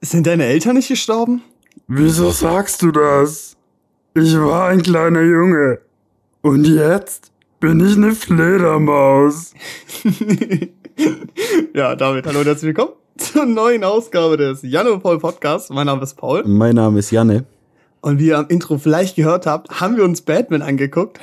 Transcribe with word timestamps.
Sind 0.00 0.26
deine 0.26 0.44
Eltern 0.44 0.76
nicht 0.76 0.88
gestorben? 0.88 1.42
Wieso 1.88 2.30
sagst 2.30 2.82
du 2.82 2.92
das? 2.92 3.56
Ich 4.14 4.36
war 4.36 4.68
ein 4.68 4.82
kleiner 4.82 5.22
Junge. 5.22 5.80
Und 6.40 6.64
jetzt 6.66 7.32
bin 7.58 7.80
ich 7.80 7.96
eine 7.96 8.12
Fledermaus. 8.12 9.54
ja, 11.74 11.96
David, 11.96 12.26
hallo 12.26 12.40
und 12.40 12.46
herzlich 12.46 12.68
willkommen 12.68 12.92
zur 13.16 13.44
neuen 13.46 13.82
Ausgabe 13.82 14.36
des 14.36 14.62
Janne 14.62 14.92
und 14.92 15.02
Paul 15.02 15.18
Podcasts. 15.18 15.68
Mein 15.70 15.86
Name 15.86 16.02
ist 16.02 16.14
Paul. 16.14 16.44
Mein 16.46 16.76
Name 16.76 17.00
ist 17.00 17.10
Janne. 17.10 17.44
Und 18.00 18.20
wie 18.20 18.28
ihr 18.28 18.38
am 18.38 18.46
Intro 18.46 18.78
vielleicht 18.78 19.16
gehört 19.16 19.46
habt, 19.46 19.80
haben 19.80 19.96
wir 19.96 20.04
uns 20.04 20.20
Batman 20.20 20.62
angeguckt. 20.62 21.18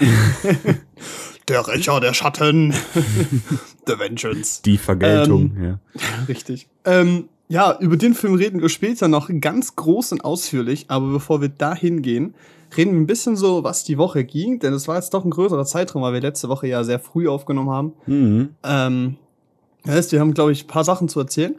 der 1.48 1.66
Rächer 1.66 2.02
der 2.02 2.14
Schatten. 2.14 2.74
The 3.88 3.98
Vengeance. 3.98 4.62
Die 4.64 4.78
Vergeltung, 4.78 5.56
Ähm, 5.56 5.64
ja. 5.64 5.80
Richtig. 6.28 6.68
Ähm, 6.84 7.30
ja, 7.48 7.78
über 7.80 7.98
den 7.98 8.14
Film 8.14 8.36
reden 8.36 8.62
wir 8.62 8.70
später 8.70 9.08
noch 9.08 9.30
ganz 9.40 9.76
groß 9.76 10.14
und 10.14 10.26
ausführlich, 10.26 10.86
aber 10.88 11.12
bevor 11.12 11.42
wir 11.42 11.50
dahin 11.50 12.02
gehen, 12.02 12.34
reden 12.76 12.94
wir 12.94 13.00
ein 13.00 13.08
bisschen 13.08 13.36
so, 13.36 13.64
was 13.64 13.84
die 13.84 13.98
Woche 13.98 14.24
ging, 14.24 14.60
denn 14.60 14.74
es 14.74 14.88
war 14.88 14.96
jetzt 14.96 15.14
doch 15.14 15.24
ein 15.24 15.32
größerer 15.32 15.66
Zeitraum, 15.66 16.02
weil 16.02 16.14
wir 16.14 16.22
letzte 16.22 16.50
Woche 16.50 16.68
ja 16.68 16.84
sehr 16.84 17.00
früh 17.00 17.28
aufgenommen 17.28 17.70
haben. 17.70 17.94
Mhm. 18.08 18.50
Ähm, 18.64 19.18
das 19.84 19.96
heißt, 19.96 20.12
wir 20.12 20.20
haben, 20.20 20.34
glaube 20.34 20.52
ich, 20.52 20.64
ein 20.64 20.68
paar 20.68 20.84
Sachen 20.84 21.08
zu 21.08 21.20
erzählen. 21.20 21.56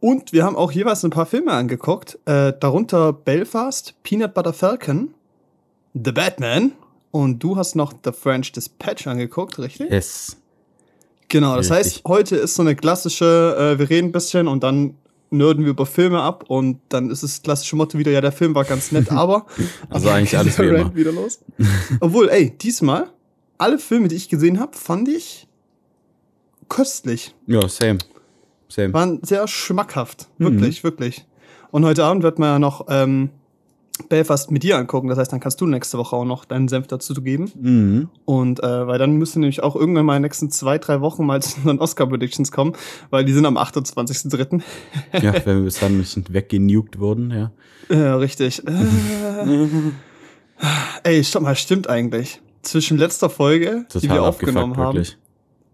Und 0.00 0.32
wir 0.32 0.44
haben 0.44 0.56
auch 0.56 0.72
jeweils 0.72 1.04
ein 1.04 1.10
paar 1.10 1.26
Filme 1.26 1.52
angeguckt, 1.52 2.18
äh, 2.26 2.52
darunter 2.58 3.12
Belfast, 3.12 3.94
Peanut 4.02 4.34
Butter 4.34 4.52
Falcon, 4.52 5.14
The 5.94 6.12
Batman 6.12 6.72
und 7.10 7.42
du 7.42 7.56
hast 7.56 7.76
noch 7.76 7.94
The 8.04 8.12
French 8.12 8.52
Dispatch 8.52 9.06
angeguckt, 9.06 9.58
richtig? 9.58 9.90
Es. 9.90 10.36
Genau, 11.28 11.56
das 11.56 11.70
Richtig. 11.70 11.94
heißt, 11.94 12.02
heute 12.06 12.36
ist 12.36 12.54
so 12.54 12.62
eine 12.62 12.76
klassische, 12.76 13.56
äh, 13.58 13.78
wir 13.78 13.90
reden 13.90 14.08
ein 14.08 14.12
bisschen 14.12 14.46
und 14.46 14.62
dann 14.62 14.94
nerden 15.36 15.64
wir 15.64 15.70
über 15.70 15.86
Filme 15.86 16.20
ab 16.20 16.44
und 16.48 16.80
dann 16.88 17.10
ist 17.10 17.22
das 17.22 17.42
klassische 17.42 17.76
Motto 17.76 17.98
wieder, 17.98 18.10
ja, 18.10 18.20
der 18.20 18.32
Film 18.32 18.54
war 18.54 18.64
ganz 18.64 18.92
nett, 18.92 19.10
aber. 19.12 19.46
Also 19.88 20.08
eigentlich 20.08 20.36
alles 20.38 20.58
wie 20.58 20.64
immer. 20.64 20.94
wieder 20.94 21.12
los. 21.12 21.40
Obwohl, 22.00 22.28
ey, 22.28 22.50
diesmal, 22.56 23.10
alle 23.58 23.78
Filme, 23.78 24.08
die 24.08 24.16
ich 24.16 24.28
gesehen 24.28 24.60
habe, 24.60 24.76
fand 24.76 25.08
ich 25.08 25.46
köstlich. 26.68 27.34
Ja, 27.46 27.68
same. 27.68 27.98
Same. 28.68 28.92
Waren 28.92 29.20
sehr 29.22 29.46
schmackhaft. 29.46 30.28
Mhm. 30.38 30.44
Wirklich, 30.44 30.84
wirklich. 30.84 31.24
Und 31.70 31.84
heute 31.84 32.04
Abend 32.04 32.22
wird 32.22 32.38
man 32.38 32.48
ja 32.48 32.58
noch 32.58 32.86
ähm, 32.88 33.30
Belfast 34.08 34.50
mit 34.50 34.62
dir 34.62 34.76
angucken. 34.76 35.08
Das 35.08 35.18
heißt, 35.18 35.32
dann 35.32 35.40
kannst 35.40 35.60
du 35.60 35.66
nächste 35.66 35.98
Woche 35.98 36.16
auch 36.16 36.24
noch 36.24 36.44
deinen 36.44 36.68
Senf 36.68 36.86
dazu 36.86 37.14
geben. 37.14 37.50
Mhm. 37.58 38.08
Und 38.24 38.62
äh, 38.62 38.86
weil 38.86 38.98
dann 38.98 39.12
müssen 39.12 39.40
nämlich 39.40 39.62
auch 39.62 39.76
irgendwann 39.76 40.06
mal 40.06 40.16
in 40.16 40.22
den 40.22 40.26
nächsten 40.26 40.50
zwei, 40.50 40.78
drei 40.78 41.00
Wochen 41.00 41.24
mal 41.24 41.42
zu 41.42 41.60
den 41.60 41.78
Oscar-Predictions 41.78 42.52
kommen, 42.52 42.74
weil 43.10 43.24
die 43.24 43.32
sind 43.32 43.46
am 43.46 43.56
28.03. 43.56 44.62
Ja, 45.22 45.34
wenn 45.44 45.58
wir 45.58 45.64
bis 45.64 45.80
dann 45.80 45.98
nicht 45.98 46.32
weggenugt 46.32 46.98
wurden, 46.98 47.30
ja. 47.30 47.52
Ja, 47.88 48.16
richtig. 48.16 48.62
Äh, 48.66 48.72
ey, 51.04 51.24
stopp 51.24 51.42
mal, 51.42 51.56
stimmt 51.56 51.88
eigentlich. 51.88 52.40
Zwischen 52.62 52.98
letzter 52.98 53.30
Folge, 53.30 53.86
die 53.94 54.00
Total 54.00 54.16
wir 54.16 54.22
abgefuckt, 54.24 54.56
aufgenommen 54.56 54.76
haben, 54.76 54.96
wirklich. 54.96 55.16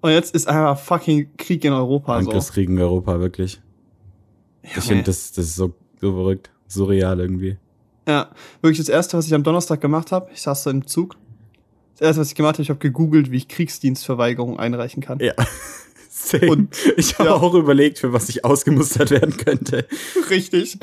und 0.03 0.11
jetzt 0.11 0.35
ist 0.35 0.47
einfach 0.47 0.79
fucking 0.79 1.37
Krieg 1.39 1.65
in 1.65 1.73
Europa. 1.73 2.21
So. 2.21 2.29
Angriffskrieg 2.29 2.69
in 2.69 2.79
Europa, 2.79 3.19
wirklich. 3.19 3.63
Ich 4.63 4.73
Junge. 4.73 4.87
finde, 4.87 5.05
das, 5.05 5.33
das 5.33 5.47
ist 5.47 5.57
so, 5.57 5.75
so 6.01 6.13
verrückt. 6.13 6.51
Surreal 6.69 7.21
irgendwie. 7.21 7.59
Ja, 8.07 8.31
wirklich 8.61 8.79
das 8.79 8.89
erste, 8.89 9.17
was 9.17 9.27
ich 9.27 9.35
am 9.35 9.43
Donnerstag 9.43 9.81
gemacht 9.81 10.13
habe, 10.13 10.29
ich 10.33 10.43
saß 10.43 10.65
so 10.65 10.71
im 10.71 10.87
Zug. 10.87 11.17
Das 11.95 12.09
erste, 12.09 12.21
was 12.23 12.29
ich 12.29 12.35
gemacht 12.35 12.55
habe, 12.55 12.63
ich 12.63 12.71
habe 12.71 12.81
gegoogelt, 12.81 13.31
wie 13.31 13.37
ich 13.37 13.49
Kriegsdienstverweigerung 13.49 14.59
einreichen 14.59 15.03
kann. 15.03 15.19
Ja. 15.21 15.35
Same. 16.11 16.51
Und- 16.51 16.77
ich 16.97 17.19
habe 17.19 17.31
ja. 17.31 17.35
auch 17.35 17.55
überlegt, 17.55 17.99
für 17.99 18.13
was 18.13 18.29
ich 18.29 18.45
ausgemustert 18.45 19.11
werden 19.11 19.37
könnte. 19.37 19.87
Richtig. 20.31 20.79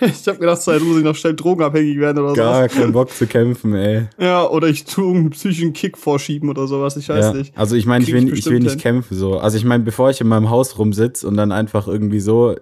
Ich 0.00 0.26
habe 0.28 0.38
gedacht, 0.38 0.60
so, 0.60 0.72
jetzt 0.72 0.82
muss 0.82 0.98
ich 0.98 1.04
noch 1.04 1.14
schnell 1.14 1.34
drogenabhängig 1.34 1.98
werden 1.98 2.22
oder 2.22 2.34
Gar 2.34 2.54
sowas. 2.68 2.72
keinen 2.72 2.92
Bock 2.92 3.10
zu 3.10 3.26
kämpfen, 3.26 3.74
ey. 3.74 4.08
Ja, 4.18 4.46
oder 4.46 4.68
ich 4.68 4.84
tue 4.84 5.14
einen 5.14 5.30
psychischen 5.30 5.72
Kick 5.72 5.96
vorschieben 5.96 6.48
oder 6.50 6.66
sowas, 6.66 6.96
ich 6.96 7.08
weiß 7.08 7.26
ja. 7.26 7.32
nicht. 7.32 7.56
Also 7.56 7.76
ich 7.76 7.86
meine, 7.86 8.02
ich 8.02 8.08
ich 8.10 8.14
will, 8.14 8.32
ich 8.36 8.46
will 8.46 8.58
nicht 8.58 8.72
hin. 8.72 8.80
kämpfen 8.80 9.16
so. 9.16 9.38
Also 9.38 9.56
ich 9.56 9.64
meine, 9.64 9.84
bevor 9.84 10.10
ich 10.10 10.20
in 10.20 10.26
meinem 10.26 10.50
Haus 10.50 10.76
rumsitze 10.78 11.26
und 11.26 11.36
dann 11.36 11.52
einfach 11.52 11.86
irgendwie 11.86 12.20
so 12.20 12.56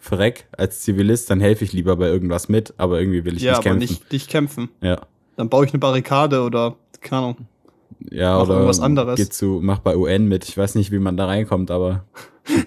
verreck 0.00 0.46
als 0.56 0.80
Zivilist, 0.80 1.30
dann 1.30 1.40
helfe 1.40 1.64
ich 1.64 1.72
lieber 1.72 1.94
bei 1.96 2.08
irgendwas 2.08 2.48
mit, 2.48 2.74
aber 2.78 2.98
irgendwie 2.98 3.24
will 3.24 3.36
ich 3.36 3.42
ja, 3.42 3.52
nicht 3.52 3.58
aber 3.58 3.70
kämpfen. 3.70 3.80
nicht 3.80 4.12
dich 4.12 4.28
kämpfen. 4.28 4.68
Ja. 4.80 5.00
Dann 5.36 5.48
baue 5.48 5.66
ich 5.66 5.72
eine 5.72 5.78
Barrikade 5.78 6.42
oder, 6.42 6.76
keine 7.00 7.22
Ahnung. 7.22 7.36
Ja, 8.10 8.34
Mach 8.34 8.42
oder 8.44 8.54
irgendwas 8.54 8.80
anderes. 8.80 9.16
Geh 9.16 9.28
zu, 9.28 9.60
mach 9.62 9.80
bei 9.80 9.94
UN 9.94 10.26
mit. 10.26 10.48
Ich 10.48 10.56
weiß 10.56 10.74
nicht, 10.74 10.90
wie 10.90 10.98
man 10.98 11.18
da 11.18 11.26
reinkommt, 11.26 11.70
aber 11.70 12.04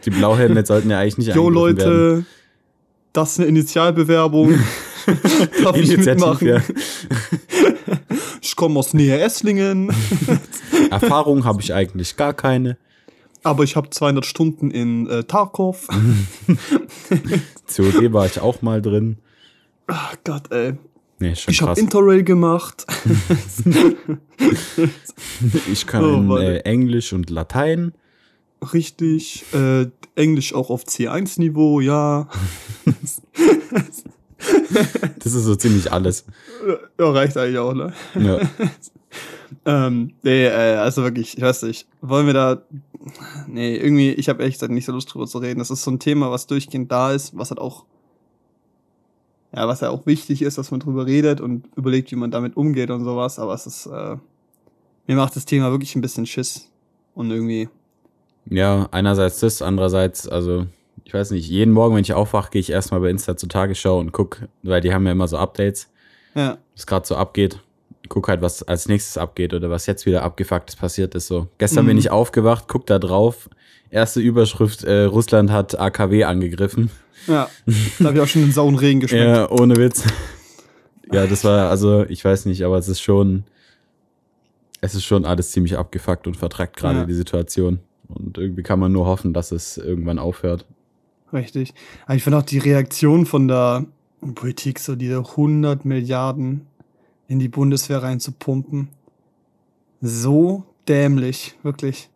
die 0.05 0.11
Blauhelme 0.11 0.63
sollten 0.65 0.91
ja 0.91 0.99
eigentlich 0.99 1.17
nicht 1.17 1.35
Jo, 1.35 1.47
angegriffen 1.47 1.77
werden. 1.77 2.15
Leute, 2.15 2.25
das 3.13 3.31
ist 3.33 3.39
eine 3.39 3.47
Initialbewerbung. 3.49 4.53
Darf 5.63 5.75
ich 5.75 5.97
mitmachen? 5.97 6.47
ja. 6.47 6.61
Ich 8.41 8.55
komme 8.55 8.79
aus 8.79 8.93
Nähe 8.93 9.19
Esslingen, 9.19 9.91
Erfahrung 10.91 11.45
habe 11.45 11.61
ich 11.61 11.73
eigentlich 11.73 12.15
gar 12.15 12.33
keine. 12.33 12.77
Aber 13.43 13.63
ich 13.63 13.75
habe 13.75 13.89
200 13.89 14.25
Stunden 14.25 14.71
in 14.71 15.07
äh, 15.07 15.23
Tarkov. 15.23 15.87
COD 17.75 18.13
war 18.13 18.25
ich 18.25 18.39
auch 18.39 18.61
mal 18.61 18.81
drin. 18.81 19.17
Ach 19.87 20.15
Gott, 20.23 20.51
ey. 20.51 20.73
Nee, 21.19 21.33
Ich 21.47 21.61
habe. 21.61 21.79
Interrail 21.79 22.23
gemacht. 22.23 22.85
ich 25.71 25.87
kann 25.87 26.29
Oh, 26.29 26.37
äh, 26.37 26.59
Englisch 26.59 27.13
und 27.13 27.29
Latein. 27.29 27.93
Richtig. 28.73 29.45
Äh, 29.53 29.87
Englisch 30.15 30.53
auch 30.53 30.69
auf 30.69 30.83
C1-Niveau, 30.83 31.79
ja. 31.81 32.27
Das 35.19 35.33
ist 35.33 35.43
so 35.45 35.55
ziemlich 35.55 35.91
alles. 35.91 36.25
Ja, 36.99 37.09
reicht 37.11 37.37
eigentlich 37.37 37.57
auch, 37.57 37.73
ne? 37.73 37.93
Ja. 38.15 38.39
Ähm, 39.65 40.13
nee, 40.23 40.45
äh, 40.45 40.75
also 40.75 41.03
wirklich, 41.03 41.37
ich 41.37 41.43
weiß 41.43 41.63
nicht. 41.63 41.87
Wollen 42.01 42.27
wir 42.27 42.33
da. 42.33 42.61
Nee, 43.47 43.75
irgendwie, 43.75 44.11
ich 44.11 44.29
habe 44.29 44.41
ehrlich 44.41 44.55
gesagt 44.55 44.71
nicht 44.71 44.85
so 44.85 44.91
Lust 44.91 45.13
drüber 45.13 45.27
zu 45.27 45.37
reden. 45.39 45.59
Das 45.59 45.69
ist 45.71 45.83
so 45.83 45.91
ein 45.91 45.99
Thema, 45.99 46.31
was 46.31 46.47
durchgehend 46.47 46.91
da 46.91 47.11
ist, 47.11 47.37
was 47.37 47.49
halt 47.49 47.59
auch. 47.59 47.85
Ja, 49.55 49.67
was 49.67 49.81
ja 49.81 49.89
auch 49.89 50.05
wichtig 50.05 50.41
ist, 50.41 50.57
dass 50.57 50.71
man 50.71 50.79
drüber 50.79 51.05
redet 51.05 51.39
und 51.41 51.67
überlegt, 51.75 52.11
wie 52.11 52.15
man 52.15 52.31
damit 52.31 52.57
umgeht 52.57 52.89
und 52.89 53.03
sowas. 53.03 53.39
Aber 53.39 53.53
es 53.53 53.65
ist. 53.67 53.85
Äh, 53.87 54.17
mir 55.05 55.15
macht 55.17 55.35
das 55.35 55.45
Thema 55.45 55.69
wirklich 55.71 55.95
ein 55.95 56.01
bisschen 56.01 56.25
Schiss. 56.25 56.69
Und 57.13 57.29
irgendwie. 57.29 57.69
ja, 58.49 58.87
einerseits 58.91 59.39
das, 59.41 59.61
andererseits, 59.61 60.27
also, 60.27 60.65
ich 61.03 61.13
weiß 61.13 61.31
nicht, 61.31 61.47
jeden 61.47 61.71
Morgen, 61.73 61.95
wenn 61.95 62.01
ich 62.01 62.13
aufwache, 62.13 62.49
gehe 62.51 62.61
ich 62.61 62.71
erstmal 62.71 63.01
bei 63.01 63.09
Insta 63.09 63.37
zur 63.37 63.49
Tagesschau 63.49 63.99
und 63.99 64.13
guck, 64.13 64.47
weil 64.63 64.81
die 64.81 64.93
haben 64.93 65.05
ja 65.05 65.11
immer 65.11 65.27
so 65.27 65.37
Updates, 65.37 65.89
Ja, 66.35 66.57
was 66.75 66.87
gerade 66.87 67.05
so 67.05 67.15
abgeht. 67.15 67.59
Guck 68.09 68.27
halt, 68.27 68.41
was 68.41 68.63
als 68.63 68.87
nächstes 68.87 69.17
abgeht 69.17 69.53
oder 69.53 69.69
was 69.69 69.85
jetzt 69.85 70.05
wieder 70.05 70.23
abgefucktes 70.23 70.75
passiert 70.75 71.15
ist. 71.15 71.27
So. 71.27 71.47
Gestern 71.57 71.85
Mhm. 71.85 71.89
bin 71.89 71.97
ich 71.97 72.11
aufgewacht, 72.11 72.65
guck 72.67 72.85
da 72.85 72.99
drauf. 72.99 73.49
Erste 73.89 74.19
Überschrift, 74.19 74.83
äh, 74.83 75.03
Russland 75.03 75.51
hat 75.51 75.79
AKW 75.79 76.23
angegriffen. 76.25 76.89
ja. 77.27 77.47
da 77.99 78.05
habe 78.05 78.17
ich 78.17 78.21
auch 78.23 78.27
schon 78.27 78.41
den 78.41 78.51
sauren 78.51 78.75
Regen 78.75 78.99
geschmeckt. 78.99 79.23
Ja, 79.23 79.49
ohne 79.49 79.75
Witz. 79.77 80.03
Ja, 81.11 81.27
das 81.27 81.43
war, 81.43 81.69
also, 81.69 82.03
ich 82.05 82.23
weiß 82.25 82.45
nicht, 82.45 82.63
aber 82.63 82.77
es 82.77 82.87
ist 82.89 83.01
schon, 83.01 83.43
es 84.81 84.95
ist 84.95 85.03
schon 85.05 85.25
alles 85.25 85.51
ziemlich 85.51 85.77
abgefuckt 85.77 86.27
und 86.27 86.35
vertrackt 86.35 86.75
gerade 86.77 86.99
Ja. 86.99 87.05
die 87.05 87.13
Situation. 87.13 87.79
Und 88.09 88.37
irgendwie 88.37 88.63
kann 88.63 88.79
man 88.79 88.91
nur 88.91 89.05
hoffen, 89.05 89.33
dass 89.33 89.51
es 89.51 89.77
irgendwann 89.77 90.19
aufhört. 90.19 90.65
Richtig. 91.31 91.73
Aber 92.05 92.15
ich 92.15 92.23
finde 92.23 92.37
auch 92.39 92.43
die 92.43 92.57
Reaktion 92.59 93.25
von 93.25 93.47
der 93.47 93.85
Politik, 94.35 94.79
so 94.79 94.95
diese 94.95 95.19
100 95.35 95.85
Milliarden 95.85 96.67
in 97.33 97.39
die 97.39 97.49
Bundeswehr 97.49 98.03
reinzupumpen, 98.03 98.89
so 100.01 100.63
dämlich, 100.87 101.55
wirklich. 101.63 102.09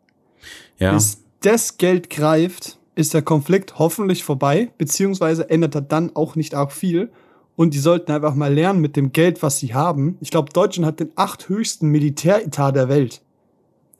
Ja, 0.78 0.94
Bis 0.94 1.24
das 1.42 1.78
Geld 1.78 2.12
greift, 2.12 2.78
ist 2.94 3.16
der 3.16 3.24
Konflikt 3.24 3.80
hoffentlich 3.80 4.24
vorbei, 4.24 4.70
beziehungsweise 4.78 5.50
ändert 5.50 5.74
er 5.74 5.82
dann 5.82 6.16
auch 6.16 6.36
nicht 6.36 6.54
arg 6.54 6.72
viel. 6.72 7.10
Und 7.56 7.74
die 7.74 7.80
sollten 7.80 8.12
einfach 8.12 8.36
mal 8.36 8.54
lernen 8.54 8.80
mit 8.80 8.96
dem 8.96 9.12
Geld, 9.12 9.42
was 9.42 9.58
sie 9.58 9.74
haben. 9.74 10.18
Ich 10.22 10.30
glaube, 10.30 10.54
Deutschland 10.54 10.86
hat 10.86 11.00
den 11.00 11.10
acht 11.16 11.50
höchsten 11.50 11.88
Militäretat 11.88 12.76
der 12.76 12.88
Welt. 12.88 13.24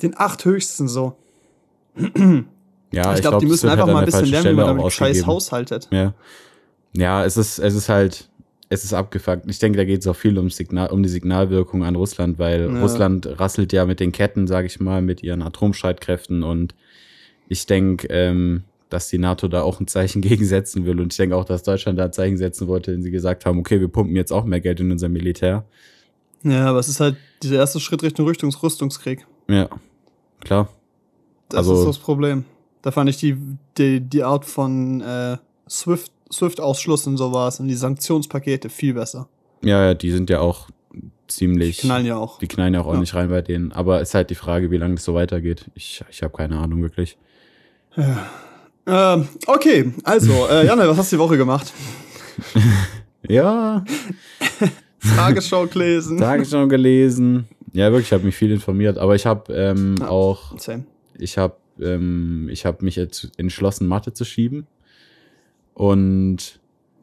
Den 0.04 0.16
acht 0.16 0.46
höchsten 0.46 0.88
so. 0.88 1.18
ja, 2.92 3.16
ich 3.16 3.22
glaube, 3.22 3.40
die 3.40 3.46
das 3.46 3.50
müssen 3.50 3.70
einfach 3.70 3.88
halt 3.88 3.94
mal 3.94 4.00
ein 4.02 4.06
bisschen 4.06 4.26
lernen, 4.26 4.46
wie 4.46 4.50
Stelle 4.52 4.56
man 4.56 4.66
auch 4.66 4.78
damit 4.78 4.94
scheiß 4.94 5.26
haushaltet. 5.26 5.88
Ja. 5.90 6.14
Ja, 6.94 7.26
es 7.26 7.38
ist, 7.38 7.58
es 7.58 7.74
ist 7.74 7.90
halt, 7.90 8.30
es 8.70 8.84
ist 8.84 8.94
abgefuckt. 8.94 9.44
Ich 9.50 9.60
denke, 9.60 9.78
da 9.78 9.86
geht 9.86 10.02
es 10.02 10.08
auch 10.08 10.16
viel 10.16 10.38
um, 10.38 10.50
Signal, 10.50 10.90
um 10.92 11.02
die 11.04 11.10
Signalwirkung 11.10 11.84
an 11.84 11.96
Russland, 11.96 12.38
weil 12.40 12.70
Ja. 12.74 12.82
Russland 12.82 13.40
rasselt 13.40 13.72
ja 13.74 13.86
mit 13.86 14.00
den 14.00 14.12
Ketten, 14.12 14.46
sage 14.48 14.68
ich 14.68 14.80
mal, 14.80 15.02
mit 15.02 15.24
ihren 15.24 15.42
Atomstreitkräften 15.42 16.44
und 16.44 16.76
ich 17.48 17.66
denke, 17.66 18.08
ähm, 18.10 18.64
dass 18.90 19.08
die 19.10 19.18
NATO 19.18 19.48
da 19.48 19.62
auch 19.62 19.80
ein 19.80 19.88
Zeichen 19.88 20.22
gegensetzen 20.22 20.86
will 20.86 21.00
und 21.00 21.14
ich 21.14 21.18
denke 21.18 21.36
auch, 21.36 21.46
dass 21.46 21.64
Deutschland 21.64 21.98
da 22.00 22.06
ein 22.06 22.14
Zeichen 22.14 22.38
setzen 22.38 22.68
wollte, 22.68 22.92
wenn 22.94 23.04
sie 23.04 23.12
gesagt 23.12 23.46
haben, 23.46 23.60
okay, 23.60 23.80
wir 23.80 23.88
pumpen 23.88 24.16
jetzt 24.16 24.32
auch 24.34 24.44
mehr 24.44 24.60
Geld 24.62 24.80
in 24.80 24.92
unser 24.92 25.10
Militär. 25.10 25.64
Ja, 26.44 26.68
aber 26.68 26.80
es 26.80 26.88
ist 26.90 27.00
halt 27.00 27.16
dieser 27.44 27.56
erste 27.56 27.80
Schritt 27.80 28.04
Richtung 28.04 28.26
Rüstungs 28.28 28.62
Rüstungskrieg. 28.62 29.26
Ja, 29.50 29.70
klar. 30.42 30.70
Das 31.50 31.60
Also- 31.60 31.80
ist 31.80 31.86
das 31.88 31.98
Problem. 32.00 32.44
Da 32.82 32.92
fand 32.92 33.10
ich 33.10 33.18
die, 33.18 33.36
die, 33.78 34.00
die 34.02 34.24
Art 34.24 34.46
von 34.46 35.02
äh, 35.02 35.38
Swift 35.70 36.12
SWIFT-Ausschluss 36.32 37.08
und 37.08 37.18
sowas 37.18 37.60
und 37.60 37.68
die 37.68 37.76
Sanktionspakete 37.76 38.70
viel 38.70 38.94
besser. 38.94 39.28
Ja, 39.64 39.86
ja, 39.88 39.94
die 39.94 40.12
sind 40.12 40.30
ja 40.30 40.40
auch 40.40 40.70
ziemlich. 41.28 41.78
Die 41.78 41.88
knallen 41.88 42.06
ja 42.06 42.18
auch. 42.18 42.40
Die 42.40 42.48
knallen 42.48 42.74
ja 42.74 42.82
auch 42.82 42.86
Ja. 42.86 42.92
ordentlich 42.92 43.14
rein 43.16 43.30
bei 43.30 43.42
denen. 43.42 43.72
Aber 43.72 44.02
ist 44.02 44.14
halt 44.14 44.30
die 44.30 44.36
Frage, 44.36 44.72
wie 44.72 44.78
lange 44.78 44.96
das 44.96 45.04
so 45.04 45.14
weitergeht. 45.14 45.66
Ich, 45.76 46.04
ich 46.10 46.24
habe 46.24 46.36
keine 46.36 46.58
Ahnung 46.58 46.82
wirklich. 46.82 47.18
Ähm, 48.86 49.28
okay, 49.48 49.92
also, 50.04 50.48
äh, 50.50 50.66
Janne, 50.66 50.88
was 50.88 50.98
hast 50.98 51.12
du 51.12 51.16
die 51.16 51.20
Woche 51.22 51.38
gemacht? 51.38 51.72
Ja, 53.30 53.84
Tagesschau 55.18 55.66
gelesen. 55.68 56.18
Tagesschau 56.18 56.68
gelesen. 56.68 57.46
Ja, 57.74 57.92
wirklich, 57.92 58.08
ich 58.08 58.14
habe 58.14 58.24
mich 58.24 58.36
viel 58.38 58.52
informiert. 58.52 58.98
Aber 58.98 59.16
ich 59.16 59.26
habe 59.26 59.52
ähm, 59.54 59.96
Ja. 60.00 60.08
auch, 60.08 60.58
Same. 60.58 60.86
ich 61.18 61.38
habe 61.38 61.56
ähm, 61.82 62.48
ich 62.50 62.66
hab 62.66 62.82
mich 62.82 62.96
jetzt 62.96 63.32
entschlossen, 63.38 63.86
Mathe 63.88 64.14
zu 64.14 64.24
schieben. 64.24 64.66
Und 65.78 66.60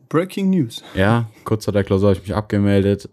Breaking 0.09 0.51
News. 0.51 0.83
ja, 0.97 1.31
kurz 1.45 1.65
vor 1.65 1.73
der 1.73 1.85
Klausur 1.85 2.09
habe 2.09 2.19
ich 2.19 2.27
mich 2.27 2.35
abgemeldet. 2.35 3.09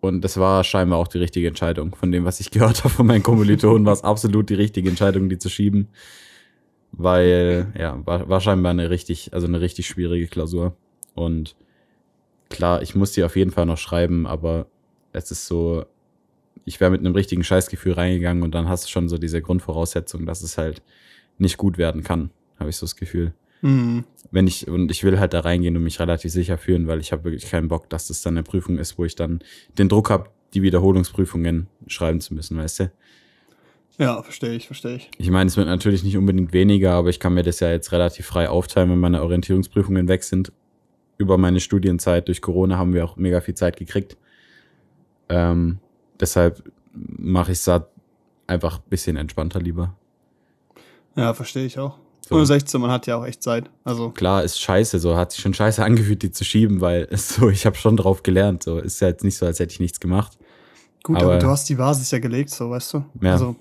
Und 0.00 0.22
das 0.22 0.36
war 0.36 0.64
scheinbar 0.64 0.98
auch 0.98 1.06
die 1.06 1.18
richtige 1.18 1.46
Entscheidung. 1.46 1.94
Von 1.94 2.10
dem, 2.10 2.24
was 2.24 2.40
ich 2.40 2.50
gehört 2.50 2.82
habe 2.82 2.92
von 2.92 3.06
meinen 3.06 3.22
Kommilitonen, 3.22 3.86
war 3.86 3.92
es 3.92 4.02
absolut 4.02 4.50
die 4.50 4.54
richtige 4.54 4.88
Entscheidung, 4.88 5.28
die 5.28 5.38
zu 5.38 5.48
schieben. 5.48 5.86
Weil, 6.90 7.72
ja, 7.78 8.04
war, 8.04 8.28
war 8.28 8.40
scheinbar 8.40 8.70
eine 8.70 8.90
richtig, 8.90 9.32
also 9.32 9.46
eine 9.46 9.60
richtig 9.60 9.86
schwierige 9.86 10.26
Klausur. 10.26 10.74
Und 11.14 11.54
klar, 12.48 12.82
ich 12.82 12.96
muss 12.96 13.12
die 13.12 13.22
auf 13.22 13.36
jeden 13.36 13.52
Fall 13.52 13.66
noch 13.66 13.78
schreiben, 13.78 14.26
aber 14.26 14.66
es 15.12 15.30
ist 15.30 15.46
so, 15.46 15.84
ich 16.64 16.80
wäre 16.80 16.90
mit 16.90 16.98
einem 16.98 17.14
richtigen 17.14 17.44
Scheißgefühl 17.44 17.92
reingegangen 17.92 18.42
und 18.42 18.56
dann 18.56 18.68
hast 18.68 18.86
du 18.86 18.88
schon 18.88 19.08
so 19.08 19.18
diese 19.18 19.40
Grundvoraussetzung, 19.40 20.26
dass 20.26 20.42
es 20.42 20.58
halt 20.58 20.82
nicht 21.38 21.58
gut 21.58 21.78
werden 21.78 22.02
kann, 22.02 22.30
habe 22.58 22.70
ich 22.70 22.76
so 22.76 22.86
das 22.86 22.96
Gefühl 22.96 23.34
Hm. 23.60 24.04
wenn 24.30 24.46
ich 24.46 24.68
und 24.68 24.90
ich 24.90 25.02
will 25.02 25.18
halt 25.18 25.34
da 25.34 25.40
reingehen 25.40 25.76
und 25.76 25.82
mich 25.82 25.98
relativ 25.98 26.30
sicher 26.30 26.58
fühlen, 26.58 26.86
weil 26.86 27.00
ich 27.00 27.10
habe 27.10 27.24
wirklich 27.24 27.50
keinen 27.50 27.68
Bock, 27.68 27.90
dass 27.90 28.06
das 28.06 28.22
dann 28.22 28.34
eine 28.34 28.44
Prüfung 28.44 28.78
ist, 28.78 28.98
wo 28.98 29.04
ich 29.04 29.16
dann 29.16 29.40
den 29.78 29.88
Druck 29.88 30.10
habe, 30.10 30.30
die 30.54 30.62
Wiederholungsprüfungen 30.62 31.66
schreiben 31.86 32.20
zu 32.20 32.34
müssen, 32.34 32.56
weißt 32.56 32.80
du? 32.80 32.92
Ja, 33.98 34.22
verstehe 34.22 34.54
ich, 34.54 34.66
verstehe 34.66 34.96
ich. 34.96 35.10
Ich 35.18 35.30
meine, 35.30 35.48
es 35.48 35.56
wird 35.56 35.66
natürlich 35.66 36.04
nicht 36.04 36.16
unbedingt 36.16 36.52
weniger, 36.52 36.92
aber 36.92 37.08
ich 37.08 37.18
kann 37.18 37.34
mir 37.34 37.42
das 37.42 37.58
ja 37.58 37.70
jetzt 37.70 37.90
relativ 37.90 38.26
frei 38.26 38.48
aufteilen, 38.48 38.90
wenn 38.90 39.00
meine 39.00 39.22
Orientierungsprüfungen 39.22 40.06
weg 40.06 40.22
sind. 40.22 40.52
Über 41.16 41.36
meine 41.36 41.58
Studienzeit 41.58 42.28
durch 42.28 42.40
Corona 42.40 42.78
haben 42.78 42.94
wir 42.94 43.04
auch 43.04 43.16
mega 43.16 43.40
viel 43.40 43.54
Zeit 43.54 43.76
gekriegt. 43.76 44.16
Ähm, 45.28 45.80
deshalb 46.20 46.62
mache 46.92 47.50
ich 47.50 47.58
es 47.58 47.64
da 47.64 47.88
einfach 48.46 48.78
ein 48.78 48.88
bisschen 48.88 49.16
entspannter 49.16 49.60
lieber. 49.60 49.96
Ja, 51.16 51.34
verstehe 51.34 51.66
ich 51.66 51.80
auch. 51.80 51.98
So. 52.28 52.34
Und 52.34 52.44
16, 52.46 52.80
man 52.80 52.90
hat 52.90 53.06
ja 53.06 53.16
auch 53.16 53.24
echt 53.24 53.42
Zeit. 53.42 53.70
Also, 53.84 54.10
klar 54.10 54.44
ist 54.44 54.60
scheiße, 54.60 54.98
so 54.98 55.16
hat 55.16 55.32
sich 55.32 55.40
schon 55.40 55.54
scheiße 55.54 55.82
angefühlt, 55.84 56.22
die 56.22 56.30
zu 56.30 56.44
schieben, 56.44 56.80
weil 56.80 57.08
so, 57.16 57.48
ich 57.48 57.64
habe 57.64 57.76
schon 57.76 57.96
drauf 57.96 58.22
gelernt, 58.22 58.62
so 58.64 58.78
ist 58.78 59.00
ja 59.00 59.08
jetzt 59.08 59.24
nicht 59.24 59.36
so, 59.38 59.46
als 59.46 59.58
hätte 59.60 59.72
ich 59.72 59.80
nichts 59.80 59.98
gemacht. 60.00 60.36
gut, 61.02 61.16
aber, 61.16 61.26
Aber- 61.32 61.38
du 61.38 61.46
hast 61.48 61.68
die 61.68 61.76
Basis 61.76 62.10
ja 62.10 62.18
gelegt, 62.18 62.50
so, 62.50 62.70
weißt 62.70 62.94
du? 62.94 63.04
Ja. 63.22 63.32
Also, 63.32 63.56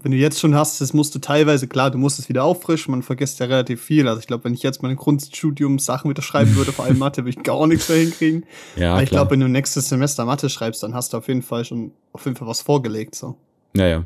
wenn 0.00 0.12
du 0.12 0.16
jetzt 0.16 0.38
schon 0.38 0.54
hast, 0.54 0.80
das 0.80 0.94
musst 0.94 1.12
du 1.16 1.18
teilweise, 1.18 1.66
klar, 1.66 1.90
du 1.90 1.98
musst 1.98 2.20
es 2.20 2.28
wieder 2.28 2.44
auffrischen, 2.44 2.92
man 2.92 3.02
vergisst 3.02 3.40
ja 3.40 3.46
relativ 3.46 3.82
viel. 3.82 4.06
Also, 4.06 4.20
ich 4.20 4.26
glaube, 4.28 4.44
wenn 4.44 4.54
ich 4.54 4.62
jetzt 4.62 4.80
meine 4.80 4.94
Grundstudium 4.94 5.78
Sachen 5.80 6.08
wieder 6.08 6.22
schreiben 6.22 6.54
würde, 6.54 6.70
vor 6.72 6.84
allem 6.84 6.98
Mathe, 6.98 7.22
würde 7.24 7.36
ich 7.36 7.42
gar 7.42 7.66
nichts 7.66 7.88
mehr 7.88 7.98
hinkriegen. 7.98 8.44
Ja, 8.76 8.92
aber 8.92 9.02
ich 9.02 9.10
glaube, 9.10 9.32
wenn 9.32 9.40
du 9.40 9.48
nächstes 9.48 9.88
Semester 9.88 10.24
Mathe 10.24 10.48
schreibst, 10.48 10.82
dann 10.84 10.94
hast 10.94 11.12
du 11.12 11.16
auf 11.18 11.26
jeden 11.28 11.42
Fall 11.42 11.64
schon, 11.64 11.90
auf 12.12 12.24
jeden 12.24 12.36
Fall 12.36 12.46
was 12.48 12.62
vorgelegt, 12.62 13.16
so. 13.16 13.36
Ja, 13.76 13.86
ja. 13.86 14.04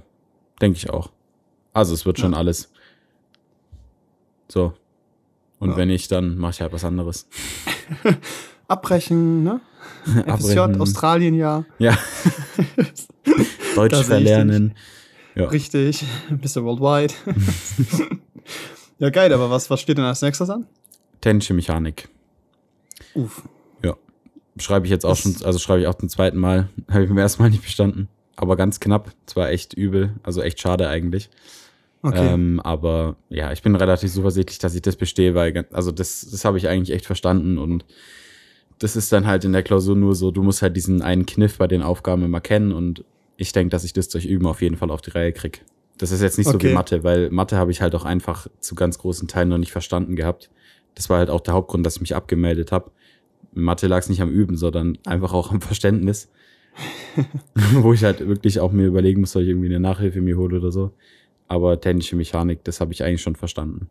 Denke 0.60 0.78
ich 0.78 0.88
auch. 0.90 1.10
Also 1.75 1.93
es 1.94 2.04
wird 2.06 2.19
schon 2.19 2.32
Ja. 2.32 2.38
alles. 2.38 2.70
So. 4.48 4.74
Und 5.58 5.70
Ja. 5.70 5.76
wenn 5.76 5.88
nicht, 5.88 6.10
dann 6.12 6.36
mache 6.38 6.52
ich 6.52 6.60
halt 6.60 6.72
was 6.72 6.84
anderes. 6.84 7.26
Abbrechen, 8.68 9.42
ne? 9.44 9.60
FSJ, 10.04 10.18
Abbrechen. 10.58 10.80
Australien, 10.80 11.34
ja. 11.34 11.64
Ja. 11.78 11.96
Deutsch 13.76 14.02
verlernen. 14.04 14.74
Ja. 15.34 15.46
Richtig. 15.48 16.04
Mr. 16.30 16.62
Worldwide. 16.64 17.14
ja, 18.98 19.10
geil, 19.10 19.32
aber 19.32 19.50
was, 19.50 19.70
was 19.70 19.80
steht 19.80 19.98
denn 19.98 20.04
als 20.04 20.20
nächstes 20.22 20.50
an? 20.50 20.66
Technische 21.20 21.54
Mechanik. 21.54 22.08
Uff. 23.14 23.42
Schreibe 24.58 24.84
ich 24.84 24.90
jetzt 24.90 25.06
auch 25.06 25.10
Das- 25.10 25.20
schon, 25.20 25.36
also 25.46 25.58
schreibe 25.58 25.80
ich 25.80 25.86
auch 25.86 25.94
zum 25.94 26.10
zweiten 26.10 26.36
Mal. 26.38 26.68
Habe 26.90 27.04
ich 27.04 27.08
beim 27.08 27.16
ersten 27.16 27.42
Mal 27.42 27.48
nicht 27.48 27.62
bestanden. 27.62 28.08
Aber 28.36 28.54
ganz 28.56 28.80
knapp. 28.80 29.10
Zwar 29.24 29.48
echt 29.48 29.72
übel, 29.72 30.14
also 30.22 30.42
echt 30.42 30.60
schade 30.60 30.88
eigentlich. 30.90 31.30
Okay. 32.02 32.34
Ähm, 32.34 32.60
aber 32.60 33.16
ja, 33.28 33.52
ich 33.52 33.62
bin 33.62 33.76
relativ 33.76 34.12
zuversichtlich, 34.12 34.58
dass 34.58 34.75
ich 34.75 34.82
das 34.82 34.96
bestehe, 34.96 35.34
weil, 35.34 35.66
also 35.72 35.93
das, 35.93 36.28
das 36.31 36.44
habe 36.44 36.58
ich 36.58 36.69
eigentlich 36.69 36.94
echt 36.94 37.06
verstanden 37.06 37.58
und 37.58 37.84
das 38.81 38.96
ist 38.96 39.12
dann 39.12 39.26
halt 39.26 39.44
in 39.44 39.52
der 39.52 39.62
Klausur 39.62 39.94
nur 39.94 40.16
so, 40.16 40.32
du 40.32 40.43
musst 40.43 40.62
halt 40.62 40.76
diesen 40.76 41.02
einen 41.02 41.26
Kniff 41.26 41.58
bei 41.58 41.69
den 41.69 41.82
Aufgaben 41.82 42.25
immer 42.25 42.40
kennen 42.40 42.72
und 42.72 43.04
ich 43.37 43.52
denke, 43.52 43.70
dass 43.70 43.84
ich 43.84 43.93
das 43.93 44.08
durch 44.08 44.26
Üben 44.26 44.46
auf 44.46 44.60
jeden 44.62 44.76
Fall 44.76 44.90
auf 44.90 45.00
die 45.00 45.10
Reihe 45.10 45.32
krieg. 45.32 45.64
Das 45.99 46.10
ist 46.10 46.20
jetzt 46.22 46.38
nicht 46.38 46.49
so 46.49 46.56
Okay. 46.56 46.70
wie 46.70 46.75
Mathe, 46.75 47.04
weil 47.04 47.31
Mathe 47.31 47.56
habe 47.56 47.70
ich 47.70 47.81
halt 47.81 47.94
auch 47.94 48.04
einfach 48.04 48.49
zu 48.58 48.75
ganz 48.75 48.99
großen 48.99 49.28
Teilen 49.28 49.50
noch 49.50 49.58
nicht 49.58 49.70
verstanden 49.72 50.16
gehabt. 50.16 50.50
Das 50.96 51.08
war 51.08 51.19
halt 51.19 51.31
auch 51.31 51.40
der 51.40 51.54
Hauptgrund, 51.54 51.87
dass 51.87 51.96
ich 51.96 52.00
mich 52.00 52.16
abgemeldet 52.16 52.72
habe. 52.72 52.90
Mathe 53.54 53.87
lag 53.87 53.99
es 54.00 54.08
nicht 54.08 54.20
am 54.22 54.31
Üben, 54.31 54.56
sondern 54.56 54.99
einfach 55.06 55.32
auch 55.32 55.52
am 55.52 55.60
Verständnis. 55.60 56.28
Wo 57.75 57.93
ich 57.93 58.02
halt 58.02 58.26
wirklich 58.26 58.58
auch 58.58 58.72
mir 58.72 58.87
überlegen 58.87 59.20
muss, 59.20 59.37
ob 59.37 59.43
ich 59.43 59.49
irgendwie 59.49 59.69
eine 59.69 59.81
Nachhilfe 59.81 60.20
mir 60.20 60.37
hole 60.37 60.56
oder 60.58 60.72
so. 60.72 60.90
Aber 61.52 61.78
technische 61.78 62.16
Mechanik, 62.16 62.64
das 62.64 62.81
habe 62.81 62.93
ich 62.94 63.04
eigentlich 63.04 63.20
schon 63.20 63.37
verstanden. 63.37 63.90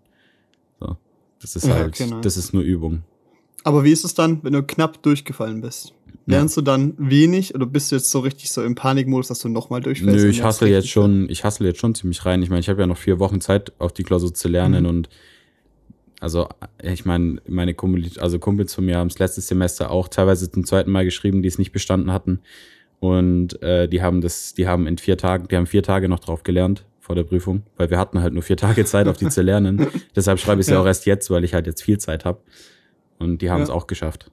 So. 0.80 0.98
Das 1.42 1.56
ist 1.56 1.68
Ja, 1.68 1.76
halt, 1.76 2.00
nice. 2.00 2.22
das 2.24 2.38
ist 2.38 2.54
nur 2.54 2.64
Übung. 2.64 3.04
aber 3.64 3.84
wie 3.84 3.92
ist 3.92 4.04
es 4.04 4.16
dann, 4.16 4.44
wenn 4.44 4.54
du 4.54 4.64
knapp 4.64 5.04
durchgefallen 5.04 5.62
bist? 5.62 5.94
Lernst 6.26 6.58
du 6.58 6.62
dann 6.62 6.94
wenig 6.98 7.54
oder 7.54 7.66
bist 7.68 7.92
du 7.92 7.96
jetzt 7.98 8.10
so 8.10 8.20
richtig 8.20 8.52
so 8.52 8.64
im 8.64 8.74
Panikmodus, 8.74 9.28
dass 9.28 9.40
du 9.40 9.50
nochmal 9.50 9.82
durchfällst? 9.82 10.24
Nö, 10.24 10.30
ich 10.30 10.42
hassle 10.44 10.70
jetzt 10.70 10.90
schon, 10.90 11.30
ich 11.30 11.44
hassle 11.44 11.68
jetzt 11.68 11.80
schon 11.80 11.94
ziemlich 11.94 12.26
rein. 12.26 12.42
Ich 12.42 12.50
meine, 12.50 12.62
ich 12.62 12.70
habe 12.70 12.82
ja 12.82 12.88
noch 12.88 12.98
vier 12.98 13.20
Wochen 13.20 13.42
Zeit, 13.42 13.74
auf 13.80 13.92
die 13.94 14.04
Klausur 14.04 14.34
zu 14.34 14.48
lernen 14.48 14.84
Mhm. 14.84 14.90
und 14.90 15.10
also 16.20 16.48
ich 16.82 17.06
meine, 17.06 17.42
meine 17.48 17.74
Kumpel, 17.76 18.10
also 18.20 18.40
Kumpels 18.40 18.74
von 18.74 18.86
mir 18.86 18.98
haben 18.98 19.08
es 19.08 19.20
letztes 19.20 19.48
Semester 19.48 19.90
auch 19.92 20.08
teilweise 20.08 20.50
zum 20.52 20.66
zweiten 20.66 20.92
Mal 20.92 21.06
geschrieben, 21.06 21.42
die 21.42 21.48
es 21.48 21.58
nicht 21.60 21.72
bestanden 21.72 22.12
hatten. 22.12 22.40
Und 23.00 23.62
äh, 23.64 23.88
die 23.88 24.02
haben 24.04 24.22
das, 24.22 24.54
die 24.54 24.68
haben 24.68 24.86
in 24.88 24.98
vier 25.00 25.18
Tagen, 25.18 25.48
die 25.50 25.56
haben 25.58 25.66
vier 25.68 25.82
Tage 25.84 26.08
noch 26.10 26.20
drauf 26.20 26.44
gelernt 26.44 26.86
vor 27.02 27.16
der 27.16 27.24
Prüfung, 27.24 27.64
weil 27.78 27.90
wir 27.90 27.98
hatten 27.98 28.22
halt 28.22 28.34
nur 28.34 28.44
vier 28.44 28.56
Tage 28.58 28.86
Zeit, 28.86 29.08
auf 29.08 29.18
die 29.18 29.28
zu 29.28 29.42
lernen. 29.42 29.88
Deshalb 30.16 30.40
schreibe 30.40 30.62
ich 30.62 30.66
es 30.68 30.70
ja. 30.70 30.76
Ja. 30.76 30.82
auch 30.82 30.86
erst 30.86 31.06
jetzt, 31.06 31.30
weil 31.30 31.44
ich 31.44 31.54
halt 31.54 31.66
jetzt 31.68 31.82
viel 31.82 31.98
Zeit 31.98 32.24
habe. 32.24 32.40
Und 33.20 33.42
die 33.42 33.50
haben 33.50 33.62
es 33.64 33.70
Ja. 33.70 33.76
auch 33.76 33.88
geschafft. 33.88 34.32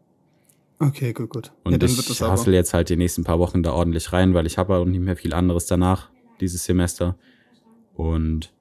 Okay, 0.78 1.12
gut, 1.12 1.30
gut. 1.30 1.52
Und 1.64 1.72
ja, 1.72 1.78
dann 1.78 1.90
ich 1.90 1.96
wird 1.96 2.08
das 2.08 2.20
hassle 2.20 2.54
jetzt 2.54 2.72
halt 2.72 2.88
die 2.88 2.96
nächsten 2.96 3.25
paar 3.25 3.38
Wochen 3.38 3.62
da 3.62 3.72
ordentlich 3.72 4.12
rein, 4.12 4.34
weil 4.34 4.46
ich 4.46 4.58
habe 4.58 4.76
auch 4.76 4.84
nicht 4.84 5.00
mehr 5.00 5.16
viel 5.16 5.32
anderes 5.32 5.66
danach, 5.66 6.10
dieses 6.40 6.64
Semester. 6.64 7.16
Und 7.94 8.52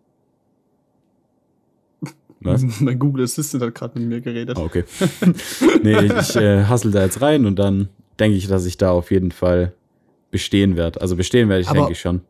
was? 2.39 2.63
mein 2.79 2.97
Google 2.97 3.25
Assistant 3.25 3.61
hat 3.61 3.75
gerade 3.75 3.99
mit 3.99 4.09
mir 4.09 4.21
geredet. 4.21 4.57
Ah, 4.57 4.63
okay. 4.63 4.85
nee, 5.83 5.99
ich, 6.05 6.35
äh, 6.35 6.63
hassle 6.63 6.91
da 6.91 7.03
jetzt 7.03 7.21
rein 7.21 7.45
und 7.45 7.57
dann 7.57 7.89
denke 8.19 8.37
ich, 8.37 8.47
dass 8.47 8.65
ich 8.65 8.77
da 8.77 8.91
auf 8.91 9.11
jeden 9.11 9.31
Fall 9.31 9.73
bestehen 10.31 10.75
werde. 10.75 11.01
Also 11.01 11.15
bestehen 11.15 11.49
werde 11.49 11.61
ich, 11.61 11.69
denke 11.69 11.91
ich 11.91 11.99
schon. 11.99 12.21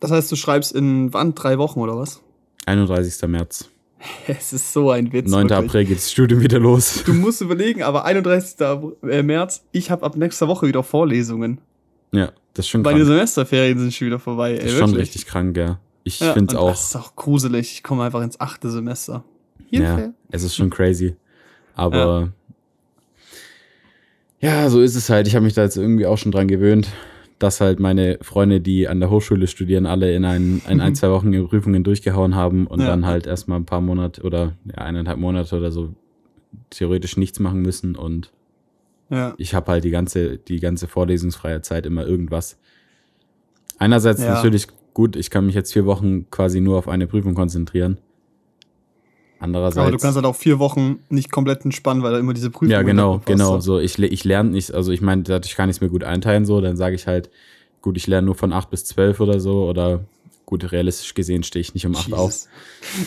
Das 0.00 0.10
heißt, 0.10 0.30
du 0.30 0.36
schreibst 0.36 0.72
in 0.72 1.12
wann? 1.12 1.34
Drei 1.34 1.58
Wochen 1.58 1.80
oder 1.80 1.96
was? 1.98 2.20
31. 2.66 3.28
März. 3.28 3.68
Es 4.28 4.52
ist 4.52 4.72
so 4.72 4.90
ein 4.92 5.12
Witz. 5.12 5.28
9. 5.28 5.48
wirklich. 5.50 5.58
April 5.68 5.84
geht 5.86 5.96
das 5.98 6.12
Studium 6.12 6.40
wieder 6.40 6.60
los. 6.60 7.02
Du 7.04 7.12
musst 7.14 7.40
überlegen, 7.40 7.82
aber 7.82 8.04
31. 8.04 8.56
äh, 9.02 9.22
März, 9.24 9.64
ich 9.72 9.90
habe 9.90 10.04
ab 10.06 10.16
nächster 10.16 10.46
Woche 10.46 10.68
wieder 10.68 10.84
Vorlesungen. 10.84 11.60
Ja, 12.12 12.30
das 12.54 12.66
ist 12.66 12.68
schon 12.70 12.82
Meine 12.82 12.98
krank. 13.00 13.08
Semesterferien 13.08 13.78
sind 13.78 13.92
schon 13.92 14.06
wieder 14.06 14.20
vorbei. 14.20 14.52
Ey, 14.52 14.58
Das 14.58 14.66
ist 14.66 14.78
schon 14.78 14.90
wirklich. 14.90 15.02
richtig 15.08 15.26
krank, 15.26 15.56
ja. 15.56 15.80
Ich 16.04 16.20
Ja, 16.20 16.32
finde 16.32 16.54
es 16.54 16.58
auch. 16.58 16.70
Das 16.70 16.84
ist 16.84 16.96
auch 16.96 17.16
gruselig. 17.16 17.72
Ich 17.72 17.82
komme 17.82 18.04
einfach 18.04 18.22
ins 18.22 18.38
achte 18.40 18.70
Semester. 18.70 19.24
Ja, 19.70 19.96
Hilfe. 19.96 20.14
es 20.30 20.42
ist 20.44 20.54
schon 20.54 20.70
crazy. 20.70 21.16
Aber 21.74 22.28
ja, 24.40 24.70
so 24.70 24.80
ist 24.80 24.94
es 24.94 25.10
halt. 25.10 25.26
Ich 25.26 25.34
habe 25.34 25.44
mich 25.44 25.54
da 25.54 25.62
jetzt 25.64 25.76
irgendwie 25.76 26.06
auch 26.06 26.16
schon 26.18 26.30
dran 26.32 26.46
gewöhnt, 26.48 26.88
dass 27.38 27.60
halt 27.60 27.78
meine 27.78 28.18
Freunde, 28.22 28.60
die 28.60 28.88
an 28.88 28.98
der 29.00 29.10
Hochschule 29.10 29.46
studieren, 29.46 29.86
alle 29.86 30.12
in 30.14 30.24
ein, 30.24 30.60
in 30.68 30.80
ein 30.80 30.94
zwei 30.94 31.10
Wochen 31.10 31.32
ihre 31.32 31.46
Prüfungen 31.46 31.84
durchgehauen 31.84 32.34
haben 32.34 32.66
und 32.66 32.80
Ja. 32.80 32.86
dann 32.88 33.06
halt 33.06 33.26
erstmal 33.26 33.58
ein 33.60 33.64
paar 33.66 33.80
Monate 33.80 34.22
oder 34.22 34.54
ja, 34.64 34.78
eineinhalb 34.78 35.18
Monate 35.18 35.56
oder 35.56 35.70
so 35.70 35.94
theoretisch 36.70 37.16
nichts 37.16 37.38
machen 37.38 37.62
müssen. 37.62 37.94
Und 37.94 38.32
Ja. 39.10 39.34
ich 39.38 39.54
habe 39.54 39.70
halt 39.70 39.84
die 39.84 39.90
ganze, 39.90 40.38
die 40.38 40.58
ganze 40.58 40.88
vorlesungsfreie 40.88 41.62
Zeit 41.62 41.86
immer 41.86 42.04
irgendwas. 42.06 42.58
Einerseits 43.78 44.20
natürlich 44.20 44.66
gut, 44.92 45.14
ich 45.14 45.30
kann 45.30 45.46
mich 45.46 45.54
jetzt 45.54 45.72
vier 45.72 45.86
Wochen 45.86 46.28
quasi 46.30 46.60
nur 46.60 46.76
auf 46.78 46.88
eine 46.88 47.06
Prüfung 47.06 47.34
konzentrieren. 47.34 47.98
Andererseits. 49.40 49.78
Aber 49.78 49.90
du 49.92 49.98
kannst 49.98 50.16
halt 50.16 50.26
auch 50.26 50.34
vier 50.34 50.58
Wochen 50.58 50.98
nicht 51.08 51.30
komplett 51.30 51.64
entspannen, 51.64 52.02
weil 52.02 52.12
da 52.12 52.18
immer 52.18 52.34
diese 52.34 52.50
Prüfung 52.50 52.70
Ja, 52.70 52.82
genau, 52.82 53.20
genau. 53.24 53.60
So, 53.60 53.78
ich, 53.78 53.98
ich 53.98 54.24
lerne 54.24 54.50
nicht, 54.50 54.72
also 54.74 54.90
ich 54.90 55.00
meine, 55.00 55.22
dadurch 55.22 55.54
kann 55.54 55.68
ich 55.70 55.76
es 55.76 55.80
mir 55.80 55.88
gut 55.88 56.02
einteilen, 56.02 56.44
so, 56.44 56.60
dann 56.60 56.76
sage 56.76 56.96
ich 56.96 57.06
halt, 57.06 57.30
gut, 57.80 57.96
ich 57.96 58.06
lerne 58.06 58.26
nur 58.26 58.34
von 58.34 58.52
8 58.52 58.70
bis 58.70 58.84
12 58.84 59.20
oder 59.20 59.38
so, 59.38 59.68
oder 59.68 60.00
gut, 60.48 60.72
realistisch 60.72 61.12
gesehen 61.12 61.42
stehe 61.42 61.60
ich 61.60 61.74
nicht 61.74 61.84
um 61.84 61.94
8 61.94 62.14
auf. 62.14 62.46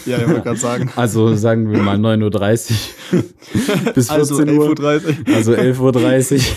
Ja, 0.06 0.20
ich 0.20 0.28
wollte 0.28 0.42
gerade 0.42 0.60
sagen. 0.60 0.92
Also 0.96 1.36
sagen 1.36 1.72
wir 1.72 1.82
mal 1.82 1.98
9.30 1.98 2.72
Uhr 3.14 3.24
bis 3.96 4.12
14 4.12 4.12
Also 4.12 4.36
Uhr. 4.36 4.44
11.30 4.44 5.28
Uhr. 5.28 5.36
Also 5.36 5.54
11.30 5.54 6.52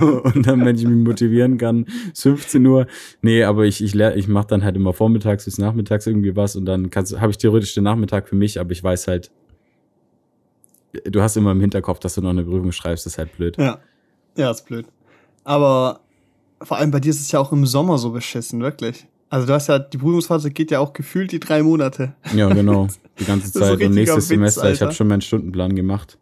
Uhr. 0.00 0.24
Und 0.34 0.46
dann, 0.46 0.64
wenn 0.64 0.76
ich 0.76 0.86
mich 0.86 1.06
motivieren 1.06 1.58
kann, 1.58 1.84
ist 2.14 2.22
15 2.22 2.64
Uhr. 2.64 2.86
Nee, 3.20 3.44
aber 3.44 3.66
ich, 3.66 3.84
ich, 3.84 3.94
ich 3.94 4.26
mache 4.26 4.46
dann 4.46 4.64
halt 4.64 4.74
immer 4.74 4.94
vormittags 4.94 5.44
bis 5.44 5.58
nachmittags 5.58 6.06
irgendwie 6.06 6.34
was 6.34 6.56
und 6.56 6.64
dann 6.64 6.90
habe 6.90 7.30
ich 7.30 7.36
theoretisch 7.36 7.74
den 7.74 7.84
Nachmittag 7.84 8.26
für 8.26 8.34
mich, 8.34 8.58
aber 8.58 8.72
ich 8.72 8.82
weiß 8.82 9.08
halt, 9.08 9.30
du 11.04 11.20
hast 11.20 11.36
immer 11.36 11.52
im 11.52 11.60
Hinterkopf, 11.60 11.98
dass 11.98 12.14
du 12.14 12.22
noch 12.22 12.30
eine 12.30 12.44
Prüfung 12.44 12.72
schreibst, 12.72 13.04
das 13.04 13.14
ist 13.14 13.18
halt 13.18 13.36
blöd. 13.36 13.58
Ja. 13.58 13.80
Ja, 14.38 14.50
ist 14.50 14.64
blöd. 14.64 14.86
Aber 15.44 16.00
vor 16.62 16.78
allem 16.78 16.90
bei 16.90 17.00
dir 17.00 17.10
ist 17.10 17.20
es 17.20 17.30
ja 17.32 17.38
auch 17.38 17.52
im 17.52 17.66
Sommer 17.66 17.98
so 17.98 18.12
beschissen, 18.12 18.62
wirklich. 18.62 19.06
Also 19.32 19.46
du 19.46 19.54
hast 19.54 19.66
ja, 19.68 19.78
die 19.78 19.96
Prüfungsphase 19.96 20.50
geht 20.50 20.70
ja 20.70 20.78
auch 20.80 20.92
gefühlt 20.92 21.32
die 21.32 21.40
drei 21.40 21.62
Monate. 21.62 22.12
Ja, 22.34 22.52
genau. 22.52 22.88
Die 23.18 23.24
ganze 23.24 23.50
Zeit. 23.52 23.80
Und 23.82 23.92
nächstes 23.94 24.24
Witz, 24.24 24.28
Semester, 24.28 24.62
ich 24.64 24.68
Alter. 24.70 24.86
habe 24.86 24.94
schon 24.94 25.06
meinen 25.08 25.20
Stundenplan 25.22 25.74
gemacht. 25.74 26.18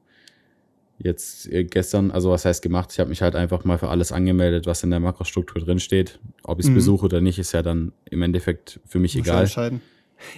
Jetzt 0.99 1.51
äh, 1.51 1.65
gestern, 1.65 2.11
also 2.11 2.31
was 2.31 2.45
heißt 2.45 2.63
gemacht? 2.63 2.91
Ich 2.93 3.01
habe 3.01 3.09
mich 3.11 3.23
halt 3.23 3.35
einfach 3.35 3.65
mal 3.65 3.79
für 3.79 3.89
alles 3.89 4.13
angemeldet, 4.13 4.67
was 4.67 4.83
in 4.83 4.91
der 4.91 5.01
Makrostruktur 5.01 5.63
drin 5.63 5.81
steht. 5.81 6.21
Ob 6.45 6.59
ich 6.61 6.67
es 6.67 6.71
Mhm. 6.71 6.75
besuche 6.75 7.07
oder 7.07 7.21
nicht, 7.21 7.39
ist 7.39 7.53
ja 7.53 7.63
dann 7.63 7.93
im 8.11 8.23
Endeffekt 8.23 8.79
für 8.87 8.99
mich 9.01 9.17
Muss 9.17 9.27
egal. 9.27 9.43
entscheiden. 9.43 9.81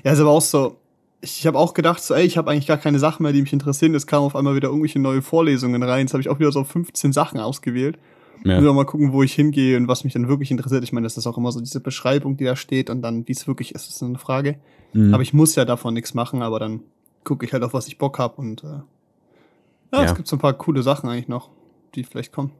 Ja, 0.05 0.13
ist 0.13 0.21
aber 0.21 0.31
auch 0.31 0.41
so. 0.41 0.79
Ich 1.21 1.47
habe 1.47 1.59
auch 1.59 1.75
gedacht, 1.75 2.03
so, 2.03 2.15
ey, 2.15 2.25
ich 2.25 2.37
habe 2.39 2.51
eigentlich 2.51 2.67
gar 2.69 2.79
keine 2.79 2.99
Sachen 2.99 3.23
mehr, 3.23 3.33
die 3.33 3.43
mich 3.43 3.53
interessieren. 3.53 3.95
Es 3.95 4.07
kamen 4.07 4.25
auf 4.25 4.35
einmal 4.37 4.55
wieder 4.57 4.69
irgendwelche 4.69 4.99
neue 4.99 5.21
Vorlesungen 5.23 5.83
rein. 5.83 6.01
Jetzt 6.07 6.15
habe 6.15 6.21
ich 6.21 6.29
auch 6.29 6.39
wieder 6.39 6.53
so 6.53 6.65
15 6.65 7.13
Sachen 7.13 7.39
ausgewählt. 7.39 7.99
Ja. 8.45 8.61
Nur 8.61 8.75
mal 8.75 8.85
gucken, 8.85 9.13
wo 9.13 9.23
ich 9.23 9.35
hingehe 9.35 9.77
und 9.77 9.87
was 9.89 10.05
mich 10.05 10.13
dann 10.13 10.29
wirklich 10.29 10.51
interessiert. 10.51 10.83
Ich 10.83 10.93
meine, 10.93 11.05
das 11.05 11.17
ist 11.17 11.27
auch 11.27 11.39
immer 11.39 11.53
so 11.53 11.61
diese 11.61 11.81
Beschreibung, 11.81 12.37
die 12.37 12.45
da 12.45 12.57
steht 12.57 12.91
und 12.91 13.01
dann, 13.03 13.27
wie 13.29 13.33
es 13.33 13.47
wirklich 13.47 13.75
ist, 13.75 13.89
ist 13.89 14.03
eine 14.03 14.19
Frage. 14.19 14.57
Mhm. 14.93 15.15
Aber 15.15 15.23
ich 15.23 15.33
muss 15.33 15.55
ja 15.55 15.65
davon 15.65 15.95
nichts 15.95 16.15
machen, 16.15 16.43
aber 16.43 16.59
dann 16.59 16.81
gucke 17.25 17.47
ich 17.47 17.53
halt 17.53 17.63
auf, 17.63 17.73
was 17.73 17.87
ich 17.87 17.99
Bock 17.99 18.19
habe 18.19 18.41
und 18.41 18.65
äh, 18.65 18.67
ja, 18.67 18.85
Ja. 19.93 20.05
es 20.05 20.15
gibt 20.15 20.27
so 20.27 20.37
ein 20.37 20.41
paar 20.41 20.55
coole 20.55 20.83
Sachen 20.83 21.09
eigentlich 21.09 21.29
noch, 21.29 21.51
die 21.95 22.03
vielleicht 22.05 22.33
kommen. 22.33 22.51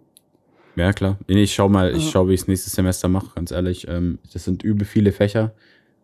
Ja, 0.77 0.93
klar. 0.93 1.19
Ich 1.27 1.53
schau 1.55 1.69
mal, 1.69 1.95
ich 1.95 2.11
schau, 2.11 2.29
wie 2.29 2.35
ich 2.35 2.43
es 2.43 2.49
nächstes 2.49 2.73
Semester 2.75 3.09
mache, 3.09 3.35
ganz 3.35 3.51
ehrlich. 3.51 3.87
Ähm, 3.89 4.19
das 4.33 4.45
sind 4.45 4.63
übel 4.63 4.87
viele 4.87 5.13
Fächer. 5.13 5.53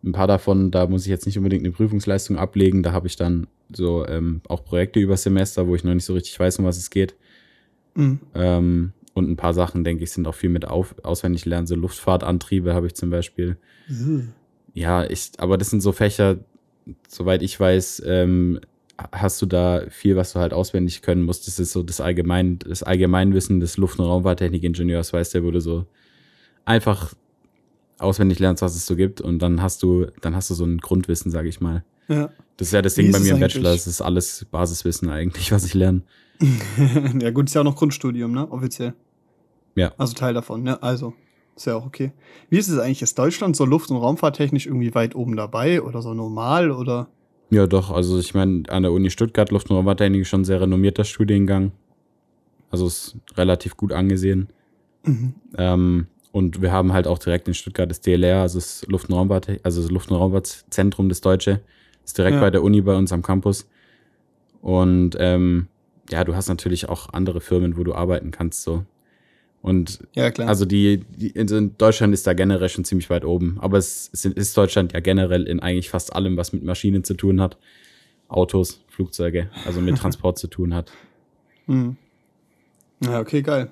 Ein 0.03 0.11
paar 0.11 0.27
davon, 0.27 0.71
da 0.71 0.87
muss 0.87 1.03
ich 1.03 1.09
jetzt 1.09 1.25
nicht 1.25 1.37
unbedingt 1.37 1.63
eine 1.63 1.71
Prüfungsleistung 1.73 2.37
ablegen. 2.37 2.83
Da 2.83 2.91
habe 2.91 3.07
ich 3.07 3.15
dann 3.15 3.47
so 3.71 4.05
ähm, 4.05 4.41
auch 4.47 4.63
Projekte 4.63 4.99
über 4.99 5.17
Semester, 5.17 5.67
wo 5.67 5.75
ich 5.75 5.83
noch 5.83 5.93
nicht 5.93 6.05
so 6.05 6.13
richtig 6.13 6.39
weiß, 6.39 6.59
um 6.59 6.65
was 6.65 6.77
es 6.77 6.89
geht. 6.89 7.15
Mhm. 7.95 8.19
Ähm, 8.35 8.93
und 9.19 9.29
ein 9.29 9.37
paar 9.37 9.53
Sachen, 9.53 9.83
denke 9.83 10.03
ich, 10.03 10.11
sind 10.11 10.27
auch 10.27 10.35
viel 10.35 10.49
mit 10.49 10.65
auf, 10.65 10.95
auswendig 11.03 11.45
lernen. 11.45 11.67
So 11.67 11.75
Luftfahrtantriebe 11.75 12.73
habe 12.73 12.87
ich 12.87 12.95
zum 12.95 13.09
Beispiel. 13.09 13.57
Ja, 14.73 15.03
ich, 15.05 15.31
aber 15.37 15.57
das 15.57 15.69
sind 15.69 15.81
so 15.81 15.91
Fächer, 15.91 16.37
soweit 17.07 17.43
ich 17.43 17.59
weiß, 17.59 18.03
ähm, 18.05 18.59
hast 19.11 19.41
du 19.41 19.45
da 19.45 19.83
viel, 19.89 20.15
was 20.15 20.33
du 20.33 20.39
halt 20.39 20.53
auswendig 20.53 21.01
können 21.01 21.23
musst. 21.23 21.47
Das 21.47 21.59
ist 21.59 21.71
so 21.71 21.83
das 21.83 22.01
Allgemein, 22.01 22.59
das 22.59 22.83
Allgemeinwissen 22.83 23.59
des 23.59 23.77
Luft- 23.77 23.99
und 23.99 24.05
Raumfahrttechnikingenieurs, 24.05 25.13
weißt 25.13 25.35
du, 25.35 25.43
wo 25.43 25.51
du 25.51 25.61
so 25.61 25.85
einfach 26.65 27.13
auswendig 27.97 28.39
lernst, 28.39 28.61
was 28.61 28.75
es 28.75 28.85
so 28.85 28.95
gibt 28.95 29.21
und 29.21 29.39
dann 29.39 29.61
hast 29.61 29.83
du, 29.83 30.07
dann 30.21 30.35
hast 30.35 30.49
du 30.49 30.53
so 30.53 30.65
ein 30.65 30.77
Grundwissen, 30.77 31.31
sage 31.31 31.49
ich 31.49 31.61
mal. 31.61 31.83
Ja. 32.07 32.29
Das 32.57 32.67
ist 32.67 32.73
ja 32.73 32.81
das 32.81 32.95
Ding 32.95 33.11
bei 33.11 33.19
mir 33.19 33.33
im? 33.33 33.39
Bachelor, 33.39 33.71
das 33.71 33.87
ist 33.87 34.01
alles 34.01 34.45
Basiswissen 34.51 35.09
eigentlich, 35.09 35.51
was 35.53 35.65
ich 35.65 35.73
lerne. 35.73 36.01
ja, 37.21 37.31
gut, 37.31 37.47
ist 37.47 37.53
ja 37.53 37.61
auch 37.61 37.65
noch 37.65 37.75
Grundstudium, 37.75 38.31
ne? 38.31 38.49
Offiziell. 38.49 38.93
Ja. 39.79 39.93
Also 39.97 40.13
Teil 40.13 40.33
davon, 40.33 40.63
ne? 40.63 40.81
Also, 40.83 41.13
ist 41.55 41.65
ja 41.65 41.75
auch 41.75 41.85
okay. 41.85 42.11
Wie 42.49 42.57
ist 42.57 42.67
es 42.67 42.77
eigentlich? 42.79 43.01
Ist 43.01 43.17
Deutschland 43.17 43.55
so 43.55 43.65
luft- 43.65 43.89
und 43.91 43.97
raumfahrttechnisch 43.97 44.65
irgendwie 44.65 44.93
weit 44.93 45.15
oben 45.15 45.35
dabei 45.35 45.81
oder 45.81 46.01
so 46.01 46.13
normal 46.13 46.71
oder? 46.71 47.07
Ja, 47.49 47.65
doch, 47.65 47.89
also 47.91 48.19
ich 48.19 48.33
meine, 48.33 48.63
an 48.69 48.83
der 48.83 48.91
Uni 48.91 49.09
Stuttgart 49.09 49.49
Luft- 49.51 49.69
und 49.69 49.75
Raumfahrttechnik 49.77 50.21
ist 50.21 50.27
schon 50.27 50.41
ein 50.41 50.45
sehr 50.45 50.61
renommierter 50.61 51.03
Studiengang. 51.03 51.71
Also 52.69 52.85
ist 52.87 53.15
relativ 53.35 53.75
gut 53.77 53.91
angesehen. 53.93 54.49
Mhm. 55.03 55.33
Ähm, 55.57 56.07
und 56.31 56.61
wir 56.61 56.71
haben 56.71 56.93
halt 56.93 57.07
auch 57.07 57.17
direkt 57.17 57.47
in 57.47 57.55
Stuttgart 57.55 57.89
das 57.89 58.01
DLR, 58.01 58.41
also 58.41 58.59
das 58.59 58.85
Luft- 58.87 59.09
und 59.09 59.15
Raumfahrt, 59.15 59.47
also 59.63 59.81
das 59.81 59.89
Luft- 59.89 60.11
und 60.11 60.17
Raumfahrtzentrum, 60.17 61.09
das 61.09 61.21
Deutsche. 61.21 61.61
Ist 62.05 62.17
direkt 62.17 62.35
Ja. 62.35 62.41
bei 62.41 62.51
der 62.51 62.61
Uni 62.63 62.81
bei 62.81 62.95
uns 62.95 63.11
am 63.11 63.21
Campus. 63.23 63.67
Und 64.61 65.15
ähm, 65.19 65.67
ja, 66.11 66.23
du 66.23 66.35
hast 66.35 66.49
natürlich 66.49 66.89
auch 66.89 67.09
andere 67.13 67.41
Firmen, 67.41 67.77
wo 67.77 67.83
du 67.83 67.93
arbeiten 67.95 68.31
kannst. 68.31 68.61
so. 68.63 68.83
Und 69.61 69.99
Ja, 70.13 70.31
klar. 70.31 70.47
also 70.47 70.63
die, 70.65 71.03
die 71.17 71.29
in 71.31 71.75
Deutschland 71.77 72.13
ist 72.13 72.25
da 72.25 72.33
generell 72.33 72.69
schon 72.69 72.85
ziemlich 72.85 73.09
weit 73.09 73.25
oben. 73.25 73.57
Aber 73.59 73.77
es 73.77 74.07
ist, 74.07 74.25
ist 74.25 74.55
Deutschland 74.57 74.93
ja 74.93 74.99
generell 75.01 75.43
in 75.47 75.59
eigentlich 75.59 75.89
fast 75.89 76.15
allem, 76.15 76.37
was 76.37 76.53
mit 76.53 76.63
Maschinen 76.63 77.03
zu 77.03 77.13
tun 77.13 77.41
hat. 77.41 77.57
Autos, 78.29 78.81
Flugzeuge, 78.87 79.49
also 79.65 79.81
mit 79.81 79.97
Transport 79.99 80.37
zu 80.37 80.47
tun 80.47 80.73
hat. 80.73 80.91
Mhm. 81.67 81.97
Ja, 83.03 83.19
okay, 83.19 83.41
geil. 83.41 83.71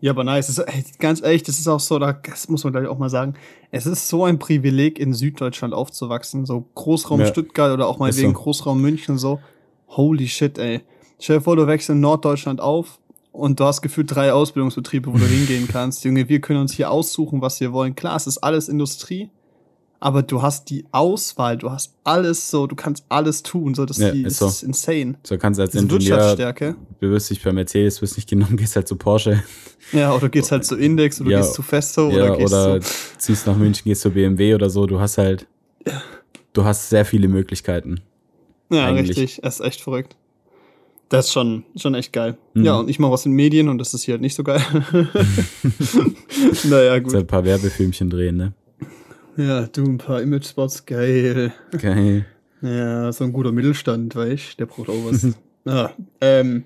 Ja, 0.00 0.12
aber 0.12 0.22
nice. 0.22 0.48
Ist, 0.48 0.58
ey, 0.58 0.84
ganz 1.00 1.20
ehrlich, 1.22 1.42
das 1.42 1.58
ist 1.58 1.66
auch 1.66 1.80
so, 1.80 1.98
da- 1.98 2.12
das 2.12 2.48
muss 2.48 2.62
man 2.62 2.72
gleich 2.72 2.86
auch 2.86 2.98
mal 2.98 3.10
sagen. 3.10 3.34
Es 3.72 3.84
ist 3.86 4.08
so 4.08 4.24
ein 4.24 4.38
Privileg, 4.38 4.98
in 5.00 5.12
Süddeutschland 5.12 5.74
aufzuwachsen. 5.74 6.46
So 6.46 6.66
Großraum 6.76 7.20
Ja. 7.20 7.26
Stuttgart 7.26 7.72
oder 7.72 7.88
auch 7.88 7.98
mal 7.98 8.14
wegen 8.16 8.32
so. 8.32 8.40
Großraum 8.42 8.80
München 8.80 9.18
so. 9.18 9.40
Holy 9.88 10.28
shit, 10.28 10.56
ey. 10.58 10.82
Stell 11.18 11.38
dir 11.38 11.42
vor, 11.42 11.56
du 11.56 11.66
wächst 11.66 11.88
in 11.90 11.98
Norddeutschland 11.98 12.60
auf 12.60 13.00
und 13.32 13.60
du 13.60 13.64
hast 13.64 13.82
gefühlt 13.82 14.14
drei 14.14 14.32
Ausbildungsbetriebe, 14.32 15.12
wo 15.12 15.16
du 15.18 15.24
hingehen 15.24 15.68
kannst. 15.70 16.04
Junge, 16.04 16.28
wir 16.28 16.40
können 16.40 16.60
uns 16.60 16.72
hier 16.72 16.90
aussuchen, 16.90 17.40
was 17.42 17.60
wir 17.60 17.72
wollen. 17.72 17.94
Klar, 17.94 18.16
es 18.16 18.26
ist 18.26 18.38
alles 18.38 18.68
Industrie, 18.68 19.30
aber 20.00 20.22
du 20.22 20.42
hast 20.42 20.70
die 20.70 20.84
Auswahl, 20.92 21.56
du 21.56 21.70
hast 21.70 21.92
alles 22.04 22.50
so, 22.50 22.66
du 22.66 22.74
kannst 22.76 23.04
alles 23.08 23.42
tun. 23.42 23.74
So, 23.74 23.84
das, 23.84 23.98
Ja, 23.98 24.10
die, 24.12 24.22
ist 24.22 24.38
so. 24.38 24.46
ist 24.46 24.62
insane. 24.62 25.14
So 25.24 25.36
kannst 25.38 25.58
du 25.58 25.62
als 25.62 25.74
Ingenieur, 25.74 26.16
Wirtschaftsstärke. 26.16 26.76
bewirbst 27.00 27.30
dich 27.30 27.42
bei 27.42 27.52
Mercedes, 27.52 28.00
wirst 28.02 28.16
nicht 28.16 28.28
genommen, 28.28 28.56
gehst 28.58 28.76
halt 28.76 28.88
zu 28.88 28.96
Porsche. 28.96 29.42
Ja, 29.92 30.12
oder 30.14 30.28
gehst 30.28 30.50
halt 30.52 30.64
zu 30.64 30.76
Index 30.76 31.20
oder 31.20 31.30
Ja, 31.30 31.40
gehst 31.40 31.54
zu 31.54 31.62
Festo 31.62 32.10
ja, 32.10 32.24
oder 32.24 32.36
gehst 32.36 32.52
oder 32.54 32.80
zu. 32.80 32.92
ziehst 33.18 33.46
nach 33.46 33.56
München, 33.56 33.84
gehst 33.84 34.02
zu 34.02 34.10
BMW 34.10 34.54
oder 34.54 34.70
so. 34.70 34.86
Du 34.86 35.00
hast 35.00 35.18
halt, 35.18 35.46
du 36.52 36.64
hast 36.64 36.90
sehr 36.90 37.04
viele 37.04 37.28
Möglichkeiten. 37.28 38.00
Ja, 38.70 38.86
eigentlich. 38.86 39.10
richtig. 39.16 39.40
Das 39.42 39.60
ist 39.60 39.66
echt 39.66 39.80
verrückt. 39.80 40.16
Das 41.08 41.26
ist 41.26 41.32
schon, 41.32 41.64
schon 41.76 41.94
echt 41.94 42.12
geil. 42.12 42.36
Mhm. 42.54 42.64
Ja, 42.64 42.76
und 42.76 42.90
ich 42.90 42.98
mache 42.98 43.12
was 43.12 43.24
in 43.24 43.32
Medien 43.32 43.68
und 43.68 43.78
das 43.78 43.94
ist 43.94 44.02
hier 44.02 44.14
halt 44.14 44.22
nicht 44.22 44.34
so 44.34 44.44
geil. 44.44 44.60
naja, 46.64 46.98
gut. 46.98 47.14
ein 47.14 47.26
paar 47.26 47.44
Werbefilmchen 47.44 48.10
drehen, 48.10 48.36
ne? 48.36 48.52
Ja, 49.36 49.66
du, 49.66 49.84
ein 49.84 49.98
paar 49.98 50.20
Image-Spots, 50.20 50.84
geil. 50.84 51.52
Geil. 51.80 52.26
Ja, 52.60 53.12
so 53.12 53.24
ein 53.24 53.32
guter 53.32 53.52
Mittelstand, 53.52 54.16
weißt 54.16 54.58
Der 54.58 54.66
braucht 54.66 54.88
auch 54.88 55.04
was. 55.04 55.28
ah, 55.64 55.90
ähm, 56.20 56.64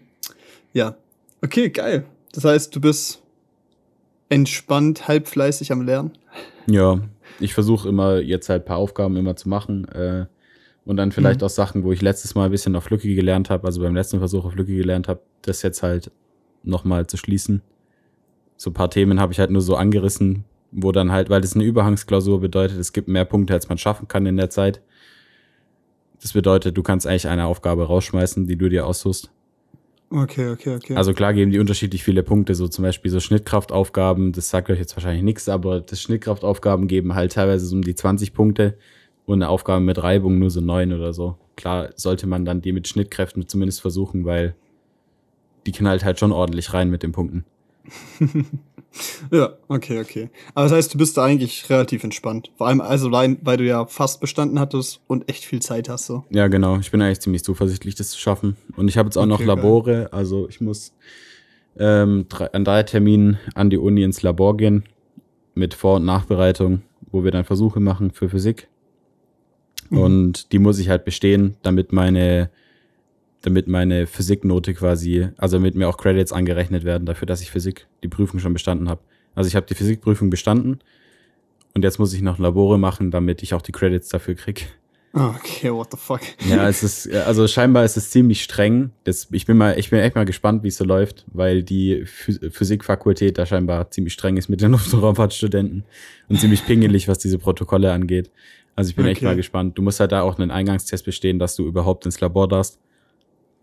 ja. 0.72 0.96
Okay, 1.42 1.68
geil. 1.68 2.04
Das 2.32 2.44
heißt, 2.44 2.74
du 2.74 2.80
bist 2.80 3.22
entspannt, 4.30 5.06
halb 5.06 5.28
fleißig 5.28 5.70
am 5.70 5.82
Lernen. 5.82 6.12
Ja, 6.66 7.00
ich 7.40 7.52
versuche 7.52 7.88
immer 7.88 8.20
jetzt 8.20 8.48
halt 8.48 8.62
ein 8.62 8.66
paar 8.66 8.78
Aufgaben 8.78 9.16
immer 9.16 9.36
zu 9.36 9.50
machen. 9.50 9.86
Äh, 9.88 10.26
und 10.84 10.96
dann 10.96 11.12
vielleicht 11.12 11.40
Mhm. 11.40 11.46
auch 11.46 11.50
Sachen, 11.50 11.84
wo 11.84 11.92
ich 11.92 12.02
letztes 12.02 12.34
Mal 12.34 12.46
ein 12.46 12.50
bisschen 12.50 12.74
auf 12.76 12.90
Lücke 12.90 13.14
gelernt 13.14 13.50
habe, 13.50 13.66
also 13.66 13.80
beim 13.80 13.94
letzten 13.94 14.18
Versuch 14.18 14.44
auf 14.44 14.54
Lücke 14.54 14.74
gelernt 14.74 15.08
habe, 15.08 15.20
das 15.42 15.62
jetzt 15.62 15.82
halt 15.82 16.10
nochmal 16.62 17.06
zu 17.06 17.16
schließen. 17.16 17.62
So 18.56 18.70
ein 18.70 18.74
paar 18.74 18.90
Themen 18.90 19.20
habe 19.20 19.32
ich 19.32 19.38
halt 19.40 19.50
nur 19.50 19.62
so 19.62 19.76
angerissen, 19.76 20.44
wo 20.70 20.92
dann 20.92 21.12
halt, 21.12 21.30
weil 21.30 21.40
das 21.40 21.54
eine 21.54 21.64
Überhangsklausur 21.64 22.40
bedeutet, 22.40 22.78
es 22.78 22.92
gibt 22.92 23.08
mehr 23.08 23.24
Punkte, 23.24 23.54
als 23.54 23.68
man 23.68 23.78
schaffen 23.78 24.08
kann 24.08 24.26
in 24.26 24.36
der 24.36 24.50
Zeit. 24.50 24.80
Das 26.20 26.32
bedeutet, 26.32 26.76
du 26.76 26.82
kannst 26.82 27.06
eigentlich 27.06 27.26
eine 27.28 27.46
Aufgabe 27.46 27.86
rausschmeißen, 27.86 28.46
die 28.46 28.56
du 28.56 28.68
dir 28.68 28.86
aussuchst. 28.86 29.30
Okay, 30.10 30.50
okay, 30.50 30.76
okay. 30.76 30.94
Also 30.94 31.14
klar 31.14 31.32
geben 31.32 31.50
die 31.50 31.58
unterschiedlich 31.58 32.04
viele 32.04 32.22
Punkte, 32.22 32.54
so 32.54 32.68
zum 32.68 32.82
Beispiel 32.84 33.10
so 33.10 33.18
Schnittkraftaufgaben, 33.18 34.32
das 34.32 34.50
sagt 34.50 34.68
euch 34.70 34.78
jetzt 34.78 34.94
wahrscheinlich 34.94 35.22
nichts, 35.22 35.48
aber 35.48 35.80
das 35.80 36.02
Schnittkraftaufgaben 36.02 36.86
geben 36.86 37.14
halt 37.14 37.32
teilweise 37.32 37.64
so 37.66 37.74
um 37.74 37.82
die 37.82 37.94
20 37.94 38.34
Punkte 38.34 38.76
und 39.26 39.42
eine 39.42 39.48
Aufgabe 39.48 39.80
mit 39.80 40.02
Reibung 40.02 40.38
nur 40.38 40.50
so 40.50 40.60
9 40.60 40.92
oder 40.92 41.12
so. 41.12 41.36
Klar 41.56 41.90
sollte 41.96 42.26
man 42.26 42.44
dann 42.44 42.62
die 42.62 42.72
mit 42.72 42.88
Schnittkräften 42.88 43.46
zumindest 43.48 43.80
versuchen, 43.80 44.24
weil 44.24 44.54
die 45.66 45.72
knallt 45.72 46.04
halt 46.04 46.18
schon 46.18 46.32
ordentlich 46.32 46.72
rein 46.72 46.90
mit 46.90 47.02
den 47.02 47.12
Punkten. 47.12 47.44
Ja, 49.30 49.54
okay, 49.68 50.00
okay. 50.00 50.30
Aber 50.54 50.64
das 50.64 50.72
heißt, 50.72 50.94
du 50.94 50.98
bist 50.98 51.16
da 51.16 51.24
eigentlich 51.24 51.68
relativ 51.70 52.04
entspannt. 52.04 52.50
Vor 52.56 52.68
allem 52.68 52.80
also 52.80 53.10
weil 53.10 53.56
du 53.56 53.64
ja 53.64 53.86
fast 53.86 54.20
bestanden 54.20 54.58
hattest 54.58 55.00
und 55.06 55.28
echt 55.28 55.44
viel 55.44 55.62
Zeit 55.62 55.88
hast 55.88 56.06
so. 56.06 56.24
Ja, 56.30 56.48
genau. 56.48 56.78
Ich 56.78 56.90
bin 56.90 57.00
eigentlich 57.00 57.20
ziemlich 57.20 57.42
zuversichtlich, 57.44 57.94
das 57.94 58.10
zu 58.10 58.18
schaffen. 58.18 58.56
Und 58.76 58.88
ich 58.88 58.98
habe 58.98 59.06
jetzt 59.06 59.16
auch 59.16 59.26
noch 59.26 59.36
Okay, 59.36 59.46
geil. 59.46 59.56
Labore, 59.56 60.12
also 60.12 60.48
ich 60.48 60.60
muss 60.60 60.92
ähm, 61.78 62.26
drei, 62.28 62.52
an 62.52 62.64
drei 62.64 62.82
Terminen 62.82 63.38
an 63.54 63.70
die 63.70 63.78
Uni 63.78 64.02
ins 64.02 64.22
Labor 64.22 64.56
gehen 64.56 64.84
mit 65.54 65.74
Vor- 65.74 65.96
und 65.96 66.04
Nachbereitung, 66.04 66.82
wo 67.10 67.24
wir 67.24 67.30
dann 67.30 67.44
Versuche 67.44 67.80
machen 67.80 68.10
für 68.10 68.28
Physik. 68.28 68.68
Mhm. 69.92 69.98
Und 69.98 70.52
die 70.52 70.58
muss 70.58 70.78
ich 70.78 70.88
halt 70.88 71.04
bestehen, 71.04 71.56
damit 71.62 71.92
meine, 71.92 72.50
damit 73.42 73.68
meine 73.68 74.06
Physiknote 74.06 74.74
quasi, 74.74 75.28
also 75.36 75.56
damit 75.58 75.74
mir 75.74 75.88
auch 75.88 75.96
Credits 75.98 76.32
angerechnet 76.32 76.84
werden 76.84 77.06
dafür, 77.06 77.26
dass 77.26 77.40
ich 77.42 77.50
Physik 77.50 77.86
die 78.02 78.08
Prüfung 78.08 78.40
schon 78.40 78.52
bestanden 78.52 78.88
habe. 78.88 79.00
Also 79.34 79.48
ich 79.48 79.56
habe 79.56 79.66
die 79.66 79.74
Physikprüfung 79.74 80.28
bestanden 80.30 80.80
Und 81.74 81.84
jetzt 81.84 81.98
muss 81.98 82.12
ich 82.12 82.20
noch 82.20 82.38
Labore 82.38 82.78
machen, 82.78 83.10
damit 83.10 83.42
ich 83.42 83.54
auch 83.54 83.62
die 83.62 83.72
Credits 83.72 84.08
dafür 84.08 84.34
krieg. 84.34 84.68
Okay, 85.14 85.70
what 85.70 85.88
the 85.90 85.96
fuck. 85.98 86.20
Ja, 86.48 86.68
es 86.70 86.82
ist, 86.82 87.10
also 87.12 87.46
scheinbar 87.46 87.84
ist 87.84 87.96
es 87.96 88.10
ziemlich 88.10 88.42
streng. 88.42 88.92
Das, 89.04 89.28
ich 89.30 89.44
bin 89.46 89.56
mal, 89.58 89.78
ich 89.78 89.90
bin 89.90 90.00
echt 90.00 90.14
mal 90.14 90.24
gespannt, 90.24 90.62
wie 90.62 90.68
es 90.68 90.76
so 90.76 90.84
läuft, 90.84 91.24
weil 91.32 91.62
die 91.62 92.04
Phys- 92.04 92.50
Physikfakultät 92.50 93.36
da 93.36 93.44
scheinbar 93.46 93.90
ziemlich 93.90 94.14
streng 94.14 94.36
ist 94.38 94.48
mit 94.48 94.60
den 94.62 94.70
Luft- 94.72 94.92
und 94.94 95.00
Raumfahrtstudenten 95.00 95.84
und 96.28 96.40
ziemlich 96.40 96.64
pingelig, 96.64 97.08
was 97.08 97.18
diese 97.18 97.38
Protokolle 97.38 97.92
angeht. 97.92 98.30
Also 98.76 98.90
ich 98.90 98.96
bin 98.96 99.06
echt 99.06 99.18
Okay. 99.18 99.26
mal 99.26 99.36
gespannt. 99.36 99.76
Du 99.76 99.82
musst 99.82 100.00
halt 100.00 100.12
da 100.12 100.22
auch 100.22 100.38
einen 100.38 100.50
Eingangstest 100.50 101.04
bestehen, 101.04 101.38
dass 101.38 101.56
du 101.56 101.66
überhaupt 101.66 102.06
ins 102.06 102.20
Labor 102.20 102.48
darfst. 102.48 102.78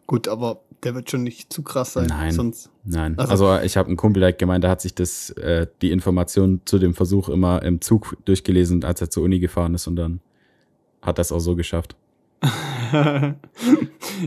Gut, 0.07 0.27
aber 0.27 0.61
der 0.83 0.95
wird 0.95 1.09
schon 1.11 1.23
nicht 1.23 1.51
zu 1.53 1.61
krass 1.61 1.93
sein. 1.93 2.07
Nein. 2.07 2.31
Sonst. 2.31 2.69
Nein. 2.83 3.17
Also- 3.17 3.47
Also, 3.47 3.65
ich 3.65 3.75
habe 3.77 3.87
einen 3.87 3.97
Kumpel, 3.97 4.21
der 4.21 4.29
hat 4.29 4.39
gemeint, 4.39 4.63
der 4.63 4.71
hat 4.71 4.81
sich 4.81 4.95
das, 4.95 5.29
äh, 5.31 5.67
die 5.81 5.91
Information 5.91 6.61
zu 6.65 6.79
dem 6.79 6.93
Versuch 6.93 7.29
immer 7.29 7.61
im 7.63 7.81
Zug 7.81 8.17
durchgelesen, 8.25 8.83
als 8.83 9.01
er 9.01 9.09
zur 9.09 9.23
Uni 9.23 9.39
gefahren 9.39 9.73
ist 9.75 9.87
und 9.87 9.95
dann 9.97 10.19
hat 11.01 11.19
er 11.19 11.21
es 11.21 11.31
auch 11.31 11.39
so 11.39 11.55
geschafft. 11.55 11.95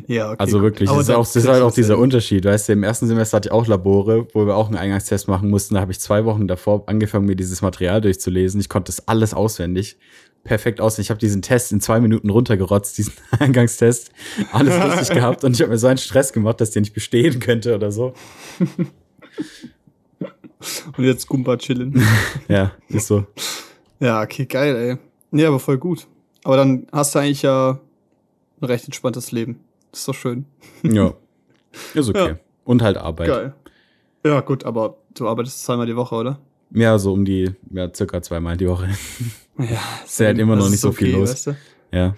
ja, 0.06 0.30
okay. 0.30 0.36
Also 0.38 0.62
wirklich, 0.62 0.88
das 0.88 0.98
ist, 1.00 1.10
auch, 1.10 1.18
das 1.24 1.36
ist 1.36 1.48
halt 1.48 1.62
auch 1.62 1.68
es 1.68 1.74
dieser 1.74 1.94
hin. 1.94 2.02
Unterschied. 2.02 2.44
Weißt 2.44 2.68
du, 2.68 2.72
im 2.74 2.82
ersten 2.82 3.06
Semester 3.06 3.36
hatte 3.36 3.48
ich 3.48 3.52
auch 3.52 3.66
Labore, 3.66 4.26
wo 4.34 4.46
wir 4.46 4.56
auch 4.56 4.68
einen 4.68 4.76
Eingangstest 4.76 5.28
machen 5.28 5.50
mussten. 5.50 5.74
Da 5.74 5.80
habe 5.80 5.92
ich 5.92 6.00
zwei 6.00 6.24
Wochen 6.24 6.46
davor 6.48 6.84
angefangen, 6.86 7.26
mir 7.26 7.36
dieses 7.36 7.62
Material 7.62 8.00
durchzulesen. 8.00 8.60
Ich 8.60 8.68
konnte 8.68 8.90
das 8.92 9.08
alles 9.08 9.34
auswendig. 9.34 9.96
Perfekt 10.44 10.80
auswendig. 10.80 11.06
Ich 11.06 11.10
habe 11.10 11.20
diesen 11.20 11.40
Test 11.40 11.70
in 11.72 11.80
zwei 11.80 12.00
Minuten 12.00 12.28
runtergerotzt, 12.30 12.98
diesen 12.98 13.12
Eingangstest. 13.38 14.10
Alles 14.52 14.74
richtig 14.74 15.10
gehabt 15.16 15.44
und 15.44 15.52
ich 15.52 15.60
habe 15.62 15.70
mir 15.70 15.78
so 15.78 15.86
einen 15.86 15.98
Stress 15.98 16.32
gemacht, 16.32 16.60
dass 16.60 16.70
der 16.72 16.82
nicht 16.82 16.94
bestehen 16.94 17.38
könnte 17.38 17.74
oder 17.74 17.92
so. 17.92 18.14
Und 20.96 21.04
jetzt 21.04 21.26
Gumba 21.26 21.56
chillen. 21.56 22.00
Ja, 22.46 22.70
ist 22.88 23.08
so. 23.08 23.26
ja, 23.98 24.22
okay, 24.22 24.46
geil, 24.46 24.76
ey. 24.76 24.98
Nee, 25.32 25.44
aber 25.44 25.58
voll 25.58 25.76
gut. 25.76 26.06
Aber 26.44 26.56
dann 26.56 26.86
hast 26.92 27.14
du 27.14 27.18
eigentlich 27.18 27.42
ja 27.42 27.80
ein 28.60 28.66
recht 28.66 28.84
entspanntes 28.84 29.32
Leben. 29.32 29.58
Das 29.90 30.00
ist 30.00 30.08
doch 30.08 30.14
schön. 30.14 30.46
Ja. 30.82 31.14
Ist 31.94 32.08
okay. 32.08 32.28
Ja. 32.28 32.38
Und 32.64 32.82
halt 32.82 32.96
Arbeit. 32.96 33.26
Geil. 33.28 33.54
Ja, 34.24 34.40
gut, 34.40 34.64
aber 34.64 34.98
du 35.14 35.28
arbeitest 35.28 35.64
zweimal 35.64 35.86
die 35.86 35.96
Woche, 35.96 36.14
oder? 36.14 36.38
Ja, 36.74 36.98
so 36.98 37.12
um 37.12 37.24
die, 37.24 37.50
ja, 37.70 37.92
circa 37.94 38.22
zweimal 38.22 38.56
die 38.56 38.68
Woche. 38.68 38.88
Ja. 39.58 39.78
Ist 40.04 40.20
ja 40.20 40.26
halt 40.26 40.38
immer 40.38 40.56
noch 40.56 40.70
nicht 40.70 40.80
so 40.80 40.92
viel 40.92 41.12
los. 41.12 41.30
Weißt 41.30 41.46
du? 41.48 41.56
Ja. 41.92 42.14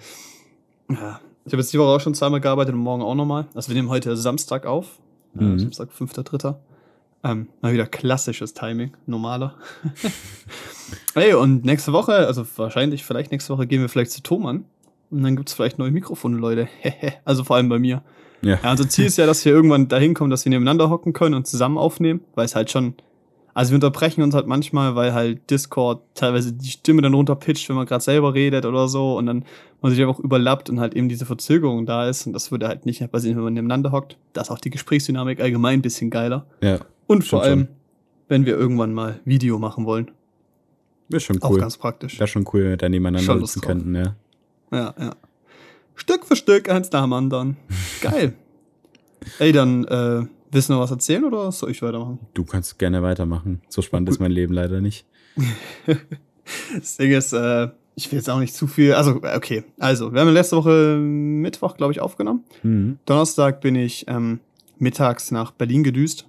Ja. 0.89 1.19
Ich 1.45 1.53
habe 1.53 1.61
jetzt 1.61 1.73
die 1.73 1.79
Woche 1.79 1.89
auch 1.89 1.99
schon 1.99 2.13
zweimal 2.15 2.41
gearbeitet 2.41 2.73
und 2.73 2.79
morgen 2.79 3.03
auch 3.03 3.15
nochmal. 3.15 3.47
Also 3.53 3.69
wir 3.69 3.75
nehmen 3.75 3.89
heute 3.89 4.15
Samstag 4.17 4.65
auf. 4.65 4.99
Äh, 5.39 5.43
Mhm. 5.43 5.59
Samstag, 5.59 5.89
5.3. 5.91 6.55
Ähm, 7.23 7.47
mal 7.61 7.73
wieder 7.73 7.85
klassisches 7.87 8.53
Timing, 8.53 8.93
normaler. 9.05 9.55
hey, 11.15 11.33
und 11.33 11.65
nächste 11.65 11.91
Woche, 11.91 12.13
also 12.27 12.45
wahrscheinlich, 12.55 13.03
vielleicht 13.03 13.31
nächste 13.31 13.51
Woche 13.53 13.67
gehen 13.67 13.81
wir 13.81 13.89
vielleicht 13.89 14.11
zu 14.11 14.21
Thomann. 14.23 14.65
Und 15.11 15.23
dann 15.23 15.35
gibt's 15.35 15.53
vielleicht 15.53 15.77
neue 15.77 15.91
Mikrofone, 15.91 16.37
Leute. 16.37 16.67
also 17.25 17.43
vor 17.43 17.57
allem 17.57 17.69
bei 17.69 17.79
mir. 17.79 18.01
Ja. 18.41 18.59
Ja, 18.63 18.71
unser 18.71 18.87
Ziel 18.87 19.05
ist 19.05 19.17
ja, 19.17 19.25
dass 19.25 19.43
wir 19.43 19.51
irgendwann 19.51 19.87
dahin 19.87 20.13
kommen, 20.13 20.29
dass 20.29 20.45
wir 20.45 20.51
nebeneinander 20.51 20.89
hocken 20.89 21.13
können 21.13 21.35
und 21.35 21.47
zusammen 21.47 21.77
aufnehmen, 21.77 22.21
weil 22.35 22.45
es 22.45 22.55
halt 22.55 22.69
schon. 22.71 22.93
Also 23.55 23.71
wir 23.71 23.75
unterbrechen 23.75 24.21
uns 24.21 24.35
halt 24.35 24.47
manchmal, 24.47 24.95
weil 24.95 25.13
halt 25.13 25.49
Discord 25.49 26.01
teilweise 26.13 26.51
die 26.51 26.69
Stimme 26.69 27.01
dann 27.01 27.13
runterpitcht, 27.13 27.69
wenn 27.69 27.77
man 27.77 27.85
gerade 27.85 28.03
selber 28.03 28.33
redet 28.33 28.65
oder 28.65 28.89
so 28.89 29.17
und 29.17 29.27
dann 29.27 29.45
man 29.81 29.93
sich 29.93 30.01
einfach 30.01 30.19
überlappt 30.19 30.69
und 30.69 30.81
halt 30.81 30.93
eben 30.93 31.07
diese 31.07 31.25
Verzögerung 31.25 31.85
da 31.85 32.09
ist 32.09 32.27
und 32.27 32.33
das 32.33 32.51
würde 32.51 32.67
halt 32.67 32.85
nicht 32.85 32.99
passieren, 33.11 33.37
wenn 33.37 33.45
man 33.45 33.53
nebeneinander 33.53 33.93
hockt. 33.93 34.17
Da 34.33 34.41
ist 34.41 34.51
auch 34.51 34.59
die 34.59 34.71
Gesprächsdynamik 34.71 35.39
allgemein 35.39 35.79
ein 35.79 35.81
bisschen 35.81 36.09
geiler. 36.09 36.45
Ja. 36.61 36.79
Und 37.07 37.23
vor 37.23 37.43
allem, 37.43 37.69
wenn 38.27 38.45
wir 38.45 38.57
irgendwann 38.57 38.93
mal 38.93 39.21
Video 39.23 39.57
machen 39.57 39.85
wollen. 39.85 40.11
Ist 41.07 41.23
schon 41.23 41.41
Auch 41.41 41.51
cool. 41.51 41.59
ganz 41.59 41.77
praktisch. 41.77 42.19
Wäre 42.19 42.27
schon 42.27 42.45
cool, 42.51 42.63
wenn 42.63 42.69
wir 42.71 42.77
da 42.77 42.89
nebeneinander 42.89 43.25
Schon 43.25 43.45
sitzen 43.45 43.61
könnten, 43.61 43.95
ja. 43.95 44.15
Ja, 44.71 44.93
ja. 44.99 45.15
Stück 45.95 46.25
für 46.25 46.35
Stück, 46.35 46.69
eins 46.69 46.91
nach 46.91 47.03
dem 47.03 47.13
anderen. 47.13 47.55
Geil. 48.01 48.33
Ey, 49.39 49.53
dann, 49.53 49.85
äh, 49.85 50.23
willst 50.55 50.69
du 50.69 50.73
noch 50.73 50.79
was 50.79 50.91
erzählen 50.91 51.23
oder 51.25 51.51
soll 51.51 51.71
ich 51.71 51.81
weitermachen? 51.81 52.19
Du 52.33 52.45
kannst 52.45 52.79
gerne 52.79 53.03
weitermachen. 53.03 53.61
So 53.69 53.81
spannend 53.81 54.09
ist 54.09 54.19
mein 54.19 54.31
Leben 54.31 54.53
leider 54.53 54.81
nicht. 54.81 55.05
Das 56.75 56.97
Ding 56.97 57.11
ist, 57.11 57.33
äh, 57.33 57.69
ich 57.95 58.11
will 58.11 58.19
jetzt 58.19 58.29
auch 58.29 58.37
nicht 58.39 58.53
zu 58.53 58.67
viel. 58.67 58.93
Also, 58.93 59.19
okay. 59.35 59.63
Also, 59.79 60.13
wir 60.13 60.21
haben 60.21 60.29
letzte 60.29 60.55
Woche 60.57 60.95
Mittwoch, 60.99 61.75
glaube 61.75 61.91
ich, 61.91 62.01
aufgenommen. 62.01 62.43
Mhm. 62.61 62.99
Donnerstag 63.07 63.61
bin 63.61 63.75
ich 63.75 64.05
ähm, 64.07 64.39
mittags 64.77 65.31
nach 65.31 65.49
Berlin 65.49 65.83
gedüst. 65.83 66.27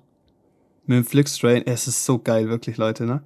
Mit 0.87 0.97
dem 0.97 1.05
Flixtrain. 1.05 1.67
Es 1.67 1.87
ist 1.87 2.07
so 2.07 2.19
geil, 2.19 2.49
wirklich, 2.49 2.79
Leute, 2.79 3.05
ne? 3.05 3.23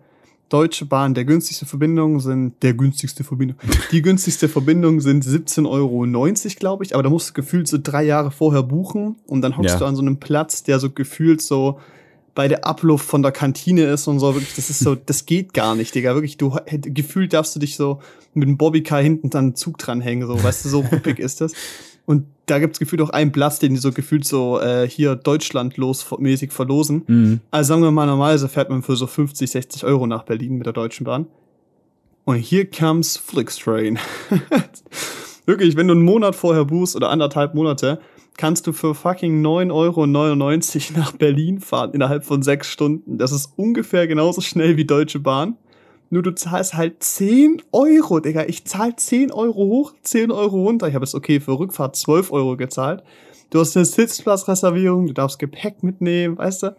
Deutsche 0.50 0.84
Bahn, 0.84 1.14
der 1.14 1.24
günstigste 1.24 1.64
Verbindung 1.64 2.20
sind, 2.20 2.62
der 2.62 2.74
günstigste 2.74 3.24
Verbindung, 3.24 3.56
die 3.92 4.02
günstigste 4.02 4.48
Verbindung 4.48 5.00
sind 5.00 5.24
17,90 5.24 5.70
Euro, 5.70 6.06
glaube 6.58 6.84
ich, 6.84 6.92
aber 6.94 7.02
da 7.02 7.08
musst 7.08 7.30
du 7.30 7.32
gefühlt 7.34 7.68
so 7.68 7.78
drei 7.82 8.02
Jahre 8.02 8.30
vorher 8.30 8.62
buchen 8.62 9.16
und 9.26 9.40
dann 9.42 9.56
hockst 9.56 9.74
Ja. 9.74 9.78
du 9.78 9.84
an 9.86 9.96
so 9.96 10.02
einem 10.02 10.18
Platz, 10.18 10.62
der 10.62 10.78
so 10.78 10.90
gefühlt 10.90 11.40
so 11.40 11.78
bei 12.34 12.48
der 12.48 12.64
Abluft 12.66 13.06
von 13.06 13.22
der 13.22 13.32
Kantine 13.32 13.84
ist 13.84 14.06
und 14.08 14.18
so, 14.18 14.34
wirklich, 14.34 14.54
das 14.56 14.70
ist 14.70 14.80
so, 14.80 14.94
das 15.06 15.24
geht 15.24 15.54
gar 15.54 15.74
nicht, 15.74 15.94
Digga, 15.94 16.14
wirklich, 16.14 16.36
du, 16.36 16.56
gefühlt 16.82 17.32
darfst 17.32 17.54
du 17.54 17.60
dich 17.60 17.76
so 17.76 18.00
mit 18.34 18.48
dem 18.48 18.56
Bobbycar 18.56 19.00
hinten 19.00 19.30
dann 19.30 19.44
einen 19.46 19.54
Zug 19.56 19.78
dranhängen, 19.78 20.26
so, 20.26 20.42
weißt 20.42 20.64
du, 20.64 20.68
so 20.68 20.80
ruppig 20.80 21.18
ist 21.20 21.40
das. 21.40 21.52
Und 22.06 22.26
da 22.50 22.58
gibt's 22.58 22.78
gefühlt 22.78 23.00
auch 23.02 23.10
einen 23.10 23.32
Platz, 23.32 23.58
den 23.58 23.74
die 23.74 23.80
so 23.80 23.92
gefühlt 23.92 24.24
so 24.24 24.60
äh, 24.60 24.88
hier 24.88 25.14
Deutschland 25.14 25.76
los 25.76 26.06
mäßig 26.18 26.52
verlosen. 26.52 27.04
Mhm. 27.06 27.40
Also 27.50 27.68
sagen 27.68 27.82
wir 27.82 27.90
mal, 27.90 28.06
normalerweise 28.06 28.48
fährt 28.48 28.70
man 28.70 28.82
für 28.82 28.96
so 28.96 29.06
50, 29.06 29.50
60 29.50 29.84
Euro 29.84 30.06
nach 30.06 30.24
Berlin 30.24 30.56
mit 30.56 30.66
der 30.66 30.72
Deutschen 30.72 31.04
Bahn. 31.04 31.26
Und 32.24 32.36
hier 32.36 32.68
comes 32.68 33.16
Flixtrain. 33.16 33.98
Wirklich, 35.46 35.76
wenn 35.76 35.88
du 35.88 35.94
einen 35.94 36.04
Monat 36.04 36.36
vorher 36.36 36.64
buchst 36.64 36.96
oder 36.96 37.10
anderthalb 37.10 37.54
Monate, 37.54 38.00
kannst 38.36 38.66
du 38.66 38.72
für 38.72 38.94
fucking 38.94 39.44
9,99 39.44 39.72
Euro 39.72 40.06
nach 41.00 41.12
Berlin 41.12 41.60
fahren 41.60 41.92
innerhalb 41.92 42.24
von 42.24 42.42
sechs 42.42 42.68
Stunden. 42.68 43.18
Das 43.18 43.32
ist 43.32 43.52
ungefähr 43.56 44.06
genauso 44.06 44.40
schnell 44.40 44.76
wie 44.76 44.84
Deutsche 44.84 45.20
Bahn. 45.20 45.56
Nur 46.10 46.22
du 46.22 46.32
zahlst 46.34 46.74
halt 46.74 47.02
10 47.02 47.62
Euro, 47.72 48.18
Digga. 48.20 48.44
Ich 48.48 48.64
zahl 48.64 48.96
10 48.96 49.30
Euro 49.32 49.54
hoch, 49.64 49.92
10 50.02 50.30
Euro 50.32 50.64
runter. 50.64 50.88
Ich 50.88 50.94
habe 50.94 51.04
jetzt 51.04 51.14
okay 51.14 51.38
für 51.40 51.58
Rückfahrt 51.58 51.94
12 51.94 52.32
Euro 52.32 52.56
gezahlt. 52.56 53.02
Du 53.50 53.58
hast 53.60 53.76
eine 53.76 53.84
Sitzplatzreservierung, 53.84 55.06
du 55.06 55.12
darfst 55.12 55.38
Gepäck 55.38 55.82
mitnehmen, 55.82 56.38
weißt 56.38 56.62
du? 56.64 56.76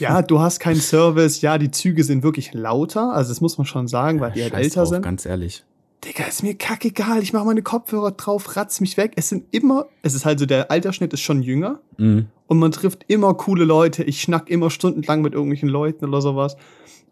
Ja, 0.00 0.22
du 0.22 0.40
hast 0.40 0.58
keinen 0.60 0.80
Service. 0.80 1.40
Ja, 1.42 1.58
die 1.58 1.70
Züge 1.70 2.04
sind 2.04 2.22
wirklich 2.22 2.52
lauter. 2.54 3.12
Also 3.12 3.30
das 3.30 3.40
muss 3.40 3.58
man 3.58 3.66
schon 3.66 3.88
sagen, 3.88 4.20
weil 4.20 4.32
die 4.32 4.42
halt 4.42 4.54
älter 4.54 4.80
drauf, 4.80 4.88
sind. 4.88 5.02
Ganz 5.02 5.26
ehrlich. 5.26 5.64
Digga, 6.04 6.24
ist 6.24 6.42
mir 6.42 6.54
kackegal. 6.54 7.22
Ich 7.22 7.32
mache 7.32 7.44
meine 7.44 7.62
Kopfhörer 7.62 8.10
drauf, 8.12 8.56
ratz 8.56 8.80
mich 8.80 8.96
weg. 8.96 9.12
Es 9.16 9.28
sind 9.28 9.44
immer, 9.50 9.86
es 10.02 10.14
ist 10.14 10.24
halt 10.24 10.40
so, 10.40 10.46
der 10.46 10.70
Altersschnitt 10.70 11.12
ist 11.12 11.20
schon 11.20 11.42
jünger 11.42 11.78
Mhm. 11.98 12.26
und 12.48 12.58
man 12.58 12.72
trifft 12.72 13.04
immer 13.08 13.34
coole 13.34 13.64
Leute. 13.64 14.02
Ich 14.02 14.20
schnack 14.20 14.50
immer 14.50 14.68
stundenlang 14.70 15.22
mit 15.22 15.32
irgendwelchen 15.34 15.68
Leuten 15.68 16.04
oder 16.06 16.20
sowas. 16.20 16.56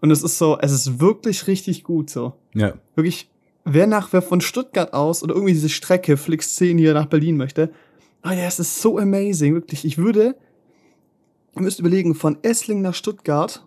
Und 0.00 0.10
es 0.10 0.22
ist 0.22 0.38
so, 0.38 0.58
es 0.60 0.72
ist 0.72 1.00
wirklich 1.00 1.46
richtig 1.46 1.84
gut 1.84 2.08
so. 2.10 2.32
Ja. 2.54 2.74
Wirklich, 2.94 3.28
wer 3.64 3.86
nach, 3.86 4.12
wer 4.12 4.22
von 4.22 4.40
Stuttgart 4.40 4.92
aus 4.94 5.22
oder 5.22 5.34
irgendwie 5.34 5.52
diese 5.52 5.68
Strecke 5.68 6.16
Flix 6.16 6.56
10 6.56 6.78
hier 6.78 6.94
nach 6.94 7.06
Berlin 7.06 7.36
möchte, 7.36 7.70
oh 8.24 8.30
ja, 8.30 8.44
es 8.46 8.58
ist 8.58 8.80
so 8.80 8.98
amazing, 8.98 9.54
wirklich. 9.54 9.84
Ich 9.84 9.98
würde, 9.98 10.34
ihr 11.56 11.62
müsst 11.62 11.80
überlegen, 11.80 12.14
von 12.14 12.38
Essling 12.42 12.80
nach 12.82 12.94
Stuttgart 12.94 13.62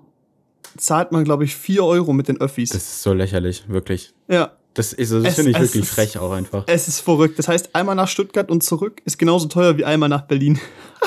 zahlt 0.78 1.12
man, 1.12 1.24
glaube 1.24 1.44
ich, 1.44 1.56
4 1.56 1.84
Euro 1.84 2.14
mit 2.14 2.28
den 2.28 2.40
Öffis. 2.42 2.70
Das 2.70 2.82
ist 2.84 3.04
so 3.04 3.14
lächerlich, 3.14 3.70
wirklich. 3.70 4.14
ja. 4.28 4.52
Das, 4.76 4.92
ist, 4.92 5.12
das 5.12 5.24
Es- 5.24 5.36
finde 5.36 5.52
ich 5.52 5.60
wirklich 5.60 5.84
ist- 5.84 5.90
frech 5.92 6.18
auch 6.18 6.32
einfach. 6.32 6.64
Es 6.66 6.88
ist 6.88 7.00
verrückt. 7.02 7.38
Das 7.38 7.48
heißt, 7.48 7.76
einmal 7.76 7.94
nach 7.94 8.08
Stuttgart 8.08 8.50
und 8.50 8.64
zurück 8.64 9.04
ist 9.06 9.20
genauso 9.20 9.48
teuer 9.48 9.78
wie 9.78 9.86
einmal 9.86 10.10
nach 10.10 10.24
Berlin. 10.24 10.60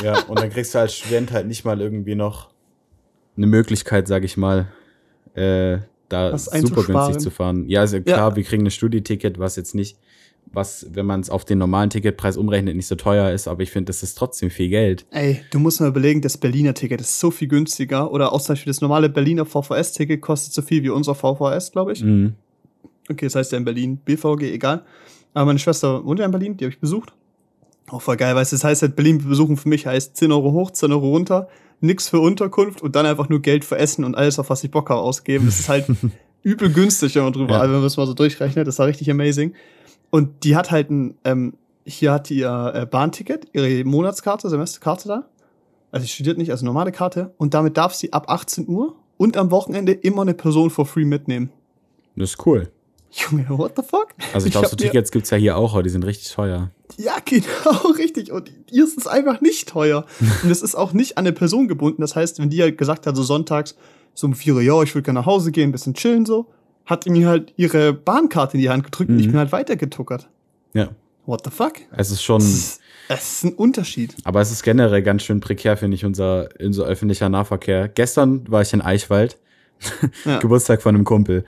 Ja, 0.04 0.20
und 0.28 0.38
dann 0.38 0.50
kriegst 0.50 0.72
du 0.72 0.78
als 0.78 0.94
Student 0.94 1.32
halt 1.32 1.48
nicht 1.48 1.64
mal 1.64 1.80
irgendwie 1.80 2.14
noch 2.14 2.50
eine 3.36 3.48
Möglichkeit, 3.48 4.06
sag 4.06 4.22
ich 4.22 4.36
mal, 4.36 4.68
äh, 5.36 5.78
da 6.08 6.36
super 6.38 6.82
günstig 6.84 7.18
zu 7.18 7.30
fahren. 7.30 7.68
Ja, 7.68 7.80
also 7.80 8.00
klar, 8.00 8.30
Ja. 8.30 8.36
wir 8.36 8.42
kriegen 8.44 8.64
ein 8.66 8.70
Studieticket, 8.70 9.38
was 9.38 9.56
jetzt 9.56 9.74
nicht, 9.74 9.98
was, 10.52 10.86
wenn 10.92 11.04
man 11.06 11.20
es 11.20 11.30
auf 11.30 11.44
den 11.44 11.58
normalen 11.58 11.90
Ticketpreis 11.90 12.36
umrechnet, 12.36 12.76
nicht 12.76 12.86
so 12.86 12.94
teuer 12.94 13.30
ist, 13.32 13.48
aber 13.48 13.62
ich 13.62 13.70
finde, 13.72 13.86
das 13.86 14.02
ist 14.04 14.16
trotzdem 14.16 14.50
viel 14.50 14.68
Geld. 14.68 15.04
Ey, 15.10 15.40
du 15.50 15.58
musst 15.58 15.80
mal 15.80 15.88
überlegen, 15.88 16.20
das 16.22 16.38
Berliner 16.38 16.72
Ticket 16.74 17.00
ist 17.00 17.18
so 17.18 17.30
viel 17.32 17.48
günstiger. 17.48 18.12
Oder 18.12 18.32
auch 18.32 18.40
zum 18.40 18.52
Beispiel 18.54 18.70
das 18.70 18.80
normale 18.80 19.08
Berliner 19.08 19.44
VVS-Ticket 19.44 20.20
kostet 20.20 20.52
so 20.54 20.62
viel 20.62 20.82
wie 20.84 20.90
unser 20.90 21.14
VVS, 21.16 21.72
glaube 21.72 21.92
ich. 21.92 22.02
Mhm. 22.04 22.34
Okay, 23.10 23.26
das 23.26 23.34
heißt 23.34 23.52
ja 23.52 23.58
in 23.58 23.64
Berlin 23.64 23.96
BVG, 23.98 24.52
egal. 24.54 24.84
Aber 25.34 25.46
meine 25.46 25.58
Schwester 25.58 26.04
wohnt 26.04 26.18
ja 26.20 26.24
in 26.24 26.30
Berlin, 26.32 26.56
die 26.56 26.64
habe 26.64 26.72
ich 26.72 26.80
besucht. 26.80 27.12
Auch 27.88 28.02
voll 28.02 28.16
geil, 28.16 28.34
weißt 28.34 28.52
du, 28.52 28.56
das 28.56 28.64
heißt 28.64 28.82
halt, 28.82 28.96
Berlin 28.96 29.18
besuchen 29.18 29.56
für 29.56 29.68
mich 29.68 29.86
heißt 29.86 30.16
10 30.16 30.32
Euro 30.32 30.52
hoch, 30.52 30.70
10 30.72 30.90
Euro 30.92 31.08
runter, 31.10 31.48
nix 31.80 32.08
für 32.08 32.20
Unterkunft 32.20 32.82
und 32.82 32.96
dann 32.96 33.06
einfach 33.06 33.28
nur 33.28 33.40
Geld 33.40 33.64
für 33.64 33.78
Essen 33.78 34.04
und 34.04 34.14
alles, 34.14 34.38
auf 34.38 34.50
was 34.50 34.64
ich 34.64 34.70
Bock 34.70 34.90
habe, 34.90 35.00
ausgeben. 35.00 35.46
Das 35.46 35.60
ist 35.60 35.68
halt 35.68 35.86
übel 36.42 36.72
günstig, 36.72 37.14
wenn 37.16 37.24
man 37.24 37.32
drüber, 37.32 37.54
Ja. 37.56 37.62
wenn 37.64 37.72
man 37.72 37.82
das 37.82 37.96
mal 37.96 38.06
so 38.06 38.14
durchrechnet. 38.14 38.66
Das 38.66 38.78
war 38.78 38.86
richtig 38.86 39.10
amazing. 39.10 39.54
Und 40.10 40.44
die 40.44 40.56
hat 40.56 40.70
halt 40.70 40.90
ein, 40.90 41.16
ähm, 41.24 41.54
hier 41.84 42.12
hat 42.12 42.28
die 42.28 42.38
ihr 42.38 42.72
äh, 42.74 42.86
Bahnticket, 42.86 43.48
ihre 43.52 43.84
Monatskarte, 43.84 44.48
Semesterkarte 44.48 45.08
da. 45.08 45.28
Also 45.92 46.04
sie 46.06 46.12
studiert 46.12 46.38
nicht, 46.38 46.50
also 46.50 46.64
normale 46.64 46.92
Karte. 46.92 47.34
Und 47.38 47.54
damit 47.54 47.76
darf 47.76 47.94
sie 47.94 48.12
ab 48.12 48.28
18 48.28 48.68
Uhr 48.68 48.96
und 49.16 49.36
am 49.36 49.50
Wochenende 49.50 49.92
immer 49.92 50.22
eine 50.22 50.34
Person 50.34 50.70
for 50.70 50.86
free 50.86 51.04
mitnehmen. 51.04 51.50
Das 52.16 52.30
ist 52.30 52.46
cool. 52.46 52.70
Junge, 53.10 53.46
what 53.50 53.72
the 53.76 53.82
fuck? 53.82 54.08
Also 54.34 54.46
ich 54.46 54.52
glaube, 54.52 54.68
so 54.68 54.76
Tickets 54.76 55.10
gibt's 55.10 55.30
ja 55.30 55.36
hier 55.38 55.56
auch, 55.56 55.72
aber 55.74 55.82
die 55.82 55.90
sind 55.90 56.04
richtig 56.04 56.32
teuer. 56.32 56.70
Ja, 56.96 57.16
genau, 57.24 57.90
richtig. 57.98 58.32
Und 58.32 58.50
hier 58.70 58.84
ist 58.84 58.96
es 58.98 59.06
einfach 59.06 59.40
nicht 59.40 59.68
teuer. 59.68 60.06
Und 60.42 60.50
es 60.50 60.62
ist 60.62 60.74
auch 60.74 60.92
nicht 60.92 61.18
an 61.18 61.26
eine 61.26 61.32
Person 61.32 61.68
gebunden. 61.68 62.00
Das 62.00 62.16
heißt, 62.16 62.38
wenn 62.38 62.50
die 62.50 62.62
halt 62.62 62.78
gesagt 62.78 63.06
hat, 63.06 63.16
so 63.16 63.22
sonntags, 63.22 63.76
so 64.14 64.26
um 64.26 64.34
vier 64.34 64.54
Uhr, 64.54 64.62
ja, 64.62 64.82
ich 64.82 64.94
würde 64.94 65.04
gerne 65.04 65.20
nach 65.20 65.26
Hause 65.26 65.52
gehen, 65.52 65.68
ein 65.68 65.72
bisschen 65.72 65.94
chillen 65.94 66.24
so, 66.24 66.46
hat 66.86 67.06
mir 67.06 67.28
halt 67.28 67.52
ihre 67.56 67.92
Bahnkarte 67.92 68.56
in 68.56 68.62
die 68.62 68.70
Hand 68.70 68.84
gedrückt 68.84 69.10
und 69.10 69.18
ich 69.18 69.26
Mhm. 69.26 69.32
bin 69.32 69.38
halt 69.40 69.52
weitergetuckert. 69.52 70.28
Ja. 70.72 70.88
What 71.26 71.42
the 71.44 71.50
fuck? 71.50 71.74
Es 71.90 72.10
ist 72.10 72.22
schon, 72.22 72.40
Es 72.40 72.48
ist, 72.54 72.80
es 73.08 73.32
ist 73.32 73.44
ein 73.44 73.54
Unterschied. 73.54 74.14
aber 74.24 74.40
es 74.40 74.50
ist 74.52 74.62
generell 74.62 75.02
ganz 75.02 75.22
schön 75.22 75.40
prekär, 75.40 75.76
finde 75.76 75.96
ich, 75.96 76.04
unser, 76.04 76.48
unser 76.60 76.84
öffentlicher 76.84 77.28
Nahverkehr. 77.28 77.88
Gestern 77.88 78.50
war 78.50 78.62
ich 78.62 78.72
in 78.72 78.80
Eichwald, 78.80 79.36
Ja. 80.24 80.38
Geburtstag 80.40 80.80
von 80.80 80.94
einem 80.94 81.04
Kumpel. 81.04 81.44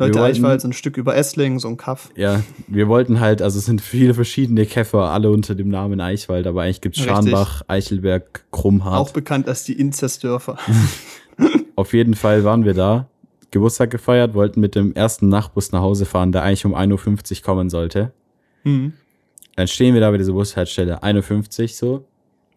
Leute, 0.00 0.18
wollten- 0.18 0.36
Eichwald, 0.36 0.60
so 0.60 0.68
ein 0.68 0.72
Stück 0.72 0.96
über 0.96 1.16
Esslingen, 1.16 1.58
so 1.58 1.68
ein 1.68 1.76
Kaff. 1.76 2.10
Ja, 2.16 2.42
wir 2.66 2.88
wollten 2.88 3.20
halt, 3.20 3.42
also 3.42 3.58
es 3.58 3.66
sind 3.66 3.80
viele 3.80 4.14
verschiedene 4.14 4.66
Käfer, 4.66 5.10
alle 5.10 5.30
unter 5.30 5.54
dem 5.54 5.68
Namen 5.68 6.00
Eichwald, 6.00 6.46
aber 6.46 6.62
eigentlich 6.62 6.80
gibt's 6.80 6.98
Richtig. 6.98 7.12
Scharnbach, 7.14 7.62
Eichelberg, 7.68 8.44
Krummhart. 8.50 8.98
Auch 8.98 9.12
bekannt 9.12 9.48
als 9.48 9.64
die 9.64 9.74
Inzestdörfer. 9.78 10.56
Auf 11.76 11.92
jeden 11.92 12.14
Fall 12.14 12.44
waren 12.44 12.64
wir 12.64 12.74
da, 12.74 13.08
Geburtstag 13.50 13.90
gefeiert, 13.90 14.34
wollten 14.34 14.60
mit 14.60 14.74
dem 14.74 14.94
ersten 14.94 15.28
Nachtbus 15.28 15.72
nach 15.72 15.80
Hause 15.80 16.04
fahren, 16.04 16.32
der 16.32 16.42
eigentlich 16.42 16.64
um 16.66 16.74
1.50 16.74 17.38
Uhr 17.38 17.42
kommen 17.44 17.70
sollte. 17.70 18.12
Hm. 18.62 18.92
Dann 19.56 19.66
stehen 19.68 19.94
wir 19.94 20.00
da 20.00 20.10
bei 20.10 20.18
dieser 20.18 20.32
Bushaltestelle, 20.32 21.02
1.50 21.02 21.62
Uhr 21.62 21.68
so. 21.68 22.04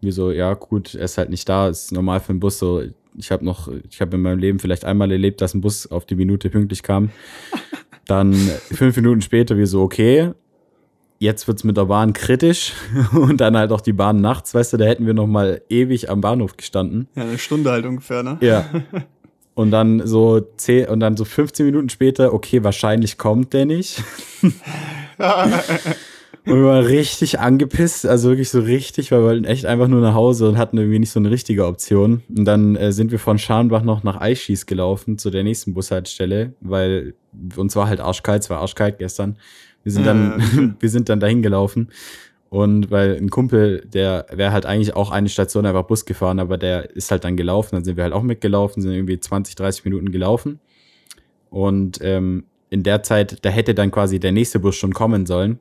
Wir 0.01 0.11
so, 0.11 0.31
ja 0.31 0.53
gut, 0.53 0.95
er 0.95 1.05
ist 1.05 1.17
halt 1.17 1.29
nicht 1.29 1.47
da, 1.47 1.69
ist 1.69 1.91
normal 1.93 2.19
für 2.19 2.29
einen 2.31 2.39
Bus 2.39 2.59
so. 2.59 2.81
Ich 3.17 3.31
habe 3.31 3.45
noch, 3.45 3.69
ich 3.89 4.01
habe 4.01 4.15
in 4.15 4.21
meinem 4.21 4.39
Leben 4.39 4.59
vielleicht 4.59 4.85
einmal 4.85 5.11
erlebt, 5.11 5.41
dass 5.41 5.53
ein 5.53 5.61
Bus 5.61 5.87
auf 5.87 6.05
die 6.05 6.15
Minute 6.15 6.49
pünktlich 6.49 6.83
kam. 6.83 7.09
Dann 8.05 8.33
fünf 8.33 8.95
Minuten 8.97 9.21
später 9.21 9.57
wir 9.57 9.67
so, 9.67 9.81
okay, 9.81 10.31
jetzt 11.19 11.47
wird's 11.47 11.63
mit 11.63 11.77
der 11.77 11.85
Bahn 11.85 12.11
kritisch 12.11 12.73
und 13.13 13.39
dann 13.39 13.55
halt 13.55 13.71
auch 13.71 13.79
die 13.79 13.93
Bahn 13.93 14.19
nachts, 14.19 14.53
weißt 14.53 14.73
du, 14.73 14.77
da 14.77 14.83
hätten 14.83 15.05
wir 15.05 15.13
noch 15.13 15.27
mal 15.27 15.61
ewig 15.69 16.09
am 16.09 16.19
Bahnhof 16.19 16.57
gestanden. 16.57 17.07
Ja, 17.15 17.23
eine 17.23 17.37
Stunde 17.37 17.71
halt 17.71 17.85
ungefähr, 17.85 18.23
ne? 18.23 18.37
Ja. 18.41 18.65
Und 19.55 19.69
dann 19.69 20.07
so 20.07 20.41
zehn, 20.57 20.87
und 20.87 20.99
dann 20.99 21.15
so 21.15 21.25
15 21.25 21.67
Minuten 21.67 21.87
später, 21.89 22.33
okay, 22.33 22.63
wahrscheinlich 22.63 23.19
kommt 23.19 23.53
der 23.53 23.67
nicht. 23.67 24.01
Und 26.45 26.55
wir 26.55 26.65
waren 26.65 26.85
richtig 26.85 27.39
angepisst, 27.39 28.05
also 28.05 28.29
wirklich 28.29 28.49
so 28.49 28.59
richtig, 28.59 29.11
weil 29.11 29.19
wir 29.19 29.25
wollten 29.25 29.45
echt 29.45 29.65
einfach 29.65 29.87
nur 29.87 30.01
nach 30.01 30.13
Hause 30.13 30.49
und 30.49 30.57
hatten 30.57 30.77
irgendwie 30.77 30.99
nicht 30.99 31.11
so 31.11 31.19
eine 31.19 31.31
richtige 31.31 31.65
Option. 31.65 32.21
Und 32.35 32.45
dann 32.45 32.75
äh, 32.75 32.91
sind 32.91 33.11
wir 33.11 33.19
von 33.19 33.37
Scharnbach 33.37 33.83
noch 33.83 34.03
nach 34.03 34.19
Eichschieß 34.19 34.65
gelaufen, 34.65 35.17
zu 35.17 35.29
der 35.29 35.43
nächsten 35.43 35.73
Bushaltestelle, 35.73 36.53
weil 36.59 37.13
uns 37.55 37.75
war 37.75 37.87
halt 37.87 38.01
arschkalt, 38.01 38.43
es 38.43 38.49
war 38.49 38.59
arschkalt 38.59 38.97
gestern. 38.97 39.37
Wir 39.83 39.91
sind 39.91 40.05
dann, 40.05 40.41
ja. 40.55 40.75
wir 40.79 40.89
sind 40.89 41.09
dann 41.09 41.19
dahin 41.19 41.41
gelaufen. 41.41 41.89
Und 42.49 42.91
weil 42.91 43.15
ein 43.15 43.29
Kumpel, 43.29 43.81
der 43.91 44.27
wäre 44.31 44.51
halt 44.51 44.67
eigentlich 44.67 44.95
auch 44.95 45.09
eine 45.09 45.29
Station 45.29 45.65
einfach 45.65 45.83
Bus 45.83 46.05
gefahren, 46.05 46.39
aber 46.39 46.57
der 46.57 46.91
ist 46.95 47.09
halt 47.09 47.23
dann 47.23 47.35
gelaufen, 47.35 47.75
dann 47.75 47.83
sind 47.83 47.97
wir 47.97 48.03
halt 48.03 48.13
auch 48.13 48.21
mitgelaufen, 48.21 48.81
sind 48.81 48.91
irgendwie 48.91 49.19
20, 49.19 49.55
30 49.55 49.85
Minuten 49.85 50.11
gelaufen. 50.11 50.59
Und 51.49 51.99
ähm, 52.01 52.43
in 52.69 52.83
der 52.83 53.01
Zeit, 53.01 53.43
da 53.43 53.49
hätte 53.49 53.73
dann 53.73 53.91
quasi 53.91 54.19
der 54.19 54.31
nächste 54.31 54.59
Bus 54.59 54.75
schon 54.75 54.93
kommen 54.93 55.25
sollen. 55.25 55.59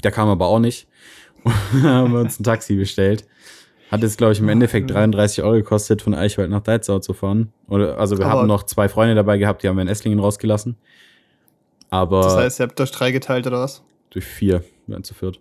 Der 0.00 0.10
kam 0.12 0.28
aber 0.28 0.46
auch 0.46 0.58
nicht. 0.58 0.86
Haben 1.82 2.12
wir 2.12 2.20
uns 2.20 2.38
ein 2.38 2.44
Taxi 2.44 2.74
bestellt. 2.76 3.24
Hat 3.90 4.02
jetzt, 4.02 4.18
glaube 4.18 4.32
ich, 4.32 4.38
im 4.40 4.48
Endeffekt 4.48 4.90
33 4.90 5.42
Euro 5.42 5.54
gekostet, 5.54 6.02
von 6.02 6.14
Eichwald 6.14 6.48
nach 6.50 6.60
Deitzau 6.62 7.00
zu 7.00 7.12
fahren. 7.12 7.52
Oder, 7.68 7.98
also 7.98 8.18
wir 8.18 8.26
Aber- 8.26 8.40
haben 8.40 8.46
noch 8.48 8.62
zwei 8.64 8.88
Freunde 8.88 9.14
dabei 9.14 9.38
gehabt, 9.38 9.62
die 9.62 9.68
haben 9.68 9.76
wir 9.76 9.82
in 9.82 9.88
Esslingen 9.88 10.20
rausgelassen. 10.20 10.76
Aber 11.90 12.22
Das 12.22 12.36
heißt, 12.36 12.60
ihr 12.60 12.66
habt 12.66 12.80
euch 12.80 12.90
drei 12.92 13.10
geteilt 13.10 13.46
oder 13.46 13.60
was? 13.60 13.82
durch 14.10 14.24
vier, 14.24 14.64
wir 14.86 14.94
waren 14.94 15.04
zu 15.04 15.14
viert. 15.14 15.40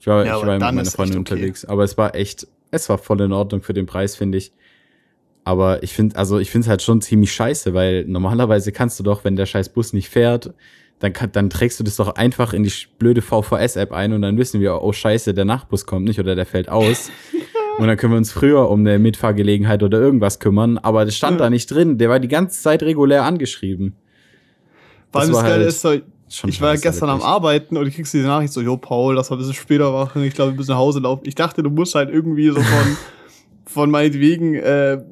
Ich 0.00 0.06
war, 0.06 0.24
Ja, 0.24 0.36
ich 0.38 0.46
war 0.46 0.52
mit 0.54 0.60
meiner 0.60 0.84
Freundin 0.84 1.18
okay. 1.20 1.34
unterwegs. 1.34 1.64
Aber 1.64 1.82
es 1.82 1.96
war 1.98 2.14
echt, 2.14 2.46
es 2.70 2.88
war 2.88 2.98
voll 2.98 3.20
in 3.20 3.32
Ordnung 3.32 3.62
für 3.62 3.74
den 3.74 3.86
Preis, 3.86 4.14
finde 4.16 4.38
ich. 4.38 4.52
Aber 5.44 5.82
ich 5.82 5.92
finde, 5.92 6.16
also 6.16 6.38
ich 6.38 6.50
finde 6.50 6.64
es 6.66 6.68
halt 6.68 6.82
schon 6.82 7.00
ziemlich 7.00 7.32
scheiße, 7.32 7.74
weil 7.74 8.04
normalerweise 8.06 8.70
kannst 8.72 8.98
du 8.98 9.02
doch, 9.02 9.24
wenn 9.24 9.34
der 9.36 9.46
scheiß 9.46 9.68
Bus 9.70 9.92
nicht 9.92 10.08
fährt, 10.08 10.52
dann, 11.04 11.12
kann, 11.12 11.30
dann 11.32 11.50
trägst 11.50 11.78
du 11.78 11.84
das 11.84 11.96
doch 11.96 12.14
einfach 12.16 12.52
in 12.52 12.64
die 12.64 12.72
blöde 12.98 13.22
VVS-App 13.22 13.92
ein 13.92 14.12
und 14.12 14.22
dann 14.22 14.38
wissen 14.38 14.60
wir, 14.60 14.82
oh 14.82 14.92
scheiße, 14.92 15.34
der 15.34 15.44
Nachtbus 15.44 15.86
kommt 15.86 16.06
nicht 16.06 16.18
oder 16.18 16.34
der 16.34 16.46
fällt 16.46 16.68
aus. 16.68 17.10
und 17.78 17.86
dann 17.86 17.96
können 17.96 18.12
wir 18.14 18.16
uns 18.16 18.32
früher 18.32 18.70
um 18.70 18.80
eine 18.80 18.98
Mitfahrgelegenheit 18.98 19.82
oder 19.82 20.00
irgendwas 20.00 20.40
kümmern. 20.40 20.78
Aber 20.78 21.04
das 21.04 21.16
stand 21.16 21.38
Ja. 21.38 21.44
da 21.46 21.50
nicht 21.50 21.70
drin. 21.70 21.98
Der 21.98 22.08
war 22.08 22.18
die 22.20 22.28
ganze 22.28 22.60
Zeit 22.60 22.82
regulär 22.82 23.24
angeschrieben. 23.24 23.96
Allem 25.12 25.28
Das 25.28 25.36
das, 25.36 25.42
Geile 25.42 25.54
halt 25.54 25.66
ist 25.68 25.80
so, 25.82 25.94
Schon 26.30 26.50
ich 26.50 26.60
war 26.60 26.70
scheiße, 26.70 26.82
gestern 26.82 27.10
am 27.10 27.18
wirklich. 27.18 27.28
Arbeiten 27.32 27.76
und 27.76 27.86
ich 27.86 27.94
kriegst 27.94 28.14
diese 28.14 28.26
Nachricht 28.26 28.52
so, 28.52 28.60
jo, 28.60 28.76
Paul, 28.76 29.14
lass 29.14 29.30
mal 29.30 29.36
ein 29.36 29.40
bisschen 29.40 29.54
später 29.54 29.92
machen, 29.92 30.24
ich 30.24 30.34
glaube, 30.34 30.52
wir 30.52 30.56
müssen 30.56 30.70
nach 30.70 30.78
Hause 30.78 31.00
laufen. 31.00 31.22
Ich 31.26 31.34
dachte, 31.34 31.62
du 31.62 31.70
musst 31.70 31.94
halt 31.94 32.10
irgendwie 32.10 32.48
so 32.48 32.56
von, 32.60 32.96
von 33.66 33.90
meinetwegen, 33.90 34.54
äh, 34.54 35.04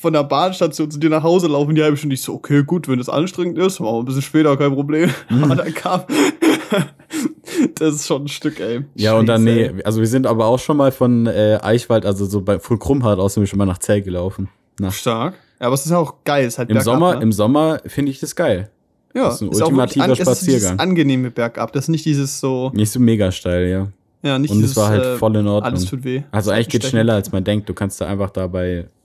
von 0.00 0.12
der 0.12 0.22
Bahnstation 0.24 0.90
zu 0.90 0.98
dir 0.98 1.10
nach 1.10 1.22
Hause 1.22 1.48
laufen, 1.48 1.74
die 1.74 1.82
halbe 1.82 1.96
Stunde. 1.96 2.14
Ich 2.14 2.22
so, 2.22 2.34
okay, 2.34 2.62
gut, 2.62 2.88
wenn 2.88 2.98
das 2.98 3.08
anstrengend 3.08 3.58
ist, 3.58 3.80
machen 3.80 3.94
wir 3.94 3.98
ein 4.00 4.04
bisschen 4.04 4.22
später, 4.22 4.56
kein 4.56 4.72
Problem. 4.74 5.10
Mhm. 5.28 5.44
Aber 5.50 5.56
dann 5.56 5.74
kam, 5.74 6.02
das 7.74 7.94
ist 7.96 8.06
schon 8.06 8.24
ein 8.24 8.28
Stück, 8.28 8.60
ey. 8.60 8.84
Ja, 8.94 9.14
und 9.18 9.26
dann, 9.26 9.44
Scheiße, 9.46 9.72
nee, 9.74 9.82
also 9.82 10.00
wir 10.00 10.06
sind 10.06 10.26
aber 10.26 10.46
auch 10.46 10.58
schon 10.58 10.76
mal 10.76 10.92
von 10.92 11.26
äh, 11.26 11.58
Eichwald, 11.62 12.06
also 12.06 12.24
so 12.26 12.40
bei 12.42 12.58
von 12.58 12.78
Krummhardt 12.78 13.18
aus 13.18 13.34
sind 13.34 13.42
wir 13.42 13.46
schon 13.48 13.58
mal 13.58 13.66
nach 13.66 13.78
Zell 13.78 14.02
gelaufen. 14.02 14.48
Nach, 14.78 14.92
Stark. 14.92 15.34
Ja, 15.60 15.66
aber 15.66 15.74
es 15.74 15.84
ist 15.84 15.90
ja 15.90 15.98
auch 15.98 16.14
geil, 16.24 16.46
es 16.46 16.54
ist 16.54 16.58
halt 16.58 16.70
Im 16.70 16.74
bergab, 16.74 16.84
Sommer, 16.94 17.14
ne? 17.16 17.22
im 17.22 17.32
Sommer 17.32 17.80
finde 17.86 18.12
ich 18.12 18.20
das 18.20 18.36
geil. 18.36 18.70
ja, 19.14 19.24
das 19.24 19.36
ist 19.36 19.40
ein 19.42 19.48
auch 19.48 19.52
wirklich 19.52 19.62
ultimativer 19.64 20.04
an, 20.04 20.10
Es 20.12 20.18
ist 20.20 20.28
dieses 20.28 20.48
Spaziergang. 20.62 20.78
angenehme 20.78 21.30
Bergab, 21.32 21.72
das 21.72 21.84
ist 21.86 21.88
nicht 21.88 22.04
dieses 22.04 22.38
so, 22.38 22.70
Nicht 22.74 22.92
so 22.92 23.00
mega 23.00 23.32
steil, 23.32 23.66
ja. 23.68 23.88
ja, 24.22 24.38
nicht 24.38 24.50
Und 24.52 24.58
dieses, 24.58 24.72
es 24.72 24.76
war 24.76 24.90
halt 24.90 25.04
äh, 25.04 25.16
voll 25.16 25.34
in 25.36 25.46
Ordnung. 25.48 25.72
alles 25.72 25.86
tut 25.86 26.04
weh. 26.04 26.22
Also 26.30 26.52
eigentlich 26.52 26.68
geht's 26.68 26.84
Stechen. 26.86 26.98
schneller, 26.98 27.14
als 27.14 27.32
man 27.32 27.42
denkt. 27.42 27.68
Du 27.68 27.74
kannst 27.74 28.00
da 28.00 28.06
einfach 28.06 28.30
da 28.30 28.46
bei, 28.46 28.86
wie 28.86 28.97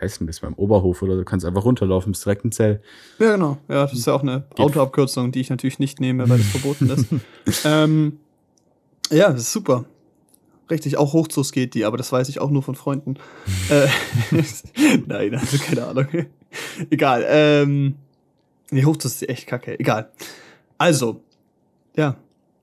heißt 0.00 0.20
denn 0.20 0.26
das, 0.26 0.40
beim 0.40 0.54
Oberhof 0.54 1.02
oder 1.02 1.16
du 1.16 1.24
kannst 1.24 1.44
einfach 1.46 1.64
runterlaufen 1.64 2.12
bis 2.12 2.22
direkt 2.22 2.44
in 2.44 2.52
Zell. 2.52 2.82
Ja, 3.18 3.32
genau. 3.32 3.58
Ja, 3.68 3.82
das 3.82 3.92
ist 3.92 4.06
ja 4.06 4.14
auch 4.14 4.22
eine. 4.22 4.44
Autoabkürzung, 4.56 5.32
die 5.32 5.40
ich 5.40 5.50
natürlich 5.50 5.78
nicht 5.78 6.00
nehme, 6.00 6.28
weil 6.28 6.38
das 6.38 6.46
verboten 6.48 6.90
ist. 6.90 7.64
ähm, 7.64 8.18
ja, 9.10 9.30
das 9.30 9.42
ist 9.42 9.52
super. 9.52 9.84
Richtig, 10.70 10.98
auch 10.98 11.14
Hochzus 11.14 11.52
geht 11.52 11.74
die, 11.74 11.84
aber 11.84 11.96
das 11.96 12.12
weiß 12.12 12.28
ich 12.28 12.40
auch 12.40 12.50
nur 12.50 12.62
von 12.62 12.74
Freunden. 12.74 13.16
äh, 13.70 13.88
nein, 15.06 15.34
also 15.34 15.58
keine 15.58 15.86
Ahnung. 15.86 16.06
Egal. 16.90 17.24
Ähm, 17.28 17.94
nee, 18.70 18.84
Hochzus 18.84 19.22
ist 19.22 19.28
echt 19.28 19.46
kacke. 19.46 19.78
Egal. 19.78 20.10
Also, 20.76 21.22
ja, 21.96 22.16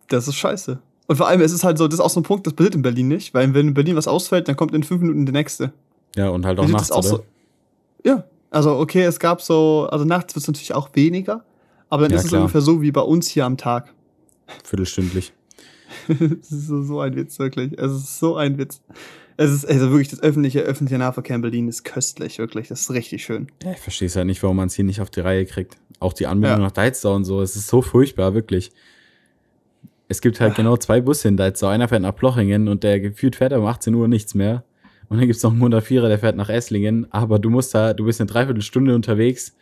das 0.08 0.28
ist 0.28 0.36
scheiße. 0.36 0.80
Und 1.08 1.16
vor 1.18 1.28
allem, 1.28 1.42
es 1.42 1.52
ist 1.52 1.64
halt 1.64 1.78
so, 1.78 1.88
das 1.88 1.96
ist 1.96 2.06
auch 2.06 2.10
so 2.10 2.20
ein 2.20 2.24
Punkt, 2.24 2.48
das 2.48 2.54
passiert 2.54 2.76
in 2.76 2.82
Berlin 2.82 3.08
nicht, 3.08 3.34
weil 3.34 3.54
wenn 3.54 3.70
in 3.70 3.74
Berlin 3.74 3.96
was 3.96 4.08
ausfällt, 4.08 4.48
dann 4.48 4.56
kommt 4.56 4.74
in 4.74 4.84
fünf 4.84 5.02
Minuten 5.02 5.26
der 5.26 5.34
nächste. 5.34 5.74
Ja, 6.16 6.30
und 6.30 6.46
halt 6.46 6.60
auch 6.60 6.68
nachts, 6.68 6.88
das 6.90 7.12
oder? 7.14 7.24
Ja, 8.04 8.24
also 8.52 8.78
okay, 8.78 9.04
es 9.04 9.20
gab 9.20 9.42
so, 9.42 9.88
also 9.92 10.06
nachts 10.06 10.34
wird 10.36 10.44
es 10.44 10.48
natürlich 10.48 10.74
auch 10.74 10.90
weniger, 10.94 11.44
aber 11.90 12.04
dann 12.04 12.12
Ja, 12.12 12.18
ist 12.18 12.24
es 12.26 12.30
klar. 12.30 12.42
ungefähr 12.42 12.62
so 12.62 12.82
wie 12.82 12.92
bei 12.92 13.02
uns 13.02 13.28
hier 13.28 13.46
am 13.46 13.58
Tag. 13.58 13.94
Viertelstündlich. 14.64 15.34
Es 16.08 16.52
ist 16.52 16.68
so, 16.68 16.82
so 16.84 17.00
ein 17.00 17.16
Witz, 17.16 17.40
wirklich. 17.40 17.78
Es 17.78 17.92
ist 17.92 18.20
so 18.20 18.36
ein 18.36 18.58
Witz. 18.58 18.82
Es 19.38 19.52
ist 19.52 19.66
also 19.66 19.92
wirklich 19.92 20.10
das 20.10 20.22
öffentliche, 20.22 20.62
öffentliche 20.62 20.98
Nahverkehr 20.98 21.36
in 21.36 21.42
Berlin 21.42 21.68
ist 21.68 21.84
köstlich, 21.84 22.38
wirklich. 22.40 22.68
Das 22.70 22.82
ist 22.82 22.92
richtig 22.92 23.24
schön. 23.24 23.48
Ja, 23.64 23.72
ich 23.72 23.80
verstehe 23.80 24.08
es 24.08 24.16
halt 24.16 24.26
nicht, 24.28 24.42
warum 24.44 24.58
man 24.58 24.68
es 24.68 24.74
hier 24.76 24.86
nicht 24.86 25.02
auf 25.02 25.10
die 25.10 25.20
Reihe 25.20 25.46
kriegt. 25.46 25.78
Auch 26.00 26.14
die 26.14 26.28
Anbindung 26.28 26.60
Ja. 26.60 26.64
nach 26.66 26.72
Deitzau 26.72 27.14
und 27.16 27.26
so. 27.26 27.42
Es 27.42 27.56
ist 27.56 27.68
so 27.68 27.82
furchtbar, 27.82 28.34
wirklich. 28.34 28.72
Es 30.08 30.22
gibt 30.22 30.40
halt 30.40 30.56
genau 30.56 30.78
zwei 30.78 31.02
Busse 31.02 31.28
in 31.28 31.38
Deitzau. 31.38 31.68
Einer 31.68 31.88
fährt 31.88 32.02
nach 32.02 32.16
Plochingen 32.16 32.68
und 32.68 32.84
der 32.84 33.00
gefühlt 33.00 33.36
fährt 33.36 33.54
um 33.54 33.66
18 33.66 33.94
Uhr 33.96 34.08
nichts 34.08 34.36
mehr. 34.36 34.64
Und 35.10 35.18
dann 35.18 35.28
gibt's 35.28 35.44
noch 35.44 35.52
einen 35.52 35.62
104er, 35.62 36.08
der 36.08 36.20
fährt 36.20 36.36
nach 36.36 36.50
Esslingen. 36.50 37.08
Aber 37.12 37.40
du 37.40 37.50
musst 37.50 37.74
da, 37.76 37.94
du 37.94 38.06
bist 38.06 38.20
eine 38.20 38.28
Dreiviertelstunde 38.28 38.96
unterwegs, 38.96 39.56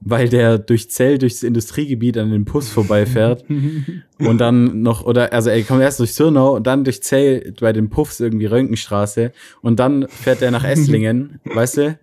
weil 0.00 0.28
der 0.28 0.58
durch 0.58 0.90
Zell, 0.90 1.18
durchs 1.18 1.42
Industriegebiet 1.42 2.18
an 2.18 2.30
den 2.30 2.44
Bus 2.44 2.68
vorbeifährt. 2.68 3.44
Und 4.18 4.38
dann 4.38 4.82
noch, 4.82 5.04
oder, 5.04 5.32
also 5.32 5.50
er 5.50 5.62
kommt 5.62 5.82
erst 5.82 6.00
durch 6.00 6.14
Sürnau 6.14 6.56
und 6.56 6.66
dann 6.66 6.82
durch 6.82 7.02
Zell 7.04 7.54
bei 7.60 7.72
den 7.72 7.88
Puffs 7.88 8.18
irgendwie 8.18 8.46
Röntgenstraße 8.46 9.32
und 9.62 9.78
dann 9.78 10.08
fährt 10.08 10.42
er 10.42 10.50
nach 10.50 10.64
Esslingen, 10.64 11.38
weißt 11.44 11.76
du? 11.76 11.98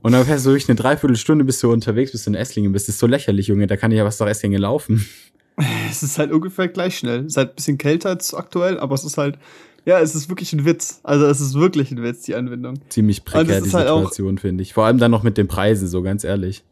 Und 0.00 0.12
dann 0.12 0.24
fährst 0.24 0.46
du 0.46 0.50
durch 0.50 0.66
eine 0.66 0.76
Dreiviertelstunde, 0.76 1.44
bis 1.44 1.60
du 1.60 1.70
unterwegs 1.70 2.12
bist 2.12 2.26
in 2.26 2.34
Esslingen 2.34 2.72
bist. 2.72 2.88
Das 2.88 2.94
ist 2.94 3.00
so 3.00 3.06
lächerlich, 3.06 3.48
Junge, 3.48 3.66
da 3.66 3.76
kann 3.76 3.90
ich 3.90 3.98
ja 3.98 4.04
was 4.06 4.18
nach 4.18 4.28
Esslingen 4.28 4.62
laufen. 4.62 5.06
Es 5.90 6.02
ist 6.02 6.18
halt 6.18 6.32
ungefähr 6.32 6.68
gleich 6.68 6.96
schnell. 6.98 7.20
Es 7.20 7.32
ist 7.32 7.36
halt 7.36 7.50
ein 7.50 7.54
bisschen 7.56 7.78
kälter 7.78 8.10
als 8.10 8.32
aktuell, 8.32 8.78
aber 8.78 8.94
es 8.94 9.04
ist 9.04 9.18
halt, 9.18 9.38
ja, 9.84 10.00
es 10.00 10.14
ist 10.14 10.28
wirklich 10.28 10.52
ein 10.52 10.64
Witz. 10.64 11.00
Also 11.02 11.26
es 11.26 11.40
ist 11.40 11.54
wirklich 11.54 11.90
ein 11.90 12.02
Witz, 12.02 12.22
die 12.22 12.34
Anwendung. 12.34 12.74
Ziemlich 12.88 13.24
prekär, 13.24 13.60
die 13.62 13.70
halt 13.72 13.86
Situation, 13.86 14.38
finde 14.38 14.62
ich. 14.62 14.74
Vor 14.74 14.84
allem 14.84 14.98
dann 14.98 15.10
noch 15.10 15.22
mit 15.22 15.38
den 15.38 15.48
Preisen, 15.48 15.88
so 15.88 16.02
ganz 16.02 16.24
ehrlich. 16.24 16.62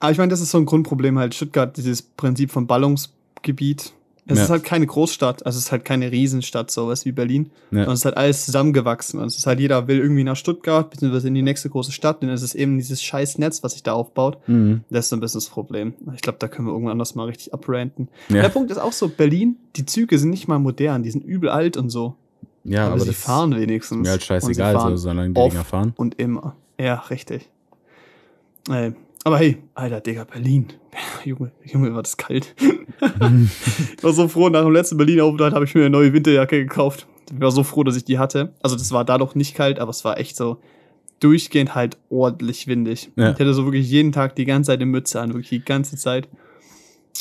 Aber 0.00 0.12
ich 0.12 0.18
meine, 0.18 0.30
das 0.30 0.40
ist 0.40 0.50
so 0.50 0.58
ein 0.58 0.66
Grundproblem 0.66 1.18
halt. 1.18 1.34
Stuttgart, 1.34 1.76
dieses 1.76 2.02
Prinzip 2.02 2.50
von 2.50 2.66
Ballungsgebiet. 2.66 3.92
Es 4.24 4.38
Ja. 4.38 4.44
ist 4.44 4.50
halt 4.50 4.62
keine 4.62 4.86
Großstadt, 4.86 5.44
also 5.44 5.58
es 5.58 5.64
ist 5.64 5.72
halt 5.72 5.84
keine 5.84 6.12
Riesenstadt, 6.12 6.70
sowas 6.70 7.04
wie 7.04 7.10
Berlin. 7.10 7.50
Ja. 7.72 7.86
Und 7.86 7.92
es 7.92 8.00
ist 8.00 8.04
halt 8.04 8.16
alles 8.16 8.46
zusammengewachsen. 8.46 9.18
Und 9.18 9.26
es 9.26 9.36
ist 9.36 9.46
halt, 9.48 9.58
jeder 9.58 9.88
will 9.88 9.98
irgendwie 9.98 10.22
nach 10.22 10.36
Stuttgart, 10.36 10.88
beziehungsweise 10.90 11.26
in 11.26 11.34
die 11.34 11.42
nächste 11.42 11.68
große 11.68 11.90
Stadt, 11.90 12.22
denn 12.22 12.28
es 12.28 12.40
ist 12.42 12.54
eben 12.54 12.78
dieses 12.78 13.02
scheiß 13.02 13.38
Netz, 13.38 13.64
was 13.64 13.72
sich 13.72 13.82
da 13.82 13.94
aufbaut. 13.94 14.38
Mhm. 14.46 14.82
Das 14.90 15.06
ist 15.06 15.08
so 15.10 15.16
ein 15.16 15.20
bisschen 15.20 15.40
das 15.40 15.48
Problem. 15.48 15.94
Ich 16.14 16.22
glaube, 16.22 16.38
da 16.38 16.46
können 16.46 16.68
wir 16.68 16.72
irgendwann 16.72 16.92
anders 16.92 17.16
mal 17.16 17.24
richtig 17.26 17.52
abranten. 17.52 18.08
Ja. 18.28 18.42
Der 18.42 18.48
Punkt 18.48 18.70
ist 18.70 18.78
auch 18.78 18.92
so, 18.92 19.08
Berlin, 19.08 19.56
die 19.74 19.86
Züge 19.86 20.16
sind 20.18 20.30
nicht 20.30 20.46
mal 20.46 20.60
modern, 20.60 21.02
die 21.02 21.10
sind 21.10 21.24
übel 21.24 21.48
alt 21.48 21.76
und 21.76 21.90
so. 21.90 22.14
Ja, 22.64 22.86
aber, 22.86 22.94
aber, 22.94 23.04
sie 23.04 23.12
fahren 23.12 23.54
wenigstens. 23.56 24.02
mir 24.02 24.10
halt 24.10 24.22
scheißegal, 24.22 24.78
so, 24.78 24.96
solange 24.96 25.32
die 25.32 25.48
Dinger 25.48 25.64
fahren. 25.64 25.92
Und 25.96 26.18
immer. 26.18 26.56
Ja, 26.78 26.94
richtig. 27.10 27.48
Äh, 28.70 28.92
aber 29.24 29.38
hey, 29.38 29.58
Alter, 29.74 30.00
Digga, 30.00 30.24
Berlin. 30.24 30.66
Junge, 31.24 31.52
Junge, 31.64 31.94
war 31.94 32.02
das 32.02 32.16
kalt. 32.16 32.54
ich 33.00 34.02
war 34.02 34.12
so 34.12 34.28
froh, 34.28 34.48
nach 34.48 34.62
dem 34.62 34.72
letzten 34.72 34.96
Berlin-Aufenthalt 34.96 35.54
habe 35.54 35.64
ich 35.64 35.74
mir 35.74 35.82
eine 35.82 35.90
neue 35.90 36.12
Winterjacke 36.12 36.58
gekauft. 36.58 37.06
Ich 37.32 37.40
war 37.40 37.50
so 37.50 37.62
froh, 37.62 37.84
dass 37.84 37.96
ich 37.96 38.04
die 38.04 38.18
hatte. 38.18 38.52
Also 38.62 38.76
das 38.76 38.92
war 38.92 39.04
da 39.04 39.18
doch 39.18 39.34
nicht 39.34 39.54
kalt, 39.54 39.78
aber 39.78 39.90
es 39.90 40.04
war 40.04 40.18
echt 40.18 40.36
so 40.36 40.58
durchgehend 41.20 41.74
halt 41.74 41.98
ordentlich 42.10 42.66
windig. 42.66 43.10
Ja. 43.16 43.30
Ich 43.30 43.38
hatte 43.38 43.54
so 43.54 43.64
wirklich 43.64 43.88
jeden 43.88 44.12
Tag 44.12 44.34
die 44.34 44.44
ganze 44.44 44.68
Zeit 44.68 44.80
eine 44.80 44.86
Mütze 44.86 45.20
an, 45.20 45.30
wirklich 45.30 45.50
die 45.50 45.64
ganze 45.64 45.96
Zeit. 45.96 46.28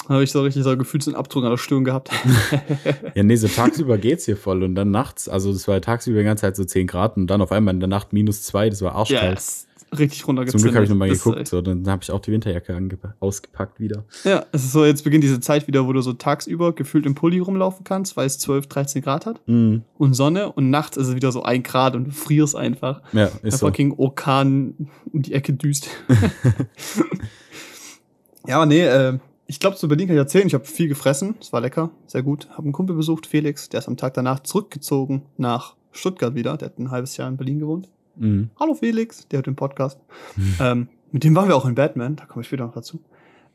Da 0.08 0.16
habe 0.16 0.24
ich 0.24 0.32
so 0.32 0.42
richtig 0.42 0.64
so 0.64 0.76
gefühlt 0.78 1.04
so 1.04 1.12
einen 1.12 1.18
Abdruck 1.18 1.44
an 1.44 1.52
der 1.52 1.58
Stirn 1.58 1.84
gehabt. 1.84 2.10
Ja, 3.16 3.24
nee, 3.24 3.36
so 3.36 3.48
tagsüber 3.48 3.98
geht's 3.98 4.26
hier 4.26 4.38
voll 4.38 4.64
und 4.64 4.76
dann 4.76 4.92
nachts, 4.92 5.28
also 5.30 5.52
das 5.54 5.68
war 5.68 5.80
tagsüber 5.82 6.20
die 6.20 6.26
ganze 6.26 6.42
Zeit 6.42 6.56
so 6.56 6.64
10 6.64 6.88
Grad 6.88 7.18
und 7.18 7.28
dann 7.28 7.42
auf 7.42 7.52
einmal 7.52 7.74
in 7.74 7.80
der 7.80 7.90
Nacht 7.90 8.14
minus 8.14 8.44
2, 8.44 8.70
das 8.70 8.82
war 8.82 8.96
arschkalt. 8.96 9.38
ist 9.38 9.68
richtig 10.00 10.26
runtergezündet. 10.26 10.62
Zum 10.62 10.64
Glück 10.64 10.76
habe 10.76 10.86
ich 10.86 10.90
nochmal 10.90 11.10
geguckt, 11.10 11.48
so, 11.50 11.62
dann 11.62 11.86
habe 11.90 12.02
ich 12.02 12.12
auch 12.12 12.22
die 12.22 12.32
Winterjacke 12.32 12.80
ausgepackt 13.20 13.80
wieder. 13.82 14.06
Ja, 14.24 14.46
es 14.54 14.64
ist 14.64 14.72
so, 14.72 14.86
jetzt 14.86 15.04
beginnt 15.04 15.24
diese 15.26 15.42
Zeit 15.42 15.68
wieder, 15.68 15.86
wo 15.86 15.92
du 15.94 16.00
so 16.02 16.14
tagsüber 16.14 16.74
gefühlt 16.74 17.06
im 17.06 17.14
Pulli 17.14 17.40
rumlaufen 17.40 17.84
kannst, 17.84 18.16
weil 18.16 18.26
es 18.26 18.40
12, 18.40 18.68
13 18.68 19.02
Grad 19.02 19.26
hat 19.26 19.42
Mhm. 19.48 19.84
und 19.98 20.14
Sonne 20.14 20.52
und 20.54 20.70
nachts 20.70 20.96
ist 20.98 21.08
es 21.10 21.16
wieder 21.16 21.32
so 21.34 21.44
ein 21.44 21.62
Grad 21.64 21.96
und 21.96 22.06
du 22.06 22.12
frierst 22.12 22.56
einfach. 22.56 23.02
Ja, 23.12 23.28
Der 23.28 23.44
ist 23.44 23.60
so. 23.60 23.68
fucking 23.68 23.94
Orkan 23.98 24.88
um 25.12 25.22
die 25.22 25.34
Ecke 25.34 25.52
düst. 25.54 25.90
ja, 28.48 28.66
nee, 28.66 28.82
äh, 28.86 29.20
ich 29.52 29.60
glaube, 29.60 29.76
zu 29.76 29.90
Berlin 29.90 30.08
kann 30.08 30.16
ich 30.16 30.22
erzählen, 30.22 30.48
ich 30.48 30.54
habe 30.54 30.64
viel 30.64 30.88
gefressen, 30.88 31.36
es 31.42 31.52
war 31.52 31.60
lecker, 31.60 31.90
sehr 32.08 32.24
gut. 32.24 32.48
Habe 32.52 32.64
einen 32.64 32.72
Kumpel 32.72 32.96
besucht, 32.96 33.26
Felix, 33.26 33.68
der 33.68 33.80
ist 33.80 33.90
am 33.90 33.98
Tag 33.98 34.14
danach 34.14 34.40
zurückgezogen 34.40 35.24
nach 35.36 35.76
Stuttgart 35.92 36.36
wieder, 36.36 36.56
der 36.56 36.68
hat 36.68 36.80
ein 36.80 36.90
halbes 36.90 37.18
Jahr 37.18 37.28
in 37.28 37.36
Berlin 37.36 37.60
gewohnt. 37.60 37.90
Mhm. 38.16 38.50
Hallo 38.58 38.76
Felix, 38.76 39.28
der 39.28 39.40
hört 39.40 39.48
den 39.48 39.58
Podcast. 39.58 40.00
Mhm. 40.38 40.56
Ähm, 40.62 40.88
mit 41.12 41.26
dem 41.26 41.36
waren 41.36 41.50
wir 41.50 41.58
auch 41.58 41.66
in 41.66 41.76
Batman, 41.76 42.16
da 42.16 42.24
komme 42.24 42.44
ich 42.44 42.48
später 42.48 42.66
noch 42.66 42.74
dazu. 42.74 43.02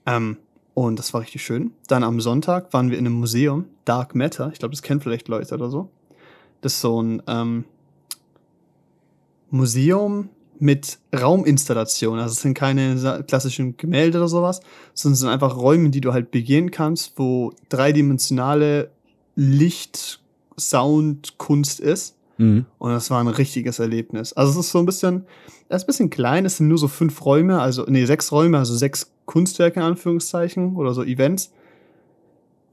Ähm, 0.05 0.37
und 0.75 0.99
das 0.99 1.15
war 1.15 1.23
richtig 1.23 1.43
schön. 1.43 1.71
Dann 1.89 2.05
am 2.05 2.21
Sonntag 2.21 2.75
waren 2.75 2.91
wir 2.91 2.99
in 2.99 3.07
einem 3.07 3.19
Museum, 3.19 3.65
Dark 3.87 4.15
Matter. 4.15 4.51
Ich 4.53 4.59
glaube, 4.59 4.75
das 4.75 4.83
kennen 4.83 5.01
vielleicht 5.01 5.29
Leute 5.29 5.55
oder 5.55 5.71
so. 5.71 5.89
Das 6.61 6.75
ist 6.75 6.83
so 6.83 7.03
ein 7.03 7.23
ähm, 7.27 7.65
Museum 9.49 10.29
mit 10.61 10.99
Rauminstallationen. 11.15 12.21
Also 12.21 12.33
es 12.33 12.41
sind 12.41 12.55
keine 12.55 13.25
klassischen 13.27 13.77
Gemälde 13.77 14.19
oder 14.19 14.29
sowas, 14.29 14.61
sondern 14.95 15.15
es 15.15 15.21
sind 15.21 15.29
einfach 15.29 15.57
Räume, 15.57 15.91
die 15.91 16.01
du 16.01 16.13
halt 16.13 16.31
begehen 16.31 16.71
kannst, 16.71 17.13
wo 17.17 17.53
dreidimensionale 17.69 18.91
Licht, 19.35 20.21
Sound, 20.59 21.39
Kunst 21.39 21.81
ist. 21.81 22.17
Mhm. 22.39 22.67
Und 22.79 22.91
das 22.93 23.11
war 23.11 23.21
ein 23.21 23.29
richtiges 23.29 23.79
Erlebnis. 23.79 24.33
Also 24.33 24.53
es 24.53 24.67
ist 24.67 24.73
so 24.73 24.79
ein 24.79 24.87
bisschen, 24.87 25.25
es 25.69 25.77
ist 25.77 25.85
ein 25.85 25.87
bisschen 25.87 26.11
klein, 26.11 26.45
es 26.45 26.59
sind 26.59 26.69
nur 26.69 26.79
so 26.79 26.89
fünf 26.89 27.25
Räume, 27.25 27.61
also, 27.61 27.85
nee, 27.89 28.05
sechs 28.05 28.33
Räume, 28.33 28.59
also 28.59 28.75
sechs 28.75 29.11
Kunstwerke 29.25 29.81
in 29.81 29.87
Anführungszeichen 29.87 30.77
oder 30.77 30.95
so 30.95 31.03
Events. 31.03 31.53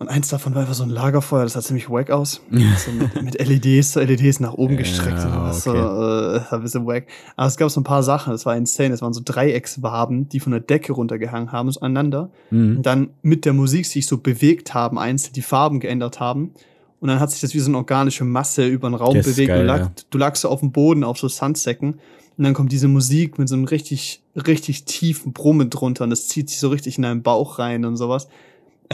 Und 0.03 0.09
eins 0.09 0.27
davon 0.27 0.53
war 0.53 0.63
einfach 0.63 0.73
so 0.73 0.83
ein 0.83 0.89
Lagerfeuer, 0.89 1.43
das 1.43 1.53
sah 1.53 1.61
ziemlich 1.61 1.89
wack 1.89 2.11
aus. 2.11 2.41
So 2.51 2.91
mit, 2.91 3.23
mit 3.23 3.47
LEDs, 3.47 3.93
so 3.93 4.01
LEDs 4.01 4.41
nach 4.41 4.53
oben 4.53 4.75
gestreckt. 4.75 5.19
Ja, 5.19 5.37
und 5.37 5.43
was 5.43 5.63
so, 5.63 5.69
okay. 5.69 5.79
äh, 5.79 6.39
das 6.39 6.51
war 6.51 6.59
ein 6.59 6.63
bisschen 6.63 6.85
wack. 6.85 7.07
Aber 7.37 7.47
es 7.47 7.55
gab 7.55 7.69
so 7.69 7.79
ein 7.79 7.85
paar 7.85 8.03
Sachen, 8.03 8.33
das 8.33 8.45
war 8.45 8.57
insane. 8.57 8.89
Das 8.89 9.01
waren 9.01 9.13
so 9.13 9.21
Dreieckswaben, 9.23 10.27
die 10.27 10.41
von 10.41 10.51
der 10.51 10.59
Decke 10.59 10.91
runtergehangen 10.91 11.53
haben, 11.53 11.71
so 11.71 11.79
aneinander. 11.79 12.31
Mhm. 12.51 12.77
Und 12.77 12.85
dann 12.85 13.11
mit 13.21 13.45
der 13.45 13.53
Musik 13.53 13.85
sich 13.85 14.05
so 14.05 14.17
bewegt 14.17 14.73
haben, 14.73 14.99
einzeln 14.99 15.31
die 15.31 15.41
Farben 15.41 15.79
geändert 15.79 16.19
haben. 16.19 16.51
Und 16.99 17.07
dann 17.07 17.21
hat 17.21 17.31
sich 17.31 17.39
das 17.39 17.53
wie 17.53 17.59
so 17.59 17.69
eine 17.69 17.77
organische 17.77 18.25
Masse 18.25 18.67
über 18.67 18.89
den 18.89 18.95
Raum 18.95 19.15
Das 19.15 19.25
bewegt. 19.25 19.47
geil, 19.47 19.61
du, 19.61 19.65
lag, 19.65 19.79
ja. 19.79 19.91
du 20.09 20.17
lagst 20.17 20.41
so 20.41 20.49
auf 20.49 20.59
dem 20.59 20.73
Boden, 20.73 21.05
auf 21.05 21.17
so 21.17 21.29
Sandsäcken. 21.29 21.93
Und 22.37 22.43
dann 22.43 22.53
kommt 22.53 22.73
diese 22.73 22.89
Musik 22.89 23.39
mit 23.39 23.47
so 23.47 23.55
einem 23.55 23.63
richtig, 23.63 24.21
richtig 24.35 24.83
tiefen 24.83 25.31
Brummen 25.31 25.69
drunter. 25.69 26.03
Und 26.03 26.11
es 26.11 26.27
zieht 26.27 26.49
sich 26.49 26.59
so 26.59 26.67
richtig 26.67 26.97
in 26.97 27.03
deinen 27.03 27.23
Bauch 27.23 27.57
rein 27.57 27.85
und 27.85 27.95
sowas. 27.95 28.27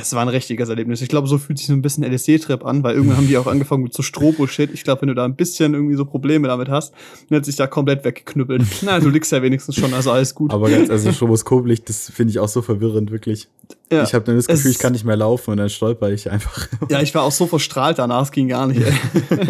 Es 0.02 0.14
war 0.14 0.22
ein 0.22 0.28
richtiges 0.30 0.70
Erlebnis. 0.70 1.02
Ich 1.02 1.10
glaube, 1.10 1.28
so 1.28 1.38
fühlt 1.38 1.58
sich 1.58 1.68
so 1.68 1.74
ein 1.74 1.82
bisschen 1.82 2.04
LSD-Trip 2.04 2.66
an, 2.66 2.84
weil 2.84 2.96
irgendwann 2.96 3.18
haben 3.18 3.28
die 3.28 3.38
auch 3.38 3.48
angefangen 3.48 3.84
mit 3.84 3.94
so 3.94 4.02
Strobo-Shit. 4.04 4.72
Ich 4.74 4.84
glaube, 4.84 5.02
wenn 5.02 5.10
du 5.10 5.16
da 5.16 5.26
ein 5.26 5.36
bisschen 5.36 5.74
irgendwie 5.74 5.96
so 5.96 6.06
Probleme 6.06 6.48
damit 6.48 6.70
hast, 6.70 6.94
dann 7.30 7.38
hat 7.38 7.46
sich 7.46 7.56
da 7.56 7.68
komplett 7.68 8.04
weggeknüppelt. 8.06 8.64
Na, 8.84 9.00
du 9.00 9.10
liegst 9.10 9.32
ja 9.32 9.42
wenigstens 9.42 9.76
schon, 9.76 9.94
also 9.94 10.12
alles 10.12 10.34
gut. 10.36 10.52
Aber 10.54 10.70
ganz, 10.70 10.90
also 10.90 11.12
Stroboskoplicht, 11.12 11.88
das 11.90 12.10
finde 12.12 12.32
ich 12.32 12.40
auch 12.40 12.48
so 12.48 12.62
verwirrend, 12.62 13.12
wirklich. 13.12 13.48
ja. 13.92 14.04
Ich 14.04 14.14
habe 14.14 14.26
dann 14.26 14.36
das 14.36 14.48
Gefühl, 14.48 14.72
Es- 14.72 14.76
ich 14.78 14.80
kann 14.80 14.94
nicht 14.94 15.06
mehr 15.06 15.18
laufen 15.18 15.52
und 15.52 15.58
dann 15.58 15.70
stolper 15.70 16.10
ich 16.12 16.30
einfach. 16.32 16.68
Ja, 16.90 17.02
ich 17.02 17.14
war 17.16 17.24
auch 17.24 17.32
so 17.32 17.48
verstrahlt 17.48 18.00
danach, 18.00 18.24
es 18.24 18.32
ging 18.32 18.48
gar 18.48 18.68
nicht. 18.68 18.82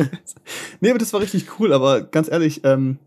Nee, 0.81 0.89
aber 0.89 0.99
das 0.99 1.13
war 1.13 1.21
richtig 1.21 1.45
cool, 1.59 1.73
aber 1.73 2.01
ganz 2.01 2.29
ehrlich, 2.31 2.61
ähm, 2.63 2.97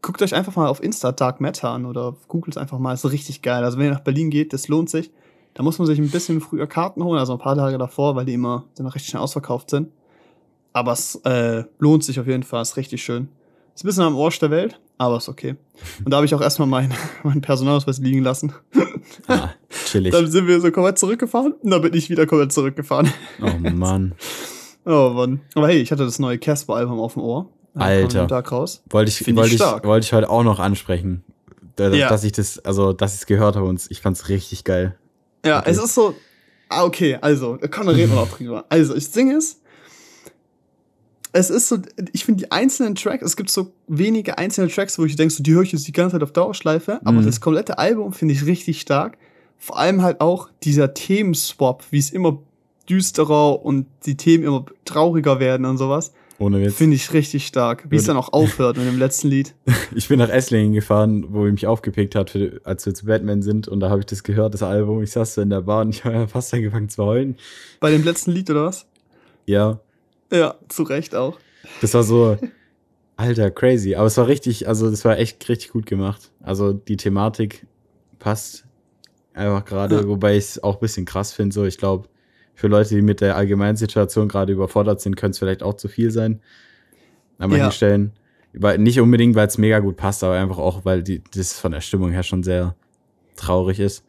guckt 0.00 0.20
euch 0.22 0.34
einfach 0.34 0.56
mal 0.56 0.68
auf 0.68 0.82
Insta 0.82 1.12
Dark 1.12 1.40
Matter 1.40 1.70
an 1.70 1.86
oder 1.86 2.16
googelt 2.28 2.58
einfach 2.58 2.78
mal, 2.78 2.92
ist 2.92 3.04
richtig 3.10 3.42
geil. 3.42 3.62
Also 3.64 3.78
wenn 3.78 3.86
ihr 3.86 3.92
nach 3.92 4.00
Berlin 4.00 4.30
geht, 4.30 4.52
das 4.52 4.68
lohnt 4.68 4.90
sich. 4.90 5.10
Da 5.54 5.62
muss 5.62 5.78
man 5.78 5.86
sich 5.86 5.98
ein 5.98 6.10
bisschen 6.10 6.40
früher 6.40 6.66
Karten 6.66 7.02
holen, 7.04 7.18
also 7.18 7.32
ein 7.34 7.38
paar 7.38 7.56
Tage 7.56 7.76
davor, 7.78 8.16
weil 8.16 8.24
die 8.24 8.34
immer 8.34 8.64
dann 8.76 8.86
recht 8.86 9.04
schnell 9.06 9.22
ausverkauft 9.22 9.70
sind. 9.70 9.88
Aber 10.72 10.92
es 10.92 11.16
äh, 11.24 11.64
lohnt 11.78 12.04
sich 12.04 12.18
auf 12.18 12.26
jeden 12.26 12.42
Fall, 12.42 12.62
ist 12.62 12.76
richtig 12.76 13.02
schön. 13.04 13.28
Ist 13.74 13.84
ein 13.84 13.88
bisschen 13.88 14.02
am 14.04 14.16
Arsch 14.18 14.38
der 14.38 14.50
Welt, 14.50 14.80
aber 14.98 15.18
ist 15.18 15.28
okay. 15.28 15.56
Und 16.04 16.10
da 16.10 16.16
habe 16.16 16.26
ich 16.26 16.34
auch 16.34 16.40
erstmal 16.40 16.68
meinen 16.68 16.94
mein 17.22 17.40
Personalausweis 17.40 17.98
liegen 17.98 18.22
lassen. 18.22 18.52
Ah, 19.26 19.50
chillig. 19.86 20.12
Dann 20.12 20.30
sind 20.30 20.46
wir 20.46 20.60
so 20.60 20.70
komplett 20.70 20.96
zurückgefahren 20.98 21.52
und 21.60 21.70
dann 21.70 21.82
bin 21.82 21.92
ich 21.92 22.08
wieder 22.08 22.24
komplett 22.24 22.52
zurückgefahren. 22.52 23.12
Oh 23.42 23.58
Mann. 23.70 24.14
Oh 24.86 25.10
Mann. 25.14 25.40
Aber 25.54 25.68
hey, 25.68 25.78
ich 25.80 25.92
hatte 25.92 26.04
das 26.04 26.18
neue 26.18 26.38
Casper-Album 26.38 26.98
auf 26.98 27.12
dem 27.14 27.22
Ohr. 27.22 27.48
Da 27.74 27.80
kam 27.80 27.88
Alter. 27.88 28.26
Tag 28.28 28.50
raus. 28.52 28.82
Wollte 28.90 29.10
ich, 29.10 29.18
Find 29.18 29.28
ich 29.30 29.36
wollte 29.36 29.50
ich, 29.54 29.56
stark. 29.60 29.84
wollte 29.84 30.04
ich 30.06 30.12
heute 30.12 30.28
auch 30.30 30.42
noch 30.44 30.58
ansprechen. 30.60 31.22
Da- 31.76 31.90
Ja. 31.92 32.08
Dass 32.08 32.24
ich 32.24 32.32
das, 32.32 32.58
also, 32.60 32.92
dass 32.92 33.14
ich 33.14 33.20
es 33.20 33.26
gehört 33.26 33.54
habe 33.56 33.66
und 33.66 33.84
ich 33.90 34.00
fand's 34.00 34.28
richtig 34.28 34.64
geil. 34.64 34.96
Ja, 35.44 35.60
Okay. 35.60 35.70
es 35.70 35.78
ist 35.78 35.94
so. 35.94 36.14
Ah, 36.68 36.84
okay, 36.84 37.18
also, 37.20 37.58
komm, 37.70 37.86
dann 37.86 37.94
reden 37.96 38.12
wir 38.12 38.16
noch 38.20 38.28
drüber. 38.36 38.64
Also, 38.68 38.94
ich 38.94 39.06
singe 39.08 39.34
es. 39.36 39.58
Es 41.34 41.48
ist 41.48 41.68
so, 41.68 41.78
ich 42.12 42.24
finde 42.26 42.44
die 42.44 42.52
einzelnen 42.52 42.94
Tracks, 42.94 43.22
es 43.24 43.36
gibt 43.36 43.50
so 43.50 43.72
wenige 43.88 44.36
einzelne 44.36 44.68
Tracks, 44.68 44.98
wo 44.98 45.04
ich 45.06 45.16
denke, 45.16 45.32
so, 45.32 45.42
die 45.42 45.52
höre 45.54 45.62
ich 45.62 45.72
jetzt 45.72 45.86
die 45.88 45.92
ganze 45.92 46.14
Zeit 46.16 46.22
auf 46.22 46.32
Dauerschleife, 46.32 47.00
aber 47.04 47.20
Mhm. 47.20 47.26
das 47.26 47.40
komplette 47.40 47.78
Album 47.78 48.12
finde 48.12 48.34
ich 48.34 48.44
richtig 48.44 48.80
stark. 48.82 49.16
Vor 49.58 49.78
allem 49.78 50.02
halt 50.02 50.20
auch 50.20 50.50
dieser 50.62 50.92
Themenswap, 50.92 51.84
wie 51.90 51.98
es 51.98 52.10
immer 52.10 52.38
düsterer 52.88 53.64
und 53.64 53.86
die 54.04 54.16
Themen 54.16 54.44
immer 54.44 54.66
trauriger 54.84 55.40
werden 55.40 55.64
und 55.64 55.78
sowas, 55.78 56.12
Ohne 56.38 56.60
Witz. 56.60 56.74
finde 56.74 56.96
ich 56.96 57.12
richtig 57.12 57.46
stark. 57.46 57.84
Wie 57.90 57.96
es 57.96 58.04
dann 58.04 58.16
auch 58.16 58.32
aufhört 58.32 58.76
mit 58.76 58.86
dem 58.86 58.98
letzten 58.98 59.28
Lied. 59.28 59.54
Ich 59.94 60.08
bin 60.08 60.18
nach 60.18 60.30
Esslingen 60.30 60.72
gefahren, 60.72 61.26
wo 61.28 61.44
er 61.44 61.52
mich 61.52 61.66
aufgepickt 61.66 62.14
hat, 62.14 62.30
für, 62.30 62.60
als 62.64 62.86
wir 62.86 62.94
zu 62.94 63.04
Batman 63.06 63.42
sind. 63.42 63.68
Und 63.68 63.80
da 63.80 63.90
habe 63.90 64.00
ich 64.00 64.06
das 64.06 64.22
gehört, 64.22 64.54
das 64.54 64.62
Album. 64.62 65.02
Ich 65.02 65.10
saß 65.12 65.34
so 65.34 65.42
in 65.42 65.50
der 65.50 65.60
Bahn, 65.60 65.90
ich 65.90 66.04
habe 66.04 66.26
fast 66.28 66.52
angefangen 66.54 66.88
zu 66.88 67.04
heulen. 67.04 67.36
Bei 67.78 67.90
dem 67.90 68.02
letzten 68.02 68.30
Lied 68.32 68.50
oder 68.50 68.64
was? 68.66 68.86
Ja, 69.46 69.80
Ja, 70.32 70.54
zu 70.68 70.82
Recht 70.84 71.14
auch. 71.14 71.38
das 71.82 71.92
war 71.94 72.02
so, 72.04 72.38
alter, 73.16 73.50
crazy. 73.50 73.94
Aber 73.94 74.06
es 74.06 74.16
war 74.16 74.26
richtig, 74.26 74.66
also 74.66 74.90
das 74.90 75.04
war 75.04 75.18
echt 75.18 75.46
richtig 75.48 75.70
gut 75.72 75.84
gemacht. 75.86 76.30
Also 76.40 76.72
die 76.72 76.96
Thematik 76.96 77.66
passt 78.18 78.64
einfach 79.34 79.64
gerade, 79.64 79.96
Ja. 79.96 80.08
wobei 80.08 80.36
ich 80.36 80.44
es 80.44 80.62
auch 80.62 80.76
ein 80.76 80.80
bisschen 80.80 81.04
krass 81.04 81.32
finde. 81.32 81.52
So, 81.54 81.64
ich 81.64 81.76
glaube, 81.78 82.08
für 82.62 82.68
Leute, 82.68 82.94
die 82.94 83.02
mit 83.02 83.20
der 83.20 83.34
allgemeinen 83.34 83.76
Situation 83.76 84.28
gerade 84.28 84.52
überfordert 84.52 85.00
sind, 85.00 85.16
könnte 85.16 85.32
es 85.32 85.40
vielleicht 85.40 85.64
auch 85.64 85.74
zu 85.74 85.88
viel 85.88 86.12
sein. 86.12 86.40
An 87.38 87.50
manchen 87.50 87.64
Ja. 87.64 87.70
Stellen. 87.72 88.12
Weil, 88.52 88.78
nicht 88.78 89.00
unbedingt, 89.00 89.34
weil 89.34 89.48
es 89.48 89.58
mega 89.58 89.80
gut 89.80 89.96
passt, 89.96 90.22
aber 90.22 90.34
einfach 90.34 90.58
auch, 90.58 90.84
weil 90.84 91.02
die, 91.02 91.24
das 91.34 91.58
von 91.58 91.72
der 91.72 91.80
Stimmung 91.80 92.12
her 92.12 92.22
schon 92.22 92.44
sehr 92.44 92.76
traurig 93.34 93.80
ist. 93.80 94.04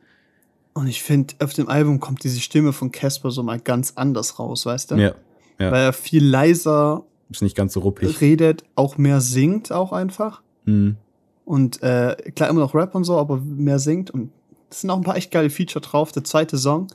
Und 0.73 0.85
ich 0.85 1.01
finde, 1.01 1.33
auf 1.39 1.53
dem 1.53 1.67
Album 1.67 1.99
kommt 1.99 2.23
diese 2.23 2.39
Stimme 2.39 2.73
von 2.73 2.91
Casper 2.91 3.31
so 3.31 3.41
mal 3.41 3.59
ganz 3.59 3.93
anders 3.95 4.37
raus, 4.37 4.67
weißt 4.67 4.91
du? 4.91 4.95
Ja. 4.97 5.15
ja. 5.57 5.71
Weil 5.71 5.85
er 5.85 5.93
viel 5.93 6.23
leiser 6.23 7.03
Ist 7.31 7.41
nicht 7.41 7.57
ganz 7.57 7.73
so 7.73 7.79
ruppig. 7.79 8.21
redet, 8.21 8.63
auch 8.75 8.99
mehr 8.99 9.19
singt 9.19 9.71
auch 9.71 9.91
einfach. 9.93 10.43
Mhm. 10.65 10.97
Und 11.43 11.81
äh, 11.81 12.15
klar 12.35 12.51
immer 12.51 12.59
noch 12.59 12.75
Rap 12.75 12.93
und 12.93 13.03
so, 13.03 13.17
aber 13.17 13.37
mehr 13.37 13.79
singt. 13.79 14.11
Und 14.11 14.29
es 14.69 14.81
sind 14.81 14.91
auch 14.91 14.97
ein 14.97 15.03
paar 15.03 15.17
echt 15.17 15.31
geile 15.31 15.49
Feature 15.49 15.81
drauf. 15.81 16.11
Der 16.11 16.23
zweite 16.23 16.59
Song 16.59 16.85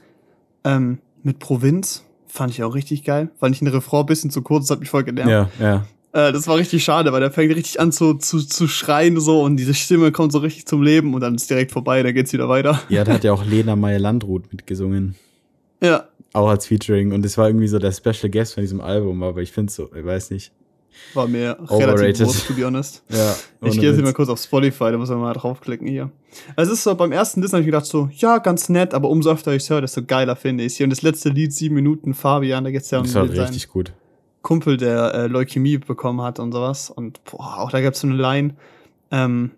ähm, 0.62 1.00
mit 1.28 1.38
Provinz 1.38 2.04
fand 2.26 2.52
ich 2.52 2.62
auch 2.62 2.74
richtig 2.74 3.04
geil. 3.04 3.28
Fand 3.38 3.54
ich 3.54 3.58
den 3.58 3.68
Refrain 3.68 4.00
ein 4.00 4.06
bisschen 4.06 4.30
zu 4.30 4.40
kurz, 4.42 4.66
das 4.66 4.76
hat 4.76 4.80
mich 4.80 4.88
voll 4.88 5.04
genervt. 5.04 5.52
Ja, 5.60 5.84
ja. 6.14 6.28
Äh, 6.28 6.32
das 6.32 6.46
war 6.46 6.56
richtig 6.56 6.82
schade, 6.82 7.12
weil 7.12 7.20
der 7.20 7.30
fängt 7.30 7.54
richtig 7.54 7.78
an 7.80 7.92
zu, 7.92 8.14
zu, 8.14 8.38
zu 8.38 8.66
schreien 8.66 9.20
so 9.20 9.42
und 9.42 9.58
diese 9.58 9.74
Stimme 9.74 10.10
kommt 10.10 10.32
so 10.32 10.38
richtig 10.38 10.66
zum 10.66 10.82
Leben 10.82 11.12
und 11.12 11.20
dann 11.20 11.34
ist 11.34 11.50
direkt 11.50 11.70
vorbei, 11.70 12.02
dann 12.02 12.14
geht's 12.14 12.32
wieder 12.32 12.48
weiter. 12.48 12.80
Ja, 12.88 13.04
da 13.04 13.12
hat 13.12 13.24
ja 13.24 13.32
auch 13.32 13.44
Lena 13.50 13.76
Meyer-Landrut 13.76 14.50
mitgesungen. 14.50 15.16
Ja, 15.82 16.08
Auch 16.32 16.44
auch 16.44 16.48
als 16.48 16.66
Featuring 16.66 17.12
und 17.12 17.26
es 17.26 17.36
war 17.36 17.46
irgendwie 17.48 17.68
so 17.68 17.78
der 17.78 17.92
Special 17.92 18.30
Guest 18.30 18.54
von 18.54 18.62
diesem 18.62 18.80
Album, 18.80 19.22
aber 19.22 19.42
ich 19.42 19.52
finde 19.52 19.70
so, 19.70 19.90
ich 19.94 20.04
weiß 20.04 20.30
nicht. 20.30 20.50
War 21.14 21.26
mir 21.26 21.56
Overrated. 21.68 21.98
relativ 22.00 22.18
bewusst, 22.18 22.46
to 22.46 22.54
be 22.54 22.66
honest. 22.66 23.02
Ja, 23.10 23.34
Ich 23.64 23.78
gehe 23.80 23.88
jetzt 23.88 23.98
Witz. 23.98 24.04
mal 24.04 24.12
kurz 24.12 24.28
auf 24.28 24.40
Spotify, 24.40 24.90
da 24.92 24.98
muss 24.98 25.08
man 25.08 25.20
mal 25.20 25.32
draufklicken 25.32 25.86
hier. 25.86 26.10
Also 26.54 26.72
es 26.72 26.78
ist 26.78 26.84
so, 26.84 26.94
beim 26.94 27.12
ersten 27.12 27.40
Listen 27.40 27.56
habe 27.56 27.62
ich 27.62 27.66
gedacht 27.66 27.86
so, 27.86 28.08
ja, 28.14 28.38
ganz 28.38 28.68
nett, 28.68 28.92
aber 28.94 29.08
umso 29.08 29.30
öfter 29.30 29.54
ich 29.54 29.62
es 29.62 29.70
höre, 29.70 29.80
desto 29.80 30.02
geiler 30.04 30.36
finde 30.36 30.64
ich 30.64 30.72
es. 30.72 30.76
Hier 30.76 30.84
und 30.84 30.90
das 30.90 31.02
letzte 31.02 31.30
Lied, 31.30 31.52
sieben 31.52 31.74
Minuten, 31.74 32.14
Fabian, 32.14 32.64
da 32.64 32.70
geht's 32.70 32.90
ja 32.90 32.98
um 32.98 33.04
Das 33.04 33.14
war 33.14 33.28
richtig 33.28 33.68
gut. 33.68 33.92
Kumpel, 34.42 34.76
der 34.76 35.14
äh, 35.14 35.26
Leukämie 35.26 35.78
bekommen 35.78 36.22
hat 36.22 36.38
und 36.38 36.52
sowas. 36.52 36.90
Und 36.90 37.22
boah, 37.24 37.58
auch 37.58 37.70
da 37.70 37.80
gab's 37.80 38.00
so 38.00 38.06
eine 38.06 38.16
Line, 38.16 38.54
ähm, 39.10 39.50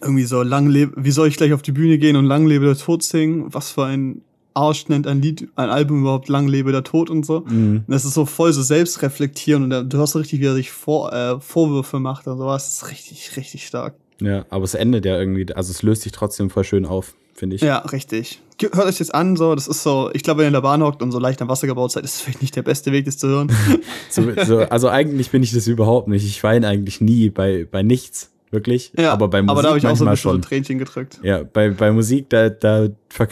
irgendwie 0.00 0.24
so, 0.24 0.42
lang 0.42 0.68
lebe, 0.68 0.92
wie 0.96 1.10
soll 1.10 1.28
ich 1.28 1.36
gleich 1.36 1.52
auf 1.52 1.62
die 1.62 1.72
Bühne 1.72 1.98
gehen 1.98 2.16
und 2.16 2.24
lang 2.24 2.46
lebe 2.46 2.64
der 2.64 2.76
Tod 2.76 3.02
singen? 3.02 3.52
Was 3.52 3.70
für 3.70 3.84
ein 3.84 4.22
Arsch 4.54 4.88
nennt 4.88 5.06
ein 5.06 5.22
Lied, 5.22 5.48
ein 5.56 5.70
Album 5.70 6.00
überhaupt 6.02 6.28
lang 6.28 6.48
lebe 6.48 6.72
der 6.72 6.84
Tod 6.84 7.10
und 7.10 7.24
so. 7.26 7.40
Mhm. 7.48 7.84
Und 7.86 7.88
das 7.88 8.04
ist 8.04 8.14
so 8.14 8.26
voll 8.26 8.52
so 8.52 8.62
selbstreflektieren 8.62 9.64
und 9.64 9.70
da- 9.70 9.82
du 9.82 9.98
hörst 9.98 10.12
so 10.12 10.18
richtig, 10.18 10.40
wie 10.40 10.46
er 10.46 10.54
sich 10.54 10.70
vor, 10.70 11.12
äh, 11.12 11.40
Vorwürfe 11.40 11.98
macht 12.00 12.26
und 12.26 12.38
sowas. 12.38 12.64
Das 12.64 12.82
ist 12.82 12.90
richtig, 12.92 13.36
richtig 13.36 13.66
stark. 13.66 13.94
Ja, 14.20 14.44
aber 14.50 14.64
es 14.64 14.74
endet 14.74 15.04
ja 15.04 15.18
irgendwie, 15.18 15.52
also 15.54 15.70
es 15.70 15.82
löst 15.82 16.02
sich 16.02 16.12
trotzdem 16.12 16.48
voll 16.50 16.62
schön 16.64 16.86
auf, 16.86 17.14
finde 17.34 17.56
ich. 17.56 17.62
Ja, 17.62 17.78
richtig. 17.78 18.40
Hört 18.60 18.86
euch 18.86 18.98
das 18.98 19.10
an, 19.10 19.34
so, 19.36 19.56
das 19.56 19.66
ist 19.66 19.82
so, 19.82 20.10
ich 20.14 20.22
glaube, 20.22 20.38
wenn 20.38 20.44
ihr 20.44 20.48
in 20.48 20.52
der 20.52 20.60
Bahn 20.60 20.82
hockt 20.84 21.02
und 21.02 21.10
so 21.10 21.18
leicht 21.18 21.42
am 21.42 21.48
Wasser 21.48 21.66
gebaut 21.66 21.90
seid, 21.90 22.04
ist 22.04 22.14
das 22.14 22.20
vielleicht 22.20 22.42
nicht 22.42 22.54
der 22.54 22.62
beste 22.62 22.92
Weg, 22.92 23.06
das 23.06 23.18
zu 23.18 23.26
hören. 23.26 23.50
So, 24.10 24.22
so, 24.44 24.58
also 24.60 24.88
eigentlich 24.90 25.30
bin 25.30 25.42
ich 25.42 25.52
das 25.52 25.66
überhaupt 25.66 26.06
nicht. 26.06 26.24
Ich 26.24 26.44
weine 26.44 26.68
eigentlich 26.68 27.00
nie 27.00 27.30
bei, 27.30 27.66
bei 27.68 27.82
nichts, 27.82 28.30
wirklich. 28.52 28.92
Ja, 28.96 29.12
aber 29.12 29.28
bei 29.28 29.42
Musik 29.42 29.50
aber 29.50 29.62
da 29.62 29.68
habe 29.70 29.78
ich 29.78 29.86
auch 29.86 29.96
so 29.96 30.04
ein 30.04 30.10
bisschen 30.10 30.30
so 30.30 30.30
ein 30.30 30.34
schon. 30.34 30.42
Tränchen 30.42 30.78
gedrückt. 30.78 31.20
Ja, 31.22 31.42
bei, 31.42 31.70
bei 31.70 31.90
Musik, 31.90 32.30
da, 32.30 32.48
da, 32.48 32.88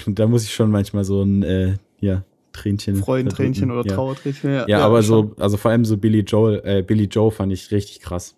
da 0.07 0.27
muss 0.27 0.45
ich 0.45 0.53
schon 0.53 0.71
manchmal 0.71 1.05
so 1.05 1.23
ein, 1.23 1.43
äh, 1.43 1.75
ja, 2.01 2.25
Tränchen. 2.53 2.97
Freudentränchen 2.97 3.71
oder 3.71 3.89
ja. 3.89 3.95
Trauertränchen. 3.95 4.65
Ja, 4.67 4.81
aber 4.81 5.03
schon. 5.03 5.35
so, 5.37 5.43
also 5.43 5.57
vor 5.57 5.71
allem 5.71 5.85
so 5.85 5.97
Billy 5.97 6.21
Joel, 6.21 6.61
äh, 6.65 6.83
Billy 6.83 7.05
Joe 7.05 7.31
fand 7.31 7.53
ich 7.53 7.71
richtig 7.71 8.01
krass. 8.01 8.35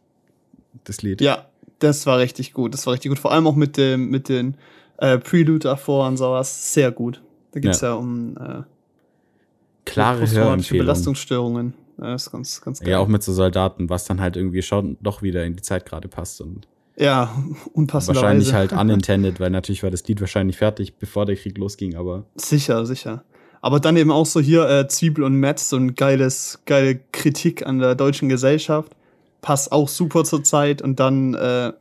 Das 0.85 1.03
Lied. 1.03 1.21
Ja, 1.21 1.47
das 1.79 2.07
war 2.07 2.18
richtig 2.18 2.53
gut. 2.53 2.75
Das 2.75 2.87
war 2.87 2.95
richtig 2.95 3.11
gut. 3.11 3.18
Vor 3.18 3.33
allem 3.33 3.47
auch 3.47 3.57
mit 3.57 3.77
dem, 3.77 4.11
mit 4.11 4.29
den 4.29 4.57
äh, 4.99 5.18
Prelude 5.18 5.61
davor 5.61 6.07
und 6.09 6.16
sowas. 6.16 6.75
Sehr 6.75 6.90
gut. 6.92 7.23
Da 7.53 7.61
geht's 7.61 7.81
ja, 7.81 7.95
um 7.95 8.37
äh, 8.37 8.62
Klare 9.85 10.21
posttraumatische 10.21 10.40
Hörempfehlung. 10.40 10.87
Belastungsstörungen. 10.87 11.75
Ja, 12.01 12.14
ist 12.14 12.31
ganz, 12.31 12.61
ganz 12.61 12.81
geil. 12.81 12.90
Ja, 12.90 12.99
auch 12.99 13.09
mit 13.09 13.23
so 13.23 13.33
Soldaten, 13.33 13.90
was 13.90 14.05
dann 14.05 14.21
halt 14.21 14.37
irgendwie 14.37 14.62
schon 14.62 14.97
doch 15.01 15.23
wieder 15.23 15.45
in 15.45 15.57
die 15.57 15.62
Zeit 15.62 15.87
gerade 15.87 16.09
passt 16.09 16.40
und 16.40 16.66
ja 16.96 17.35
unpassenderweise. 17.72 18.24
wahrscheinlich 18.24 18.52
halt 18.52 18.72
unintended, 18.72 19.40
weil 19.40 19.50
natürlich 19.50 19.83
war 19.83 19.90
das 19.90 20.07
Lied 20.07 20.20
wahrscheinlich 20.20 20.57
fertig, 20.57 20.96
bevor 20.96 21.26
der 21.26 21.37
Krieg 21.37 21.59
losging, 21.59 21.96
aber 21.96 22.24
Sicher, 22.35 22.87
sicher. 22.87 23.24
Aber 23.62 23.78
dann 23.78 23.96
eben 23.96 24.11
auch 24.11 24.26
so 24.26 24.40
hier 24.40 24.68
äh, 24.68 24.88
Zwiebel 24.88 25.22
und 25.22 25.35
Metz, 25.35 25.68
so 25.68 25.76
ein 25.76 25.94
geiles, 25.94 26.61
geile 26.66 26.98
Kritik 27.12 27.64
an 27.64 27.78
der 27.78 27.94
deutschen 27.94 28.28
Gesellschaft. 28.28 28.92
Passt 29.40 29.70
auch 29.70 29.88
super 29.88 30.24
zur 30.24 30.42
Zeit. 30.42 30.83
Und 30.83 30.98
dann 30.98 31.35
äh, 31.35 31.72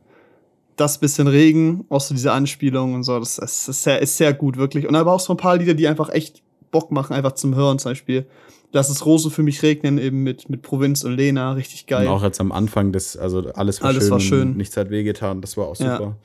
das 0.76 0.98
bisschen 0.98 1.26
Regen, 1.26 1.84
auch 1.88 2.00
so 2.00 2.14
diese 2.14 2.30
Anspielung 2.30 2.94
und 2.94 3.02
so. 3.02 3.18
Das, 3.18 3.36
das 3.36 3.68
ist, 3.68 3.82
sehr, 3.82 4.00
ist 4.00 4.16
sehr 4.16 4.32
gut, 4.32 4.56
wirklich. 4.56 4.86
Und 4.86 4.94
aber 4.94 5.12
auch 5.12 5.20
so 5.20 5.32
ein 5.32 5.36
paar 5.36 5.56
Lieder, 5.56 5.74
die 5.74 5.88
einfach 5.88 6.08
echt 6.10 6.42
Bock 6.70 6.92
machen, 6.92 7.14
einfach 7.14 7.32
zum 7.32 7.56
Hören. 7.56 7.80
Zum 7.80 7.90
Beispiel 7.90 8.26
Lass 8.72 8.88
es 8.88 9.04
Rose 9.04 9.30
für 9.30 9.42
mich 9.42 9.62
regnen, 9.62 9.98
eben 9.98 10.22
mit, 10.22 10.48
mit 10.48 10.62
Provinz 10.62 11.04
und 11.04 11.12
Lena. 11.16 11.52
Richtig 11.52 11.86
geil. 11.86 12.06
und 12.06 12.12
auch 12.12 12.22
jetzt 12.22 12.40
am 12.40 12.52
Anfang 12.52 12.90
das, 12.92 13.16
also 13.16 13.40
alles 13.54 13.80
war 13.82 13.88
Alles 13.88 14.04
schön, 14.04 14.10
war 14.10 14.20
schön. 14.20 14.56
nichts 14.56 14.76
hat 14.76 14.88
wehgetan, 14.90 15.40
das 15.42 15.56
war 15.56 15.66
auch 15.66 15.76
Ja. 15.78 15.96
super. 15.98 16.16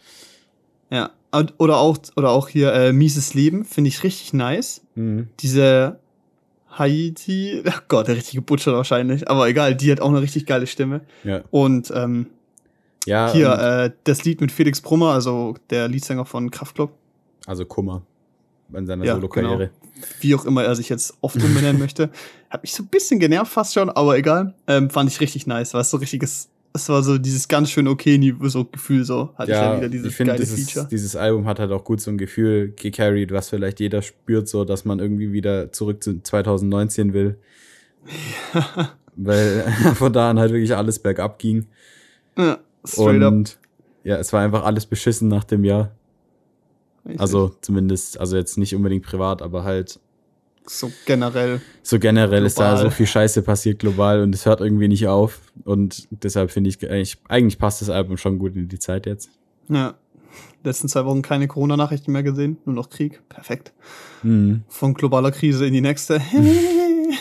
Ja. 0.90 1.10
Und- 1.32 1.54
Oder 1.58 1.78
auch, 1.78 1.98
oder 2.16 2.30
auch 2.32 2.48
hier 2.48 2.72
äh, 2.74 2.94
Mieses 2.94 3.34
Leben, 3.34 3.66
finde 3.66 3.90
ich 3.90 4.04
richtig 4.04 4.32
nice. 4.34 4.82
Mhm. 4.96 5.28
diese 5.42 6.00
Haiti, 6.72 7.64
ach 7.68 7.84
Gott, 7.88 8.08
der 8.08 8.16
richtige 8.16 8.42
Butcher 8.42 8.74
wahrscheinlich, 8.74 9.30
aber 9.30 9.48
egal, 9.48 9.76
die 9.76 9.92
hat 9.92 10.00
auch 10.00 10.10
eine 10.10 10.22
richtig 10.22 10.46
geile 10.46 10.68
Stimme. 10.68 11.02
Ja, 11.24 11.42
Und 11.52 11.92
ähm, 11.96 12.28
ja 13.06 13.32
hier 13.34 13.52
äh, 13.52 13.92
das 14.06 14.24
Lied 14.26 14.42
mit 14.42 14.52
Felix 14.52 14.80
Brummer, 14.82 15.12
also 15.12 15.56
der 15.70 15.88
Leadsänger 15.88 16.26
von 16.26 16.50
Kraftklub, 16.52 16.92
also 17.46 17.66
Kummer 17.66 18.04
in 18.74 18.86
seiner 18.86 19.06
ja, 19.06 19.16
Solo-Karriere. 19.16 19.70
wie 20.20 20.36
auch 20.36 20.46
immer 20.46 20.64
er 20.64 20.76
sich 20.76 20.90
jetzt 20.90 21.16
oft 21.22 21.36
umbenennen 21.42 21.80
möchte, 21.80 22.10
hat 22.50 22.64
mich 22.64 22.74
so 22.74 22.84
ein 22.84 22.88
bisschen 22.88 23.20
genervt 23.20 23.52
fast 23.52 23.74
schon, 23.74 23.90
aber 23.90 24.18
egal, 24.18 24.54
ähm, 24.68 24.90
fand 24.90 25.10
ich 25.10 25.20
richtig 25.20 25.48
nice, 25.48 25.74
war 25.74 25.84
so 25.84 25.98
richtiges, 25.98 26.50
es 26.74 26.90
war 26.90 27.02
so 27.04 27.18
dieses 27.18 27.48
ganz 27.48 27.72
schön 27.72 27.88
okay 27.88 28.36
so 28.44 28.66
Gefühl 28.66 29.04
so, 29.04 29.34
hatte 29.36 29.52
ich 29.52 29.58
Ja, 29.58 29.78
wieder 29.78 29.90
dieses 29.90 30.08
ich 30.08 30.16
finde, 30.16 30.34
geile 30.34 30.44
dieses, 30.44 30.66
Feature. 30.66 30.88
dieses 30.90 31.16
Album 31.16 31.46
hat 31.46 31.60
halt 31.60 31.72
auch 31.72 31.84
gut 31.84 32.02
so 32.02 32.12
ein 32.12 32.18
Gefühl 32.18 32.74
gecarried, 32.76 33.32
was 33.32 33.50
vielleicht 33.50 33.80
jeder 33.80 34.02
spürt, 34.02 34.48
so 34.48 34.66
dass 34.66 34.86
man 34.86 35.00
irgendwie 35.00 35.32
wieder 35.32 35.72
zurück 35.72 36.04
zu 36.04 36.22
2019 36.22 37.14
will. 37.14 37.38
Weil 39.16 39.64
von 39.96 40.14
da 40.14 40.30
an 40.30 40.40
halt 40.40 40.52
wirklich 40.52 40.76
alles 40.76 41.00
bergab 41.00 41.40
ging. 41.40 41.68
Ja, 42.38 42.60
straight 42.86 43.24
up. 43.24 43.34
Und 43.34 43.58
ja, 44.04 44.18
es 44.18 44.32
war 44.32 44.42
einfach 44.42 44.64
alles 44.64 44.86
beschissen 44.86 45.28
nach 45.28 45.44
dem 45.44 45.64
Jahr. 45.64 45.92
Richtig. 47.08 47.22
Also 47.22 47.56
zumindest, 47.62 48.20
also 48.20 48.36
jetzt 48.36 48.58
nicht 48.58 48.76
unbedingt 48.76 49.06
privat, 49.06 49.42
aber 49.42 49.64
halt 49.64 50.00
so 50.66 50.92
generell. 51.06 51.62
so 51.82 51.98
generell 52.00 52.46
ist 52.46 52.60
da 52.60 52.74
Global. 52.74 52.84
so 52.84 52.90
viel 52.90 53.08
Scheiße 53.08 53.42
passiert 53.42 53.80
global 53.80 54.22
und 54.22 54.36
es 54.36 54.46
hört 54.46 54.60
irgendwie 54.60 54.90
nicht 54.90 55.08
auf. 55.08 55.40
Und 55.64 56.08
deshalb 56.12 56.52
finde 56.52 56.70
ich, 56.70 56.84
eigentlich, 56.90 57.18
eigentlich 57.30 57.58
passt 57.58 57.82
das 57.82 57.90
Album 57.90 58.18
schon 58.18 58.38
gut 58.38 58.56
in 58.56 58.68
die 58.68 58.80
Zeit 58.80 59.06
jetzt. 59.06 59.30
Ja. 59.70 59.96
Letzten 60.64 60.90
zwei 60.90 61.06
Wochen 61.06 61.22
keine 61.22 61.48
Corona-Nachrichten 61.48 62.12
mehr 62.12 62.24
gesehen, 62.24 62.58
nur 62.66 62.76
noch 62.76 62.90
Krieg. 62.90 63.22
Perfekt. 63.30 63.72
Mhm. 64.24 64.64
Von 64.68 64.94
globaler 64.94 65.32
Krise 65.32 65.66
in 65.66 65.74
die 65.74 65.82
nächste. 65.82 66.22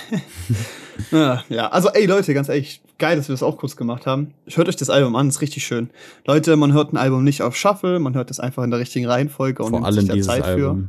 ja, 1.12 1.44
ja, 1.48 1.68
also 1.68 1.90
ey 1.90 2.06
Leute, 2.06 2.34
ganz 2.34 2.48
ehrlich, 2.48 2.82
geil, 2.98 3.16
dass 3.16 3.28
wir 3.28 3.32
das 3.34 3.42
auch 3.42 3.58
kurz 3.58 3.76
gemacht 3.76 4.06
haben. 4.06 4.34
Hört 4.48 4.68
euch 4.68 4.76
das 4.76 4.90
Album 4.90 5.16
an, 5.16 5.28
ist 5.28 5.40
richtig 5.40 5.64
schön. 5.64 5.90
Leute, 6.26 6.56
man 6.56 6.72
hört 6.72 6.92
ein 6.92 6.96
Album 6.96 7.24
nicht 7.24 7.42
auf 7.42 7.56
Shuffle, 7.56 7.98
man 7.98 8.14
hört 8.14 8.30
es 8.30 8.40
einfach 8.40 8.62
in 8.62 8.70
der 8.70 8.80
richtigen 8.80 9.06
Reihenfolge 9.06 9.62
und 9.62 9.70
Vor 9.70 9.80
nimmt 9.80 9.92
sich 9.92 9.98
allem 9.98 10.08
da 10.08 10.14
dieses 10.14 10.26
Zeit 10.26 10.44
Album. 10.44 10.88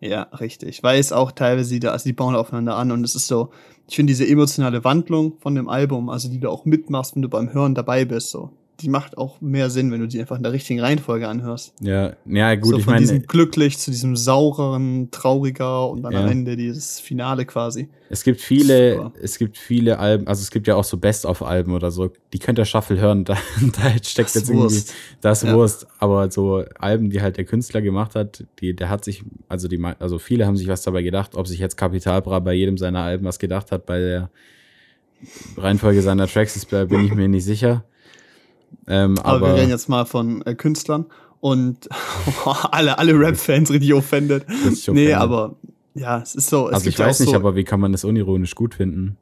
für. 0.00 0.06
Ja, 0.06 0.22
richtig. 0.40 0.82
Weil 0.82 0.98
es 0.98 1.12
auch 1.12 1.30
teilweise 1.32 1.74
wieder, 1.74 1.92
also 1.92 2.04
die 2.04 2.14
bauen 2.14 2.34
aufeinander 2.34 2.76
an 2.76 2.90
und 2.90 3.04
es 3.04 3.14
ist 3.14 3.26
so, 3.26 3.50
ich 3.86 3.96
finde 3.96 4.12
diese 4.12 4.26
emotionale 4.26 4.82
Wandlung 4.84 5.34
von 5.40 5.54
dem 5.54 5.68
Album, 5.68 6.08
also 6.08 6.30
die 6.30 6.40
du 6.40 6.48
auch 6.48 6.64
mitmachst, 6.64 7.14
wenn 7.14 7.22
du 7.22 7.28
beim 7.28 7.52
Hören 7.52 7.74
dabei 7.74 8.04
bist, 8.04 8.30
so, 8.30 8.50
die 8.80 8.88
macht 8.88 9.18
auch 9.18 9.40
mehr 9.40 9.70
Sinn, 9.70 9.92
wenn 9.92 10.00
du 10.00 10.08
die 10.08 10.20
einfach 10.20 10.36
in 10.36 10.42
der 10.42 10.52
richtigen 10.52 10.80
Reihenfolge 10.80 11.28
anhörst. 11.28 11.74
Ja, 11.80 12.14
ja 12.26 12.54
gut, 12.54 12.70
so 12.70 12.78
ich 12.78 12.84
von 12.84 12.94
meine, 12.94 13.04
diesem 13.06 13.22
glücklich 13.26 13.78
zu 13.78 13.90
diesem 13.90 14.16
saureren, 14.16 15.10
trauriger 15.10 15.88
und 15.90 16.02
dann 16.02 16.12
Ja. 16.12 16.22
am 16.24 16.28
Ende 16.28 16.56
dieses 16.56 16.98
Finale 17.00 17.44
quasi. 17.46 17.88
Es 18.08 18.24
gibt 18.24 18.40
viele, 18.40 18.94
Super. 18.96 19.12
es 19.22 19.38
gibt 19.38 19.56
viele 19.58 19.98
Alben, 19.98 20.26
also 20.26 20.42
es 20.42 20.50
gibt 20.50 20.66
ja 20.66 20.74
auch 20.76 20.84
so 20.84 20.96
Best-of-Alben 20.96 21.72
oder 21.72 21.90
so, 21.90 22.10
die 22.32 22.38
könnt 22.38 22.58
ihr 22.58 22.64
Shuffle 22.64 22.98
hören, 22.98 23.24
da, 23.24 23.34
da 23.60 23.90
steckt 24.02 24.28
Das 24.28 24.34
jetzt 24.34 24.48
irgendwie 24.48 24.56
Wurst. 24.74 24.94
das 25.20 25.42
Ja. 25.42 25.54
Wurst, 25.54 25.86
aber 25.98 26.30
so 26.30 26.64
Alben, 26.78 27.10
die 27.10 27.20
halt 27.22 27.36
der 27.36 27.44
Künstler 27.44 27.82
gemacht 27.82 28.14
hat, 28.14 28.44
die, 28.60 28.74
der 28.74 28.88
hat 28.88 29.04
sich, 29.04 29.22
also 29.48 29.68
die, 29.68 29.80
also 29.98 30.18
viele 30.18 30.46
haben 30.46 30.56
sich 30.56 30.68
was 30.68 30.82
dabei 30.82 31.02
gedacht, 31.02 31.34
ob 31.36 31.46
sich 31.46 31.58
jetzt 31.60 31.76
Capital 31.76 32.22
Bra 32.22 32.38
bei 32.40 32.54
jedem 32.54 32.78
seiner 32.78 33.00
Alben 33.00 33.24
was 33.26 33.38
gedacht 33.38 33.70
hat, 33.72 33.86
bei 33.86 33.98
der 33.98 34.30
Reihenfolge 35.56 36.02
seiner 36.02 36.26
Tracks 36.26 36.56
ist, 36.56 36.70
bin 36.70 37.04
ich 37.04 37.14
mir 37.14 37.28
nicht 37.28 37.44
sicher. 37.44 37.84
Ähm, 38.86 39.18
Aber, 39.18 39.28
aber 39.28 39.46
wir 39.48 39.54
reden 39.62 39.70
jetzt 39.70 39.88
mal 39.88 40.04
von 40.04 40.42
äh, 40.46 40.54
Künstlern 40.54 41.06
und 41.40 41.88
alle, 42.70 42.98
alle 42.98 43.18
Rap-Fans 43.18 43.70
richtig 43.70 43.92
offended. 43.94 44.44
Richtig 44.66 44.88
Nee, 44.88 45.14
aber 45.14 45.56
ja, 45.94 46.20
es 46.20 46.34
ist 46.34 46.48
so. 46.48 46.68
Es 46.68 46.74
also 46.74 46.88
ich 46.88 46.98
weiß 46.98 47.20
nicht, 47.20 47.30
so, 47.30 47.36
aber 47.36 47.56
wie 47.56 47.64
kann 47.64 47.80
man 47.80 47.92
das 47.92 48.04
unironisch 48.04 48.54
gut 48.54 48.74
finden? 48.74 49.16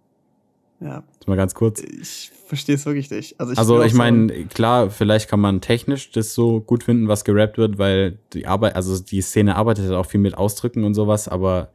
Ja, 0.81 1.03
mal 1.27 1.37
ganz 1.37 1.55
kurz. 1.55 1.81
ich 1.83 2.31
verstehe 2.47 2.77
es 2.77 2.87
wirklich 2.87 3.11
nicht. 3.11 3.39
Also 3.41 3.53
ich, 3.53 3.59
Also 3.59 3.83
ich 3.83 3.93
so- 3.93 3.99
meine, 3.99 4.29
klar, 4.47 4.91
vielleicht 4.91 5.29
kann 5.29 5.41
man 5.41 5.61
technisch 5.61 6.13
das 6.13 6.35
so 6.35 6.61
gut 6.61 6.85
finden, 6.85 7.09
was 7.09 7.25
gerappt 7.25 7.59
wird, 7.59 7.79
weil 7.79 8.19
die 8.33 8.47
Arbeit, 8.47 8.77
also 8.77 8.99
die 8.99 9.21
Szene 9.21 9.57
arbeitet 9.57 9.85
halt 9.87 9.95
auch 9.95 10.07
viel 10.07 10.21
mit 10.21 10.37
Ausdrücken 10.39 10.85
und 10.85 10.95
sowas, 10.95 11.29
aber 11.29 11.71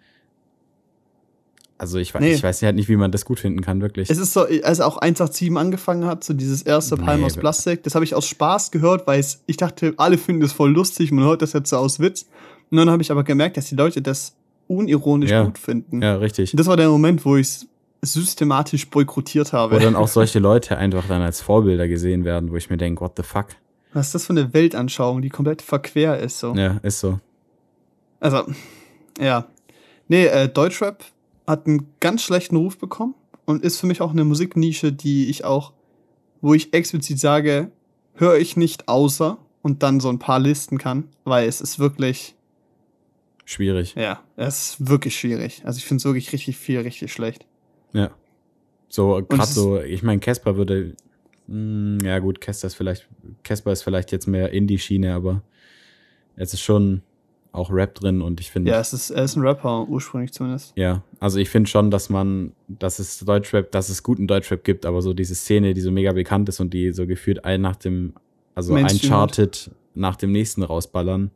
also 1.77 1.97
ich, 1.97 2.13
Nee. 2.13 2.33
ich 2.33 2.43
weiß 2.43 2.61
halt 2.61 2.75
nicht, 2.75 2.87
wie 2.89 2.95
man 2.95 3.11
das 3.11 3.25
gut 3.25 3.39
finden 3.39 3.61
kann, 3.61 3.81
wirklich. 3.81 4.09
Es 4.09 4.17
ist 4.17 4.33
so, 4.33 4.41
als 4.63 4.79
auch 4.79 4.97
187 4.97 5.55
angefangen 5.57 6.05
hat, 6.05 6.23
so 6.23 6.33
dieses 6.33 6.61
erste 6.61 6.95
Palm 6.97 7.19
Nee, 7.21 7.25
aus 7.25 7.35
Plastik, 7.37 7.83
das 7.83 7.95
habe 7.95 8.05
ich 8.05 8.15
aus 8.15 8.27
Spaß 8.27 8.71
gehört, 8.71 9.05
weil 9.07 9.23
ich 9.45 9.57
dachte, 9.57 9.93
alle 9.97 10.17
finden 10.17 10.41
das 10.41 10.53
voll 10.53 10.71
lustig, 10.71 11.11
man 11.11 11.25
hört 11.25 11.41
das 11.41 11.53
jetzt 11.53 11.69
so 11.69 11.77
aus 11.77 11.99
Witz. 11.99 12.25
Und 12.71 12.77
dann 12.77 12.89
habe 12.89 13.01
ich 13.01 13.11
aber 13.11 13.23
gemerkt, 13.23 13.57
dass 13.57 13.65
die 13.67 13.75
Leute 13.75 14.01
das 14.01 14.35
unironisch 14.67 15.29
Ja. 15.31 15.43
gut 15.43 15.57
finden. 15.57 16.01
ja, 16.01 16.15
richtig. 16.15 16.53
Und 16.53 16.59
das 16.59 16.67
war 16.67 16.77
der 16.77 16.89
Moment, 16.89 17.25
wo 17.25 17.35
ich 17.35 17.47
es 17.47 17.67
systematisch 18.13 18.89
boykottiert 18.89 19.53
habe. 19.53 19.75
Wo 19.75 19.79
dann 19.79 19.95
auch 19.95 20.07
solche 20.07 20.39
Leute 20.39 20.77
einfach 20.77 21.05
dann 21.07 21.21
als 21.21 21.41
Vorbilder 21.41 21.87
gesehen 21.87 22.23
werden, 22.25 22.51
wo 22.51 22.55
ich 22.55 22.69
mir 22.69 22.77
denke, 22.77 23.01
what 23.01 23.13
the 23.17 23.23
fuck? 23.23 23.47
Was 23.93 24.07
ist 24.07 24.15
das 24.15 24.25
für 24.25 24.31
eine 24.33 24.53
Weltanschauung, 24.53 25.21
die 25.21 25.29
komplett 25.29 25.61
verquer 25.61 26.17
ist 26.19 26.39
so. 26.39 26.53
Ja, 26.55 26.79
ist 26.83 26.99
so. 26.99 27.19
Also, 28.19 28.43
ja. 29.19 29.45
Nee, 30.07 30.25
äh, 30.25 30.47
Deutschrap 30.49 31.03
hat 31.47 31.67
einen 31.67 31.87
ganz 31.99 32.23
schlechten 32.23 32.55
Ruf 32.55 32.77
bekommen 32.77 33.15
und 33.45 33.63
ist 33.63 33.79
für 33.79 33.87
mich 33.87 34.01
auch 34.01 34.11
eine 34.11 34.23
Musiknische, 34.23 34.91
die 34.93 35.29
ich 35.29 35.43
auch, 35.45 35.73
wo 36.41 36.53
ich 36.53 36.73
explizit 36.73 37.19
sage, 37.19 37.71
höre 38.15 38.37
ich 38.37 38.55
nicht 38.57 38.87
außer 38.87 39.37
und 39.61 39.83
dann 39.83 39.99
so 39.99 40.09
ein 40.09 40.19
paar 40.19 40.39
Listen 40.39 40.77
kann, 40.77 41.09
weil 41.23 41.47
es 41.47 41.61
ist 41.61 41.79
wirklich, 41.79 42.35
Schwierig. 43.45 43.95
Ja, 43.95 44.21
es 44.37 44.69
ist 44.79 44.87
wirklich 44.89 45.19
schwierig. 45.19 45.63
Also 45.65 45.77
ich 45.77 45.85
finde 45.85 45.99
es 45.99 46.05
wirklich 46.05 46.31
richtig 46.31 46.55
viel, 46.55 46.79
richtig 46.79 47.11
schlecht. 47.11 47.45
Ja. 47.91 48.11
So, 48.87 49.21
gerade 49.27 49.43
es 49.43 49.49
ist- 49.49 49.55
so, 49.55 49.81
ich 49.81 50.01
meine, 50.01 50.21
Casper 50.21 50.55
würde. 50.55 50.95
Mh, 51.47 52.05
ja, 52.05 52.19
gut, 52.19 52.39
Casper 52.39 52.67
ist 52.67 52.75
vielleicht. 52.75 53.09
Casper 53.43 53.73
ist 53.73 53.81
vielleicht 53.83 54.13
jetzt 54.13 54.27
mehr 54.27 54.51
Indie-Schiene, 54.53 55.13
aber 55.13 55.41
es 56.37 56.53
ist 56.53 56.61
schon 56.61 57.01
auch 57.53 57.71
Rap 57.71 57.95
drin 57.95 58.21
und 58.21 58.41
ich 58.41 58.51
finde. 58.51 58.71
Ja, 58.71 58.79
es 58.79 58.93
ist, 58.93 59.11
er 59.11 59.23
ist 59.23 59.35
ein 59.35 59.43
Rapper, 59.43 59.87
ursprünglich 59.87 60.33
zumindest. 60.33 60.73
Ja, 60.75 61.03
also 61.19 61.39
ich 61.39 61.49
finde 61.49 61.69
schon, 61.69 61.91
dass 61.91 62.09
man, 62.09 62.51
dass 62.67 62.99
es 62.99 63.19
Deutschrap, 63.19 63.71
dass 63.71 63.89
es 63.89 64.03
guten 64.03 64.27
Deutschrap 64.27 64.63
gibt, 64.63 64.85
aber 64.85 65.01
so 65.01 65.13
diese 65.13 65.35
Szene, 65.35 65.73
die 65.73 65.81
so 65.81 65.91
mega 65.91 66.11
bekannt 66.11 66.49
ist 66.49 66.59
und 66.59 66.73
die 66.73 66.91
so 66.91 67.05
gefühlt 67.05 67.45
ein 67.45 67.61
nach 67.61 67.75
dem, 67.75 68.13
also 68.55 68.73
ein 68.73 68.81
Mainstream 68.81 69.11
Charted 69.11 69.71
nach 69.93 70.15
dem 70.15 70.31
nächsten 70.31 70.63
rausballern. 70.63 71.31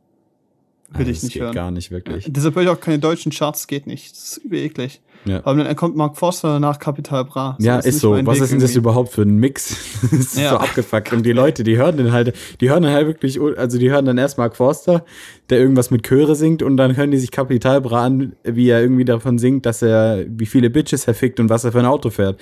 Will 0.90 1.00
also 1.00 1.10
ich 1.10 1.16
das 1.18 1.22
nicht 1.24 1.32
geht 1.34 1.42
hören. 1.42 1.54
gar 1.54 1.70
nicht 1.70 1.90
wirklich. 1.90 2.26
Deshalb 2.28 2.54
höre 2.54 2.62
ich 2.62 2.68
auch 2.70 2.80
keine 2.80 2.98
deutschen 2.98 3.30
Charts, 3.30 3.66
geht 3.66 3.86
nicht. 3.86 4.10
Das 4.12 4.18
ist 4.32 4.36
übel 4.38 4.58
eklig. 4.60 5.00
Ja. 5.24 5.40
Aber 5.44 5.62
dann 5.62 5.76
kommt 5.76 5.96
Mark 5.96 6.16
Forster 6.16 6.60
nach 6.60 6.78
Capital 6.78 7.24
Bra. 7.26 7.56
Ja, 7.60 7.76
das 7.76 7.86
ist 7.86 7.94
nicht 7.94 8.00
so. 8.02 8.12
Was 8.24 8.36
Weg 8.36 8.42
ist 8.44 8.52
denn 8.52 8.60
das 8.60 8.70
irgendwie. 8.70 8.78
überhaupt 8.78 9.12
für 9.12 9.22
ein 9.22 9.36
Mix? 9.36 9.76
das 10.02 10.12
ist 10.12 10.38
Ja. 10.38 10.50
so 10.50 10.56
abgefuckt. 10.58 11.12
Und 11.12 11.26
die 11.26 11.32
Leute, 11.32 11.64
die 11.64 11.76
hören 11.76 11.96
den 11.98 12.12
halt, 12.12 12.34
die 12.60 12.70
hören 12.70 12.84
dann 12.84 12.92
halt 12.92 13.06
wirklich, 13.08 13.38
also 13.58 13.78
die 13.78 13.90
hören 13.90 14.06
dann 14.06 14.16
erst 14.16 14.38
Mark 14.38 14.56
Forster, 14.56 15.04
der 15.50 15.58
irgendwas 15.58 15.90
mit 15.90 16.04
Chöre 16.06 16.34
singt 16.36 16.62
und 16.62 16.76
dann 16.78 16.96
hören 16.96 17.10
die 17.10 17.18
sich 17.18 17.32
Capital 17.32 17.80
Bra 17.82 18.04
an, 18.04 18.32
wie 18.44 18.70
er 18.70 18.80
irgendwie 18.80 19.04
davon 19.04 19.38
singt, 19.38 19.66
dass 19.66 19.82
er, 19.82 20.24
wie 20.28 20.46
viele 20.46 20.70
Bitches 20.70 21.06
er 21.06 21.14
fickt 21.14 21.38
und 21.40 21.50
was 21.50 21.64
er 21.64 21.72
für 21.72 21.80
ein 21.80 21.86
Auto 21.86 22.08
fährt. 22.10 22.40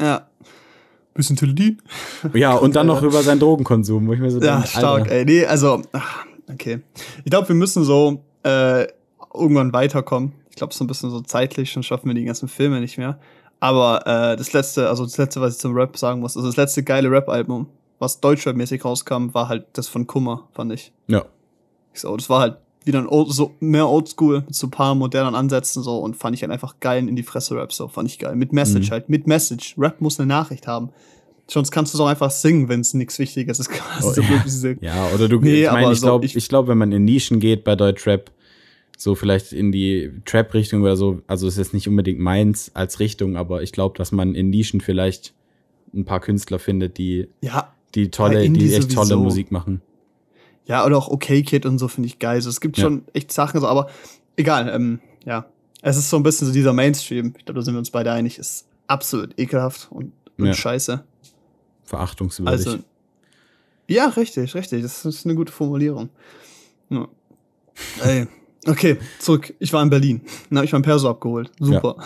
Ja. 0.00 0.26
Bisschen 1.14 1.36
Teledin. 1.36 1.80
Ja, 2.32 2.54
und 2.54 2.74
dann 2.74 2.86
noch 2.88 3.02
über 3.02 3.22
seinen 3.22 3.38
Drogenkonsum, 3.38 4.08
wo 4.08 4.14
ich 4.14 4.18
mir 4.18 4.30
so 4.32 4.40
Ja, 4.40 4.54
denke, 4.56 4.68
stark, 4.68 5.02
Alter. 5.02 5.12
ey. 5.12 5.24
Nee, 5.26 5.44
also, 5.46 5.80
ach, 5.92 6.24
okay. 6.52 6.80
Ich 7.24 7.30
glaube, 7.30 7.48
wir 7.48 7.54
müssen 7.54 7.84
so 7.84 8.22
äh, 8.44 8.86
irgendwann 9.32 9.72
weiterkommen. 9.72 10.32
Ich 10.50 10.56
glaube, 10.56 10.72
so 10.74 10.84
ein 10.84 10.86
bisschen 10.86 11.10
so 11.10 11.20
zeitlich, 11.20 11.72
schon 11.72 11.82
schaffen 11.82 12.06
wir 12.08 12.14
die 12.14 12.24
ganzen 12.24 12.48
Filme 12.48 12.80
nicht 12.80 12.98
mehr. 12.98 13.18
Aber 13.60 14.06
äh, 14.06 14.36
das 14.36 14.52
letzte, 14.52 14.88
also 14.88 15.04
das 15.04 15.16
letzte, 15.16 15.40
was 15.40 15.54
ich 15.54 15.60
zum 15.60 15.74
Rap 15.74 15.96
sagen 15.96 16.20
muss, 16.20 16.36
also 16.36 16.48
das 16.48 16.56
letzte 16.56 16.82
geile 16.82 17.10
Rap-Album, 17.10 17.66
was 17.98 18.20
Deutschrap-mäßig 18.20 18.84
rauskam, 18.84 19.32
war 19.32 19.48
halt 19.48 19.66
das 19.72 19.88
von 19.88 20.06
Kummer, 20.06 20.48
fand 20.52 20.72
ich. 20.72 20.92
Ja. 21.06 21.24
Ich 21.92 22.00
so, 22.00 22.16
das 22.16 22.28
war 22.28 22.40
halt 22.40 22.58
wieder 22.84 22.98
ein 22.98 23.08
old, 23.08 23.32
so 23.32 23.54
mehr 23.60 23.88
Oldschool 23.88 24.42
mit 24.42 24.54
so 24.54 24.66
ein 24.66 24.70
paar 24.70 24.94
modernen 24.94 25.34
Ansätzen 25.34 25.82
so 25.82 25.98
und 26.00 26.16
fand 26.16 26.36
ich 26.36 26.42
halt 26.42 26.52
einfach 26.52 26.78
geil 26.80 27.08
in 27.08 27.16
die 27.16 27.22
Fresse 27.22 27.56
Rap 27.56 27.72
so, 27.72 27.88
fand 27.88 28.08
ich 28.10 28.18
geil. 28.18 28.36
Mit 28.36 28.52
Message 28.52 28.88
Mhm. 28.88 28.92
halt, 28.92 29.08
mit 29.08 29.26
Message. 29.26 29.74
Rap 29.78 30.00
muss 30.00 30.20
eine 30.20 30.26
Nachricht 30.26 30.66
haben. 30.66 30.90
Sonst 31.46 31.70
kannst 31.70 31.92
du 31.92 31.98
es 31.98 32.00
auch 32.00 32.06
einfach 32.06 32.30
singen, 32.30 32.68
wenn 32.68 32.80
es 32.80 32.94
nichts 32.94 33.18
Wichtiges 33.18 33.58
ist. 33.60 33.68
Quasi 33.70 34.08
Oh, 34.20 34.48
so 34.48 34.68
ja. 34.80 35.08
oder 35.14 35.28
du, 35.28 35.38
Nee, 35.40 35.64
ich 35.64 35.70
meine, 35.70 35.92
ich 35.92 36.00
so, 36.00 36.06
glaube, 36.06 36.24
ich- 36.24 36.36
ich, 36.36 36.48
glaub, 36.48 36.68
wenn 36.68 36.78
man 36.78 36.90
in 36.92 37.04
Nischen 37.04 37.38
geht 37.40 37.64
bei 37.64 37.76
Deutschrap, 37.76 38.30
so 38.96 39.14
vielleicht 39.14 39.52
in 39.52 39.72
die 39.72 40.12
Trap-Richtung 40.24 40.82
oder 40.82 40.96
so, 40.96 41.20
also 41.26 41.46
es 41.48 41.58
ist 41.58 41.74
nicht 41.74 41.88
unbedingt 41.88 42.20
meins 42.20 42.70
als 42.74 43.00
Richtung, 43.00 43.36
aber 43.36 43.62
ich 43.62 43.72
glaube, 43.72 43.98
dass 43.98 44.12
man 44.12 44.34
in 44.34 44.50
Nischen 44.50 44.80
vielleicht 44.80 45.34
ein 45.92 46.04
paar 46.04 46.20
Künstler 46.20 46.58
findet, 46.58 46.96
die, 46.98 47.28
Ja, 47.42 47.72
die 47.94 48.10
tolle, 48.10 48.48
die 48.48 48.72
echt 48.74 48.92
tolle 48.92 49.06
sowieso. 49.08 49.22
Musik 49.22 49.50
machen. 49.52 49.82
ja, 50.66 50.84
oder 50.86 50.96
auch 50.96 51.08
Okay 51.08 51.42
Kid 51.42 51.66
und 51.66 51.78
so 51.78 51.88
finde 51.88 52.06
ich 52.06 52.18
geil. 52.18 52.40
So, 52.40 52.48
es 52.48 52.60
gibt 52.60 52.78
Ja. 52.78 52.84
schon 52.84 53.02
echt 53.12 53.32
Sachen, 53.32 53.60
so, 53.60 53.66
aber 53.66 53.90
egal, 54.36 54.72
ähm, 54.74 55.00
ja. 55.26 55.46
Es 55.82 55.96
ist 55.98 56.08
so 56.08 56.16
ein 56.16 56.22
bisschen 56.22 56.46
so 56.46 56.52
dieser 56.54 56.72
Mainstream, 56.72 57.34
ich 57.36 57.44
glaube, 57.44 57.60
da 57.60 57.62
sind 57.64 57.74
wir 57.74 57.78
uns 57.78 57.90
beide 57.90 58.10
einig, 58.12 58.38
ist 58.38 58.66
absolut 58.86 59.38
ekelhaft 59.38 59.88
und, 59.90 60.12
und 60.38 60.46
Ja. 60.46 60.54
scheiße. 60.54 61.04
Verachtungswürdig. 61.84 62.66
Also, 62.66 62.78
ja, 63.88 64.06
richtig, 64.08 64.54
richtig. 64.54 64.82
Das 64.82 65.04
ist 65.04 65.24
eine 65.26 65.34
gute 65.34 65.52
Formulierung. 65.52 66.08
Ja. 66.88 67.08
Ey, 68.04 68.26
okay, 68.66 68.98
zurück. 69.18 69.54
Ich 69.58 69.72
war 69.72 69.82
in 69.82 69.90
Berlin. 69.90 70.22
Habe 70.54 70.64
ich 70.64 70.72
mein 70.72 70.82
Perso 70.82 71.08
abgeholt. 71.10 71.50
Super. 71.58 71.96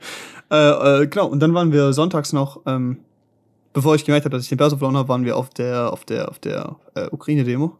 äh, 0.50 1.02
äh, 1.02 1.06
genau, 1.06 1.28
und 1.28 1.40
dann 1.40 1.54
waren 1.54 1.72
wir 1.72 1.92
sonntags 1.92 2.32
noch, 2.32 2.60
ähm, 2.66 2.98
bevor 3.72 3.94
ich 3.94 4.04
gemerkt 4.04 4.24
habe, 4.26 4.36
dass 4.36 4.44
ich 4.44 4.48
den 4.48 4.58
Perso 4.58 4.76
verloren 4.76 4.96
habe, 4.96 5.08
waren 5.08 5.24
wir 5.24 5.36
auf 5.36 5.50
der, 5.50 5.92
auf 5.92 6.04
der, 6.04 6.28
auf 6.28 6.38
der 6.38 6.76
äh, 6.94 7.08
Ukraine-Demo. 7.10 7.76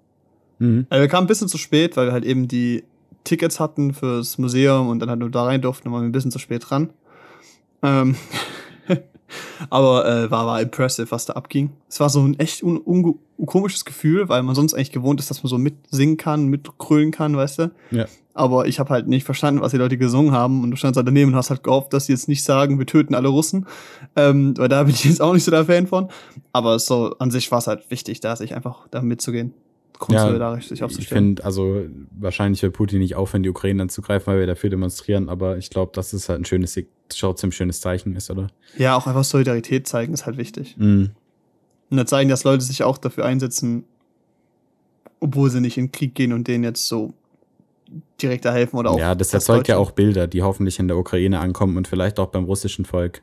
mhm. 0.58 0.86
Äh, 0.88 1.00
wir 1.00 1.08
kamen 1.08 1.24
ein 1.24 1.28
bisschen 1.28 1.48
zu 1.48 1.58
spät, 1.58 1.96
weil 1.96 2.06
wir 2.06 2.12
halt 2.12 2.24
eben 2.24 2.48
die 2.48 2.84
Tickets 3.24 3.60
hatten 3.60 3.94
fürs 3.94 4.38
Museum 4.38 4.88
und 4.88 5.00
dann 5.00 5.10
halt 5.10 5.20
nur 5.20 5.30
da 5.30 5.44
rein 5.44 5.62
durften, 5.62 5.84
dann 5.84 5.92
waren 5.92 6.02
wir 6.02 6.08
ein 6.08 6.12
bisschen 6.12 6.30
zu 6.30 6.38
spät 6.38 6.64
dran. 6.68 6.90
Ähm, 7.82 8.16
aber 9.70 10.06
äh, 10.06 10.30
war, 10.30 10.46
war 10.46 10.60
impressive, 10.60 11.10
was 11.10 11.26
da 11.26 11.34
abging. 11.34 11.70
Es 11.88 12.00
war 12.00 12.08
so 12.08 12.22
ein 12.22 12.38
echt 12.38 12.62
un 12.62 12.80
un 12.84 13.18
komisches 13.46 13.84
Gefühl, 13.84 14.28
weil 14.28 14.42
man 14.42 14.54
sonst 14.54 14.74
eigentlich 14.74 14.92
gewohnt 14.92 15.20
ist, 15.20 15.30
dass 15.30 15.42
man 15.42 15.48
so 15.48 15.58
mitsingen 15.58 16.16
kann, 16.16 16.46
mitkrölen 16.46 17.10
kann, 17.10 17.36
weißt 17.36 17.58
du? 17.58 17.70
Ja. 17.90 18.06
Aber 18.34 18.66
ich 18.66 18.78
habe 18.78 18.90
halt 18.90 19.08
nicht 19.08 19.24
verstanden, 19.24 19.60
was 19.60 19.72
die 19.72 19.78
Leute 19.78 19.98
gesungen 19.98 20.32
haben 20.32 20.62
und 20.62 20.70
du 20.70 20.76
standst 20.76 20.96
halt 20.96 21.06
daneben 21.06 21.32
und 21.32 21.36
hast 21.36 21.50
halt 21.50 21.62
gehofft, 21.62 21.92
dass 21.92 22.06
sie 22.06 22.12
jetzt 22.12 22.28
nicht 22.28 22.44
sagen, 22.44 22.78
wir 22.78 22.86
töten 22.86 23.14
alle 23.14 23.28
Russen. 23.28 23.66
Ähm, 24.16 24.54
weil 24.56 24.68
da 24.68 24.84
bin 24.84 24.94
ich 24.94 25.04
jetzt 25.04 25.20
auch 25.20 25.34
nicht 25.34 25.44
so 25.44 25.50
der 25.50 25.66
Fan 25.66 25.86
von. 25.86 26.08
Aber 26.52 26.78
so 26.78 27.14
an 27.18 27.30
sich 27.30 27.50
war 27.50 27.58
es 27.58 27.66
halt 27.66 27.90
wichtig, 27.90 28.20
da 28.20 28.34
sich 28.36 28.54
einfach 28.54 28.88
da 28.90 29.02
mitzugehen. 29.02 29.52
Grundsolidarisch 30.02 30.68
sich 30.68 30.80
Ich 30.80 30.84
aufzustellen. 30.84 31.26
finde, 31.26 31.44
also 31.44 31.84
wahrscheinlich 32.10 32.62
wird 32.62 32.72
Putin 32.74 32.98
nicht 32.98 33.14
aufhören, 33.14 33.42
die 33.42 33.48
Ukraine 33.48 33.82
anzugreifen, 33.82 34.26
weil 34.26 34.40
wir 34.40 34.46
dafür 34.46 34.70
demonstrieren, 34.70 35.28
aber 35.28 35.58
ich 35.58 35.70
glaube, 35.70 35.92
dass 35.94 36.12
es 36.12 36.28
halt 36.28 36.40
ein 36.40 36.44
schönes, 36.44 36.78
trotzdem 37.08 37.48
ein 37.48 37.52
schönes 37.52 37.80
Zeichen 37.80 38.16
ist, 38.16 38.30
oder? 38.30 38.48
Ja, 38.76 38.96
auch 38.96 39.06
einfach 39.06 39.24
Solidarität 39.24 39.86
zeigen 39.86 40.12
ist 40.12 40.26
halt 40.26 40.36
wichtig. 40.38 40.76
Mhm. 40.76 41.10
Und 41.90 41.96
da 41.96 42.06
zeigen, 42.06 42.30
dass 42.30 42.42
Leute 42.44 42.64
sich 42.64 42.82
auch 42.82 42.98
dafür 42.98 43.24
einsetzen, 43.24 43.84
obwohl 45.20 45.50
sie 45.50 45.60
nicht 45.60 45.78
in 45.78 45.86
den 45.86 45.92
Krieg 45.92 46.14
gehen 46.14 46.32
und 46.32 46.48
denen 46.48 46.64
jetzt 46.64 46.88
so 46.88 47.14
direkt 48.20 48.44
da 48.44 48.52
helfen 48.52 48.76
oder 48.76 48.90
auch. 48.90 48.98
Ja, 48.98 49.14
das 49.14 49.32
erzeugt 49.32 49.68
ja 49.68 49.76
auch 49.76 49.92
Bilder, 49.92 50.26
die 50.26 50.42
hoffentlich 50.42 50.78
in 50.78 50.88
der 50.88 50.96
Ukraine 50.96 51.38
ankommen 51.40 51.76
und 51.76 51.86
vielleicht 51.86 52.18
auch 52.18 52.28
beim 52.28 52.44
russischen 52.44 52.84
Volk. 52.84 53.22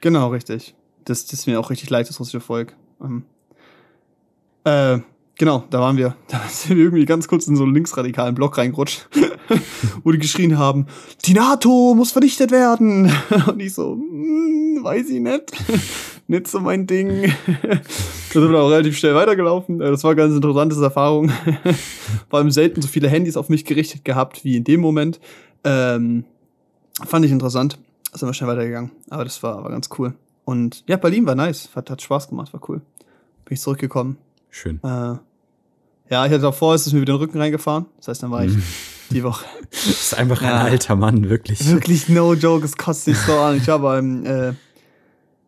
Genau, 0.00 0.28
richtig. 0.28 0.74
Das, 1.04 1.26
das 1.26 1.40
ist 1.40 1.46
mir 1.46 1.58
auch 1.58 1.70
richtig 1.70 1.90
leid, 1.90 2.08
das 2.08 2.20
russische 2.20 2.40
Volk. 2.40 2.76
Ähm, 3.00 3.24
äh, 4.64 4.98
genau, 5.40 5.64
da 5.70 5.80
waren 5.80 5.96
wir. 5.96 6.14
Da 6.28 6.38
sind 6.48 6.76
wir 6.76 6.84
irgendwie 6.84 7.06
ganz 7.06 7.26
kurz 7.26 7.48
in 7.48 7.56
so 7.56 7.64
einen 7.64 7.74
linksradikalen 7.74 8.34
Block 8.34 8.58
reingerutscht, 8.58 9.08
wo 10.04 10.12
die 10.12 10.18
geschrien 10.18 10.58
haben, 10.58 10.86
die 11.24 11.32
NATO 11.32 11.94
muss 11.96 12.12
vernichtet 12.12 12.52
werden. 12.52 13.10
Und 13.48 13.58
ich 13.58 13.74
so, 13.74 13.94
hm, 13.94 14.80
weiß 14.82 15.08
ich 15.08 15.20
nicht. 15.20 15.50
nicht 16.28 16.46
so 16.46 16.60
mein 16.60 16.86
Ding. 16.86 17.32
da 17.62 18.40
sind 18.40 18.52
wir 18.52 18.60
auch 18.60 18.70
relativ 18.70 18.96
schnell 18.98 19.14
weitergelaufen. 19.14 19.80
Äh, 19.80 19.90
Das 19.90 20.04
war 20.04 20.12
eine 20.12 20.20
ganz 20.20 20.34
interessante 20.34 20.80
Erfahrung. 20.80 21.32
Vor 22.28 22.38
allem 22.38 22.50
selten 22.50 22.82
so 22.82 22.88
viele 22.88 23.08
Handys 23.08 23.36
auf 23.36 23.48
mich 23.48 23.64
gerichtet 23.64 24.04
gehabt 24.04 24.44
wie 24.44 24.56
in 24.56 24.64
dem 24.64 24.80
Moment. 24.80 25.20
Ähm, 25.64 26.24
fand 27.04 27.24
ich 27.24 27.32
interessant. 27.32 27.78
Sind 28.12 28.28
wir 28.28 28.34
schnell 28.34 28.50
weitergegangen. 28.50 28.90
Aber 29.08 29.24
das 29.24 29.42
war, 29.42 29.64
war 29.64 29.70
ganz 29.70 29.88
cool. 29.98 30.14
Und 30.44 30.84
ja, 30.86 30.96
Berlin 30.96 31.26
war 31.26 31.34
nice. 31.34 31.70
Hat, 31.74 31.90
hat 31.90 32.02
Spaß 32.02 32.28
gemacht, 32.28 32.52
war 32.52 32.60
cool. 32.68 32.82
Bin 33.44 33.54
ich 33.54 33.60
zurückgekommen. 33.60 34.18
Schön. 34.50 34.80
Äh, 34.82 35.14
ja, 36.10 36.26
ich 36.26 36.32
hatte 36.32 36.42
davor, 36.42 36.74
ist 36.74 36.86
es 36.86 36.92
mir 36.92 37.00
wieder 37.00 37.14
den 37.14 37.20
Rücken 37.20 37.38
reingefahren. 37.38 37.86
Das 37.98 38.08
heißt, 38.08 38.22
dann 38.22 38.30
war 38.30 38.44
ich 38.44 38.52
die 39.10 39.22
Woche. 39.24 39.44
Das 39.70 39.86
ist 39.86 40.14
einfach 40.18 40.42
Ja. 40.42 40.60
ein 40.60 40.72
alter 40.72 40.96
Mann, 40.96 41.30
wirklich. 41.30 41.64
Wirklich 41.70 42.08
no 42.08 42.34
joke, 42.34 42.64
es 42.64 42.76
kostet 42.76 43.14
sich 43.14 43.24
so 43.24 43.38
an. 43.38 43.56
Ich 43.56 43.66
war 43.68 43.78
beim, 43.78 44.26
äh, 44.26 44.52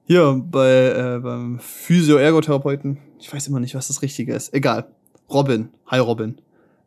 hier, 0.05 0.41
bei, 0.51 0.69
äh, 0.71 1.19
beim 1.21 1.59
Physio-Ergotherapeuten. 1.59 2.99
Ich 3.19 3.33
weiß 3.33 3.49
immer 3.49 3.59
nicht, 3.61 3.75
was 3.75 3.89
das 3.89 4.01
Richtige 4.03 4.35
ist. 4.35 4.55
Egal. 4.55 4.87
Robin. 5.29 5.71
Hi, 5.89 5.99
Robin. 5.99 6.39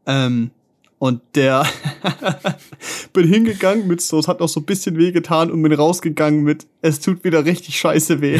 Ähm, 0.05 0.51
und 0.97 1.21
der 1.35 1.65
bin 3.13 3.27
hingegangen 3.27 3.87
mit 3.87 4.01
so, 4.01 4.17
es 4.19 4.27
hat 4.29 4.39
noch 4.39 4.47
so 4.49 4.61
ein 4.61 4.65
bisschen 4.65 4.97
weh 4.97 5.11
getan 5.11 5.51
und 5.51 5.61
bin 5.61 5.73
rausgegangen 5.73 6.43
mit, 6.43 6.65
es 6.81 6.99
tut 7.01 7.23
wieder 7.23 7.43
richtig 7.45 7.77
scheiße 7.77 8.21
weh. 8.21 8.39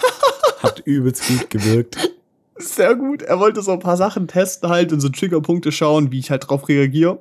Hat 0.62 0.80
übelst 0.86 1.26
gut 1.28 1.50
gewirkt. 1.50 2.11
Sehr 2.56 2.94
gut. 2.94 3.22
Er 3.22 3.40
wollte 3.40 3.62
so 3.62 3.72
ein 3.72 3.78
paar 3.78 3.96
Sachen 3.96 4.28
testen 4.28 4.68
halt 4.68 4.92
und 4.92 5.00
so 5.00 5.08
Triggerpunkte 5.08 5.72
schauen, 5.72 6.12
wie 6.12 6.18
ich 6.18 6.30
halt 6.30 6.48
drauf 6.48 6.68
reagiere. 6.68 7.20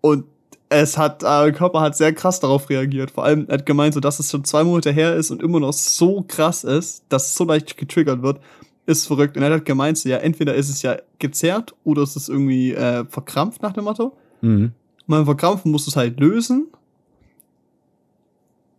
Und 0.00 0.24
es 0.68 0.96
hat, 0.98 1.22
äh, 1.22 1.52
Körper 1.52 1.80
hat 1.80 1.96
sehr 1.96 2.12
krass 2.12 2.40
darauf 2.40 2.68
reagiert. 2.70 3.10
Vor 3.10 3.24
allem, 3.24 3.46
er 3.48 3.58
hat 3.58 3.66
gemeint, 3.66 3.94
so 3.94 4.00
dass 4.00 4.18
es 4.18 4.30
schon 4.30 4.44
zwei 4.44 4.64
Monate 4.64 4.90
her 4.90 5.14
ist 5.14 5.30
und 5.30 5.42
immer 5.42 5.60
noch 5.60 5.72
so 5.72 6.24
krass 6.26 6.64
ist, 6.64 7.04
dass 7.08 7.26
es 7.26 7.34
so 7.34 7.44
leicht 7.44 7.76
getriggert 7.76 8.22
wird, 8.22 8.40
ist 8.86 9.06
verrückt. 9.06 9.36
Und 9.36 9.42
er 9.42 9.52
hat 9.52 9.64
gemeint, 9.64 9.98
so, 9.98 10.08
ja, 10.08 10.16
entweder 10.16 10.54
ist 10.54 10.68
es 10.68 10.82
ja 10.82 10.96
gezerrt 11.18 11.74
oder 11.84 12.02
es 12.02 12.16
ist 12.16 12.28
irgendwie 12.28 12.72
äh, 12.72 13.04
verkrampft 13.08 13.62
nach 13.62 13.72
dem 13.72 13.84
Motto. 13.84 14.16
Mhm. 14.40 14.72
Beim 15.06 15.24
Verkrampfen 15.24 15.70
musst 15.70 15.86
du 15.86 15.90
es 15.90 15.96
halt 15.96 16.18
lösen. 16.18 16.68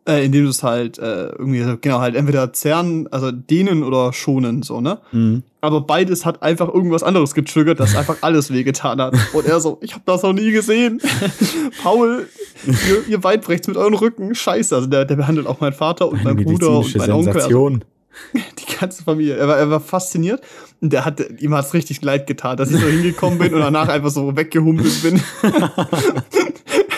Äh, 0.06 0.26
indem 0.26 0.44
du 0.44 0.50
es 0.50 0.64
halt 0.64 0.98
äh, 0.98 1.28
irgendwie, 1.28 1.64
genau, 1.80 2.00
halt 2.00 2.16
entweder 2.16 2.52
zerren, 2.52 3.08
also 3.10 3.32
dehnen 3.32 3.84
oder 3.84 4.12
schonen, 4.12 4.62
so, 4.62 4.82
ne? 4.82 5.00
Mhm. 5.14 5.44
aber 5.62 5.80
beides 5.80 6.26
hat 6.26 6.44
einfach 6.44 6.68
irgendwas 6.68 7.04
anderes 7.04 7.34
getriggert, 7.34 7.80
das 7.80 7.96
einfach 7.96 8.18
alles 8.22 8.52
wehgetan 8.52 9.00
hat. 9.00 9.16
Und 9.32 9.46
er 9.46 9.62
so, 9.62 9.78
ich 9.82 9.94
habe 9.94 10.04
das 10.06 10.24
noch 10.24 10.34
nie 10.34 10.52
gesehen. 10.52 11.00
Paul, 11.84 12.28
ihr, 12.66 13.08
ihr 13.08 13.22
beid 13.22 13.44
brecht's 13.44 13.70
mit 13.70 13.78
euren 13.78 13.94
Rücken. 13.94 14.36
Scheiße. 14.36 14.76
Also 14.76 14.88
der, 14.90 15.06
der 15.06 15.16
behandelt 15.16 15.48
auch 15.48 15.62
meinen 15.62 15.72
Vater 15.72 16.10
und 16.10 16.20
Eine 16.20 16.34
meinen 16.34 16.44
Bruder 16.44 16.80
und 16.80 16.98
meinen 16.98 17.12
Onkel. 17.14 17.42
Also 17.42 17.80
die 18.34 18.78
ganze 18.78 19.04
Familie. 19.04 19.36
Er 19.36 19.48
war, 19.48 19.58
er 19.58 19.70
war 19.70 19.80
fasziniert 19.80 20.42
und 20.82 20.92
der 20.92 21.06
hat, 21.06 21.22
ihm 21.40 21.54
hat's 21.54 21.74
richtig 21.74 22.02
leid 22.02 22.28
getan, 22.28 22.58
dass 22.58 22.72
ich 22.72 22.80
so 22.80 22.88
hingekommen 22.88 23.40
bin 23.40 23.54
und 23.54 23.62
danach 23.62 23.88
einfach 23.88 24.10
so 24.10 24.36
weggehumpelt 24.36 25.02
bin. 25.02 25.22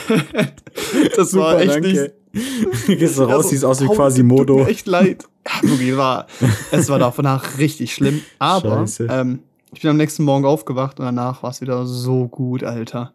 das 1.16 1.32
Super, 1.32 1.44
war 1.44 1.62
echt 1.62 1.74
danke. 1.76 1.88
nicht. 2.34 2.88
Gehst 3.00 3.18
du 3.18 3.24
raus, 3.24 3.32
Also, 3.34 3.50
siehst 3.50 3.66
aus 3.66 3.82
wie 3.82 3.88
quasi 3.88 4.22
Tut 4.22 4.28
Modo. 4.28 4.58
mir 4.58 4.68
echt 4.68 4.88
leid. 4.88 5.24
Ja, 5.48 5.70
wirklich, 5.70 5.96
war, 5.96 6.28
es 6.72 6.90
war 6.90 7.00
danach 7.00 7.58
richtig 7.60 7.94
schlimm. 7.94 8.22
Aber 8.40 8.86
ähm, 9.10 9.40
ich 9.74 9.82
bin 9.82 9.92
am 9.92 9.98
nächsten 9.98 10.24
Morgen 10.24 10.44
aufgewacht 10.46 11.00
und 11.00 11.06
danach 11.06 11.44
war 11.44 11.52
es 11.52 11.62
wieder 11.62 11.86
so 11.86 12.28
gut, 12.28 12.64
Alter. 12.64 13.14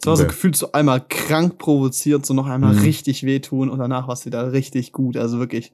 Es 0.00 0.06
war 0.06 0.16
so 0.16 0.22
Okay. 0.24 0.32
gefühlt 0.32 0.56
so 0.56 0.72
einmal 0.72 1.00
krank 1.08 1.58
provoziert, 1.58 2.26
so 2.26 2.34
noch 2.34 2.46
einmal 2.46 2.74
Mhm. 2.74 2.80
richtig 2.80 3.22
wehtun 3.24 3.70
und 3.70 3.78
danach 3.78 4.08
war 4.08 4.14
es 4.14 4.26
wieder 4.26 4.52
richtig 4.52 4.92
gut. 4.92 5.16
Also 5.16 5.38
wirklich. 5.38 5.72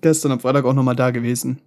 Gestern 0.00 0.32
am 0.32 0.40
Freitag 0.40 0.64
auch 0.64 0.72
nochmal 0.74 0.96
da 0.96 1.10
gewesen. 1.10 1.58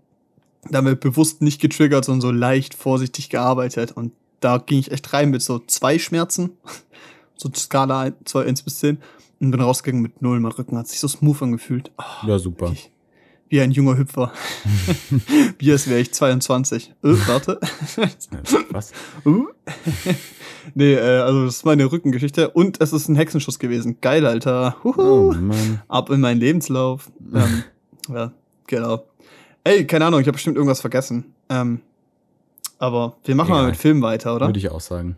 Damit 0.72 0.99
bewusst 1.01 1.41
nicht 1.43 1.61
getriggert, 1.61 2.05
sondern 2.05 2.22
so 2.22 2.32
leicht 2.32 2.74
vorsichtig 2.74 3.30
gearbeitet. 3.30 3.91
Und 3.91 4.13
da 4.45 4.57
ging 4.59 4.77
ich 4.79 4.91
echt 4.91 5.11
rein 5.11 5.31
mit 5.31 5.41
so 5.41 5.59
zwei 5.59 5.97
Schmerzen. 5.99 6.51
So 7.37 7.49
Skala 7.53 7.99
1, 8.03 8.15
2, 8.23 8.45
1 8.45 8.61
bis 8.63 8.79
10. 8.79 8.97
Und 9.41 9.51
bin 9.51 9.59
rausgegangen 9.59 10.01
mit 10.01 10.21
null. 10.21 10.39
Mein 10.39 10.53
Rücken 10.53 10.77
hat 10.77 10.87
sich 10.87 11.01
so 11.01 11.09
smooth 11.09 11.41
angefühlt. 11.41 11.91
Ah, 11.97 12.25
Ja, 12.25 12.39
super. 12.39 12.67
wirklich. 12.67 12.91
Wie 13.49 13.59
ein 13.59 13.71
junger 13.71 13.97
Hüpfer. 13.97 14.31
Wie 15.59 15.69
als 15.69 15.89
wäre 15.89 15.99
ich 15.99 16.13
22. 16.13 16.91
Äh, 17.03 17.09
warte. 17.27 17.59
Was? 18.71 18.93
Uh. 19.25 19.47
nee, 20.75 20.93
äh, 20.93 21.19
also 21.19 21.43
das 21.45 21.57
ist 21.57 21.65
meine 21.65 21.91
Rückengeschichte. 21.91 22.49
Und 22.51 22.79
es 22.81 22.93
ist 22.93 23.09
ein 23.09 23.15
Hexenschuss 23.17 23.59
gewesen. 23.59 23.97
Geil, 23.99 24.25
Alter. 24.25 24.77
Oh 24.85 24.95
Huhu. 24.95 25.33
Mann. 25.33 25.81
Ab 25.89 26.09
in 26.11 26.21
meinen 26.21 26.39
Lebenslauf. 26.39 27.11
ähm, 27.33 27.63
ja, 28.13 28.31
genau. 28.67 29.05
Ey, 29.65 29.85
keine 29.85 30.05
Ahnung, 30.05 30.21
ich 30.21 30.27
habe 30.27 30.35
bestimmt 30.35 30.55
irgendwas 30.55 30.79
vergessen. 30.79 31.35
Ähm, 31.49 31.81
aber 32.80 33.17
wir 33.23 33.36
machen 33.36 33.49
mal 33.51 33.59
Egal. 33.59 33.69
mit 33.71 33.78
Film 33.80 34.01
weiter, 34.01 34.36
oder? 34.36 34.47
Würde 34.47 34.59
ich 34.59 34.69
auch 34.69 34.82
sagen. 34.82 35.17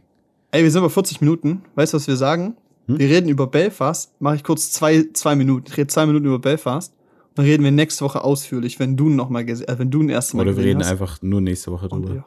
Ey, 0.51 0.63
wir 0.63 0.71
sind 0.71 0.81
bei 0.81 0.89
40 0.89 1.21
Minuten. 1.21 1.63
Weißt 1.75 1.93
du, 1.93 1.97
was 1.97 2.07
wir 2.07 2.15
sagen? 2.17 2.55
Hm? 2.87 2.99
Wir 2.99 3.09
reden 3.09 3.29
über 3.29 3.47
Belfast. 3.47 4.11
Mache 4.19 4.35
ich 4.37 4.43
kurz 4.43 4.71
zwei, 4.71 5.05
zwei 5.13 5.35
Minuten. 5.35 5.65
Ich 5.69 5.77
rede 5.77 5.87
zwei 5.87 6.05
Minuten 6.05 6.25
über 6.25 6.39
Belfast. 6.39 6.93
Dann 7.35 7.45
reden 7.45 7.63
wir 7.63 7.71
nächste 7.71 8.03
Woche 8.05 8.23
ausführlich, 8.23 8.79
wenn 8.79 8.97
du 8.97 9.09
noch 9.09 9.29
mal 9.29 9.47
äh, 9.47 9.79
wenn 9.79 9.91
du 9.91 10.01
ein 10.01 10.09
erstes 10.09 10.33
Mal 10.33 10.41
Oder 10.47 10.57
wir 10.57 10.63
reden 10.63 10.79
hast. 10.79 10.89
einfach 10.91 11.21
nur 11.21 11.41
nächste 11.41 11.71
Woche 11.71 11.87
drüber. 11.87 12.09
ja. 12.15 12.25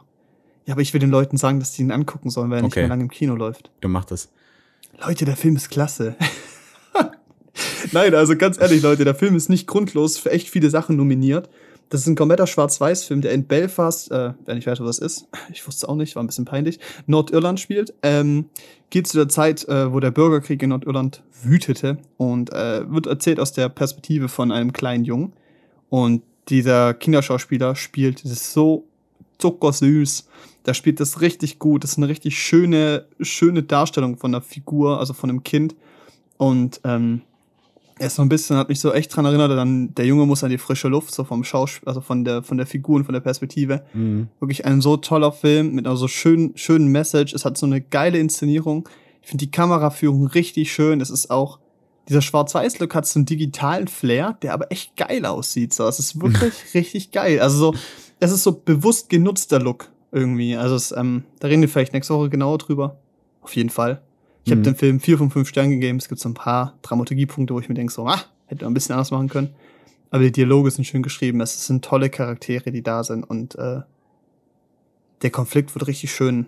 ja, 0.66 0.74
aber 0.74 0.82
ich 0.82 0.92
will 0.92 1.00
den 1.00 1.10
Leuten 1.10 1.36
sagen, 1.36 1.58
dass 1.58 1.72
die 1.72 1.82
ihn 1.82 1.90
angucken 1.90 2.30
sollen, 2.30 2.50
weil 2.50 2.58
er 2.58 2.62
nicht 2.62 2.72
Okay. 2.72 2.80
mehr 2.82 2.88
lange 2.90 3.02
im 3.02 3.10
Kino 3.10 3.34
läuft. 3.34 3.70
Du 3.80 3.88
machst 3.88 4.10
das. 4.12 4.28
Leute, 5.04 5.24
der 5.24 5.36
Film 5.36 5.56
ist 5.56 5.70
klasse. 5.70 6.14
Nein, 7.92 8.14
also 8.14 8.36
ganz 8.36 8.60
ehrlich, 8.60 8.82
Leute, 8.82 9.04
der 9.04 9.14
Film 9.14 9.34
ist 9.34 9.48
nicht 9.48 9.66
grundlos 9.66 10.18
für 10.18 10.30
echt 10.30 10.48
viele 10.48 10.70
Sachen 10.70 10.96
nominiert. 10.96 11.48
Das 11.90 12.02
ist 12.02 12.06
ein 12.06 12.14
kompletter 12.14 12.46
Schwarz-Weiß-Film, 12.46 13.20
der 13.20 13.32
in 13.32 13.44
Belfast, 13.44 14.12
äh, 14.12 14.32
wer 14.44 14.54
nicht 14.54 14.66
weiß, 14.66 14.80
was 14.80 14.98
das 14.98 14.98
ist, 14.98 15.28
ich 15.52 15.66
wusste 15.66 15.88
auch 15.88 15.96
nicht, 15.96 16.14
war 16.14 16.22
ein 16.22 16.28
bisschen 16.28 16.44
peinlich, 16.44 16.78
Nordirland 17.06 17.60
spielt. 17.60 17.92
Ähm, 18.02 18.46
geht 18.90 19.08
zu 19.08 19.18
der 19.18 19.28
Zeit, 19.28 19.68
äh, 19.68 19.92
wo 19.92 20.00
der 20.00 20.12
Bürgerkrieg 20.12 20.62
in 20.62 20.70
Nordirland 20.70 21.22
wütete 21.42 21.98
und 22.16 22.52
äh, 22.52 22.90
wird 22.90 23.06
erzählt 23.06 23.40
aus 23.40 23.52
der 23.52 23.68
Perspektive 23.68 24.28
von 24.28 24.52
einem 24.52 24.72
kleinen 24.72 25.04
Jungen. 25.04 25.32
Und 25.88 26.22
dieser 26.48 26.94
Kinderschauspieler 26.94 27.74
spielt 27.74 28.24
das 28.24 28.52
so 28.52 28.84
zuckersüß. 29.38 30.28
Der 30.66 30.74
spielt 30.74 31.00
das 31.00 31.20
richtig 31.20 31.58
gut. 31.58 31.82
Das 31.82 31.92
ist 31.92 31.96
eine 31.98 32.08
richtig 32.08 32.38
schöne, 32.38 33.06
schöne 33.20 33.64
Darstellung 33.64 34.16
von 34.16 34.30
der 34.32 34.42
Figur, 34.42 35.00
also 35.00 35.12
von 35.12 35.30
einem 35.30 35.42
Kind. 35.42 35.74
Und 36.36 36.80
ähm, 36.84 37.22
er 38.00 38.06
ist 38.06 38.14
so 38.14 38.22
ein 38.22 38.30
bisschen, 38.30 38.56
hat 38.56 38.70
mich 38.70 38.80
so 38.80 38.94
echt 38.94 39.14
dran 39.14 39.26
erinnert, 39.26 39.50
dann 39.50 39.94
der 39.94 40.06
Junge 40.06 40.24
muss 40.24 40.42
an 40.42 40.48
die 40.48 40.56
frische 40.56 40.88
Luft, 40.88 41.14
so 41.14 41.22
vom 41.22 41.44
Schauspiel, 41.44 41.86
also 41.86 42.00
von 42.00 42.24
der, 42.24 42.42
von 42.42 42.56
der 42.56 42.66
Figur 42.66 42.96
und 42.96 43.04
von 43.04 43.12
der 43.12 43.20
Perspektive. 43.20 43.82
Mhm. 43.92 44.28
Wirklich 44.40 44.64
ein 44.64 44.80
so 44.80 44.96
toller 44.96 45.32
Film 45.32 45.74
mit 45.74 45.86
einer 45.86 45.96
so 45.96 46.08
schönen, 46.08 46.56
schönen 46.56 46.88
Message. 46.88 47.34
Es 47.34 47.44
hat 47.44 47.58
so 47.58 47.66
eine 47.66 47.82
geile 47.82 48.18
Inszenierung. 48.18 48.88
Ich 49.20 49.28
finde 49.28 49.44
die 49.44 49.50
Kameraführung 49.50 50.26
richtig 50.28 50.72
schön. 50.72 51.02
Es 51.02 51.10
ist 51.10 51.30
auch, 51.30 51.58
dieser 52.08 52.22
Schwarz-Weiß-Look 52.22 52.94
hat 52.94 53.06
so 53.06 53.18
einen 53.18 53.26
digitalen 53.26 53.86
Flair, 53.86 54.38
der 54.40 54.54
aber 54.54 54.72
echt 54.72 54.96
geil 54.96 55.26
aussieht. 55.26 55.74
So, 55.74 55.86
es 55.86 55.98
ist 55.98 56.18
wirklich 56.22 56.54
richtig 56.74 57.10
geil. 57.10 57.38
Also 57.40 57.58
so, 57.58 57.74
es 58.18 58.32
ist 58.32 58.44
so 58.44 58.52
bewusst 58.52 59.10
genutzter 59.10 59.60
Look 59.60 59.90
irgendwie. 60.10 60.56
Also 60.56 60.74
es, 60.74 60.90
ähm, 60.92 61.24
da 61.38 61.48
reden 61.48 61.60
wir 61.60 61.68
vielleicht 61.68 61.92
nächste 61.92 62.14
Woche 62.14 62.30
genauer 62.30 62.56
drüber. 62.56 62.96
Auf 63.42 63.54
jeden 63.54 63.70
Fall. 63.70 64.00
Ich 64.44 64.50
habe 64.52 64.60
Mhm. 64.60 64.64
dem 64.64 64.74
Film 64.76 65.00
vier 65.00 65.18
von 65.18 65.30
fünf 65.30 65.48
Sternen 65.48 65.72
gegeben. 65.72 65.98
Es 65.98 66.08
gibt 66.08 66.20
so 66.20 66.28
ein 66.28 66.34
paar 66.34 66.78
Dramaturgiepunkte, 66.82 67.54
wo 67.54 67.60
ich 67.60 67.68
mir 67.68 67.74
denke, 67.74 67.92
so, 67.92 68.06
ah, 68.06 68.20
hätte 68.46 68.64
man 68.64 68.72
ein 68.72 68.74
bisschen 68.74 68.94
anders 68.94 69.10
machen 69.10 69.28
können. 69.28 69.54
Aber 70.10 70.24
die 70.24 70.32
Dialoge 70.32 70.70
sind 70.70 70.84
schön 70.84 71.02
geschrieben. 71.02 71.40
Es 71.40 71.66
sind 71.66 71.84
tolle 71.84 72.10
Charaktere, 72.10 72.72
die 72.72 72.82
da 72.82 73.04
sind. 73.04 73.22
Und 73.24 73.54
äh, 73.56 73.82
der 75.22 75.30
Konflikt 75.30 75.74
wird 75.74 75.86
richtig 75.86 76.12
schön 76.12 76.46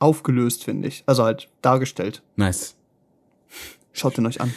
aufgelöst, 0.00 0.64
finde 0.64 0.88
ich. 0.88 1.02
Also 1.06 1.24
halt 1.24 1.48
dargestellt. 1.62 2.22
Nice. 2.36 2.74
Schaut 3.92 4.18
ihn 4.18 4.26
euch 4.26 4.40
an. 4.40 4.52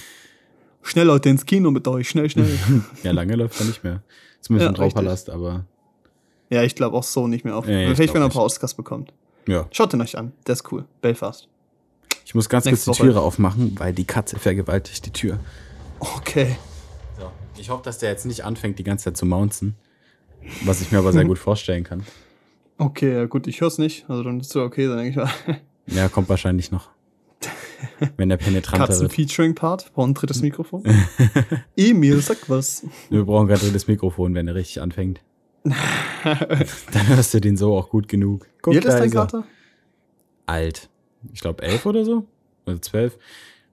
Schnell, 0.82 1.05
Leute, 1.05 1.30
ins 1.30 1.45
Kino 1.45 1.70
mit 1.72 1.88
euch. 1.88 2.10
Schnell, 2.10 2.30
schnell. 2.30 2.47
Ja, 3.03 3.12
lange 3.12 3.36
läuft 3.36 3.60
er 3.60 3.66
nicht 3.68 3.84
mehr. 3.84 4.01
Zumindest 4.41 4.66
Ja, 4.66 4.70
im 4.70 4.76
Traupalast, 4.76 5.30
aber 5.30 5.66
ja, 6.49 6.64
ich 6.64 6.76
glaube 6.76 6.95
auch 6.97 7.03
so 7.03 7.28
nicht 7.28 7.43
mehr 7.45 7.55
auf. 7.58 7.68
Ja, 7.68 7.74
ja, 7.80 7.89
ich 7.89 7.95
Vielleicht, 7.95 8.14
wenn 8.14 8.22
er 8.22 8.26
ein 8.30 8.32
paar 8.32 8.43
Oscars 8.43 8.74
bekommt. 8.74 9.12
ja. 9.47 9.68
Schaut 9.72 9.93
ihn 9.93 10.01
euch 10.01 10.18
an. 10.18 10.32
Der 10.47 10.53
ist 10.53 10.72
cool. 10.72 10.86
Belfast. 11.01 11.47
Ich 12.28 12.36
muss 12.36 12.49
ganz 12.49 12.65
kurz 12.65 12.84
die 12.84 12.89
Woche. 12.89 13.03
Türe 13.03 13.21
aufmachen, 13.21 13.80
weil 13.80 13.93
die 13.93 14.03
Katze 14.03 14.38
vergewaltigt 14.38 15.05
die 15.05 15.13
Tür. 15.13 15.39
Okay. 15.97 16.57
So. 17.17 17.32
Ich 17.57 17.69
hoffe, 17.69 17.84
dass 17.86 17.99
der 17.99 18.09
jetzt 18.09 18.25
nicht 18.25 18.43
anfängt, 18.43 18.78
die 18.80 18.84
ganze 18.84 19.05
Zeit 19.05 19.15
zu 19.15 19.25
mounzen. 19.25 19.75
Was 20.65 20.82
ich 20.82 20.91
mir 20.91 20.97
aber 20.97 21.13
sehr 21.13 21.23
gut 21.25 21.39
vorstellen 21.39 21.86
kann. 21.86 22.03
Okay, 22.78 23.13
ja, 23.13 23.25
gut, 23.28 23.47
ich 23.47 23.61
höre 23.61 23.69
es 23.69 23.78
nicht. 23.78 24.09
Also 24.09 24.23
dann 24.23 24.41
ist 24.41 24.49
es 24.49 24.55
okay, 24.57 24.88
dann 24.88 24.97
denke 24.97 25.09
ich 25.11 25.15
mal. 25.15 25.61
Ja, 25.86 26.09
kommt 26.09 26.28
wahrscheinlich 26.28 26.69
noch. 26.69 26.89
Wenn 28.17 28.28
der 28.28 28.36
penetranter 28.36 28.89
wird. 28.89 29.09
Katzen-Featuring-Part. 29.09 29.93
Braucht 29.93 30.09
ein 30.09 30.13
drittes 30.13 30.41
Mikrofon. 30.41 30.84
Emil, 31.78 32.19
sag 32.19 32.49
was. 32.49 32.86
Wir 33.09 33.23
brauchen 33.23 33.47
gerade 33.47 33.71
das 33.71 33.88
Mikrofon, 33.88 34.36
wenn 34.36 34.49
er 34.49 34.55
richtig 34.55 34.82
anfängt. 34.82 35.21
Dann 35.63 37.07
hörst 37.07 37.34
du 37.34 37.39
den 37.39 37.55
so 37.55 37.78
auch 37.78 37.89
gut 37.89 38.09
genug. 38.09 38.47
Guck, 38.61 38.73
Wie 38.73 38.78
alt 38.80 38.86
ist 38.86 38.95
dein 38.95 39.13
er. 39.13 39.15
Kater? 39.15 39.43
Alt. 40.45 40.89
Ich 41.34 41.41
glaube 41.41 41.63
elf 41.63 41.86
oder 41.86 42.05
so. 42.05 42.26
Oder 42.65 42.82
zwölf. 42.82 43.18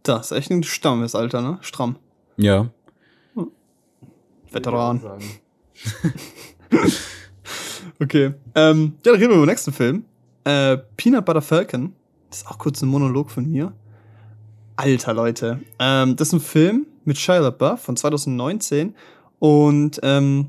Das 0.03 0.31
ist 0.31 0.39
echt 0.39 0.51
ein 0.51 0.63
stammes 0.63 1.15
Alter, 1.15 1.43
ne? 1.43 1.59
Stramm. 1.61 1.97
Ja. 2.37 2.69
Veteran. 4.51 5.01
Okay. 8.01 8.35
Ähm, 8.55 8.95
ja, 9.05 9.13
dann 9.13 9.15
reden 9.15 9.31
wir 9.31 9.37
über 9.37 9.47
den 9.47 9.51
nächsten 9.51 9.73
Film. 9.73 10.05
Äh, 10.45 10.79
Peanut 10.97 11.25
Butter 11.25 11.43
Falcon. 11.43 11.93
Das 12.29 12.39
ist 12.39 12.49
auch 12.49 12.59
kurz 12.59 12.83
ein 12.83 12.89
Monolog 12.89 13.31
von 13.31 13.49
mir. 13.49 13.73
Alter, 14.77 15.15
Leute. 15.15 15.61
Ähm, 15.79 16.17
das 16.17 16.29
ist 16.29 16.35
ein 16.35 16.41
Film 16.41 16.87
mit 17.05 17.19
Shia 17.19 17.39
LaBeouf 17.39 17.81
von 17.81 17.97
2019. 17.97 18.95
Und 19.39 20.01
ähm, 20.03 20.49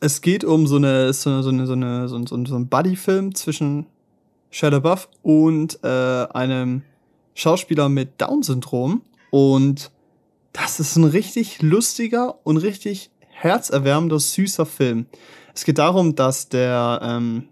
es 0.00 0.20
geht 0.20 0.44
um 0.44 0.66
so 0.66 0.76
eine, 0.76 1.12
so 1.12 1.30
eine, 1.30 1.42
so 1.42 1.48
eine, 1.48 1.66
so 1.66 1.72
eine, 1.72 2.08
so 2.08 2.26
so 2.26 2.36
ein, 2.36 2.46
so 2.46 2.56
ein 2.56 2.68
Buddy-Film 2.68 3.34
zwischen 3.34 3.86
Shia 4.50 4.70
LaBeouf 4.70 5.08
und 5.22 5.78
äh, 5.82 5.88
einem 5.88 6.82
Schauspieler 7.34 7.88
mit 7.88 8.20
Down-Syndrom. 8.20 9.02
Und 9.30 9.90
das 10.52 10.80
ist 10.80 10.96
ein 10.96 11.04
richtig 11.04 11.62
lustiger 11.62 12.34
und 12.44 12.56
richtig 12.56 13.10
herzerwärmender, 13.28 14.18
süßer 14.18 14.66
Film. 14.66 15.06
Es 15.54 15.64
geht 15.64 15.78
darum, 15.78 16.14
dass 16.14 16.48
der, 16.48 17.00
ähm, 17.02 17.48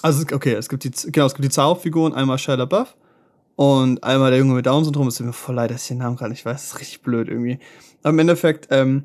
also 0.00 0.24
okay, 0.32 0.54
es 0.54 0.68
gibt 0.68 0.84
die, 0.84 0.90
genau, 1.12 1.26
es 1.26 1.34
gibt 1.34 1.44
die 1.44 1.50
zwei 1.50 1.64
Hauptfiguren, 1.64 2.14
einmal 2.14 2.38
Shia 2.38 2.54
LaBeouf 2.54 2.96
und 3.56 4.02
einmal 4.02 4.30
der 4.30 4.40
Junge 4.40 4.54
mit 4.54 4.66
Down-Syndrom. 4.66 5.08
Es 5.08 5.16
tut 5.16 5.26
mir 5.26 5.32
voll 5.32 5.54
leid, 5.54 5.70
dass 5.70 5.82
ich 5.82 5.88
den 5.88 5.98
Namen 5.98 6.16
gerade 6.16 6.30
nicht 6.30 6.44
weiß. 6.44 6.54
Das 6.54 6.72
ist 6.72 6.80
richtig 6.80 7.02
blöd 7.02 7.28
irgendwie. 7.28 7.58
Aber 8.02 8.10
im 8.10 8.18
Endeffekt 8.18 8.68
ähm, 8.70 9.04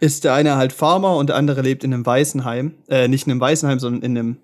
ist 0.00 0.24
der 0.24 0.34
eine 0.34 0.56
halt 0.56 0.72
Farmer 0.72 1.16
und 1.16 1.28
der 1.28 1.36
andere 1.36 1.62
lebt 1.62 1.84
in 1.84 1.92
einem 1.92 2.06
Waisenheim. 2.06 2.74
Äh, 2.88 3.08
nicht 3.08 3.26
in 3.26 3.32
einem 3.32 3.40
Waisenheim, 3.40 3.78
sondern 3.78 4.02
in 4.02 4.16
einem, 4.16 4.36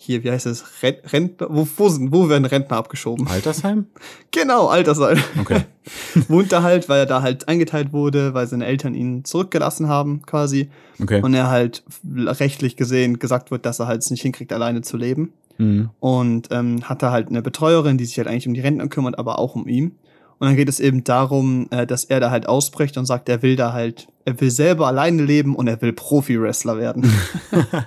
hier, 0.00 0.22
wie 0.22 0.30
heißt 0.30 0.46
es, 0.46 0.64
Ren- 0.82 0.96
Rentner, 1.12 1.48
wo, 1.50 1.66
wo, 1.76 1.88
sind, 1.88 2.12
wo 2.12 2.28
werden 2.28 2.44
Rentner 2.44 2.76
abgeschoben? 2.76 3.26
Altersheim? 3.28 3.86
Genau, 4.30 4.66
Altersheim. 4.68 5.18
Okay. 5.40 5.62
Wohnt 6.28 6.52
da 6.52 6.62
halt, 6.62 6.88
weil 6.88 7.00
er 7.00 7.06
da 7.06 7.22
halt 7.22 7.48
eingeteilt 7.48 7.92
wurde, 7.92 8.32
weil 8.34 8.46
seine 8.46 8.66
Eltern 8.66 8.94
ihn 8.94 9.24
zurückgelassen 9.24 9.88
haben, 9.88 10.22
quasi. 10.24 10.68
Okay. 11.02 11.20
Und 11.22 11.34
er 11.34 11.48
halt 11.50 11.82
rechtlich 12.14 12.76
gesehen 12.76 13.18
gesagt 13.18 13.50
wird, 13.50 13.66
dass 13.66 13.80
er 13.80 13.86
halt 13.86 14.02
es 14.02 14.10
nicht 14.10 14.22
hinkriegt, 14.22 14.52
alleine 14.52 14.82
zu 14.82 14.96
leben. 14.96 15.32
Mhm. 15.56 15.90
Und 15.98 16.48
ähm, 16.52 16.88
hat 16.88 17.02
da 17.02 17.10
halt 17.10 17.28
eine 17.28 17.42
Betreuerin, 17.42 17.98
die 17.98 18.04
sich 18.04 18.18
halt 18.18 18.28
eigentlich 18.28 18.46
um 18.46 18.54
die 18.54 18.60
Rentner 18.60 18.86
kümmert, 18.88 19.18
aber 19.18 19.38
auch 19.38 19.54
um 19.56 19.66
ihn. 19.66 19.96
Und 20.38 20.46
dann 20.46 20.54
geht 20.56 20.68
es 20.68 20.78
eben 20.78 21.02
darum, 21.02 21.66
äh, 21.70 21.84
dass 21.86 22.04
er 22.04 22.20
da 22.20 22.30
halt 22.30 22.46
ausbricht 22.46 22.96
und 22.96 23.06
sagt, 23.06 23.28
er 23.28 23.42
will 23.42 23.56
da 23.56 23.72
halt, 23.72 24.06
er 24.24 24.40
will 24.40 24.50
selber 24.52 24.86
alleine 24.86 25.22
leben 25.24 25.56
und 25.56 25.66
er 25.66 25.82
will 25.82 25.92
Profi-Wrestler 25.92 26.78
werden. 26.78 27.10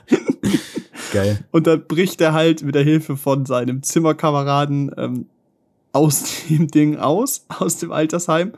Geil. 1.12 1.44
Und 1.52 1.68
dann 1.68 1.86
bricht 1.86 2.22
er 2.22 2.34
halt 2.34 2.64
mit 2.64 2.76
der 2.76 2.84
Hilfe 2.84 3.18
von 3.18 3.46
seinem 3.46 3.84
Zimmerkameraden 3.84 4.92
ähm, 4.98 5.26
aus 5.94 6.24
dem 6.50 6.68
Ding 6.72 6.98
aus, 6.98 7.46
aus 7.50 7.78
dem 7.78 7.92
Altersheim 7.92 8.54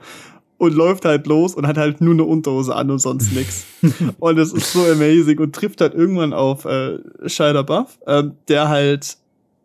und 0.57 0.73
läuft 0.73 1.05
halt 1.05 1.27
los 1.27 1.55
und 1.55 1.67
hat 1.67 1.77
halt 1.77 1.99
nur 1.99 2.13
eine 2.13 2.23
Unterhose 2.23 2.75
an 2.75 2.89
und 2.89 2.99
sonst 2.99 3.33
nix. 3.33 3.65
und 4.19 4.35
das 4.37 4.53
ist 4.53 4.71
so 4.71 4.85
amazing 4.85 5.39
und 5.39 5.53
trifft 5.53 5.81
halt 5.81 5.93
irgendwann 5.93 6.33
auf 6.33 6.65
äh, 6.65 6.99
Shia 7.25 7.51
LaBeouf, 7.51 7.99
ähm, 8.07 8.33
der 8.47 8.69
halt, 8.69 9.17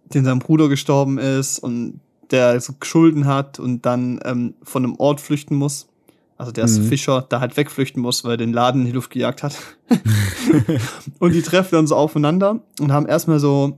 den 0.06 0.24
sein 0.24 0.38
Bruder 0.38 0.68
gestorben 0.68 1.18
ist 1.18 1.58
und 1.58 2.00
der 2.30 2.60
so 2.60 2.74
Schulden 2.82 3.26
hat 3.26 3.58
und 3.58 3.86
dann 3.86 4.20
ähm, 4.24 4.54
von 4.62 4.84
einem 4.84 4.96
Ort 4.96 5.20
flüchten 5.20 5.56
muss. 5.56 5.87
Also 6.38 6.52
der 6.52 6.64
ist 6.64 6.78
Mhm. 6.78 6.84
Fischer, 6.84 7.26
da 7.28 7.40
halt 7.40 7.56
wegflüchten 7.56 8.00
muss, 8.00 8.22
weil 8.24 8.32
er 8.32 8.36
den 8.36 8.52
Laden 8.52 8.82
in 8.82 8.86
die 8.86 8.92
Luft 8.92 9.10
gejagt 9.10 9.42
hat. 9.42 9.56
und 11.18 11.34
die 11.34 11.42
treffen 11.42 11.74
dann 11.74 11.86
so 11.88 11.96
aufeinander 11.96 12.60
und 12.80 12.92
haben 12.92 13.06
erstmal 13.06 13.40
so 13.40 13.76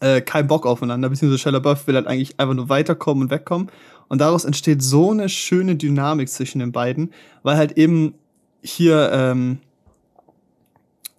äh, 0.00 0.20
keinen 0.20 0.48
Bock 0.48 0.66
aufeinander, 0.66 1.08
beziehungsweise 1.08 1.40
Shia 1.40 1.52
LaBeouf 1.52 1.86
will 1.86 1.94
halt 1.94 2.06
eigentlich 2.08 2.38
einfach 2.38 2.54
nur 2.54 2.68
weiterkommen 2.68 3.22
und 3.24 3.30
wegkommen. 3.30 3.70
Und 4.08 4.20
daraus 4.20 4.44
entsteht 4.44 4.82
so 4.82 5.12
eine 5.12 5.28
schöne 5.28 5.76
Dynamik 5.76 6.28
zwischen 6.28 6.58
den 6.58 6.72
beiden, 6.72 7.12
weil 7.42 7.56
halt 7.56 7.78
eben 7.78 8.14
hier, 8.62 9.10
ähm, 9.12 9.58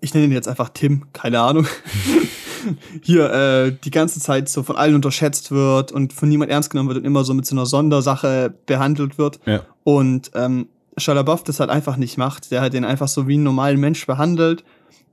ich 0.01 0.13
nenne 0.13 0.25
ihn 0.25 0.31
jetzt 0.31 0.47
einfach 0.47 0.69
Tim, 0.69 1.05
keine 1.13 1.39
Ahnung, 1.39 1.67
hier 3.01 3.31
äh, 3.31 3.75
die 3.83 3.91
ganze 3.91 4.19
Zeit 4.19 4.49
so 4.49 4.63
von 4.63 4.75
allen 4.75 4.95
unterschätzt 4.95 5.51
wird 5.51 5.91
und 5.91 6.13
von 6.13 6.29
niemand 6.29 6.51
ernst 6.51 6.69
genommen 6.69 6.89
wird 6.89 6.99
und 6.99 7.05
immer 7.05 7.23
so 7.23 7.33
mit 7.33 7.45
so 7.45 7.55
einer 7.55 7.65
Sondersache 7.65 8.53
behandelt 8.65 9.17
wird. 9.17 9.39
Ja. 9.45 9.61
Und 9.83 10.31
ähm, 10.35 10.67
Shia 10.97 11.13
LaBeouf 11.13 11.43
das 11.43 11.59
halt 11.59 11.69
einfach 11.69 11.97
nicht 11.97 12.17
macht, 12.17 12.51
der 12.51 12.61
halt 12.61 12.73
den 12.73 12.85
einfach 12.85 13.07
so 13.07 13.27
wie 13.27 13.35
einen 13.35 13.43
normalen 13.43 13.79
Mensch 13.79 14.05
behandelt 14.05 14.63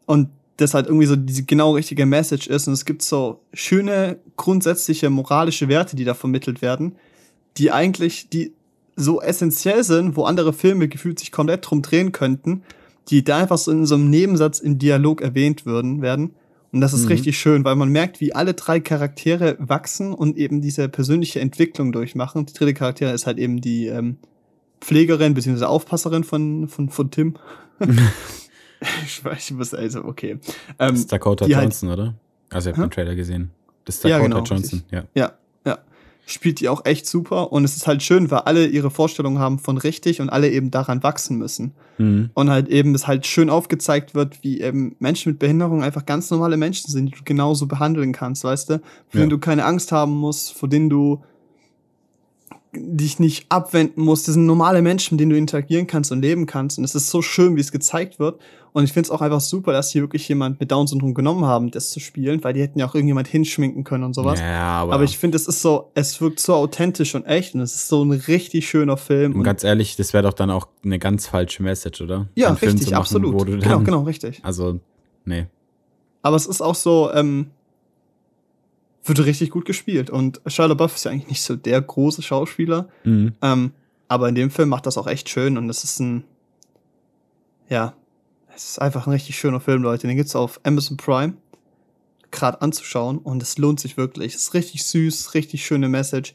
und 0.04 0.28
das 0.56 0.74
halt 0.74 0.86
irgendwie 0.86 1.06
so 1.06 1.16
diese 1.16 1.44
genau 1.44 1.72
richtige 1.72 2.06
Message 2.06 2.46
ist 2.46 2.66
und 2.66 2.72
es 2.72 2.84
gibt 2.84 3.02
so 3.02 3.40
schöne 3.52 4.18
grundsätzliche 4.36 5.10
moralische 5.10 5.68
Werte, 5.68 5.96
die 5.96 6.04
da 6.04 6.14
vermittelt 6.14 6.62
werden, 6.62 6.96
die 7.58 7.72
eigentlich 7.72 8.30
die 8.30 8.52
so 8.96 9.20
essentiell 9.20 9.84
sind, 9.84 10.16
wo 10.16 10.24
andere 10.24 10.54
Filme 10.54 10.88
gefühlt 10.88 11.18
sich 11.18 11.30
komplett 11.30 11.68
drum 11.68 11.82
drehen 11.82 12.12
könnten, 12.12 12.62
die 13.08 13.22
da 13.22 13.36
einfach 13.36 13.58
so 13.58 13.70
in 13.70 13.84
so 13.84 13.94
einem 13.94 14.08
Nebensatz 14.08 14.58
im 14.58 14.78
Dialog 14.78 15.20
erwähnt 15.20 15.66
würden 15.66 16.00
werden 16.00 16.34
und 16.76 16.80
das 16.82 16.92
ist 16.92 17.02
Mhm. 17.04 17.08
richtig 17.08 17.38
schön, 17.38 17.64
weil 17.64 17.74
man 17.76 17.88
merkt, 17.90 18.20
wie 18.20 18.34
alle 18.34 18.54
drei 18.54 18.80
Charaktere 18.80 19.56
wachsen 19.58 20.12
und 20.14 20.36
eben 20.36 20.60
diese 20.60 20.88
persönliche 20.88 21.40
Entwicklung 21.40 21.90
durchmachen. 21.92 22.46
Die 22.46 22.52
dritte 22.52 22.74
Charakter 22.74 23.12
ist 23.12 23.26
halt 23.26 23.38
eben 23.38 23.60
die 23.60 23.86
ähm, 23.86 24.18
Pflegerin 24.80 25.34
bzw. 25.34 25.64
Aufpasserin 25.64 26.22
von, 26.24 26.68
von, 26.68 26.88
von 26.90 27.10
Tim. 27.10 27.34
ich, 29.06 29.24
weiß, 29.24 29.50
ich 29.50 29.56
muss 29.56 29.74
also, 29.74 30.04
okay. 30.04 30.38
Das 30.78 30.90
Ähm, 30.90 30.94
ist 30.94 31.12
Dakota 31.12 31.44
halt- 31.46 31.54
Johnson, 31.54 31.90
oder? 31.90 32.14
Also, 32.50 32.70
habe 32.70 32.80
Hä? 32.82 32.86
den 32.86 32.90
Trailer 32.90 33.14
gesehen. 33.14 33.50
Das 33.84 33.96
ist 33.96 34.04
Ja, 34.04 34.18
Dakota 34.18 34.28
genau, 34.28 34.44
Johnson, 34.44 34.78
richtig. 34.80 34.92
ja. 34.92 35.04
ja, 35.14 35.22
ja. 35.22 35.32
Spielt 36.28 36.58
die 36.58 36.68
auch 36.68 36.84
echt 36.84 37.06
super 37.06 37.52
und 37.52 37.64
es 37.64 37.76
ist 37.76 37.86
halt 37.86 38.02
schön, 38.02 38.32
weil 38.32 38.40
alle 38.40 38.66
ihre 38.66 38.90
Vorstellungen 38.90 39.38
haben 39.38 39.60
von 39.60 39.78
richtig 39.78 40.20
und 40.20 40.28
alle 40.28 40.50
eben 40.50 40.72
daran 40.72 41.04
wachsen 41.04 41.38
müssen. 41.38 41.72
Mhm. 41.98 42.30
Und 42.34 42.50
halt 42.50 42.68
eben 42.68 42.96
es 42.96 43.06
halt 43.06 43.26
schön 43.26 43.48
aufgezeigt 43.48 44.14
wird, 44.16 44.42
wie 44.42 44.60
eben 44.60 44.96
Menschen 44.98 45.30
mit 45.30 45.38
Behinderung 45.38 45.84
einfach 45.84 46.04
ganz 46.04 46.28
normale 46.32 46.56
Menschen 46.56 46.90
sind, 46.90 47.06
die 47.06 47.18
du 47.18 47.22
genauso 47.24 47.66
behandeln 47.68 48.12
kannst, 48.12 48.42
weißt 48.42 48.70
du? 48.70 48.72
Vor 48.78 48.82
Ja. 49.12 49.20
denen 49.20 49.30
du 49.30 49.38
keine 49.38 49.64
Angst 49.64 49.92
haben 49.92 50.16
musst, 50.16 50.52
vor 50.52 50.68
denen 50.68 50.90
du 50.90 51.22
dich 52.78 53.18
nicht 53.18 53.46
abwenden 53.48 54.02
musst. 54.02 54.28
Das 54.28 54.34
sind 54.34 54.46
normale 54.46 54.82
Menschen, 54.82 55.14
mit 55.14 55.20
denen 55.20 55.30
du 55.30 55.36
interagieren 55.36 55.86
kannst 55.86 56.12
und 56.12 56.20
leben 56.20 56.46
kannst. 56.46 56.78
Und 56.78 56.84
es 56.84 56.94
ist 56.94 57.10
so 57.10 57.22
schön, 57.22 57.56
wie 57.56 57.60
es 57.60 57.72
gezeigt 57.72 58.18
wird. 58.18 58.40
Und 58.72 58.84
ich 58.84 58.92
finde 58.92 59.06
es 59.06 59.10
auch 59.10 59.22
einfach 59.22 59.40
super, 59.40 59.72
dass 59.72 59.90
hier 59.90 60.02
wirklich 60.02 60.28
jemand 60.28 60.60
mit 60.60 60.70
Down-Syndrom 60.70 61.14
genommen 61.14 61.46
haben, 61.46 61.70
das 61.70 61.90
zu 61.90 61.98
spielen, 61.98 62.44
weil 62.44 62.52
die 62.52 62.60
hätten 62.60 62.78
ja 62.78 62.86
auch 62.86 62.94
irgendjemand 62.94 63.26
hinschminken 63.26 63.84
können 63.84 64.04
und 64.04 64.14
sowas. 64.14 64.38
Ja, 64.38 64.82
aber, 64.82 64.92
Aber 64.92 65.04
ich 65.04 65.16
finde, 65.16 65.36
es 65.36 65.46
ist 65.46 65.62
so, 65.62 65.90
es 65.94 66.20
wirkt 66.20 66.40
so 66.40 66.54
authentisch 66.54 67.14
und 67.14 67.24
echt 67.24 67.54
und 67.54 67.62
es 67.62 67.74
ist 67.74 67.88
so 67.88 68.04
ein 68.04 68.12
richtig 68.12 68.68
schöner 68.68 68.98
Film. 68.98 69.32
und 69.32 69.38
Und 69.38 69.44
ganz 69.44 69.64
ehrlich, 69.64 69.96
das 69.96 70.12
wäre 70.12 70.24
doch 70.24 70.34
dann 70.34 70.50
auch 70.50 70.68
eine 70.84 70.98
ganz 70.98 71.26
falsche 71.26 71.62
Message, 71.62 72.02
oder? 72.02 72.28
ja, 72.34 72.48
Einen 72.48 72.56
richtig, 72.58 72.90
machen, 72.90 72.94
absolut. 72.94 73.40
Du 73.40 73.56
dann, 73.56 73.60
genau, 73.60 73.80
genau, 73.80 74.02
richtig. 74.02 74.40
Also, 74.42 74.78
nee. 75.24 75.46
Aber 76.20 76.36
es 76.36 76.46
ist 76.46 76.60
auch 76.60 76.74
so, 76.74 77.10
ähm, 77.14 77.52
wird 79.08 79.24
richtig 79.24 79.50
gut 79.50 79.64
gespielt. 79.64 80.10
Und 80.10 80.40
Shia 80.46 80.66
LaBeouf 80.66 80.96
ist 80.96 81.04
ja 81.04 81.10
eigentlich 81.10 81.28
nicht 81.28 81.42
so 81.42 81.56
der 81.56 81.80
große 81.80 82.22
Schauspieler. 82.22 82.88
Mhm. 83.04 83.34
Ähm, 83.42 83.72
aber 84.08 84.28
in 84.28 84.34
dem 84.34 84.50
Film 84.50 84.68
macht 84.68 84.86
das 84.86 84.98
auch 84.98 85.06
echt 85.06 85.28
schön 85.28 85.58
und 85.58 85.68
es 85.68 85.84
ist 85.84 86.00
ein, 86.00 86.24
ja, 87.68 87.94
es 88.54 88.70
ist 88.70 88.78
einfach 88.80 89.06
ein 89.06 89.12
richtig 89.12 89.36
schöner 89.36 89.60
Film, 89.60 89.82
Leute. 89.82 90.06
Den 90.06 90.16
gibt's 90.16 90.36
auf 90.36 90.60
Amazon 90.62 90.96
Prime 90.96 91.34
gerade 92.30 92.62
anzuschauen 92.62 93.18
und 93.18 93.42
es 93.42 93.58
lohnt 93.58 93.80
sich 93.80 93.96
wirklich. 93.96 94.34
Es 94.34 94.42
ist 94.42 94.54
richtig 94.54 94.84
süß, 94.84 95.34
richtig 95.34 95.64
schöne 95.64 95.88
Message. 95.88 96.34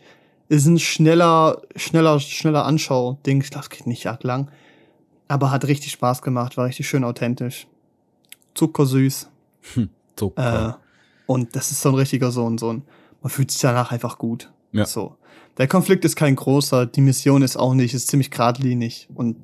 Es 0.50 0.64
ist 0.64 0.68
ein 0.68 0.80
schneller, 0.80 1.62
schneller, 1.76 2.20
schneller 2.20 2.66
Anschau-Ding. 2.66 3.42
Ich 3.42 3.52
glaube, 3.52 3.64
es 3.64 3.70
geht 3.70 3.88
nicht 3.88 4.06
arg 4.08 4.24
lang. 4.24 4.52
Aber 5.28 5.50
hat 5.50 5.66
richtig 5.66 5.94
Spaß 5.94 6.22
gemacht, 6.22 6.58
war 6.58 6.66
richtig 6.66 6.90
schön 6.90 7.04
authentisch. 7.04 7.68
Zuckersüß. 8.54 9.30
So. 10.20 10.34
Äh, 10.36 10.74
und 11.32 11.56
das 11.56 11.72
ist 11.72 11.82
so 11.82 11.90
ein 11.90 11.96
richtiger 11.96 12.30
so 12.30 12.46
ein, 12.50 12.58
so 12.58 12.74
ein, 12.74 12.84
man 13.22 13.30
fühlt 13.30 13.52
sich 13.52 13.62
danach 13.62 13.94
einfach 13.94 14.18
gut. 14.18 14.52
Ja. 14.74 14.86
So. 14.86 15.16
Der 15.58 15.68
Konflikt 15.68 16.04
ist 16.04 16.18
kein 16.18 16.36
großer, 16.36 16.86
die 16.86 17.00
Mission 17.00 17.42
ist 17.42 17.56
auch 17.56 17.74
nicht, 17.74 17.94
ist 17.94 18.10
ziemlich 18.10 18.32
geradlinig 18.32 19.08
und 19.14 19.38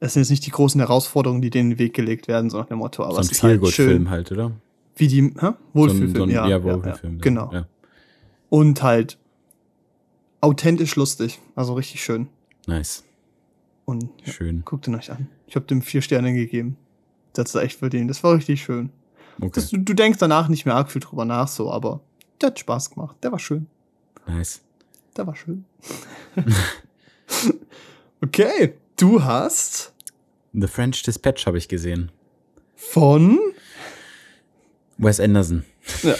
es 0.00 0.14
sind 0.14 0.22
jetzt 0.22 0.30
nicht 0.30 0.46
die 0.46 0.50
großen 0.50 0.80
Herausforderungen, 0.80 1.42
die 1.42 1.50
denen 1.50 1.72
in 1.72 1.76
den 1.76 1.78
Weg 1.84 1.92
gelegt 1.92 2.28
werden, 2.28 2.48
so 2.48 2.58
nach 2.58 2.66
dem 2.66 2.78
Motto, 2.78 3.04
aber 3.04 3.12
so 3.12 3.18
ein 3.18 3.24
es 3.24 3.32
ist 3.32 3.42
halt 3.42 3.66
schön, 3.68 4.08
halt, 4.08 4.32
oder? 4.32 4.52
wie 4.96 5.06
die, 5.06 5.22
hä? 5.38 5.50
Wohlfühlfilm, 5.74 6.16
so 6.16 6.22
ein, 6.22 6.30
ja, 6.30 6.48
ja, 6.48 6.56
ja, 6.56 6.64
Wohlfühlfilm. 6.64 7.14
ja, 7.16 7.20
genau. 7.20 7.52
Ja. 7.52 7.66
Und 8.48 8.82
halt 8.82 9.18
authentisch 10.40 10.96
lustig, 10.96 11.40
also 11.54 11.74
richtig 11.74 12.02
schön. 12.02 12.28
Nice. 12.66 13.04
Und 13.84 14.08
ja, 14.24 14.32
Schön. 14.32 14.62
guckt 14.64 14.86
ihn 14.86 14.94
euch 14.94 15.10
an. 15.10 15.28
Ich 15.46 15.56
habe 15.56 15.66
dem 15.66 15.82
vier 15.82 16.00
Sterne 16.00 16.32
gegeben. 16.32 16.76
Das 17.32 17.54
ist 17.54 17.60
echt 17.60 17.78
verdient. 17.80 18.08
Das 18.08 18.22
war 18.22 18.34
richtig 18.34 18.62
schön. 18.62 18.90
Okay. 19.40 19.50
Das, 19.54 19.70
du, 19.70 19.78
du 19.78 19.94
denkst 19.94 20.18
danach 20.18 20.48
nicht 20.48 20.66
mehr 20.66 20.74
arg 20.74 20.90
viel 20.90 21.00
drüber 21.00 21.24
nach, 21.24 21.48
so, 21.48 21.70
aber 21.70 22.00
der 22.40 22.48
hat 22.48 22.58
Spaß 22.58 22.90
gemacht. 22.90 23.16
Der 23.22 23.32
war 23.32 23.38
schön. 23.38 23.66
Nice. 24.26 24.62
Der 25.16 25.26
war 25.26 25.36
schön. 25.36 25.64
okay, 28.22 28.74
du 28.96 29.22
hast 29.22 29.92
The 30.52 30.66
French 30.66 31.02
Dispatch 31.02 31.46
habe 31.46 31.58
ich 31.58 31.68
gesehen. 31.68 32.12
von. 32.76 33.38
Wes 34.98 35.18
Anderson. 35.18 35.64
Ja. 36.02 36.14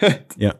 ja. 0.36 0.54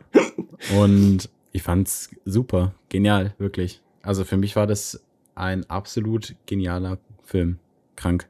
Und 0.77 1.29
ich 1.53 1.63
fand's 1.63 2.11
super. 2.25 2.75
Genial, 2.89 3.35
wirklich. 3.39 3.83
Also 4.03 4.25
für 4.25 4.37
mich 4.37 4.55
war 4.55 4.67
das 4.67 5.03
ein 5.35 5.69
absolut 5.69 6.37
genialer 6.47 6.99
Film. 7.25 7.59
Krank. 7.97 8.29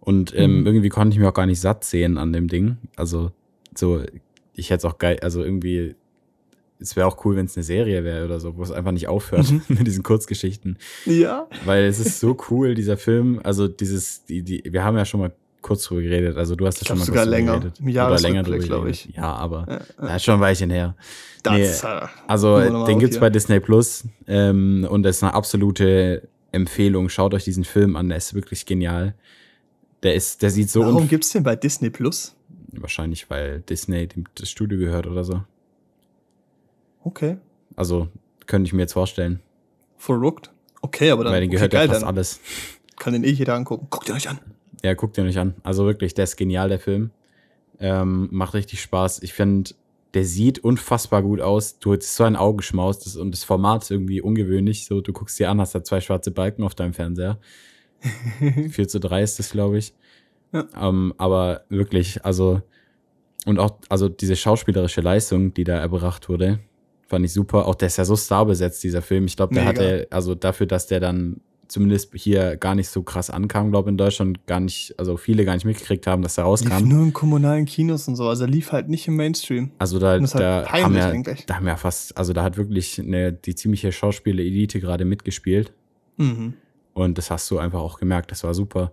Und 0.00 0.34
ähm, 0.34 0.60
Mhm. 0.60 0.66
irgendwie 0.66 0.88
konnte 0.88 1.14
ich 1.14 1.18
mich 1.20 1.28
auch 1.28 1.34
gar 1.34 1.46
nicht 1.46 1.60
satt 1.60 1.84
sehen 1.84 2.16
an 2.18 2.32
dem 2.32 2.48
Ding. 2.48 2.78
Also, 2.96 3.32
so, 3.76 4.02
ich 4.54 4.70
hätte 4.70 4.86
es 4.86 4.92
auch 4.92 4.98
geil, 4.98 5.18
also 5.22 5.44
irgendwie, 5.44 5.94
es 6.78 6.96
wäre 6.96 7.06
auch 7.06 7.24
cool, 7.24 7.36
wenn 7.36 7.44
es 7.46 7.56
eine 7.56 7.64
Serie 7.64 8.02
wäre 8.04 8.24
oder 8.24 8.40
so, 8.40 8.56
wo 8.56 8.62
es 8.62 8.70
einfach 8.72 8.92
nicht 8.92 9.08
aufhört 9.08 9.50
Mhm. 9.50 9.62
mit 9.68 9.86
diesen 9.86 10.02
Kurzgeschichten. 10.02 10.78
Ja. 11.04 11.46
Weil 11.66 11.84
es 11.84 12.00
ist 12.00 12.18
so 12.20 12.36
cool, 12.50 12.74
dieser 12.74 12.96
Film. 12.96 13.40
Also 13.44 13.68
dieses, 13.68 14.24
die, 14.24 14.42
die, 14.42 14.62
wir 14.64 14.82
haben 14.84 14.96
ja 14.96 15.04
schon 15.04 15.20
mal 15.20 15.32
kurz 15.60 15.84
drüber 15.84 16.00
geredet. 16.00 16.38
Also 16.38 16.56
du 16.56 16.66
hast 16.66 16.80
ja 16.80 16.86
schon 16.86 16.98
mal 16.98 17.04
sogar 17.04 17.26
länger. 17.26 17.58
geredet. 17.58 17.80
Im 17.80 17.88
Oder 17.88 18.18
länger 18.18 18.42
drüber 18.42 18.58
glaub 18.58 18.80
geredet. 18.84 19.06
ich. 19.10 19.14
Ja, 19.16 19.34
aber 19.34 19.66
Ja, 19.68 19.80
das 20.06 20.16
ist 20.16 20.24
schon 20.24 20.34
ein 20.36 20.40
Weilchen 20.40 20.70
her. 20.70 20.96
Das, 21.42 21.84
äh, 21.84 21.86
Also 22.26 22.58
den 22.86 22.98
gibt's 22.98 23.16
hier. 23.16 23.20
bei 23.20 23.28
Disney 23.28 23.60
Plus 23.60 24.04
ähm, 24.26 24.86
und 24.90 25.02
das 25.02 25.16
ist 25.18 25.22
eine 25.22 25.34
absolute 25.34 26.26
Empfehlung. 26.52 27.10
Schaut 27.10 27.34
euch 27.34 27.44
diesen 27.44 27.64
Film 27.64 27.94
an, 27.96 28.08
der 28.08 28.16
ist 28.16 28.32
wirklich 28.32 28.64
genial. 28.64 29.14
Der 30.02 30.14
ist, 30.14 30.42
der 30.42 30.50
sieht 30.50 30.70
so 30.70 30.80
warum 30.80 31.08
gibt's 31.08 31.30
den 31.30 31.42
bei 31.42 31.56
Disney 31.56 31.90
Plus? 31.90 32.34
wahrscheinlich, 32.72 33.28
weil 33.30 33.60
Disney 33.60 34.06
dem 34.06 34.24
das 34.36 34.48
Studio 34.48 34.78
gehört 34.78 35.06
oder 35.06 35.24
so. 35.24 35.42
Okay. 37.02 37.38
Also 37.76 38.08
könnte 38.46 38.68
ich 38.68 38.72
mir 38.72 38.82
jetzt 38.82 38.92
vorstellen, 38.92 39.40
Verrückt. 40.00 40.50
Okay, 40.80 41.10
aber 41.10 41.24
dann 41.24 41.34
weil 41.34 41.42
den 41.42 41.50
okay, 41.50 41.56
gehört 41.56 41.72
geil, 41.72 41.86
ja 41.86 41.92
fast 41.92 42.02
dann 42.02 42.08
alles. 42.08 42.40
kann 42.98 43.12
den 43.12 43.22
eh 43.22 43.30
jeder 43.30 43.54
angucken. 43.54 43.88
Guckt 43.90 44.08
ihr 44.08 44.14
euch 44.14 44.30
an. 44.30 44.38
Ja, 44.82 44.94
guckt 44.94 45.18
ihr 45.18 45.24
euch 45.24 45.38
an. 45.38 45.54
Also 45.62 45.84
wirklich, 45.84 46.14
der 46.14 46.24
ist 46.24 46.36
genial, 46.36 46.70
der 46.70 46.80
Film. 46.80 47.10
Ähm, 47.78 48.28
macht 48.30 48.54
richtig 48.54 48.80
Spaß. 48.80 49.22
Ich 49.22 49.34
finde, 49.34 49.74
der 50.14 50.24
sieht 50.24 50.60
unfassbar 50.60 51.22
gut 51.22 51.42
aus. 51.42 51.78
Du 51.80 51.94
hast 51.94 52.16
so 52.16 52.24
ein 52.24 52.34
Augenschmaus 52.34 53.00
das, 53.00 53.16
und 53.16 53.32
das 53.32 53.44
Format 53.44 53.82
ist 53.82 53.90
irgendwie 53.90 54.22
ungewöhnlich. 54.22 54.86
So, 54.86 55.02
du 55.02 55.12
guckst 55.12 55.38
dir 55.38 55.50
an, 55.50 55.60
hast 55.60 55.74
da 55.74 55.84
zwei 55.84 56.00
schwarze 56.00 56.30
Balken 56.30 56.62
auf 56.62 56.74
deinem 56.74 56.94
Fernseher. 56.94 57.38
4 58.70 58.88
zu 58.88 59.00
3 59.00 59.22
ist 59.22 59.38
das, 59.38 59.50
glaube 59.50 59.78
ich. 59.78 59.94
Ja. 60.52 60.66
Ähm, 60.80 61.14
aber 61.18 61.64
wirklich, 61.68 62.24
also, 62.24 62.62
und 63.46 63.58
auch, 63.58 63.78
also 63.88 64.08
diese 64.08 64.36
schauspielerische 64.36 65.00
Leistung, 65.00 65.54
die 65.54 65.64
da 65.64 65.78
erbracht 65.78 66.28
wurde, 66.28 66.60
fand 67.06 67.24
ich 67.24 67.32
super. 67.32 67.66
Auch 67.66 67.74
der 67.74 67.86
ist 67.86 67.96
ja 67.96 68.04
so 68.04 68.16
starbesetzt, 68.16 68.82
dieser 68.82 69.02
Film. 69.02 69.26
Ich 69.26 69.36
glaube, 69.36 69.54
der 69.54 69.64
Mega. 69.64 69.82
hatte, 69.82 70.06
also 70.10 70.34
dafür, 70.34 70.66
dass 70.66 70.86
der 70.86 71.00
dann 71.00 71.40
zumindest 71.70 72.10
hier 72.14 72.56
gar 72.56 72.74
nicht 72.74 72.88
so 72.88 73.02
krass 73.02 73.30
ankam, 73.30 73.70
glaube 73.70 73.90
in 73.90 73.96
Deutschland 73.96 74.46
gar 74.46 74.60
nicht, 74.60 74.94
also 74.98 75.16
viele 75.16 75.44
gar 75.44 75.54
nicht 75.54 75.64
mitgekriegt 75.64 76.06
haben, 76.06 76.22
dass 76.22 76.36
er 76.36 76.44
Lief 76.44 76.48
rauskam. 76.48 76.88
nur 76.88 77.04
in 77.04 77.12
kommunalen 77.12 77.64
Kinos 77.64 78.08
und 78.08 78.16
so, 78.16 78.28
also 78.28 78.44
lief 78.44 78.72
halt 78.72 78.88
nicht 78.88 79.06
im 79.06 79.16
Mainstream. 79.16 79.70
Also 79.78 79.98
da, 79.98 80.08
halt 80.08 80.34
da 80.34 80.62
peinlich 80.62 80.84
haben 80.84 80.96
ja, 80.96 81.08
eigentlich. 81.08 81.46
da 81.46 81.56
haben 81.56 81.66
ja 81.66 81.76
fast, 81.76 82.16
also 82.18 82.32
da 82.32 82.42
hat 82.42 82.56
wirklich 82.56 82.98
eine, 82.98 83.32
die 83.32 83.54
ziemliche 83.54 83.92
Schauspieler-Elite 83.92 84.80
gerade 84.80 85.04
mitgespielt. 85.04 85.72
Mhm. 86.16 86.54
Und 86.92 87.18
das 87.18 87.30
hast 87.30 87.50
du 87.50 87.58
einfach 87.58 87.80
auch 87.80 87.98
gemerkt, 87.98 88.30
das 88.30 88.44
war 88.44 88.54
super. 88.54 88.92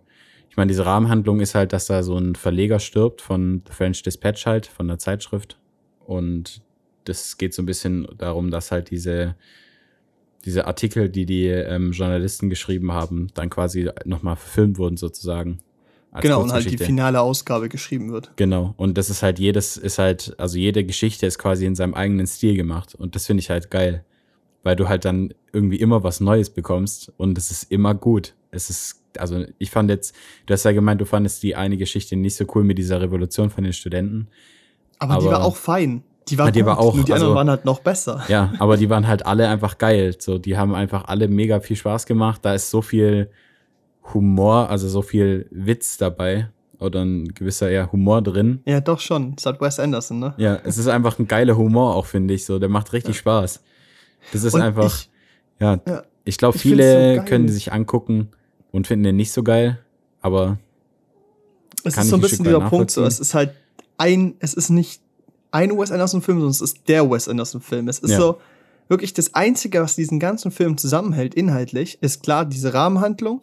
Ich 0.50 0.58
meine, 0.58 0.70
diese 0.70 0.86
Rahmenhandlung 0.86 1.40
ist 1.40 1.56
halt, 1.56 1.74
dass 1.74 1.88
da 1.88 2.04
so 2.04 2.18
ein 2.18 2.36
Verleger 2.36 2.80
stirbt 2.80 3.22
von 3.22 3.62
The 3.68 3.74
French 3.74 4.04
Dispatch 4.04 4.46
halt, 4.46 4.68
von 4.68 4.88
der 4.88 4.98
Zeitschrift. 4.98 5.60
Und 6.06 6.62
das 7.06 7.38
geht 7.38 7.54
so 7.54 7.62
ein 7.62 7.66
bisschen 7.66 8.08
darum, 8.18 8.52
dass 8.52 8.72
halt 8.72 8.90
diese, 8.90 9.36
diese 10.46 10.66
Artikel, 10.68 11.10
die 11.10 11.26
die 11.26 11.48
ähm, 11.48 11.92
Journalisten 11.92 12.50
geschrieben 12.50 12.92
haben, 12.92 13.28
dann 13.34 13.50
quasi 13.50 13.90
nochmal 14.06 14.36
verfilmt 14.36 14.78
wurden 14.78 14.98
sozusagen. 14.98 15.60
Genau, 16.22 16.42
und 16.42 16.52
halt 16.52 16.70
die 16.72 16.78
finale 16.78 17.22
Ausgabe 17.22 17.70
geschrieben 17.70 18.12
wird. 18.12 18.32
Genau. 18.38 18.74
Und 18.78 18.98
das 18.98 19.10
ist 19.10 19.24
halt 19.24 19.40
jedes, 19.40 19.78
ist 19.78 20.00
halt, 20.00 20.34
also 20.40 20.58
jede 20.58 20.84
Geschichte 20.84 21.26
ist 21.26 21.38
quasi 21.38 21.66
in 21.66 21.76
seinem 21.76 21.94
eigenen 21.94 22.26
Stil 22.26 22.56
gemacht. 22.56 22.96
Und 22.96 23.16
das 23.16 23.28
finde 23.28 23.42
ich 23.42 23.50
halt 23.50 23.70
geil. 23.70 24.04
Weil 24.68 24.76
du 24.76 24.90
halt 24.90 25.06
dann 25.06 25.34
irgendwie 25.54 25.78
immer 25.78 26.04
was 26.04 26.20
Neues 26.20 26.50
bekommst 26.50 27.10
und 27.16 27.38
es 27.38 27.52
ist 27.52 27.72
immer 27.72 27.96
gut. 27.96 28.34
Es 28.52 28.70
ist, 28.70 29.02
also 29.18 29.46
ich 29.60 29.72
fand 29.72 29.90
jetzt, 29.90 30.14
du 30.46 30.54
hast 30.54 30.66
ja 30.66 30.74
gemeint, 30.74 31.00
du 31.00 31.06
fandest 31.06 31.42
die 31.42 31.56
eine 31.56 31.78
Geschichte 31.78 32.18
nicht 32.18 32.36
so 32.36 32.44
cool 32.54 32.66
mit 32.66 32.78
dieser 32.78 33.00
Revolution 33.00 33.50
von 33.50 33.64
den 33.64 33.72
Studenten. 33.72 34.28
Aber, 35.00 35.20
die 35.22 35.28
Aber- 35.28 35.38
war 35.38 35.46
auch 35.46 35.56
fein. 35.56 36.04
Die 36.28 36.38
war, 36.38 36.48
Ja, 36.48 36.52
die 36.52 36.60
gut, 36.60 36.68
war 36.68 36.80
auch, 36.80 36.96
nur 36.96 37.06
die 37.06 37.14
also- 37.14 37.28
anderen 37.28 37.38
waren 37.38 37.50
halt 37.50 37.64
noch 37.64 37.80
besser. 37.80 38.26
Ja, 38.28 38.52
aber 38.60 38.76
die 38.76 38.90
waren 38.90 39.08
halt 39.08 39.26
alle 39.26 39.48
einfach 39.48 39.78
geil. 39.78 40.14
So, 40.20 40.38
die 40.38 40.58
haben 40.58 40.76
einfach 40.76 41.06
alle 41.06 41.30
mega 41.30 41.62
viel 41.62 41.78
Spaß 41.78 42.06
gemacht. 42.06 42.42
Da 42.44 42.54
ist 42.54 42.70
so 42.70 42.82
viel 42.82 43.30
Humor, 44.14 44.70
also 44.70 44.90
so 44.90 45.02
viel 45.02 45.48
Witz 45.50 45.96
dabei. 45.98 46.50
Oder 46.80 47.06
ein 47.06 47.30
gewisser 47.34 47.70
eher 47.70 47.90
Humor 47.94 48.22
drin. 48.22 48.60
Ja, 48.66 48.82
doch 48.82 49.00
schon. 49.00 49.36
Das 49.38 49.46
hat 49.46 49.62
Wes 49.62 49.80
Anderson, 49.80 50.20
ne? 50.20 50.34
Ja, 50.38 50.60
es 50.66 50.78
ist 50.78 50.88
einfach 50.90 51.18
ein 51.18 51.28
geiler 51.28 51.56
Humor 51.58 51.96
auch, 51.96 52.06
finde 52.06 52.34
ich. 52.34 52.46
So, 52.46 52.60
der 52.60 52.68
macht 52.70 52.92
richtig 52.92 53.18
Spaß. 53.18 53.64
Das 54.34 54.44
ist 54.44 54.54
Und 54.54 54.62
einfach, 54.62 54.86
ich- 54.86 55.10
ja, 55.60 55.80
ja, 55.88 56.04
ich 56.26 56.38
glaube, 56.38 56.58
viele 56.60 57.18
so 57.18 57.22
können 57.24 57.50
sich 57.50 57.72
angucken 57.74 58.30
und 58.72 58.88
finden 58.88 59.04
den 59.06 59.16
nicht 59.16 59.32
so 59.32 59.44
geil. 59.44 59.80
Aber 60.22 60.58
Es 61.84 61.96
ist 61.98 62.10
so 62.10 62.16
ein 62.16 62.20
ein 62.20 62.22
bisschen 62.22 62.44
dieser 62.46 62.62
Punkt, 62.70 62.92
so, 62.92 63.04
es 63.06 63.20
ist 63.20 63.34
halt 63.34 63.52
ein, 63.98 64.36
es 64.40 64.54
ist 64.54 64.70
nicht 64.70 65.02
ein 65.52 65.78
Wes 65.78 65.92
Anderson-Film, 65.92 66.40
sondern 66.40 66.52
es 66.52 66.62
ist 66.62 66.88
der 66.88 67.10
Wes 67.10 67.28
Anderson-Film. 67.28 67.88
Es 67.88 68.00
ist 68.00 68.12
Ja. 68.12 68.18
so 68.20 68.38
wirklich 68.90 69.14
das 69.14 69.34
Einzige, 69.34 69.82
was 69.82 69.96
diesen 69.96 70.20
ganzen 70.20 70.52
Film 70.52 70.78
zusammenhält, 70.78 71.34
inhaltlich, 71.36 71.98
ist 72.02 72.24
klar 72.24 72.46
diese 72.46 72.74
Rahmenhandlung, 72.74 73.40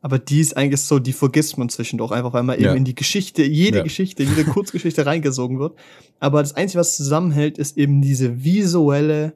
aber 0.00 0.18
die 0.18 0.40
ist 0.40 0.56
eigentlich 0.56 0.80
so, 0.80 0.98
die 1.00 1.12
vergisst 1.12 1.58
man 1.58 1.68
zwischendurch 1.68 2.12
einfach, 2.12 2.32
weil 2.32 2.44
man 2.44 2.56
eben 2.56 2.64
Ja. 2.66 2.74
in 2.74 2.84
die 2.84 2.94
Geschichte, 2.94 3.42
jede 3.42 3.78
Ja. 3.78 3.84
Geschichte, 3.84 4.22
jede 4.22 4.44
Kurzgeschichte 4.44 5.04
reingesogen 5.04 5.58
wird. 5.58 5.74
Aber 6.20 6.40
das 6.42 6.54
Einzige, 6.54 6.78
was 6.80 6.96
zusammenhält, 6.96 7.58
ist 7.58 7.76
eben 7.76 8.00
diese 8.00 8.44
visuelle 8.44 9.34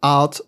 Art, 0.00 0.44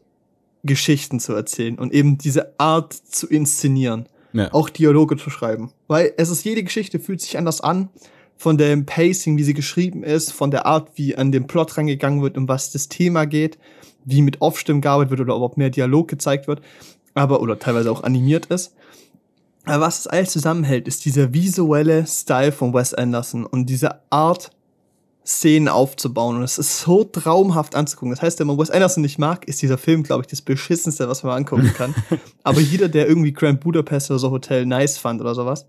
Geschichten 0.64 1.18
zu 1.18 1.34
erzählen 1.34 1.78
und 1.78 1.92
eben 1.92 2.18
diese 2.18 2.59
Art 2.59 2.92
zu 2.92 3.26
inszenieren 3.26 4.07
ja, 4.32 4.53
auch 4.53 4.68
Dialoge 4.68 5.16
zu 5.16 5.30
schreiben. 5.30 5.72
Weil 5.88 6.12
es 6.16 6.30
ist, 6.30 6.44
jede 6.44 6.62
Geschichte 6.62 6.98
fühlt 6.98 7.20
sich 7.20 7.36
anders 7.38 7.61
an. 7.61 7.88
Von 8.36 8.59
dem 8.59 8.86
Pacing, 8.86 9.36
wie 9.36 9.44
sie 9.44 9.55
geschrieben 9.55 10.03
ist, 10.03 10.32
von 10.32 10.50
der 10.50 10.66
Art, 10.66 10.90
wie 10.96 11.16
an 11.16 11.30
den 11.30 11.46
Plot 11.46 11.76
rangegangen 11.76 12.22
wird, 12.22 12.36
um 12.36 12.48
was 12.48 12.72
das 12.72 12.88
Thema 12.88 13.24
geht, 13.24 13.59
wie 14.05 14.22
mit 14.22 14.40
Off-Stimmen 14.40 14.80
gearbeitet 14.80 15.11
wird 15.11 15.20
oder 15.20 15.36
ob 15.36 15.57
mehr 15.57 15.70
Dialog 15.70 16.09
gezeigt 16.09 16.48
wird, 16.48 16.61
aber, 17.14 17.40
oder 17.40 17.59
teilweise 17.59 17.92
auch 17.92 18.03
animiert 18.03 18.46
ist. 18.46 18.74
Aber 19.64 19.84
was 19.84 20.00
es 20.00 20.07
alles 20.09 20.32
zusammenhält, 20.32 20.88
ist 20.88 21.05
dieser 21.05 21.32
visuelle 21.32 22.05
Style 22.05 22.50
von 22.50 22.74
Wes 22.74 22.94
Anderson 22.94 23.46
und 23.46 23.66
diese 23.66 24.00
Art, 24.11 24.50
Szenen 25.24 25.68
aufzubauen. 25.68 26.36
Und 26.36 26.42
es 26.42 26.58
ist 26.58 26.80
so 26.80 27.04
traumhaft 27.04 27.74
anzugucken. 27.74 28.10
Das 28.10 28.22
heißt, 28.22 28.40
wenn 28.40 28.46
man 28.48 28.58
Wes 28.58 28.70
Anderson 28.70 29.02
nicht 29.02 29.18
mag, 29.18 29.46
ist 29.46 29.62
dieser 29.62 29.78
Film, 29.78 30.02
glaube 30.02 30.22
ich, 30.22 30.26
das 30.26 30.42
beschissenste, 30.42 31.08
was 31.08 31.22
man 31.22 31.36
angucken 31.36 31.72
kann. 31.76 31.94
Aber 32.42 32.60
jeder, 32.60 32.88
der 32.88 33.06
irgendwie 33.08 33.32
Grand 33.32 33.60
Budapest 33.60 34.10
oder 34.10 34.18
so 34.18 34.30
Hotel 34.30 34.66
nice 34.66 34.98
fand 34.98 35.20
oder 35.20 35.34
sowas, 35.34 35.66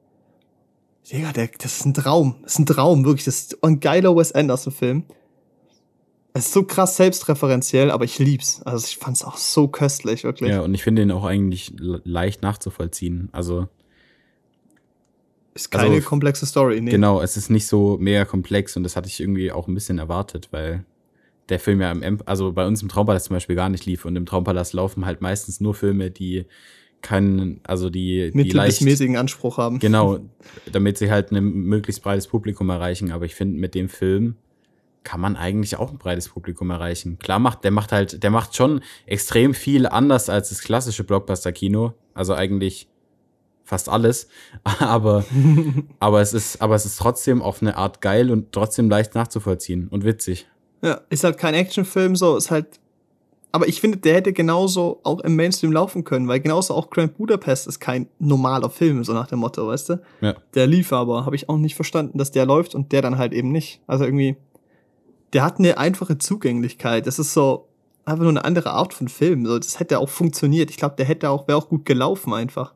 Digga, 1.12 1.34
der, 1.34 1.50
das 1.60 1.80
ist 1.80 1.86
ein 1.86 1.94
Traum. 1.94 2.36
Das 2.44 2.54
ist 2.54 2.60
ein 2.60 2.66
Traum, 2.66 3.04
wirklich. 3.06 3.26
Das 3.26 3.36
ist 3.38 3.64
ein 3.64 3.80
geiler 3.82 4.16
Wes 4.16 4.32
Anderson-Film. 4.32 5.04
Es 6.36 6.46
ist 6.46 6.54
so 6.54 6.64
krass 6.64 6.96
selbstreferenziell, 6.96 7.92
aber 7.92 8.06
ich 8.06 8.18
lieb's. 8.20 8.62
Also 8.64 8.88
ich 8.88 8.98
fand's 8.98 9.24
auch 9.24 9.38
so 9.38 9.68
köstlich, 9.68 10.24
wirklich. 10.24 10.50
ja, 10.50 10.62
und 10.62 10.74
ich 10.74 10.82
finde 10.82 11.02
ihn 11.04 11.12
auch 11.12 11.26
eigentlich 11.26 11.74
le- 11.78 12.02
leicht 12.06 12.42
nachzuvollziehen. 12.42 13.30
Also, 13.34 13.68
Ist 15.54 15.70
keine 15.72 15.96
Also, 15.96 16.08
komplexe 16.08 16.46
Story, 16.46 16.82
nee. 16.82 16.92
Genau, 16.92 17.22
es 17.22 17.38
ist 17.38 17.50
nicht 17.50 17.68
so 17.68 17.98
mega 18.00 18.26
komplex 18.26 18.76
und 18.76 18.84
das 18.84 18.96
hatte 18.96 19.08
ich 19.08 19.20
irgendwie 19.20 19.52
auch 19.52 19.68
ein 19.68 19.74
bisschen 19.74 20.00
erwartet, 20.00 20.48
weil 20.52 20.86
der 21.50 21.60
Film 21.60 21.82
ja 21.82 21.92
im, 21.92 22.02
Em- 22.02 22.20
also 22.26 22.52
bei 22.54 22.66
uns 22.66 22.82
im 22.82 22.90
Traumpalast 22.90 23.26
zum 23.28 23.36
Beispiel 23.36 23.56
gar 23.56 23.70
nicht 23.70 23.86
lief 23.86 24.06
und 24.06 24.16
im 24.16 24.26
Traumpalast 24.26 24.74
laufen 24.74 25.06
halt 25.06 25.22
meistens 25.22 25.60
nur 25.60 25.74
Filme, 25.76 26.10
die 26.10 26.46
keinen, 27.02 27.60
also 27.64 27.90
die, 27.90 28.32
die 28.32 28.38
Mittel 28.38 28.44
bis 28.52 28.54
leicht, 28.54 28.82
mäßigen 28.82 29.18
Anspruch 29.18 29.58
haben. 29.58 29.78
genau, 29.80 30.20
damit 30.72 30.98
sie 30.98 31.12
halt 31.12 31.32
ein 31.32 31.44
möglichst 31.44 32.02
breites 32.02 32.28
Publikum 32.28 32.70
erreichen. 32.70 33.12
Aber 33.12 33.26
ich 33.26 33.36
finde, 33.36 33.60
mit 33.60 33.76
dem 33.76 33.90
Film 33.90 34.38
kann 35.04 35.20
man 35.20 35.36
eigentlich 35.36 35.76
auch 35.76 35.92
ein 35.92 35.98
breites 35.98 36.30
Publikum 36.30 36.70
erreichen. 36.72 37.20
Klar 37.20 37.40
macht, 37.40 37.66
der 37.66 37.72
macht 37.72 37.92
halt, 37.92 38.24
der 38.24 38.30
macht 38.32 38.56
schon 38.56 38.80
extrem 39.06 39.54
viel 39.54 39.86
anders 39.86 40.30
als 40.30 40.48
das 40.48 40.62
klassische 40.62 41.04
Blockbuster-Kino. 41.04 41.94
Also 42.14 42.34
eigentlich 42.36 42.88
fast 43.64 43.90
alles. 43.90 44.28
Aber 44.80 45.24
aber 46.00 46.22
es 46.22 46.34
ist, 46.34 46.62
aber 46.62 46.76
es 46.76 46.86
ist 46.86 46.98
trotzdem 46.98 47.42
auf 47.42 47.62
eine 47.62 47.78
Art 47.78 48.02
geil 48.02 48.32
und 48.32 48.52
trotzdem 48.52 48.90
leicht 48.90 49.16
nachzuvollziehen 49.16 49.88
und 49.88 50.04
witzig. 50.04 50.48
Ja, 50.82 51.02
ist 51.10 51.24
halt 51.24 51.38
kein 51.38 51.54
Actionfilm, 51.54 52.16
so, 52.16 52.36
ist 52.36 52.52
halt. 52.52 52.80
Aber 53.54 53.68
ich 53.68 53.80
finde, 53.80 54.00
der 54.00 54.16
hätte 54.16 54.34
genauso 54.34 55.00
auch 55.04 55.20
im 55.20 55.36
Mainstream 55.36 55.72
laufen 55.72 56.04
können, 56.04 56.28
weil 56.28 56.40
genauso 56.40 56.74
auch 56.74 56.90
Grand 56.90 57.16
Budapest 57.18 57.68
ist 57.68 57.80
kein 57.80 58.08
normaler 58.18 58.70
Film, 58.70 59.04
so 59.04 59.14
nach 59.14 59.28
dem 59.28 59.40
Motto, 59.40 59.68
weißt 59.68 59.90
du? 59.90 60.02
Ja. 60.22 60.36
Der 60.56 60.66
lief 60.66 60.92
aber, 60.92 61.26
habe 61.26 61.36
ich 61.36 61.50
auch 61.50 61.58
nicht 61.58 61.76
verstanden, 61.76 62.18
dass 62.18 62.32
der 62.32 62.48
läuft 62.48 62.74
und 62.74 62.92
der 62.92 63.04
dann 63.04 63.20
halt 63.20 63.32
eben 63.32 63.52
nicht. 63.52 63.80
Also 63.86 64.06
irgendwie, 64.06 64.38
der 65.34 65.44
hat 65.44 65.60
eine 65.60 65.78
einfache 65.78 66.18
Zugänglichkeit. 66.18 67.06
Das 67.06 67.20
ist 67.20 67.34
so 67.34 67.68
einfach 68.06 68.24
nur 68.24 68.32
eine 68.32 68.44
andere 68.44 68.72
Art 68.72 68.94
von 68.94 69.08
Film. 69.08 69.46
So, 69.46 69.58
das 69.60 69.80
hätte 69.80 70.00
auch 70.00 70.10
funktioniert. 70.10 70.72
Ich 70.72 70.78
glaube, 70.78 70.96
der 70.98 71.06
hätte 71.06 71.30
auch, 71.30 71.48
wäre 71.48 71.58
auch 71.58 71.70
gut 71.70 71.86
gelaufen 71.86 72.34
einfach. 72.34 72.74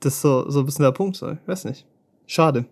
Das 0.00 0.14
ist 0.14 0.20
so, 0.22 0.48
so 0.50 0.60
ein 0.60 0.66
bisschen 0.66 0.84
der 0.84 0.92
Punkt, 0.92 1.16
so. 1.16 1.30
Ich 1.32 1.38
weiß 1.46 1.64
nicht. 1.64 1.86
Schade. 2.26 2.64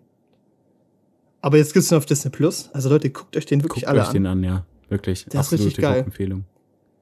Aber 1.41 1.57
jetzt 1.57 1.73
gibt's 1.73 1.91
ihn 1.91 1.97
auf 1.97 2.05
Disney 2.05 2.31
Plus. 2.31 2.69
Also 2.73 2.89
Leute, 2.89 3.09
guckt 3.09 3.35
euch 3.37 3.45
den 3.45 3.63
wirklich 3.63 3.83
Guckt 3.83 3.89
alle 3.91 4.01
euch 4.01 4.07
an. 4.07 4.13
den 4.13 4.25
an, 4.25 4.43
ja. 4.43 4.65
Wirklich. 4.89 5.25
Der 5.25 5.41
ist 5.41 5.51
richtig 5.51 5.77
geil. 5.77 6.03
Empfehlung. 6.05 6.45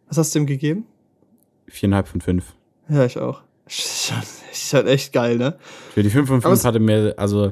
Was 0.07 0.17
hast 0.17 0.33
du 0.35 0.39
ihm 0.39 0.45
gegeben? 0.45 0.85
Viereinhalb 1.67 2.07
von 2.07 2.21
fünf. 2.21 2.53
Ja, 2.89 3.05
ich 3.05 3.17
auch. 3.17 3.41
Ist 3.67 4.05
schon, 4.07 4.21
schon 4.53 4.87
echt 4.87 5.11
geil, 5.13 5.37
ne? 5.37 5.57
Für 5.93 6.03
die 6.03 6.09
fünf 6.11 6.27
von 6.27 6.41
fünf 6.41 6.63
hatte 6.63 6.79
mir, 6.79 7.15
also 7.17 7.51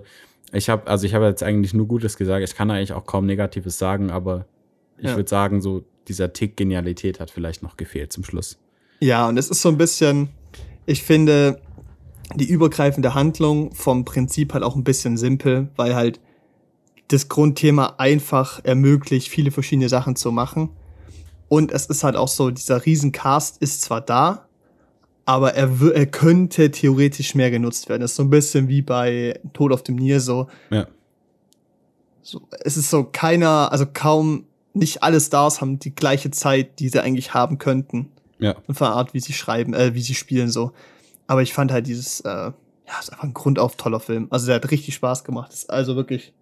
ich 0.52 0.70
habe, 0.70 0.86
also 0.86 1.08
ich 1.08 1.16
habe 1.16 1.26
jetzt 1.26 1.42
eigentlich 1.42 1.74
nur 1.74 1.88
Gutes 1.88 2.18
gesagt. 2.18 2.48
Ich 2.48 2.56
kann 2.56 2.70
eigentlich 2.70 2.94
auch 2.94 3.06
kaum 3.08 3.26
Negatives 3.26 3.80
sagen, 3.80 4.12
aber 4.12 4.46
ich 5.00 5.06
Ja. 5.10 5.16
würde 5.16 5.28
sagen, 5.30 5.62
so 5.62 5.84
dieser 6.08 6.32
Tick 6.34 6.56
Genialität 6.56 7.20
hat 7.20 7.32
vielleicht 7.32 7.64
noch 7.64 7.78
gefehlt 7.78 8.14
zum 8.14 8.24
Schluss. 8.24 8.60
Ja, 9.00 9.28
und 9.28 9.38
es 9.38 9.50
ist 9.50 9.64
so 9.64 9.70
ein 9.70 9.78
bisschen, 9.78 10.30
ich 10.86 11.02
finde, 11.02 11.60
die 12.36 12.46
übergreifende 12.46 13.14
Handlung 13.14 13.74
vom 13.74 14.06
Prinzip 14.06 14.54
halt 14.54 14.64
auch 14.64 14.76
ein 14.76 14.84
bisschen 14.84 15.18
simpel, 15.18 15.70
weil 15.76 15.96
halt 15.96 16.20
das 17.10 17.30
Grundthema 17.30 17.96
einfach 17.98 18.62
ermöglicht, 18.64 19.28
viele 19.28 19.52
verschiedene 19.52 19.90
Sachen 19.90 20.16
zu 20.16 20.32
machen. 20.32 20.70
Und 21.50 21.72
es 21.72 21.86
ist 21.86 22.04
halt 22.04 22.16
auch 22.16 22.28
so, 22.28 22.50
dieser 22.50 22.86
Riesencast 22.86 23.58
ist 23.62 23.82
zwar 23.82 24.02
da, 24.02 24.48
aber 25.26 25.54
er, 25.54 25.70
er 25.94 26.06
könnte 26.08 26.72
theoretisch 26.72 27.36
mehr 27.36 27.52
genutzt 27.52 27.88
werden. 27.90 28.02
Das 28.02 28.12
ist 28.12 28.18
so 28.18 28.24
ein 28.24 28.30
bisschen 28.30 28.68
wie 28.68 28.82
bei 28.82 29.40
Tod 29.54 29.72
auf 29.72 29.84
dem 29.84 29.96
Nil 29.96 30.20
so. 30.20 30.48
Ja. 30.72 30.88
so. 32.22 32.42
Es 32.64 32.78
ist 32.78 32.90
so 32.90 33.04
keiner, 33.04 33.72
also 33.72 33.86
kaum, 33.92 34.46
nicht 34.74 35.04
alle 35.04 35.22
Stars 35.22 35.62
haben 35.62 35.78
die 35.80 35.94
gleiche 35.94 36.32
Zeit, 36.32 36.80
die 36.80 36.90
sie 36.90 37.00
eigentlich 37.02 37.34
haben 37.36 37.60
könnten 37.60 38.10
Ja. 38.40 38.56
und 38.68 38.76
von 38.76 38.88
der 38.88 38.96
Art, 38.96 39.14
wie 39.14 39.20
sie 39.20 39.34
schreiben, 39.34 39.74
äh, 39.76 39.94
wie 39.94 40.02
sie 40.02 40.16
spielen 40.16 40.50
so. 40.50 40.72
Aber 41.28 41.42
ich 41.42 41.54
fand 41.54 41.72
halt 41.72 41.88
dieses, 41.88 42.22
äh, 42.22 42.30
ja, 42.30 43.00
ist 43.00 43.12
einfach 43.12 43.24
ein 43.24 43.34
grundauf 43.34 43.76
toller 43.76 44.00
Film. 44.00 44.28
Also 44.30 44.48
der 44.48 44.56
hat 44.56 44.72
richtig 44.72 44.96
Spaß 44.96 45.24
gemacht. 45.24 45.54
Ist 45.54 45.70
also 45.70 45.96
wirklich, 45.96 46.34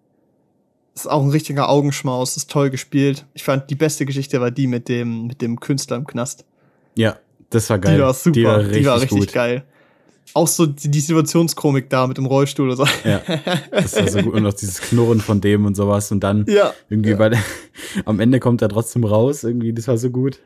ist 0.94 1.08
auch 1.08 1.22
ein 1.22 1.30
richtiger 1.30 1.68
Augenschmaus, 1.68 2.36
ist 2.36 2.50
toll 2.50 2.70
gespielt. 2.70 3.26
Ich 3.34 3.44
fand 3.44 3.70
die 3.70 3.74
beste 3.74 4.06
Geschichte 4.06 4.40
war 4.40 4.50
die 4.50 4.66
mit 4.66 4.88
dem, 4.88 5.26
mit 5.26 5.40
dem 5.40 5.60
Künstler 5.60 5.96
im 5.96 6.06
Knast. 6.06 6.44
Ja, 6.94 7.16
das 7.50 7.70
war 7.70 7.78
geil. 7.78 7.96
Die 7.96 8.02
war 8.02 8.14
super, 8.14 8.32
Die 8.64 8.84
war 8.86 9.00
richtig, 9.00 9.20
gut. 9.20 9.32
geil. 9.32 9.64
Auch 10.34 10.46
so 10.46 10.66
die, 10.66 10.90
die 10.90 11.00
Situationskomik 11.00 11.90
da 11.90 12.06
mit 12.06 12.16
dem 12.16 12.26
Rollstuhl 12.26 12.68
oder 12.68 12.76
so. 12.76 12.86
Ja, 13.04 13.20
das 13.70 13.96
war 13.96 14.08
so 14.08 14.22
gut. 14.22 14.34
Und 14.34 14.46
auch 14.46 14.52
dieses 14.52 14.80
Knurren 14.80 15.20
von 15.20 15.40
dem 15.40 15.66
und 15.66 15.74
sowas. 15.74 16.10
Und 16.10 16.20
dann 16.20 16.46
ja, 16.48 16.72
irgendwie 16.88 17.10
ja. 17.10 17.16
bei 17.16 17.28
der, 17.30 17.40
am 18.06 18.18
Ende 18.18 18.40
kommt 18.40 18.62
er 18.62 18.68
trotzdem 18.68 19.04
raus. 19.04 19.44
Irgendwie, 19.44 19.72
das 19.72 19.88
war 19.88 19.98
so 19.98 20.10
gut. 20.10 20.38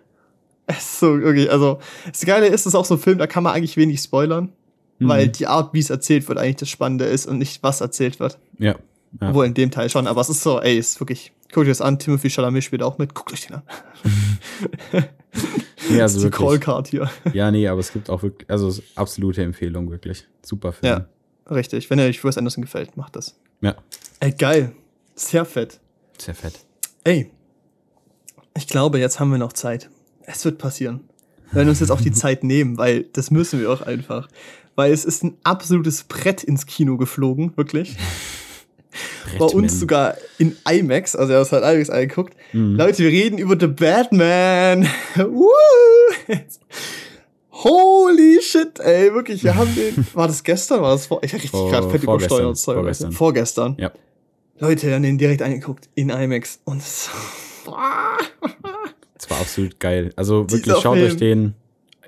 Es 0.66 0.76
ist 0.78 1.00
so 1.00 1.20
wirklich, 1.20 1.50
also 1.50 1.78
das 2.10 2.20
Geile 2.24 2.46
ist, 2.46 2.60
es 2.62 2.66
ist 2.66 2.74
auch 2.74 2.84
so 2.84 2.94
ein 2.94 3.00
Film, 3.00 3.18
da 3.18 3.26
kann 3.26 3.42
man 3.42 3.54
eigentlich 3.54 3.76
wenig 3.76 4.00
spoilern, 4.00 4.52
Mhm. 4.98 5.08
weil 5.08 5.28
die 5.28 5.46
Art, 5.46 5.74
wie 5.74 5.80
es 5.80 5.90
erzählt 5.90 6.26
wird, 6.26 6.38
eigentlich 6.38 6.56
das 6.56 6.70
Spannende 6.70 7.04
ist 7.04 7.26
und 7.26 7.36
nicht, 7.38 7.62
was 7.62 7.80
erzählt 7.82 8.18
wird. 8.18 8.38
Ja. 8.58 8.76
Ja. 9.20 9.28
Obwohl 9.28 9.44
in 9.46 9.52
dem 9.54 9.70
Teil 9.70 9.88
schon, 9.90 10.06
aber 10.06 10.20
es 10.22 10.28
ist 10.30 10.42
so, 10.42 10.60
ey, 10.60 10.76
ist 10.78 10.98
wirklich, 11.00 11.32
guckt 11.52 11.64
euch 11.66 11.68
das 11.68 11.80
an, 11.82 11.98
Timothy 11.98 12.28
Chalamet 12.30 12.64
spielt 12.64 12.82
auch 12.82 12.96
mit, 12.98 13.14
guckt 13.14 13.32
euch 13.32 13.46
den 13.46 13.56
an. 13.56 13.62
Nee, 15.88 15.98
das 15.98 16.14
also 16.14 16.18
ist 16.18 16.24
die. 16.38 16.44
Callcard 16.44 16.88
hier. 16.88 17.10
Ja, 17.32 17.50
nee, 17.50 17.68
aber 17.68 17.80
es 17.80 17.92
gibt 17.92 18.08
auch 18.10 18.22
wirklich, 18.22 18.48
also 18.50 18.68
es 18.68 18.82
absolute 18.94 19.42
Empfehlung, 19.42 19.90
wirklich. 19.90 20.26
Super 20.42 20.72
Film. 20.72 21.04
Ja, 21.48 21.54
richtig. 21.54 21.88
Wenn 21.90 22.00
euch 22.00 22.24
Wes 22.24 22.38
Anderson 22.38 22.62
gefällt, 22.62 22.96
macht 22.96 23.16
das. 23.16 23.36
Ja, 23.60 23.76
Ey, 24.20 24.32
geil. 24.32 24.72
Sehr 25.14 25.44
fett. 25.44 25.78
sehr 26.18 26.34
fett. 26.34 26.54
Ey. 27.04 27.30
Ich 28.56 28.66
glaube, 28.66 28.98
jetzt 28.98 29.20
haben 29.20 29.30
wir 29.30 29.38
noch 29.38 29.52
Zeit. 29.52 29.90
Es 30.26 30.44
wird 30.44 30.58
passieren. 30.58 31.08
Wir 31.50 31.56
werden 31.56 31.68
uns 31.68 31.80
jetzt 31.80 31.90
auch 31.90 32.00
die 32.00 32.12
Zeit 32.24 32.44
nehmen, 32.44 32.76
weil 32.76 33.04
das 33.12 33.30
müssen 33.30 33.60
wir 33.60 33.70
auch 33.70 33.82
einfach. 33.82 34.28
Weil 34.74 34.92
es 34.92 35.04
ist 35.04 35.24
ein 35.24 35.38
absolutes 35.42 36.04
Brett 36.04 36.44
ins 36.44 36.66
Kino 36.66 36.96
geflogen, 36.98 37.56
wirklich. 37.56 37.96
Bei 39.38 39.44
uns 39.44 39.78
sogar 39.78 40.14
in 40.38 40.56
IMAX, 40.70 41.14
also 41.14 41.32
er 41.32 41.40
hat 41.40 41.52
halt 41.52 41.64
IMAX 41.64 41.90
angeguckt. 41.90 42.34
Mhm. 42.52 42.76
Leute, 42.76 43.02
wir 43.02 43.10
reden 43.10 43.38
über 43.38 43.56
The 43.58 43.66
Batman. 43.66 44.88
Holy 47.50 48.40
shit, 48.42 48.80
ey, 48.80 49.12
wirklich, 49.12 49.44
wir 49.44 49.54
haben 49.54 49.74
den. 49.74 50.06
War 50.14 50.28
das 50.28 50.42
gestern? 50.42 50.80
War 50.82 50.92
das 50.92 51.06
vor? 51.06 51.22
Ich 51.22 51.32
hab 51.32 51.38
richtig 51.38 51.50
vor, 51.50 51.70
gerade 51.70 51.90
fett 51.90 52.02
übersteuert. 52.02 52.58
Vorgestern. 52.58 53.12
Vorgestern. 53.12 53.76
Ja. 53.78 53.92
Leute, 54.58 54.86
wir 54.86 54.94
haben 54.94 55.02
den 55.02 55.18
direkt 55.18 55.42
angeguckt 55.42 55.90
in 55.94 56.08
IMAX 56.08 56.60
und 56.64 56.78
es 56.78 57.10
das 59.26 59.30
war 59.30 59.40
absolut 59.40 59.80
geil. 59.80 60.12
Also 60.16 60.50
wirklich, 60.50 60.76
schaut 60.76 60.98
euch 60.98 61.16
den. 61.16 61.54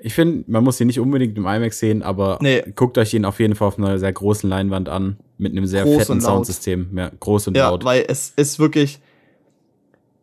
Ich 0.01 0.13
finde, 0.13 0.49
man 0.49 0.63
muss 0.63 0.79
ihn 0.79 0.87
nicht 0.87 0.99
unbedingt 0.99 1.37
im 1.37 1.45
IMAX 1.45 1.79
sehen, 1.79 2.03
aber 2.03 2.39
nee. 2.41 2.63
guckt 2.75 2.97
euch 2.97 3.13
ihn 3.13 3.25
auf 3.25 3.39
jeden 3.41 3.55
Fall 3.55 3.67
auf 3.67 3.77
einer 3.77 3.99
sehr 3.99 4.13
großen 4.13 4.49
Leinwand 4.49 4.87
an, 4.87 5.17
mit 5.37 5.51
einem 5.51 5.65
sehr 5.65 5.83
groß 5.83 6.05
fetten 6.05 6.21
Soundsystem. 6.21 6.97
Ja, 6.97 7.11
groß 7.19 7.49
und 7.49 7.57
ja, 7.57 7.69
laut. 7.69 7.83
Weil 7.83 8.05
es 8.07 8.31
ist 8.37 8.59
wirklich, 8.59 8.99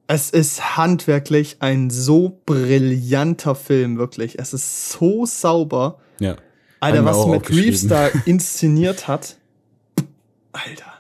es 0.07 0.31
ist 0.31 0.79
handwerklich 0.79 1.59
ein 1.61 1.91
so 1.91 2.41
brillanter 2.47 3.55
Film, 3.55 3.99
wirklich. 3.99 4.39
Es 4.39 4.55
ist 4.55 4.91
so 4.93 5.27
sauber. 5.27 5.99
Ja. 6.21 6.37
Alter, 6.81 7.05
was 7.05 7.27
Matt 7.27 7.51
Reeves 7.51 7.87
da 7.87 8.07
inszeniert 8.25 9.09
hat. 9.09 9.37
Alter. 10.53 10.96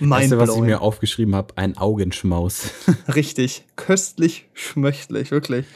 Weißt 0.00 0.32
du, 0.32 0.38
was 0.38 0.54
ich 0.54 0.62
mir 0.62 0.80
aufgeschrieben 0.80 1.34
habe? 1.34 1.56
Ein 1.56 1.76
Augenschmaus. 1.76 2.70
Richtig. 3.14 3.64
Köstlich, 3.76 4.48
schmöchtlich, 4.54 5.30
wirklich. 5.30 5.66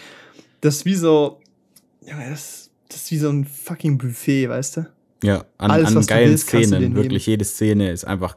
Das 0.60 0.76
ist 0.76 0.84
wie 0.84 0.94
so. 0.94 1.40
Ja, 2.06 2.16
das, 2.28 2.70
das 2.88 3.02
ist 3.02 3.10
wie 3.10 3.18
so 3.18 3.28
ein 3.28 3.44
fucking 3.44 3.98
Buffet, 3.98 4.48
weißt 4.48 4.78
du? 4.78 4.86
Ja, 5.22 5.44
an, 5.58 5.70
Alles, 5.70 5.96
an 5.96 6.06
geilen 6.06 6.30
willst, 6.30 6.48
Szenen. 6.48 6.94
Wirklich 6.94 7.26
jede 7.26 7.44
Szene 7.44 7.90
ist 7.90 8.04
einfach 8.04 8.36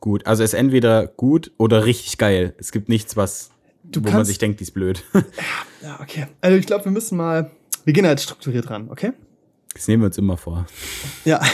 gut. 0.00 0.26
Also 0.26 0.42
ist 0.42 0.54
entweder 0.54 1.06
gut 1.06 1.52
oder 1.56 1.84
richtig 1.84 2.18
geil. 2.18 2.54
Es 2.58 2.72
gibt 2.72 2.88
nichts, 2.88 3.16
was 3.16 3.50
du 3.84 4.00
wo 4.00 4.04
kannst, 4.04 4.16
man 4.16 4.24
sich 4.26 4.38
denkt, 4.38 4.60
die 4.60 4.64
ist 4.64 4.72
blöd. 4.72 5.04
ja, 5.82 5.98
okay. 6.00 6.26
Also 6.40 6.56
ich 6.56 6.66
glaube, 6.66 6.84
wir 6.84 6.92
müssen 6.92 7.16
mal. 7.16 7.50
Wir 7.84 7.92
gehen 7.92 8.06
halt 8.06 8.20
strukturiert 8.20 8.70
ran, 8.70 8.90
okay? 8.90 9.12
Das 9.72 9.88
nehmen 9.88 10.02
wir 10.02 10.06
uns 10.06 10.18
immer 10.18 10.36
vor. 10.36 10.66
Ja. 11.24 11.40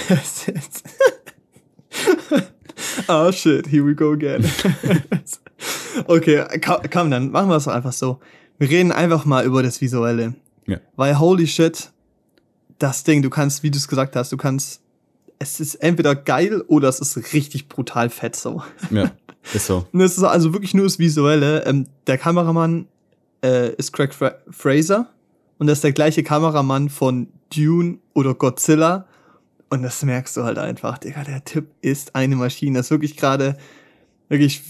oh 3.08 3.30
shit, 3.32 3.66
here 3.66 3.84
we 3.84 3.94
go 3.94 4.12
again. 4.12 4.44
okay, 6.06 6.44
komm, 6.90 7.10
dann 7.10 7.30
machen 7.30 7.48
wir 7.48 7.56
es 7.56 7.68
einfach 7.68 7.92
so. 7.92 8.20
Wir 8.58 8.70
reden 8.70 8.92
einfach 8.92 9.24
mal 9.24 9.44
über 9.44 9.62
das 9.62 9.80
Visuelle. 9.80 10.34
Ja. 10.66 10.78
Weil 10.96 11.18
holy 11.18 11.46
shit, 11.46 11.90
das 12.78 13.04
Ding, 13.04 13.22
du 13.22 13.30
kannst, 13.30 13.62
wie 13.62 13.70
du 13.70 13.78
es 13.78 13.88
gesagt 13.88 14.16
hast, 14.16 14.32
du 14.32 14.36
kannst, 14.36 14.80
es 15.38 15.60
ist 15.60 15.76
entweder 15.76 16.14
geil 16.14 16.62
oder 16.68 16.88
es 16.88 17.00
ist 17.00 17.32
richtig 17.32 17.68
brutal 17.68 18.10
fett 18.10 18.36
so. 18.36 18.62
Ja, 18.90 19.10
ist 19.52 19.66
so. 19.66 19.86
Es 19.92 20.16
ist 20.16 20.24
also 20.24 20.52
wirklich 20.52 20.74
nur 20.74 20.84
das 20.84 20.98
Visuelle. 20.98 21.64
Ähm, 21.66 21.86
der 22.06 22.18
Kameramann 22.18 22.86
äh, 23.42 23.74
ist 23.74 23.92
Craig 23.92 24.14
Fra 24.14 24.34
Fraser 24.50 25.08
und 25.58 25.66
das 25.66 25.78
ist 25.78 25.84
der 25.84 25.92
gleiche 25.92 26.22
Kameramann 26.22 26.88
von 26.88 27.28
Dune 27.54 27.98
oder 28.14 28.34
Godzilla 28.34 29.06
und 29.74 29.82
das 29.82 30.02
merkst 30.02 30.36
du 30.36 30.44
halt 30.44 30.58
einfach, 30.58 30.98
Digga, 30.98 31.24
der 31.24 31.44
Typ 31.44 31.66
ist 31.80 32.14
eine 32.14 32.36
Maschine. 32.36 32.78
Das 32.78 32.86
ist 32.86 32.90
wirklich 32.90 33.16
gerade, 33.16 33.56
wirklich 34.28 34.62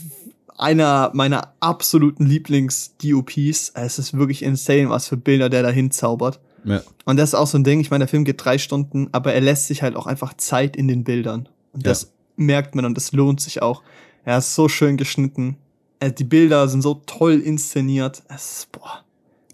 einer 0.56 1.10
meiner 1.14 1.52
absoluten 1.60 2.26
Lieblings-DOPs. 2.26 3.72
Es 3.74 3.98
ist 3.98 4.16
wirklich 4.16 4.42
insane, 4.42 4.88
was 4.88 5.08
für 5.08 5.16
Bilder 5.16 5.48
der 5.48 5.62
da 5.62 5.70
hinzaubert. 5.70 6.40
Ja. 6.64 6.82
Und 7.04 7.18
das 7.18 7.30
ist 7.30 7.34
auch 7.34 7.46
so 7.46 7.58
ein 7.58 7.64
Ding, 7.64 7.80
ich 7.80 7.90
meine, 7.90 8.04
der 8.04 8.08
Film 8.08 8.24
geht 8.24 8.42
drei 8.42 8.56
Stunden, 8.56 9.08
aber 9.12 9.34
er 9.34 9.42
lässt 9.42 9.66
sich 9.66 9.82
halt 9.82 9.96
auch 9.96 10.06
einfach 10.06 10.34
Zeit 10.34 10.76
in 10.76 10.88
den 10.88 11.04
Bildern. 11.04 11.48
Und 11.72 11.86
das 11.86 12.02
ja. 12.02 12.08
merkt 12.36 12.74
man 12.74 12.86
und 12.86 12.96
das 12.96 13.12
lohnt 13.12 13.40
sich 13.40 13.60
auch. 13.60 13.82
Er 14.24 14.38
ist 14.38 14.54
so 14.54 14.68
schön 14.68 14.96
geschnitten. 14.96 15.58
Äh, 16.00 16.12
die 16.12 16.24
Bilder 16.24 16.66
sind 16.68 16.80
so 16.80 17.02
toll 17.06 17.40
inszeniert. 17.40 18.22
Es 18.28 18.60
ist, 18.60 18.72
boah. 18.72 19.03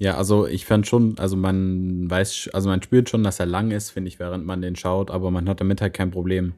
Ja, 0.01 0.17
also 0.17 0.47
ich 0.47 0.65
fand 0.65 0.87
schon, 0.87 1.19
also 1.19 1.37
man 1.37 2.11
weiß, 2.11 2.49
also 2.55 2.71
man 2.71 2.83
spürt 2.83 3.11
schon, 3.11 3.23
dass 3.23 3.39
er 3.39 3.45
lang 3.45 3.71
ist, 3.71 3.91
finde 3.91 4.09
ich, 4.09 4.19
während 4.19 4.47
man 4.47 4.63
den 4.63 4.75
schaut, 4.75 5.11
aber 5.11 5.31
man 5.31 5.47
hat 5.47 5.61
damit 5.61 5.83
halt 5.83 5.93
kein 5.93 6.11
Problem. 6.11 6.55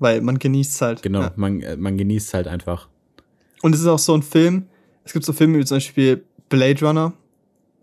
Weil 0.00 0.20
man 0.20 0.40
genießt 0.40 0.72
es 0.72 0.80
halt. 0.80 1.02
Genau, 1.02 1.20
ja. 1.20 1.32
man, 1.36 1.60
äh, 1.60 1.76
man 1.76 1.96
genießt 1.96 2.26
es 2.26 2.34
halt 2.34 2.48
einfach. 2.48 2.88
Und 3.62 3.76
es 3.76 3.80
ist 3.80 3.86
auch 3.86 4.00
so 4.00 4.12
ein 4.12 4.24
Film, 4.24 4.66
es 5.04 5.12
gibt 5.12 5.24
so 5.24 5.32
Filme 5.32 5.56
wie 5.60 5.64
zum 5.64 5.76
Beispiel 5.76 6.24
Blade 6.48 6.84
Runner, 6.84 7.12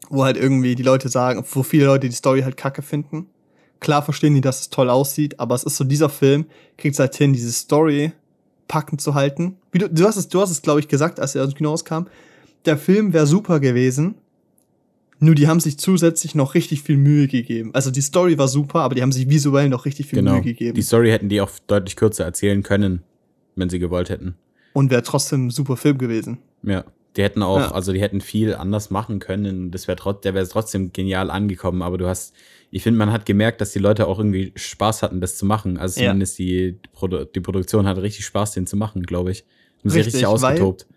wo 0.10 0.26
halt 0.26 0.36
irgendwie 0.36 0.76
die 0.76 0.84
Leute 0.84 1.08
sagen, 1.08 1.46
wo 1.50 1.64
viele 1.64 1.86
Leute 1.86 2.10
die 2.10 2.16
Story 2.16 2.42
halt 2.42 2.58
kacke 2.58 2.82
finden. 2.82 3.28
Klar 3.80 4.04
verstehen 4.04 4.36
die, 4.36 4.42
dass 4.42 4.60
es 4.60 4.70
toll 4.72 4.90
aussieht, 4.90 5.40
aber 5.40 5.56
es 5.56 5.64
ist 5.64 5.78
so, 5.78 5.86
dieser 5.86 6.10
Film 6.10 6.48
kriegt 6.78 6.96
es 6.96 7.00
halt 7.00 7.16
hin, 7.16 7.32
diese 7.32 7.54
Story 7.54 8.12
packend 8.68 9.00
zu 9.00 9.16
halten. 9.16 9.56
Wie 9.72 9.80
du, 9.80 9.90
du 9.90 10.06
hast 10.06 10.18
es, 10.18 10.28
du 10.28 10.42
hast 10.42 10.52
es, 10.52 10.62
glaube 10.62 10.82
ich, 10.82 10.90
gesagt, 10.90 11.18
als 11.22 11.34
er 11.34 11.46
aus 11.46 11.52
dem 11.52 11.56
Kino 11.56 11.70
rauskam. 11.70 12.08
Der 12.66 12.78
Film 12.78 13.14
wäre 13.14 13.26
super 13.26 13.62
gewesen, 13.62 14.16
nur 15.22 15.36
die 15.36 15.48
haben 15.48 15.60
sich 15.60 15.78
zusätzlich 15.78 16.34
noch 16.34 16.56
richtig 16.56 16.82
viel 16.82 16.98
Mühe 16.98 17.28
gegeben. 17.28 17.70
Also 17.74 17.92
die 17.92 18.02
Story 18.02 18.40
war 18.40 18.48
super, 18.48 18.80
aber 18.80 18.96
die 18.96 19.04
haben 19.04 19.12
sich 19.12 19.30
visuell 19.30 19.70
noch 19.70 19.86
richtig 19.86 20.08
viel 20.08 20.20
genau. 20.20 20.34
Mühe 20.34 20.42
gegeben. 20.42 20.74
Die 20.74 20.82
Story 20.82 21.10
hätten 21.10 21.30
die 21.30 21.42
auch 21.42 21.52
deutlich 21.68 21.96
kürzer 21.96 22.26
erzählen 22.26 22.64
können, 22.64 23.04
wenn 23.56 23.70
sie 23.70 23.78
gewollt 23.78 24.10
hätten. 24.10 24.36
Und 24.74 24.90
wäre 24.90 25.04
trotzdem 25.04 25.48
ein 25.48 25.50
super 25.52 25.78
Film 25.78 26.00
gewesen. 26.00 26.40
Ja. 26.64 26.84
Die 27.18 27.24
hätten 27.24 27.44
auch, 27.44 27.60
ja. 27.60 27.72
also 27.72 27.92
die 27.92 28.02
hätten 28.02 28.22
viel 28.22 28.56
anders 28.56 28.90
machen 28.90 29.20
können. 29.20 29.70
Das 29.70 29.88
wäre 29.88 29.98
trotz, 29.98 30.22
der 30.22 30.34
wäre 30.34 30.48
trotzdem 30.48 30.94
genial 30.94 31.30
angekommen. 31.30 31.82
Aber 31.82 31.98
du 31.98 32.08
hast, 32.08 32.34
ich 32.72 32.82
finde, 32.84 32.98
man 32.98 33.12
hat 33.12 33.26
gemerkt, 33.26 33.62
dass 33.62 33.72
die 33.74 33.80
Leute 33.80 34.08
auch 34.08 34.18
irgendwie 34.18 34.54
Spaß 34.56 35.04
hatten, 35.04 35.20
das 35.20 35.38
zu 35.38 35.46
machen. 35.46 35.78
Also 35.78 36.00
zumindest 36.00 36.40
ja. 36.40 36.46
die, 36.46 36.80
Produ 36.94 37.26
die 37.26 37.42
Produktion 37.42 37.86
hatte 37.86 38.02
richtig 38.02 38.26
Spaß, 38.26 38.54
den 38.54 38.66
zu 38.66 38.78
machen, 38.78 39.04
glaube 39.04 39.32
ich. 39.32 39.46
Und 39.84 39.92
richtig, 39.92 40.14
richtig 40.14 40.26
ausgetobt. 40.26 40.88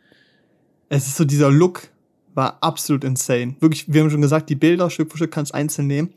Es 0.89 1.09
ist 1.09 1.17
so 1.17 1.25
dieser 1.25 1.51
Look, 1.51 1.89
war 2.35 2.59
absolut 2.61 3.05
insane. 3.05 3.57
Wirklich, 3.61 3.93
wir 3.93 4.03
haben 4.03 4.11
schon 4.11 4.21
gesagt, 4.21 4.51
die 4.51 4.55
Bilder 4.55 4.91
Stück 4.91 5.11
für 5.11 5.17
Stück 5.17 5.31
kannst 5.31 5.53
du 5.53 5.57
einzeln 5.57 5.87
nehmen. 5.87 6.11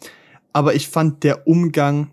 Aber 0.54 0.76
ich 0.76 0.88
fand 0.88 1.24
der 1.24 1.48
Umgang 1.48 2.10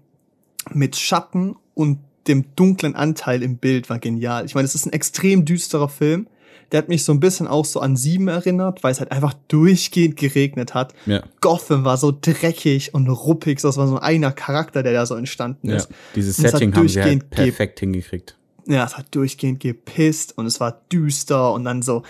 mit 0.73 0.97
Schatten 0.97 1.57
und 1.75 1.99
dem 2.29 2.55
dunklen 2.57 2.95
Anteil 2.95 3.43
im 3.43 3.57
Bild 3.57 3.91
war 3.91 3.99
genial. 3.99 4.47
Ich 4.47 4.55
meine, 4.55 4.65
es 4.65 4.75
ist 4.75 4.87
ein 4.87 4.93
extrem 4.93 5.45
düsterer 5.45 5.89
Film. 5.89 6.27
Der 6.73 6.79
hat 6.79 6.89
mich 6.89 7.05
so 7.05 7.13
ein 7.13 7.21
bisschen 7.21 7.47
auch 7.47 7.65
so 7.65 7.81
an 7.81 7.97
Sieben 7.97 8.29
erinnert, 8.29 8.83
weil 8.83 8.93
es 8.93 8.99
halt 8.99 9.13
einfach 9.13 9.35
durchgehend 9.49 10.17
geregnet 10.17 10.75
hat. 10.75 10.95
Ja. 11.07 11.23
Gotham 11.41 11.85
war 11.85 11.99
so 11.99 12.13
dreckig 12.19 12.95
und 12.95 13.09
ruppig. 13.09 13.61
Das 13.61 13.77
war 13.77 13.87
so 13.87 13.99
einer 13.99 14.33
Charakter, 14.33 14.83
der 14.83 14.95
da 14.95 15.07
so 15.07 15.15
entstanden 15.15 15.69
ist. 15.69 15.91
Ja. 15.91 15.97
Dieses 16.17 16.37
Setting 16.37 16.75
haben 16.75 16.89
sie 16.89 17.03
halt 17.03 17.31
perfekt 17.31 17.81
hingekriegt. 17.81 18.37
Ja, 18.67 18.85
es 18.87 18.97
hat 18.97 19.15
durchgehend 19.15 19.61
gepisst 19.61 20.39
und 20.39 20.47
es 20.47 20.59
war 20.59 20.81
düster 20.91 21.53
und 21.53 21.65
dann 21.65 21.83
so 21.83 22.03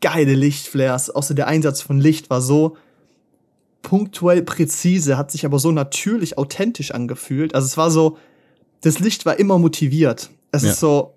geile 0.00 0.34
Lichtflares. 0.34 1.10
Außer 1.10 1.34
der 1.34 1.46
Einsatz 1.46 1.82
von 1.82 2.00
Licht 2.00 2.30
war 2.30 2.40
so 2.40 2.76
punktuell 3.82 4.42
präzise, 4.42 5.16
hat 5.16 5.30
sich 5.30 5.44
aber 5.44 5.58
so 5.58 5.72
natürlich 5.72 6.38
authentisch 6.38 6.92
angefühlt. 6.92 7.54
Also 7.54 7.66
es 7.66 7.76
war 7.76 7.90
so, 7.90 8.18
das 8.82 8.98
Licht 8.98 9.26
war 9.26 9.38
immer 9.38 9.58
motiviert. 9.58 10.30
Es 10.52 10.62
ja. 10.62 10.70
ist 10.70 10.80
so, 10.80 11.14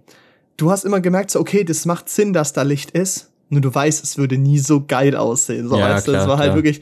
du 0.57 0.71
hast 0.71 0.85
immer 0.85 1.01
gemerkt, 1.01 1.31
so, 1.31 1.39
okay, 1.39 1.63
das 1.63 1.85
macht 1.85 2.09
Sinn, 2.09 2.33
dass 2.33 2.53
da 2.53 2.61
Licht 2.61 2.91
ist. 2.91 3.29
Nur 3.49 3.61
du 3.61 3.73
weißt, 3.73 4.03
es 4.03 4.17
würde 4.17 4.37
nie 4.37 4.59
so 4.59 4.83
geil 4.85 5.15
aussehen. 5.15 5.67
So, 5.67 5.77
ja, 5.77 5.89
weißt 5.89 6.05
klar, 6.05 6.21
es 6.21 6.27
war 6.27 6.37
halt 6.37 6.47
klar. 6.47 6.55
wirklich, 6.55 6.81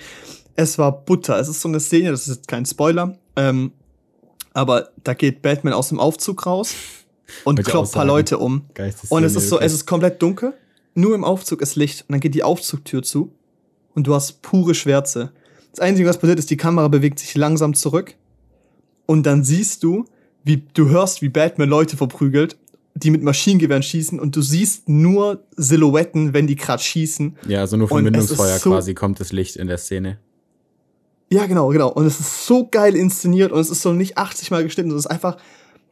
es 0.56 0.78
war 0.78 0.92
Butter. 0.92 1.40
Es 1.40 1.48
ist 1.48 1.62
so 1.62 1.68
eine 1.68 1.80
Szene, 1.80 2.12
das 2.12 2.28
ist 2.28 2.36
jetzt 2.36 2.48
kein 2.48 2.66
Spoiler. 2.66 3.18
Ähm, 3.36 3.72
aber 4.54 4.90
da 5.04 5.14
geht 5.14 5.42
Batman 5.42 5.74
aus 5.74 5.90
dem 5.90 6.00
Aufzug 6.00 6.46
raus 6.46 6.74
und 7.44 7.64
kloppt 7.64 7.90
ein 7.90 7.92
paar 7.94 8.06
Leute 8.06 8.38
um. 8.38 8.66
Und 9.10 9.24
es 9.24 9.36
ist 9.36 9.50
so, 9.50 9.60
es 9.60 9.74
ist 9.74 9.86
komplett 9.86 10.22
dunkel 10.22 10.54
nur 10.94 11.16
im 11.16 11.24
Aufzug 11.24 11.62
ist 11.62 11.76
Licht 11.76 12.02
und 12.02 12.14
dann 12.14 12.20
geht 12.20 12.36
die 12.36 12.44
Aufzugtür 12.44 13.04
zu 13.04 13.34
und 13.94 14.08
du 14.08 14.14
hast 14.14 14.42
pure 14.42 14.76
Schwärze. 14.76 15.32
Das 15.72 15.80
Einzige, 15.80 16.08
was 16.08 16.18
passiert, 16.18 16.40
ist, 16.40 16.50
die 16.50 16.58
Kamera 16.58 16.88
bewegt 16.88 17.20
sich 17.20 17.36
langsam 17.36 17.74
zurück 17.74 18.16
und 19.06 19.26
dann 19.26 19.44
siehst 19.44 19.84
du, 19.84 20.06
wie 20.44 20.64
du 20.74 20.90
hörst, 20.90 21.22
wie 21.22 21.30
Batman 21.30 21.70
Leute 21.70 21.98
verprügelt, 21.98 22.58
die 22.94 23.10
mit 23.10 23.24
Maschinengewehren 23.24 23.84
schießen 23.84 24.20
und 24.20 24.36
du 24.36 24.42
siehst 24.42 24.90
nur 24.90 25.44
Silhouetten, 25.56 26.34
wenn 26.34 26.48
die 26.48 26.56
gerade 26.56 26.84
schießen. 26.84 27.38
Ja, 27.48 27.62
also 27.62 27.78
nur 27.78 27.88
vom 27.88 28.04
Mündungsfeuer 28.04 28.60
so 28.60 28.72
quasi 28.72 28.94
kommt 28.94 29.20
das 29.20 29.32
Licht 29.32 29.56
in 29.56 29.68
der 29.68 29.78
Szene. 29.78 30.20
Ja, 31.32 31.46
genau, 31.46 31.70
genau. 31.70 31.90
Und 31.90 32.06
es 32.06 32.20
ist 32.20 32.46
so 32.46 32.68
geil 32.68 32.96
inszeniert 32.96 33.54
und 33.54 33.60
es 33.60 33.70
ist 33.70 33.82
so 33.82 33.94
nicht 33.94 34.18
80 34.18 34.52
Mal 34.52 34.64
geschnitten, 34.64 34.92
es 34.92 34.98
ist 34.98 35.08
einfach 35.08 35.38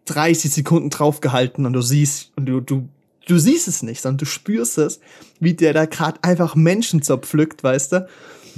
30 0.06 0.52
Sekunden 0.52 0.90
draufgehalten 0.90 1.66
und 1.66 1.74
du 1.74 1.82
siehst 1.82 2.32
und 2.36 2.46
du, 2.48 2.60
du 2.60 2.90
du 3.30 3.38
siehst 3.38 3.68
es 3.68 3.84
nicht, 3.84 4.02
sondern 4.02 4.18
du 4.18 4.26
spürst 4.26 4.78
es, 4.78 5.00
wie 5.40 5.54
der 5.54 5.74
da 5.74 5.86
gerade 5.86 6.20
einfach 6.24 6.56
Menschen 6.56 7.02
zerpflückt, 7.02 7.64
weißt 7.64 7.94
du? 7.94 8.08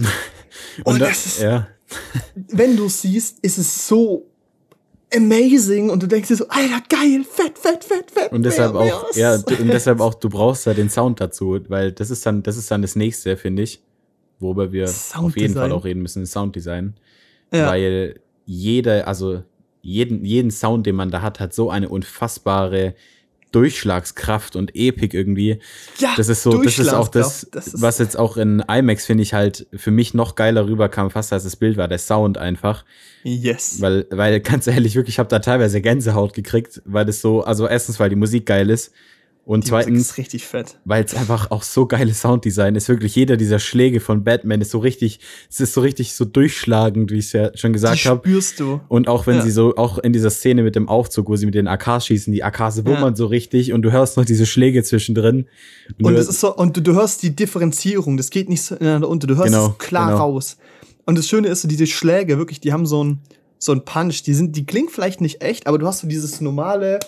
Und, 0.84 0.93
Und 0.93 0.99
das 0.99 1.26
ist, 1.26 1.41
ja. 1.41 1.67
wenn 2.36 2.76
du 2.76 2.89
siehst, 2.89 3.39
ist 3.41 3.57
es 3.57 3.88
so 3.88 4.28
amazing 5.13 5.89
und 5.89 6.01
du 6.01 6.07
denkst 6.07 6.30
dir 6.30 6.36
so, 6.36 6.47
Alter, 6.47 6.82
geil, 6.88 7.24
fett, 7.30 7.57
fett, 7.57 7.84
fett, 7.84 8.11
fett. 8.11 8.32
Und 8.32 8.43
deshalb 8.43 8.74
mehr, 8.74 8.82
auch, 8.82 9.15
mehr. 9.15 9.22
ja, 9.22 9.36
und 9.36 9.67
deshalb 9.72 9.99
auch, 9.99 10.13
du 10.13 10.30
brauchst 10.30 10.67
da 10.67 10.74
den 10.74 10.89
Sound 10.89 11.19
dazu, 11.19 11.59
weil 11.67 11.91
das 11.91 12.11
ist 12.11 12.26
dann, 12.26 12.43
das 12.43 12.57
ist 12.57 12.72
dann 12.72 12.82
das 12.82 12.95
nächste, 12.95 13.36
finde 13.38 13.63
ich. 13.63 13.82
worüber 14.39 14.72
wir 14.72 14.89
auf 15.15 15.38
jeden 15.38 15.53
Fall 15.53 15.72
auch 15.72 15.84
reden 15.84 16.01
müssen, 16.01 16.26
Sounddesign. 16.26 16.95
Ja. 17.53 17.67
Weil 17.67 18.22
jeder, 18.45 19.07
also 19.07 19.43
jeden, 19.82 20.24
jeden 20.24 20.51
Sound, 20.51 20.86
den 20.86 20.95
man 20.95 21.11
da 21.11 21.22
hat, 21.22 21.39
hat 21.39 21.53
so 21.53 21.69
eine 21.69 21.89
unfassbare 21.89 22.95
Durchschlagskraft 23.52 24.56
und 24.56 24.76
Epik 24.76 25.14
irgendwie. 25.14 25.60
Ja, 25.99 26.14
Das 26.18 26.30
ist 26.30 26.43
so, 26.43 26.62
das 26.62 26.80
ist 26.80 26.93
auch 26.93 27.08
das, 27.08 27.47
das 27.52 27.82
was 27.82 27.99
jetzt 27.99 28.18
auch 28.18 28.38
in 28.38 28.64
IMAX, 28.68 29.06
finde 29.06 29.24
ich, 29.24 29.34
halt 29.34 29.68
für 29.74 29.91
mich 29.91 30.14
noch 30.14 30.36
geiler 30.36 30.68
rüberkam, 30.68 31.10
fast 31.12 31.34
als 31.34 31.43
das 31.43 31.56
Bild 31.56 31.78
war, 31.78 31.88
der 31.88 31.99
Sound 31.99 32.38
einfach. 32.38 32.86
Yes. 33.24 33.82
Weil, 33.82 34.08
weil 34.10 34.39
ganz 34.41 34.68
ehrlich, 34.68 34.95
wirklich, 34.95 35.16
ich 35.16 35.20
habe 35.20 35.30
da 35.30 35.39
teilweise 35.39 35.82
Gänsehaut 35.82 36.34
gekriegt, 36.34 36.82
weil 36.86 37.06
das 37.06 37.22
so, 37.22 37.41
also 37.43 37.68
erstens, 37.68 37.99
weil 37.99 38.10
die 38.10 38.16
Musik 38.16 38.45
geil 38.45 38.70
ist 38.70 38.91
und 39.43 39.63
Die 39.65 39.69
zweitens, 39.69 39.99
ist 40.01 40.17
richtig 40.17 40.45
fett. 40.45 40.77
weil 40.85 41.03
es 41.03 41.15
einfach 41.15 41.49
auch 41.51 41.63
so 41.63 41.85
geiles 41.87 42.21
Sounddesign 42.21 42.75
ist. 42.75 42.87
Wirklich 42.89 43.15
jeder 43.15 43.37
dieser 43.37 43.57
Schläge 43.59 43.99
von 43.99 44.23
Batman 44.23 44.61
ist 44.61 44.69
so 44.71 44.77
richtig, 44.79 45.19
es 45.49 45.59
ist 45.59 45.73
so 45.73 45.81
richtig 45.81 46.13
so 46.13 46.25
durchschlagend, 46.25 47.11
wie 47.11 47.17
ich 47.17 47.25
es 47.25 47.31
ja 47.33 47.51
schon 47.57 47.73
gesagt 47.73 48.05
habe. 48.05 48.19
spürst 48.27 48.59
du. 48.59 48.81
Und 48.87 49.07
auch 49.07 49.25
wenn 49.27 49.37
Ja. 49.37 49.41
sie 49.41 49.51
so, 49.51 49.75
auch 49.77 49.97
in 49.97 50.13
dieser 50.13 50.29
Szene 50.29 50.61
mit 50.63 50.75
dem 50.75 50.87
Aufzug, 50.87 51.27
wo 51.27 51.35
sie 51.35 51.45
mit 51.47 51.55
den 51.55 51.67
AKs 51.67 52.05
schießen, 52.05 52.31
die 52.31 52.43
AKs 52.43 52.85
wummern 52.85 53.13
Ja. 53.13 53.15
so 53.15 53.25
richtig 53.25 53.73
und 53.73 53.81
du 53.81 53.91
hörst 53.91 54.15
noch 54.17 54.25
diese 54.25 54.45
Schläge 54.45 54.83
zwischendrin. 54.83 55.47
Und 56.01 56.03
du 56.03 56.09
es 56.09 56.15
hörst- 56.17 56.29
ist 56.29 56.39
so, 56.41 56.55
und 56.55 56.77
du, 56.77 56.81
du 56.81 56.93
hörst 56.93 57.23
die 57.23 57.35
Differenzierung, 57.35 58.17
das 58.17 58.29
geht 58.29 58.47
nicht 58.47 58.61
so 58.61 58.75
ineinander 58.75 59.09
unter, 59.09 59.25
du 59.27 59.35
hörst 59.37 59.47
Genau, 59.51 59.69
es 59.69 59.77
klar 59.79 60.11
genau. 60.11 60.17
raus. 60.19 60.57
Und 61.05 61.17
das 61.17 61.27
Schöne 61.27 61.47
ist 61.47 61.61
so, 61.63 61.67
diese 61.67 61.87
Schläge, 61.87 62.37
wirklich, 62.37 62.59
die 62.59 62.71
haben 62.73 62.85
so 62.85 63.03
ein 63.03 63.19
so 63.63 63.71
ein 63.73 63.85
Punch, 63.85 64.23
die 64.23 64.33
sind, 64.33 64.55
die 64.55 64.65
klingen 64.65 64.89
vielleicht 64.89 65.21
nicht 65.21 65.43
echt, 65.43 65.67
aber 65.67 65.77
du 65.77 65.85
hast 65.85 65.99
so 65.99 66.07
dieses 66.07 66.41
normale 66.41 66.99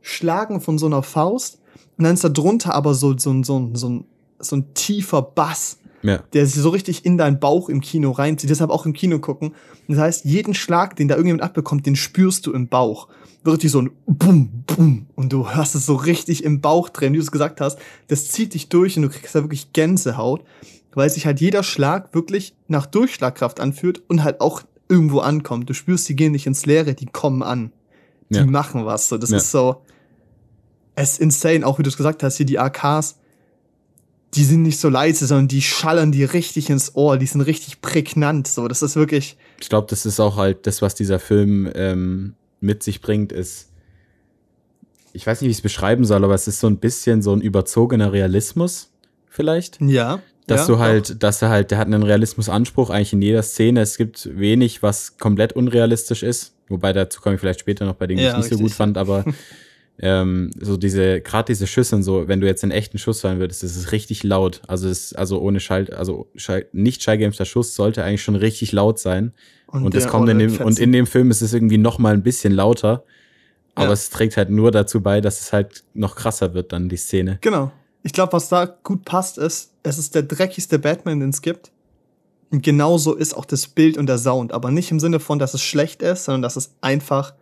Schlagen 0.00 0.60
von 0.60 0.76
so 0.78 0.86
einer 0.86 1.02
Faust 1.02 1.58
und 1.98 2.04
dann 2.04 2.14
ist 2.14 2.24
da 2.24 2.28
drunter 2.28 2.74
aber 2.74 2.94
so, 2.94 3.16
so, 3.18 3.30
ein- 3.30 3.44
so, 3.44 3.70
so, 3.74 4.04
so 4.38 4.56
ein 4.56 4.74
tiefer 4.74 5.22
Bass, 5.22 5.78
ja, 6.02 6.18
der 6.32 6.46
sich 6.46 6.60
so 6.60 6.70
richtig 6.70 7.04
in 7.04 7.16
deinen 7.16 7.38
Bauch 7.38 7.68
im 7.68 7.80
Kino 7.80 8.10
reinzieht. 8.10 8.50
Deshalb 8.50 8.70
auch 8.70 8.86
im 8.86 8.92
Kino 8.92 9.18
gucken. 9.20 9.54
Das 9.88 9.98
heißt, 9.98 10.24
jeden 10.24 10.52
Schlag, 10.54 10.96
den 10.96 11.06
da 11.08 11.14
irgendjemand 11.14 11.42
abbekommt, 11.44 11.86
den 11.86 11.94
spürst 11.96 12.46
du 12.46 12.52
im 12.52 12.66
Bauch. 12.68 13.08
Wirklich 13.44 13.70
so 13.72 13.80
ein 13.82 13.90
Bum, 14.06 14.64
Bum. 14.66 15.06
Und 15.14 15.32
du 15.32 15.48
hörst 15.54 15.74
es 15.76 15.86
so 15.86 15.94
richtig 15.94 16.42
im 16.44 16.60
Bauch 16.60 16.88
drin, 16.88 17.12
wie 17.12 17.18
du 17.18 17.22
es 17.22 17.30
gesagt 17.30 17.60
hast. 17.60 17.78
Das 18.08 18.28
zieht 18.28 18.54
dich 18.54 18.68
durch 18.68 18.96
und 18.96 19.02
du 19.02 19.08
kriegst 19.10 19.34
da 19.34 19.42
wirklich 19.42 19.72
Gänsehaut, 19.72 20.42
weil 20.94 21.08
sich 21.10 21.24
halt 21.26 21.40
jeder 21.40 21.62
Schlag 21.62 22.12
wirklich 22.14 22.54
nach 22.68 22.86
Durchschlagkraft 22.86 23.60
anfühlt 23.60 24.02
und 24.08 24.24
halt 24.24 24.40
auch 24.40 24.62
irgendwo 24.88 25.20
ankommt. 25.20 25.70
Du 25.70 25.74
spürst, 25.74 26.08
die 26.08 26.16
gehen 26.16 26.32
nicht 26.32 26.46
ins 26.46 26.66
Leere, 26.66 26.94
die 26.94 27.06
kommen 27.06 27.42
an. 27.44 27.72
Die 28.30 28.36
Ja. 28.38 28.46
machen 28.46 28.86
was. 28.86 29.08
So, 29.08 29.18
das 29.18 29.30
Ja. 29.30 29.36
ist 29.36 29.50
so, 29.52 29.76
es 30.94 31.12
ist 31.14 31.20
insane, 31.20 31.66
auch 31.66 31.78
wie 31.78 31.82
du 31.82 31.88
es 31.90 31.96
gesagt 31.96 32.22
hast, 32.22 32.36
hier 32.36 32.46
die 32.46 32.58
AKs, 32.58 33.16
die 34.34 34.44
sind 34.44 34.62
nicht 34.62 34.78
so 34.78 34.88
leise, 34.88 35.26
sondern 35.26 35.48
die 35.48 35.60
schallern 35.62 36.12
dir 36.12 36.32
richtig 36.32 36.70
ins 36.70 36.94
Ohr, 36.94 37.18
die 37.18 37.26
sind 37.26 37.42
richtig 37.42 37.82
prägnant. 37.82 38.48
So, 38.48 38.66
das 38.68 38.82
ist 38.82 38.96
wirklich, 38.96 39.36
ich 39.60 39.68
glaube, 39.68 39.86
das 39.90 40.06
ist 40.06 40.20
auch 40.20 40.36
halt 40.36 40.66
das, 40.66 40.80
was 40.82 40.94
dieser 40.94 41.18
Film 41.18 41.70
ähm, 41.74 42.34
mit 42.60 42.82
sich 42.82 43.00
bringt, 43.00 43.32
ist, 43.32 43.68
ich 45.12 45.26
weiß 45.26 45.40
nicht, 45.40 45.48
wie 45.48 45.50
ich 45.50 45.58
es 45.58 45.62
beschreiben 45.62 46.04
soll, 46.04 46.24
aber 46.24 46.34
es 46.34 46.48
ist 46.48 46.60
so 46.60 46.66
ein 46.66 46.78
bisschen 46.78 47.20
so 47.20 47.34
ein 47.34 47.42
überzogener 47.42 48.12
Realismus, 48.12 48.90
vielleicht. 49.28 49.80
ja. 49.80 50.20
Dass 50.48 50.62
ja, 50.62 50.74
du 50.74 50.78
halt, 50.80 51.22
dass 51.22 51.40
er 51.40 51.50
halt, 51.50 51.70
der 51.70 51.78
hat 51.78 51.86
einen 51.86 52.02
Realismusanspruch 52.02 52.90
eigentlich 52.90 53.12
in 53.12 53.22
jeder 53.22 53.44
Szene. 53.44 53.80
Es 53.80 53.96
gibt 53.96 54.28
wenig, 54.36 54.82
was 54.82 55.16
komplett 55.16 55.52
unrealistisch 55.52 56.24
ist. 56.24 56.52
Wobei 56.68 56.92
dazu 56.92 57.20
komme 57.20 57.36
ich 57.36 57.40
vielleicht 57.40 57.60
später 57.60 57.84
noch 57.84 57.94
bei 57.94 58.08
Dingen, 58.08 58.18
die 58.18 58.24
Ja, 58.24 58.32
ich 58.32 58.36
nicht 58.38 58.48
so 58.48 58.56
richtig. 58.56 58.72
gut 58.72 58.72
fand, 58.72 58.98
aber 58.98 59.24
ähm, 60.02 60.50
so 60.60 60.76
diese, 60.76 61.20
gerade 61.20 61.52
diese 61.52 61.68
Schüsse 61.68 61.94
und 61.96 62.02
so, 62.02 62.26
wenn 62.26 62.40
du 62.40 62.46
jetzt 62.48 62.64
einen 62.64 62.72
echten 62.72 62.98
Schuss 62.98 63.22
hören 63.22 63.38
würdest, 63.38 63.62
das 63.62 63.76
ist 63.76 63.92
richtig 63.92 64.24
laut. 64.24 64.60
Also 64.66 64.88
es, 64.88 65.14
also 65.14 65.40
ohne 65.40 65.60
Schall, 65.60 65.88
also 65.94 66.28
Schall, 66.34 66.66
nicht 66.72 67.02
schallgeimpfter 67.02 67.44
Schuss 67.44 67.74
sollte 67.76 68.02
eigentlich 68.02 68.22
schon 68.22 68.34
richtig 68.34 68.72
laut 68.72 68.98
sein. 68.98 69.32
Und, 69.68 69.94
das 69.94 70.02
der 70.02 70.10
kommt 70.12 70.28
in 70.28 70.38
dem, 70.40 70.56
und 70.60 70.78
in 70.78 70.92
dem 70.92 71.06
Film 71.06 71.30
ist 71.30 71.40
es 71.40 71.54
irgendwie 71.54 71.78
noch 71.78 71.98
mal 71.98 72.12
ein 72.12 72.22
bisschen 72.22 72.52
lauter. 72.52 73.04
Aber 73.74 73.86
Ja. 73.86 73.92
es 73.92 74.10
trägt 74.10 74.36
halt 74.36 74.50
nur 74.50 74.70
dazu 74.70 75.00
bei, 75.00 75.20
dass 75.20 75.40
es 75.40 75.52
halt 75.52 75.84
noch 75.94 76.16
krasser 76.16 76.52
wird, 76.52 76.72
dann 76.72 76.88
die 76.88 76.96
Szene. 76.96 77.38
Genau. 77.40 77.72
Ich 78.02 78.12
glaube, 78.12 78.32
was 78.32 78.48
da 78.48 78.64
gut 78.66 79.04
passt, 79.04 79.38
ist, 79.38 79.70
es 79.84 79.98
ist 79.98 80.16
der 80.16 80.24
dreckigste 80.24 80.78
Batman, 80.80 81.20
den 81.20 81.30
es 81.30 81.40
gibt. 81.40 81.70
Und 82.50 82.62
genauso 82.62 83.14
ist 83.14 83.34
auch 83.34 83.44
das 83.46 83.68
Bild 83.68 83.96
und 83.96 84.06
der 84.06 84.18
Sound. 84.18 84.52
Aber 84.52 84.70
nicht 84.72 84.90
im 84.90 85.00
Sinne 85.00 85.20
von, 85.20 85.38
dass 85.38 85.54
es 85.54 85.62
schlecht 85.62 86.02
ist, 86.02 86.24
sondern 86.24 86.42
dass 86.42 86.56
es 86.56 86.74
einfach 86.82 87.32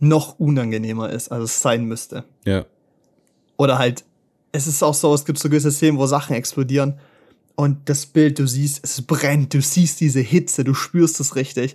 noch 0.00 0.38
unangenehmer 0.38 1.10
ist, 1.10 1.28
als 1.28 1.44
es 1.44 1.60
sein 1.60 1.84
müsste. 1.84 2.24
Ja. 2.44 2.64
Oder 3.56 3.78
halt, 3.78 4.04
es 4.52 4.66
ist 4.66 4.82
auch 4.82 4.94
so, 4.94 5.12
es 5.14 5.24
gibt 5.24 5.38
so 5.38 5.48
gewisse 5.48 5.72
Szenen, 5.72 5.98
wo 5.98 6.06
Sachen 6.06 6.34
explodieren. 6.36 6.94
Und 7.56 7.88
das 7.88 8.06
Bild, 8.06 8.38
du 8.38 8.46
siehst, 8.46 8.80
es 8.84 9.02
brennt, 9.02 9.52
du 9.52 9.60
siehst 9.60 10.00
diese 10.00 10.20
Hitze, 10.20 10.62
du 10.62 10.74
spürst 10.74 11.18
es 11.18 11.34
richtig. 11.34 11.74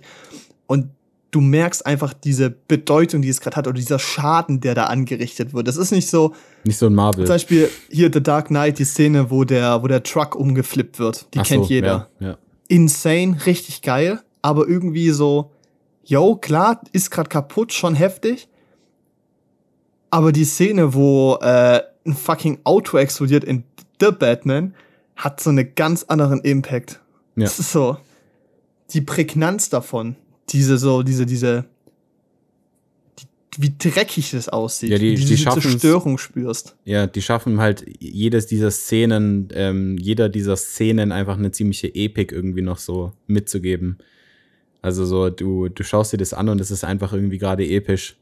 Und 0.66 0.88
du 1.30 1.40
merkst 1.40 1.84
einfach 1.84 2.14
diese 2.14 2.48
Bedeutung, 2.50 3.20
die 3.20 3.28
es 3.28 3.40
gerade 3.40 3.56
hat, 3.56 3.66
oder 3.66 3.76
dieser 3.76 3.98
Schaden, 3.98 4.60
der 4.60 4.74
da 4.74 4.84
angerichtet 4.84 5.52
wird. 5.52 5.66
Das 5.68 5.76
ist 5.76 5.90
nicht 5.90 6.08
so, 6.08 6.34
Nicht 6.64 6.78
so 6.78 6.86
ein 6.86 6.94
Marvel. 6.94 7.26
zum 7.26 7.34
Beispiel 7.34 7.68
hier 7.90 8.10
The 8.12 8.22
Dark 8.22 8.46
Knight, 8.48 8.78
die 8.78 8.84
Szene, 8.84 9.30
wo 9.30 9.44
der, 9.44 9.82
wo 9.82 9.88
der 9.88 10.02
Truck 10.02 10.36
umgeflippt 10.36 10.98
wird. 10.98 11.26
Die 11.34 11.40
Ach 11.40 11.46
kennt 11.46 11.64
so, 11.64 11.70
jeder. 11.70 12.08
Ja, 12.20 12.28
ja. 12.28 12.38
Insane, 12.68 13.36
richtig 13.44 13.82
geil, 13.82 14.20
aber 14.42 14.66
irgendwie 14.66 15.10
so, 15.10 15.50
yo, 16.04 16.36
klar, 16.36 16.80
ist 16.92 17.10
gerade 17.10 17.28
kaputt, 17.28 17.72
schon 17.72 17.94
heftig. 17.94 18.48
Aber 20.10 20.32
die 20.32 20.44
Szene, 20.44 20.94
wo 20.94 21.38
äh, 21.40 21.80
ein 22.06 22.14
fucking 22.14 22.60
Auto 22.64 22.96
explodiert 22.98 23.44
in 23.44 23.64
The 24.00 24.10
Batman, 24.12 24.74
hat 25.16 25.40
so 25.40 25.50
einen 25.50 25.74
ganz 25.74 26.04
anderen 26.04 26.40
Impact. 26.40 27.00
Ja. 27.36 27.44
Das 27.44 27.58
ist 27.58 27.72
so, 27.72 27.96
die 28.92 29.00
Prägnanz 29.00 29.70
davon, 29.70 30.16
diese 30.50 30.78
so, 30.78 31.02
diese, 31.02 31.26
diese, 31.26 31.64
die, 33.18 33.26
wie 33.62 33.74
dreckig 33.76 34.30
das 34.32 34.48
aussieht, 34.48 34.90
Ja, 34.90 34.98
die- 34.98 35.12
wie 35.12 35.14
du 35.14 35.20
die 35.22 35.26
diese 35.36 35.50
Zerstörung 35.50 36.18
spürst. 36.18 36.76
Ja, 36.84 37.06
die 37.06 37.22
schaffen 37.22 37.58
halt 37.60 37.84
jedes 37.98 38.46
dieser 38.46 38.70
Szenen, 38.70 39.48
ähm, 39.52 39.96
jeder 39.98 40.28
dieser 40.28 40.56
Szenen 40.56 41.10
einfach 41.12 41.38
eine 41.38 41.50
ziemliche 41.50 41.92
Epik 41.94 42.30
irgendwie 42.30 42.62
noch 42.62 42.78
so 42.78 43.12
mitzugeben. 43.26 43.98
Also 44.84 45.06
so, 45.06 45.30
du, 45.30 45.70
du 45.70 45.82
schaust 45.82 46.12
dir 46.12 46.18
das 46.18 46.34
an 46.34 46.50
und 46.50 46.60
es 46.60 46.70
ist 46.70 46.84
einfach 46.84 47.14
irgendwie 47.14 47.38
gerade 47.38 47.64
episch. 47.66 48.18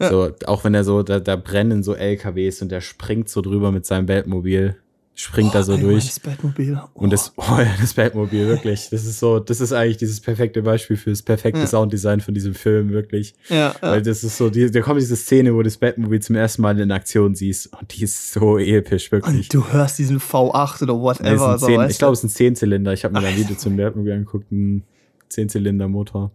Ja. 0.00 0.10
So, 0.10 0.30
auch 0.46 0.62
wenn 0.62 0.74
er 0.74 0.84
so, 0.84 1.02
da, 1.02 1.18
da 1.18 1.34
brennen 1.34 1.82
so 1.82 1.94
LKWs 1.94 2.62
und 2.62 2.70
der 2.70 2.80
springt 2.80 3.28
so 3.28 3.40
drüber 3.40 3.72
mit 3.72 3.84
seinem 3.84 4.06
Batmobil, 4.06 4.76
springt 5.16 5.56
da 5.56 5.64
so 5.64 5.72
ey, 5.72 5.80
durch. 5.80 6.06
Das 6.06 6.20
Batmobil. 6.20 6.80
Oh. 6.80 6.88
Und 6.94 7.12
das, 7.12 7.32
oh 7.36 7.58
ja, 7.58 7.66
das 7.80 7.94
Batmobil, 7.94 8.46
wirklich. 8.46 8.90
Das 8.90 9.04
ist 9.04 9.18
so, 9.18 9.40
das 9.40 9.60
ist 9.60 9.72
eigentlich 9.72 9.96
dieses 9.96 10.20
perfekte 10.20 10.62
Beispiel 10.62 10.96
für 10.96 11.10
das 11.10 11.22
perfekte 11.22 11.62
Ja. 11.62 11.66
Sounddesign 11.66 12.20
von 12.20 12.32
diesem 12.32 12.54
Film, 12.54 12.90
wirklich. 12.90 13.34
ja. 13.48 13.74
Weil 13.80 14.02
das 14.02 14.22
ist 14.22 14.36
so, 14.36 14.50
die, 14.50 14.70
da 14.70 14.82
kommt 14.82 15.00
diese 15.00 15.16
Szene, 15.16 15.52
wo 15.52 15.58
du 15.58 15.64
das 15.64 15.78
Batmobil 15.78 16.20
zum 16.20 16.36
ersten 16.36 16.62
Mal 16.62 16.78
in 16.78 16.92
Aktion 16.92 17.34
siehst. 17.34 17.72
Und 17.72 17.92
die 17.92 18.04
ist 18.04 18.32
so 18.32 18.56
episch, 18.56 19.10
wirklich. 19.10 19.34
Und 19.34 19.52
du 19.52 19.66
hörst 19.72 19.98
diesen 19.98 20.20
V8 20.20 20.84
oder 20.84 20.94
Nee, 20.94 21.00
whatever. 21.00 21.58
Zehn, 21.58 21.78
weißt 21.78 21.90
ich 21.90 21.98
glaube, 21.98 22.12
es 22.12 22.20
ist 22.20 22.24
ein 22.24 22.28
Zehnzylinder. 22.30 22.92
Ich 22.92 23.02
habe 23.02 23.14
mir 23.14 23.20
da 23.20 23.26
ein 23.30 23.36
Video 23.36 23.56
zum 23.56 23.76
Batmobil 23.76 24.12
angeguckt. 24.12 24.50
Ein 24.52 24.84
Zehnzylinder-Motor. 25.32 26.30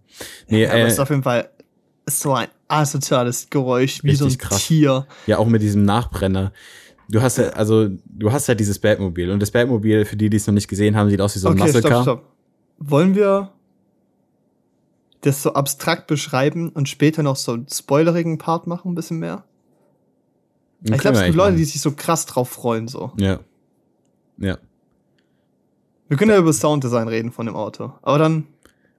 Nee, 0.48 0.64
Ja, 0.64 0.72
aber 0.72 0.80
es 0.82 0.94
ist 0.94 1.00
äh, 1.00 1.02
auf 1.02 1.10
jeden 1.10 1.24
Fall 1.24 1.50
so 2.10 2.34
ein 2.34 2.48
asoziales 2.68 3.50
Geräusch, 3.50 4.04
wie 4.04 4.16
so 4.16 4.26
ein 4.26 4.38
krass. 4.38 4.66
Tier. 4.66 5.08
ja, 5.26 5.38
auch 5.38 5.48
mit 5.48 5.62
diesem 5.62 5.84
Nachbrenner. 5.84 6.52
Du 7.10 7.22
hast 7.22 7.38
ja, 7.38 7.50
also, 7.50 7.90
du 8.06 8.32
hast 8.32 8.48
ja 8.48 8.56
dieses 8.56 8.80
Batmobil. 8.80 9.32
Und 9.32 9.42
das 9.42 9.52
Batmobil, 9.52 10.04
für 10.06 10.18
die, 10.18 10.30
die 10.30 10.38
es 10.38 10.48
noch 10.48 10.54
nicht 10.54 10.68
gesehen 10.68 10.96
haben, 10.96 11.10
sieht 11.10 11.22
aus 11.22 11.36
wie 11.36 11.40
so 11.40 11.50
ein 11.50 11.60
okay, 11.60 11.70
stopp, 11.70 12.02
stopp. 12.02 12.24
Wollen 12.80 13.16
wir 13.16 13.54
das 15.22 15.42
so 15.42 15.54
abstrakt 15.54 16.08
beschreiben 16.08 16.70
und 16.70 16.90
später 16.90 17.24
noch 17.24 17.38
so 17.38 17.54
einen 17.54 17.68
spoilerigen 17.70 18.38
Part 18.38 18.68
machen, 18.68 18.92
ein 18.92 18.96
bisschen 18.96 19.20
mehr? 19.20 19.46
Den 20.82 20.94
ich 20.94 21.02
glaube, 21.02 21.18
es 21.18 21.24
gibt 21.24 21.36
Leute, 21.36 21.58
die 21.58 21.66
sich 21.66 21.82
so 21.82 21.92
krass 21.92 22.26
drauf 22.26 22.50
freuen, 22.50 22.88
so. 22.88 23.12
Ja. 23.18 23.40
Ja. 24.38 24.58
Wir 26.08 26.18
können 26.18 26.32
ja 26.32 26.38
über 26.38 26.54
Sounddesign 26.54 27.08
reden 27.08 27.32
von 27.32 27.48
dem 27.48 27.56
Auto. 27.56 27.94
Aber 28.02 28.18
dann, 28.18 28.48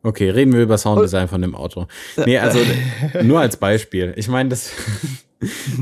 Okay, 0.02 0.30
reden 0.30 0.52
wir 0.52 0.62
über 0.62 0.78
Sounddesign 0.78 1.28
von 1.28 1.42
dem 1.42 1.54
Auto. 1.54 1.86
Nee, 2.24 2.38
also 2.38 2.58
nur 3.22 3.40
als 3.40 3.56
Beispiel. 3.56 4.14
Ich 4.16 4.28
meine, 4.28 4.48
das, 4.50 4.70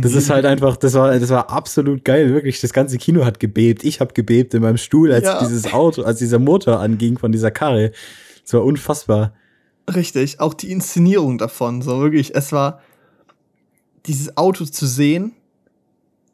das 0.00 0.14
ist 0.14 0.30
halt 0.30 0.46
einfach, 0.46 0.76
das 0.76 0.94
war, 0.94 1.18
das 1.18 1.28
war 1.30 1.50
absolut 1.50 2.04
geil, 2.04 2.32
wirklich. 2.32 2.60
Das 2.60 2.72
ganze 2.72 2.96
Kino 2.98 3.24
hat 3.24 3.40
gebebt. 3.40 3.84
Ich 3.84 4.00
habe 4.00 4.14
gebebt 4.14 4.54
in 4.54 4.62
meinem 4.62 4.78
Stuhl, 4.78 5.12
als 5.12 5.24
Ja. 5.24 5.40
dieses 5.40 5.72
Auto, 5.72 6.02
als 6.02 6.18
dieser 6.18 6.38
Motor 6.38 6.80
anging 6.80 7.18
von 7.18 7.30
dieser 7.30 7.50
Karre. 7.50 7.92
Das 8.42 8.54
war 8.54 8.64
unfassbar. 8.64 9.34
Richtig, 9.94 10.40
auch 10.40 10.54
die 10.54 10.70
Inszenierung 10.72 11.38
davon, 11.38 11.80
so 11.82 12.00
wirklich, 12.00 12.34
es 12.34 12.50
war 12.52 12.80
dieses 14.06 14.36
Auto 14.36 14.64
zu 14.64 14.86
sehen. 14.86 15.32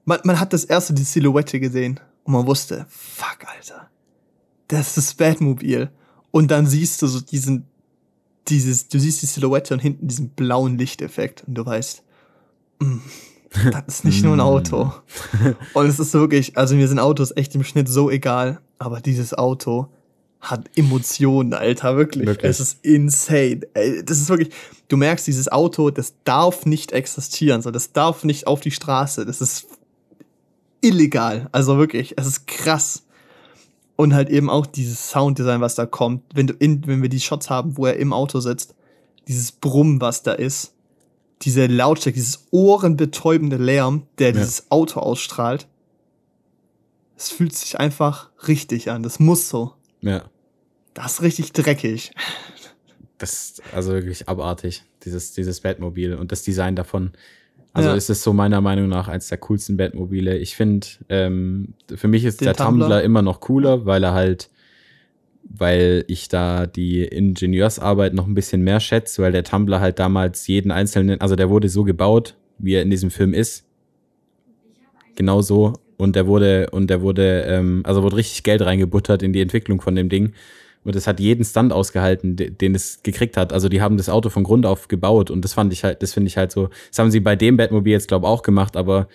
Man, 0.05 0.21
man 0.25 0.41
hat 0.41 0.53
das 0.53 0.65
erste 0.65 0.95
die 0.95 1.03
Silhouette 1.03 1.61
gesehen 1.61 2.01
und 2.25 2.33
man 2.33 2.47
wusste, 2.47 2.87
fuck, 2.89 3.39
Alter, 3.47 3.89
das 4.69 4.89
ist 4.89 4.97
das 4.97 5.15
Batmobil. 5.15 5.91
Und 6.31 6.51
dann 6.51 6.67
siehst 6.67 7.03
du 7.03 7.07
so 7.07 7.21
diesen, 7.21 7.67
dieses, 8.49 8.89
du 8.89 8.99
siehst 8.99 9.23
die 9.23 9.27
Silhouette 9.27 9.75
und 9.75 9.81
hinten 9.81 10.09
diesen 10.09 10.31
blauen 10.31 10.79
Lichteffekt 10.79 11.45
und 11.47 11.55
du 11.55 11.65
weißt, 11.65 12.03
mm, 12.81 12.99
das 13.71 13.83
ist 13.87 14.05
nicht 14.05 14.25
nur 14.25 14.35
ein 14.35 14.41
Auto. 14.41 14.93
Und 15.75 15.87
es 15.87 15.99
ist 15.99 16.15
wirklich, 16.15 16.57
also 16.57 16.75
mir 16.75 16.89
sind 16.89 16.99
Autos 16.99 17.33
echt 17.37 17.55
im 17.55 17.65
Schnitt 17.65 17.89
so 17.89 18.11
egal, 18.11 18.61
aber 18.79 19.01
dieses 19.01 19.35
Auto 19.35 19.89
hat 20.41 20.69
Emotionen, 20.75 21.55
Alter, 21.55 21.97
wirklich. 21.97 22.27
Wirklich. 22.27 22.51
Es 22.51 22.59
ist 22.59 22.85
insane. 22.85 23.61
Das 24.05 24.19
ist 24.19 24.29
wirklich, 24.29 24.51
du 24.89 24.97
merkst, 24.97 25.27
dieses 25.27 25.51
Auto, 25.51 25.91
das 25.91 26.15
darf 26.25 26.67
nicht 26.67 26.91
existieren, 26.91 27.63
so, 27.63 27.71
das 27.71 27.93
darf 27.93 28.25
nicht 28.25 28.49
auf 28.49 28.61
die 28.61 28.73
Straße. 28.73 29.25
Das 29.25 29.41
ist 29.41 29.67
illegal. 30.81 31.49
Also 31.53 31.79
wirklich, 31.79 32.15
es 32.19 32.27
ist 32.27 32.47
krass. 32.49 33.05
Und 33.97 34.15
halt 34.15 34.31
eben 34.31 34.49
auch 34.51 34.67
dieses 34.67 35.11
Sounddesign, 35.11 35.61
was 35.61 35.75
da 35.75 35.87
kommt, 35.87 36.23
wenn 36.35 36.47
du 36.47 36.55
in, 36.55 36.87
wenn 36.87 37.03
wir 37.03 37.09
die 37.09 37.21
Shots 37.21 37.51
haben, 37.51 37.77
wo 37.77 37.87
er 37.87 37.97
im 37.97 38.13
Auto 38.13 38.41
sitzt, 38.41 38.75
dieses 39.29 39.53
Brummen, 39.53 40.01
was 40.01 40.23
da 40.23 40.33
ist, 40.33 40.73
diese 41.43 41.67
Lautstärke, 41.67 42.15
dieses 42.17 42.47
ohrenbetäubende 42.51 43.57
Lärm, 43.57 44.07
der 44.19 44.29
Ja. 44.29 44.41
dieses 44.41 44.71
Auto 44.71 45.01
ausstrahlt. 45.01 45.69
Es 47.17 47.31
fühlt 47.31 47.55
sich 47.55 47.79
einfach 47.79 48.31
richtig 48.49 48.91
an. 48.91 49.03
Das 49.03 49.21
muss 49.21 49.49
so. 49.49 49.75
Ja. 50.01 50.25
Das 50.95 51.15
ist 51.15 51.23
richtig 51.23 51.53
dreckig. 51.53 52.13
Das 53.19 53.33
ist 53.33 53.63
also 53.73 53.93
wirklich 53.93 54.29
abartig, 54.29 54.83
dieses, 55.05 55.33
dieses 55.33 55.61
Batmobil 55.61 56.15
und 56.15 56.33
das 56.33 56.43
Design 56.43 56.75
davon. 56.75 57.13
Also 57.75 57.89
Ja. 57.89 57.95
ist 57.95 58.11
es 58.11 58.23
so 58.23 58.33
meiner 58.33 58.61
Meinung 58.61 58.89
nach 58.89 59.09
eins 59.09 59.29
der 59.29 59.39
coolsten 59.39 59.77
Batmobile. 59.77 60.37
Ich 60.37 60.57
finde, 60.57 60.87
ähm, 61.09 61.75
für 61.95 62.09
mich 62.09 62.25
ist 62.25 62.41
Den 62.41 62.47
der 62.47 62.55
Tumbler? 62.55 62.87
Tumblr 62.87 63.03
immer 63.03 63.23
noch 63.23 63.41
cooler, 63.41 63.87
weil 63.87 64.05
er 64.05 64.13
halt, 64.13 64.51
weil 65.45 66.05
ich 66.07 66.29
da 66.29 66.67
die 66.67 67.03
Ingenieursarbeit 67.05 68.13
noch 68.15 68.27
ein 68.27 68.35
bisschen 68.35 68.63
mehr 68.63 68.81
schätze, 68.81 69.23
weil 69.23 69.33
der 69.33 69.45
Tumblr 69.45 69.81
halt 69.81 69.99
damals 69.99 70.47
jeden 70.47 70.71
einzelnen, 70.71 71.21
also 71.21 71.35
der 71.35 71.49
wurde 71.49 71.69
so 71.71 71.83
gebaut, 71.85 72.35
wie 72.59 72.75
er 72.75 72.83
in 72.83 72.91
diesem 72.91 73.11
Film 73.11 73.33
ist. 73.33 73.65
Genau 75.15 75.41
so. 75.43 75.75
Und 75.97 76.17
der 76.17 76.27
wurde, 76.27 76.69
und 76.73 76.91
der 76.91 77.01
wurde, 77.01 77.43
ähm, 77.47 77.83
also 77.85 78.03
wurde 78.03 78.17
richtig 78.17 78.43
Geld 78.43 78.61
reingebuttert 78.63 79.23
in 79.23 79.33
die 79.33 79.41
Entwicklung 79.41 79.81
von 79.81 79.95
dem 79.95 80.09
Ding. 80.09 80.33
Und 80.85 80.97
es 80.97 81.07
hat 81.07 81.21
jeden 81.21 81.45
Stand 81.45 81.73
ausgehalten, 81.73 82.35
de- 82.37 82.51
den 82.51 82.75
es 82.75 83.03
gekriegt 83.03 83.37
hat. 83.37 83.53
Also 83.53 83.69
die 83.69 83.81
haben 83.81 83.97
das 83.97 84.09
Auto 84.09 84.31
von 84.31 84.43
Grund 84.43 84.67
auf 84.67 84.89
gebaut 84.89 85.31
und 85.31 85.45
das 85.45 85.53
fand 85.55 85.73
ich 85.73 85.85
halt, 85.85 86.03
das 86.03 86.13
finde 86.13 86.27
ich 86.29 86.37
halt 86.37 86.51
so. 86.51 86.71
Das 86.91 86.99
haben 86.99 87.11
sie 87.11 87.21
bei 87.21 87.37
dem 87.37 87.57
Batmobil 87.57 87.93
jetzt, 87.93 88.09
glaube 88.09 88.27
ich, 88.27 88.31
auch 88.31 88.43
gemacht, 88.43 88.77
aber 88.77 89.07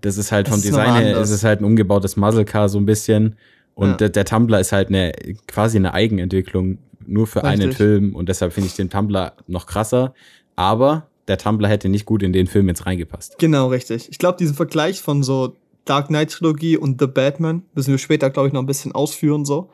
das 0.00 0.16
ist 0.16 0.32
halt 0.32 0.48
vom 0.48 0.56
ist 0.58 0.64
Design 0.64 0.94
her, 0.94 1.18
ist 1.20 1.30
es 1.30 1.44
halt 1.44 1.60
ein 1.60 1.64
umgebautes 1.64 2.16
Muscle 2.16 2.44
Car 2.46 2.68
so 2.68 2.78
ein 2.78 2.86
bisschen. 2.86 3.36
Und 3.74 3.90
Ja. 3.90 3.96
der, 3.96 4.08
der 4.10 4.24
Tumblr 4.24 4.58
ist 4.58 4.72
halt 4.72 4.88
eine 4.88 5.12
quasi 5.46 5.76
eine 5.76 5.92
Eigenentwicklung 5.94 6.78
nur 7.06 7.26
für 7.26 7.44
einen 7.44 7.60
Richtig. 7.62 7.76
Film 7.76 8.14
und 8.14 8.28
deshalb 8.28 8.52
finde 8.52 8.68
ich 8.68 8.74
den 8.76 8.88
Tumblr 8.88 9.32
noch 9.48 9.66
krasser. 9.66 10.14
Aber 10.56 11.08
der 11.28 11.36
Tumblr 11.38 11.68
hätte 11.68 11.88
nicht 11.88 12.06
gut 12.06 12.22
in 12.22 12.32
den 12.32 12.46
Film 12.46 12.68
jetzt 12.68 12.86
reingepasst. 12.86 13.38
Genau, 13.38 13.68
richtig. 13.68 14.08
Ich 14.10 14.18
glaube, 14.18 14.38
diesen 14.38 14.54
Vergleich 14.54 15.00
von 15.00 15.22
so 15.22 15.56
Dark 15.84 16.08
Knight 16.08 16.30
Trilogie 16.30 16.76
und 16.76 17.00
The 17.00 17.06
Batman 17.06 17.62
müssen 17.74 17.90
wir 17.90 17.98
später, 17.98 18.30
glaube 18.30 18.48
ich, 18.48 18.54
noch 18.54 18.62
ein 18.62 18.66
bisschen 18.66 18.92
ausführen, 18.92 19.44
so. 19.44 19.68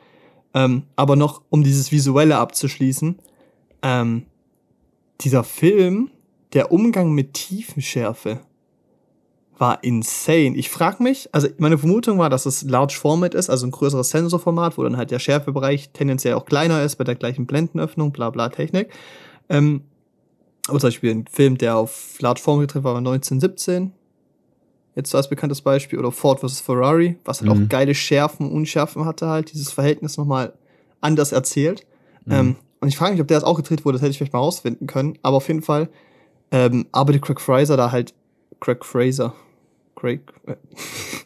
Ähm, 0.53 0.83
aber 0.95 1.15
noch, 1.15 1.41
um 1.49 1.63
dieses 1.63 1.91
Visuelle 1.91 2.37
abzuschließen, 2.37 3.19
ähm, 3.81 4.25
dieser 5.21 5.43
Film, 5.43 6.11
der 6.53 6.71
Umgang 6.71 7.11
mit 7.11 7.33
Tiefenschärfe 7.33 8.39
war 9.59 9.83
insane. 9.83 10.55
Ich 10.55 10.69
frage 10.69 11.03
mich, 11.03 11.29
also 11.33 11.49
meine 11.57 11.77
Vermutung 11.77 12.17
war, 12.17 12.29
dass 12.29 12.45
es 12.45 12.63
Large 12.63 12.95
Format 12.95 13.35
ist, 13.35 13.49
also 13.49 13.67
ein 13.67 13.71
größeres 13.71 14.09
Sensorformat, 14.09 14.77
wo 14.77 14.83
dann 14.83 14.97
halt 14.97 15.11
der 15.11 15.19
Schärfebereich 15.19 15.89
tendenziell 15.91 16.35
auch 16.35 16.45
kleiner 16.45 16.83
ist, 16.83 16.95
bei 16.95 17.03
der 17.03 17.15
gleichen 17.15 17.45
Blendenöffnung, 17.45 18.11
bla 18.11 18.29
bla 18.29 18.49
Technik. 18.49 18.89
Ähm, 19.49 19.83
aber 20.67 20.79
zum 20.79 20.87
Beispiel 20.87 21.11
ein 21.11 21.25
Film, 21.27 21.57
der 21.57 21.75
auf 21.75 22.17
Large 22.19 22.41
Format 22.41 22.67
getreten 22.67 22.83
war, 22.85 22.93
war 22.93 22.99
1917. 22.99 23.91
Jetzt 24.99 25.11
so 25.11 25.17
als 25.17 25.29
bekanntes 25.29 25.61
Beispiel. 25.61 25.97
Oder 25.97 26.11
Ford 26.11 26.41
vs. 26.41 26.59
Ferrari, 26.59 27.15
was 27.23 27.39
halt 27.39 27.49
Mhm. 27.49 27.63
auch 27.63 27.69
geile 27.69 27.95
Schärfen 27.95 28.45
und 28.47 28.51
Unschärfen 28.51 29.05
hatte 29.05 29.27
halt. 29.27 29.53
Dieses 29.53 29.71
Verhältnis 29.71 30.17
nochmal 30.17 30.51
anders 30.99 31.31
erzählt. 31.31 31.85
Mhm. 32.25 32.33
Ähm, 32.33 32.55
und 32.81 32.89
ich 32.89 32.97
frage 32.97 33.13
mich, 33.13 33.21
ob 33.21 33.27
der 33.29 33.37
das 33.37 33.45
auch 33.45 33.55
gedreht 33.55 33.85
wurde, 33.85 33.95
das 33.95 34.01
hätte 34.01 34.11
ich 34.11 34.17
vielleicht 34.17 34.33
mal 34.33 34.39
rausfinden 34.39 34.87
können. 34.87 35.17
Aber 35.21 35.37
auf 35.37 35.47
jeden 35.47 35.61
Fall 35.61 35.87
ähm, 36.51 36.85
arbeitet 36.91 37.21
Craig 37.21 37.39
Fraser 37.39 37.77
da 37.77 37.93
halt. 37.93 38.13
Craig 38.59 38.83
Fraser. 38.83 39.33
Craig. 39.95 40.19
Äh, 40.45 40.55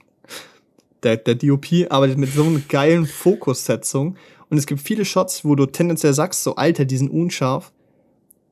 der, 1.03 1.17
der 1.17 1.33
DOP 1.33 1.65
arbeitet 1.89 2.19
mit 2.19 2.31
so 2.31 2.43
einer 2.43 2.59
geilen 2.59 3.07
Fokussetzung. 3.07 4.17
Und 4.51 4.57
es 4.59 4.67
gibt 4.67 4.81
viele 4.81 5.03
Shots, 5.03 5.43
wo 5.43 5.55
du 5.55 5.65
tendenziell 5.65 6.13
sagst, 6.13 6.43
so, 6.43 6.55
Alter, 6.57 6.85
die 6.85 6.97
sind 6.97 7.09
unscharf. 7.09 7.71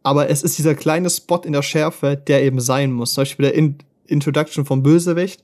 Aber 0.02 0.32
es 0.32 0.42
ist 0.42 0.58
dieser 0.58 0.74
kleine 0.74 1.12
Spot 1.12 1.42
in 1.46 1.54
der 1.54 1.62
Schärfe, 1.62 2.18
der 2.18 2.42
eben 2.42 2.60
sein 2.60 2.92
muss. 2.92 3.14
Zum 3.14 3.22
Beispiel 3.22 3.46
der 3.46 3.54
in 3.54 3.78
Introduction 4.06 4.66
vom 4.66 4.84
Bösewicht. 4.84 5.44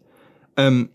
Ähm, 0.56 0.90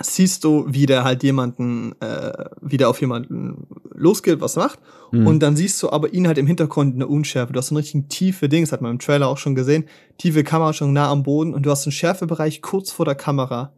siehst 0.00 0.44
du, 0.44 0.64
wie 0.68 0.86
der 0.86 1.04
halt 1.04 1.22
jemanden, 1.22 1.92
äh, 2.00 2.44
wie 2.60 2.76
der 2.76 2.88
auf 2.88 3.00
jemanden 3.00 3.66
losgeht, 3.94 4.40
was 4.40 4.56
macht. 4.56 4.78
Mhm. 5.10 5.26
Und 5.26 5.40
dann 5.40 5.56
siehst 5.56 5.82
du 5.82 5.90
aber 5.90 6.12
ihn 6.12 6.26
halt 6.26 6.38
im 6.38 6.46
Hintergrund 6.46 6.94
eine 6.94 7.06
Unschärfe. 7.06 7.52
Du 7.52 7.58
hast 7.58 7.68
so 7.68 7.74
einen 7.74 7.78
richtigen 7.78 8.08
tiefe 8.08 8.48
Ding, 8.48 8.62
das 8.62 8.72
hat 8.72 8.80
man 8.80 8.92
im 8.92 8.98
Trailer 8.98 9.28
auch 9.28 9.38
schon 9.38 9.54
gesehen. 9.54 9.84
Tiefe 10.18 10.44
Kamera 10.44 10.72
schon 10.72 10.92
nah 10.92 11.10
am 11.10 11.22
Boden 11.22 11.54
und 11.54 11.64
du 11.64 11.70
hast 11.70 11.86
einen 11.86 11.92
Schärfebereich 11.92 12.62
kurz 12.62 12.90
vor 12.90 13.04
der 13.04 13.14
Kamera. 13.14 13.72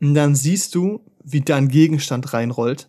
Und 0.00 0.14
dann 0.14 0.34
siehst 0.34 0.74
du, 0.74 1.00
wie 1.22 1.42
da 1.42 1.56
ein 1.56 1.68
Gegenstand 1.68 2.32
reinrollt. 2.32 2.88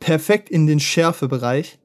Perfekt 0.00 0.48
in 0.48 0.66
den 0.66 0.80
Schärfebereich. 0.80 1.78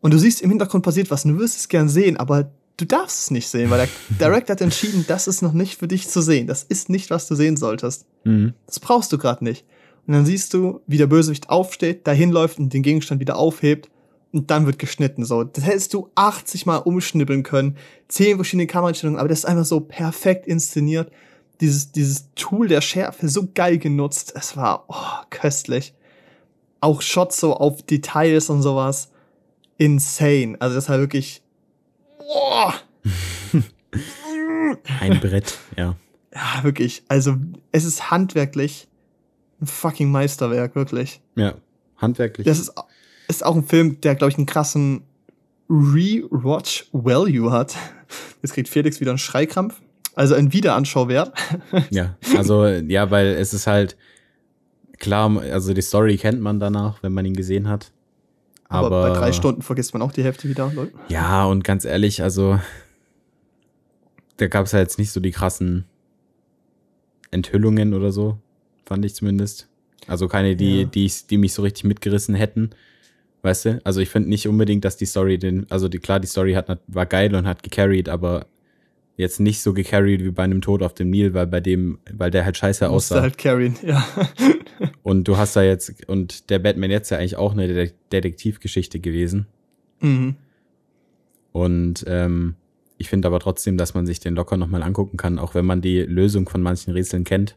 Und 0.00 0.14
du 0.14 0.18
siehst 0.18 0.40
im 0.40 0.50
Hintergrund 0.50 0.84
passiert 0.84 1.10
was. 1.10 1.24
Und 1.24 1.34
du 1.34 1.38
wirst 1.38 1.58
es 1.58 1.68
gern 1.68 1.88
sehen, 1.88 2.16
aber 2.16 2.50
du 2.78 2.84
darfst 2.86 3.20
es 3.20 3.30
nicht 3.30 3.48
sehen, 3.48 3.70
weil 3.70 3.86
der 3.86 4.28
Director 4.28 4.54
hat 4.54 4.60
entschieden, 4.62 5.04
das 5.06 5.28
ist 5.28 5.42
noch 5.42 5.52
nicht 5.52 5.78
für 5.78 5.88
dich 5.88 6.08
zu 6.08 6.22
sehen. 6.22 6.46
Das 6.46 6.62
ist 6.62 6.88
nicht, 6.88 7.10
was 7.10 7.26
du 7.28 7.34
sehen 7.34 7.56
solltest. 7.56 8.06
Mhm. 8.24 8.54
Das 8.66 8.80
brauchst 8.80 9.12
du 9.12 9.18
gerade 9.18 9.44
nicht. 9.44 9.66
Und 10.06 10.14
dann 10.14 10.24
siehst 10.24 10.54
du, 10.54 10.80
wie 10.86 10.96
der 10.96 11.06
Bösewicht 11.06 11.50
aufsteht, 11.50 12.06
dahin 12.06 12.30
läuft 12.30 12.58
und 12.58 12.72
den 12.72 12.82
Gegenstand 12.82 13.20
wieder 13.20 13.36
aufhebt. 13.36 13.90
Und 14.32 14.50
dann 14.50 14.66
wird 14.66 14.78
geschnitten. 14.78 15.24
So, 15.24 15.44
das 15.44 15.64
hättest 15.64 15.92
du 15.94 16.10
80 16.14 16.66
Mal 16.66 16.76
umschnippeln 16.76 17.42
können. 17.42 17.76
Zehn 18.08 18.36
verschiedene 18.36 18.66
Kameraeinstellungen, 18.66 19.18
aber 19.18 19.28
das 19.28 19.40
ist 19.40 19.44
einfach 19.44 19.64
so 19.64 19.80
perfekt 19.80 20.46
inszeniert. 20.46 21.10
Dieses, 21.60 21.92
dieses 21.92 22.28
Tool 22.36 22.68
der 22.68 22.80
Schärfe 22.80 23.28
so 23.28 23.48
geil 23.52 23.78
genutzt. 23.78 24.32
Es 24.36 24.56
war 24.56 24.84
oh, 24.88 25.26
köstlich. 25.30 25.94
Auch 26.80 27.02
Shots 27.02 27.40
so 27.40 27.54
auf 27.54 27.82
Details 27.82 28.50
und 28.50 28.62
sowas. 28.62 29.10
Insane. 29.78 30.56
Also 30.60 30.76
das 30.76 30.88
war 30.88 30.98
wirklich. 30.98 31.42
Oh, 32.30 32.70
Ein 35.00 35.18
Brett, 35.20 35.58
ja. 35.76 35.96
ja, 36.34 36.62
wirklich. 36.62 37.02
Also 37.08 37.36
es 37.72 37.84
ist 37.84 38.10
handwerklich 38.10 38.86
ein 39.60 39.66
fucking 39.66 40.10
Meisterwerk, 40.10 40.74
wirklich. 40.74 41.20
Ja. 41.36 41.54
Handwerklich. 41.96 42.46
Das 42.46 42.58
ist, 42.58 42.72
ist 43.28 43.44
auch 43.44 43.56
ein 43.56 43.64
Film, 43.64 44.00
der, 44.02 44.14
glaube 44.14 44.30
ich, 44.30 44.36
einen 44.36 44.46
krassen 44.46 45.02
Rewatch-Value 45.70 47.50
hat. 47.50 47.76
Jetzt 48.42 48.52
kriegt 48.52 48.68
Felix 48.68 49.00
wieder 49.00 49.10
einen 49.10 49.18
Schreikrampf. 49.18 49.80
Also 50.14 50.34
ein 50.34 50.52
Wiederanschauwert. 50.52 51.32
Ja, 51.90 52.16
also 52.36 52.66
ja, 52.66 53.10
weil 53.10 53.28
es 53.28 53.54
ist 53.54 53.66
halt 53.66 53.96
klar, 54.98 55.40
also 55.40 55.72
die 55.72 55.82
Story 55.82 56.16
kennt 56.16 56.40
man 56.40 56.60
danach, 56.60 57.02
wenn 57.02 57.12
man 57.12 57.24
ihn 57.24 57.34
gesehen 57.34 57.68
hat. 57.68 57.92
Aber, 58.68 58.86
Aber, 58.86 59.08
bei 59.08 59.18
drei 59.18 59.32
Stunden 59.32 59.62
vergisst 59.62 59.94
man 59.94 60.02
auch 60.02 60.12
die 60.12 60.22
Hälfte 60.22 60.48
wieder. 60.48 60.70
Leute. 60.74 60.92
Ja, 61.08 61.44
und 61.46 61.64
ganz 61.64 61.84
ehrlich, 61.84 62.22
also 62.22 62.60
da 64.36 64.46
gab 64.46 64.66
es 64.66 64.72
ja 64.72 64.78
jetzt 64.78 64.98
nicht 64.98 65.10
so 65.10 65.20
die 65.20 65.30
krassen 65.30 65.84
Enthüllungen 67.30 67.94
oder 67.94 68.12
so, 68.12 68.38
fand 68.86 69.04
ich 69.04 69.14
zumindest. 69.14 69.68
Also 70.06 70.28
keine, 70.28 70.56
die, 70.56 70.82
Ja. 70.82 70.84
die, 70.86 71.10
die 71.30 71.38
mich 71.38 71.52
so 71.52 71.62
richtig 71.62 71.84
mitgerissen 71.84 72.34
hätten. 72.34 72.70
Weißt 73.42 73.64
du? 73.66 73.80
Also 73.84 74.00
ich 74.00 74.08
finde 74.08 74.28
nicht 74.28 74.48
unbedingt, 74.48 74.84
dass 74.84 74.96
die 74.96 75.06
Story 75.06 75.38
den, 75.38 75.66
also 75.70 75.88
die, 75.88 75.98
klar, 75.98 76.20
die 76.20 76.26
Story 76.26 76.54
hat, 76.54 76.80
war 76.86 77.06
geil 77.06 77.34
und 77.34 77.46
hat 77.46 77.62
gecarried, 77.62 78.08
aber 78.08 78.46
jetzt 79.18 79.38
nicht 79.40 79.60
so 79.60 79.74
gecarried 79.74 80.24
wie 80.24 80.30
bei 80.30 80.44
einem 80.44 80.62
Tod 80.62 80.82
auf 80.82 80.94
dem 80.94 81.10
Nil, 81.10 81.34
weil 81.34 81.46
bei 81.46 81.60
dem, 81.60 81.98
weil 82.10 82.30
der 82.30 82.44
halt 82.46 82.56
scheiße 82.56 82.88
Musste 82.88 83.16
aussah. 83.16 83.22
halt 83.22 83.36
carryen, 83.36 83.76
ja. 83.82 84.02
Und 85.02 85.28
du 85.28 85.36
hast 85.36 85.56
da 85.56 85.62
jetzt, 85.62 86.08
und 86.08 86.50
der 86.50 86.60
Batman 86.60 86.90
jetzt 86.90 87.10
ja 87.10 87.18
eigentlich 87.18 87.36
auch 87.36 87.52
eine 87.52 87.66
De 87.66 87.90
Detektivgeschichte 88.12 89.00
gewesen. 89.00 89.46
mhm. 90.00 90.36
Und 91.52 92.04
ähm, 92.06 92.54
ich 92.98 93.08
finde 93.08 93.26
aber 93.28 93.40
trotzdem, 93.40 93.76
dass 93.76 93.94
man 93.94 94.06
sich 94.06 94.20
den 94.20 94.34
locker 94.34 94.56
nochmal 94.56 94.82
angucken 94.82 95.16
kann, 95.16 95.38
auch 95.38 95.54
wenn 95.54 95.64
man 95.64 95.80
die 95.80 96.00
Lösung 96.02 96.48
von 96.48 96.62
manchen 96.62 96.92
Rätseln 96.92 97.24
kennt. 97.24 97.56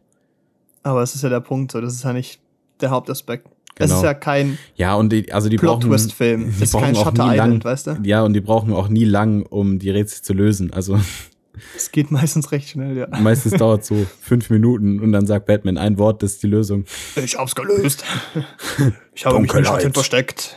Aber 0.84 1.04
es 1.04 1.14
ist 1.14 1.22
ja 1.24 1.30
der 1.30 1.42
Punkt, 1.42 1.72
so. 1.74 1.82
Das 1.82 1.94
ist 1.94 2.04
ja 2.04 2.14
nicht 2.14 2.40
der 2.80 2.90
Hauptaspekt. 2.90 3.48
Es 3.76 3.88
Genau. 3.90 3.98
ist 3.98 4.04
ja 4.04 4.14
kein 4.14 4.58
Ja, 4.76 4.96
und 4.96 5.12
die, 5.12 5.32
also 5.32 5.50
die 5.50 5.58
brauchen. 5.58 5.82
Plot-Twist-Film. 5.82 6.44
die 6.46 6.50
Es 6.50 6.62
ist 6.62 6.72
brauchen 6.72 6.86
kein 6.86 6.96
Shutter 6.96 7.32
Island, 7.32 7.38
lang, 7.38 7.64
weißt 7.64 7.88
du? 7.88 7.98
Ja, 8.04 8.24
und 8.24 8.34
die 8.34 8.42
brauchen 8.42 8.74
auch 8.74 8.88
nie 8.90 9.06
lang, 9.06 9.44
um 9.44 9.78
die 9.80 9.90
Rätsel 9.92 10.24
zu 10.24 10.34
lösen. 10.34 10.74
Also 10.74 11.00
Es 11.76 11.92
geht 11.92 12.12
meistens 12.12 12.52
recht 12.52 12.70
schnell, 12.70 12.98
ja. 12.98 13.08
meistens 13.20 13.54
dauert 13.54 13.86
so 13.86 14.06
fünf 14.22 14.50
Minuten 14.50 15.00
und 15.00 15.12
dann 15.12 15.26
sagt 15.26 15.46
Batman 15.46 15.78
ein 15.78 15.98
Wort, 15.98 16.24
das 16.24 16.34
ist 16.34 16.44
die 16.44 16.48
Lösung. 16.48 16.86
Ich 17.16 17.38
hab's 17.38 17.56
gelöst. 17.56 18.04
Ich 19.14 19.26
habe 19.26 19.40
mich 19.40 19.52
Dunkelheit. 19.52 19.82
Schatten 19.82 19.94
versteckt. 19.94 20.56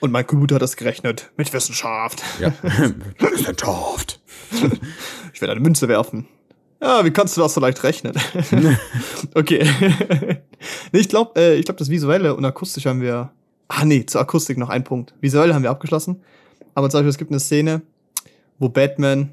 Und 0.00 0.12
mein 0.12 0.24
Computer 0.24 0.54
hat 0.54 0.62
es 0.62 0.76
gerechnet. 0.76 1.30
Mit 1.36 1.52
Wissenschaft. 1.52 2.22
Ja. 2.40 2.52
Wissenschaft. 3.18 4.20
Ich 5.32 5.40
werde 5.40 5.52
eine 5.52 5.60
Münze 5.60 5.88
werfen. 5.88 6.28
Ja, 6.80 7.04
wie 7.04 7.10
kannst 7.10 7.36
du 7.36 7.40
das 7.40 7.54
so 7.54 7.60
leicht 7.60 7.82
rechnen? 7.82 8.14
okay. 9.34 9.68
nee, 10.92 11.00
ich 11.00 11.08
glaube, 11.08 11.38
äh, 11.38 11.56
ich 11.56 11.64
glaube, 11.64 11.78
das 11.80 11.90
Visuelle 11.90 12.34
und 12.34 12.44
Akustisch 12.44 12.86
haben 12.86 13.00
wir. 13.00 13.32
Ah, 13.66 13.84
nee, 13.84 14.06
zur 14.06 14.20
Akustik 14.20 14.56
noch 14.56 14.70
ein 14.70 14.84
Punkt. 14.84 15.12
Visuell 15.20 15.52
haben 15.52 15.64
wir 15.64 15.70
abgeschlossen. 15.70 16.22
Aber 16.74 16.88
zum 16.88 16.98
Beispiel, 16.98 17.10
es 17.10 17.18
gibt 17.18 17.32
eine 17.32 17.40
Szene, 17.40 17.82
wo 18.58 18.68
Batman 18.68 19.30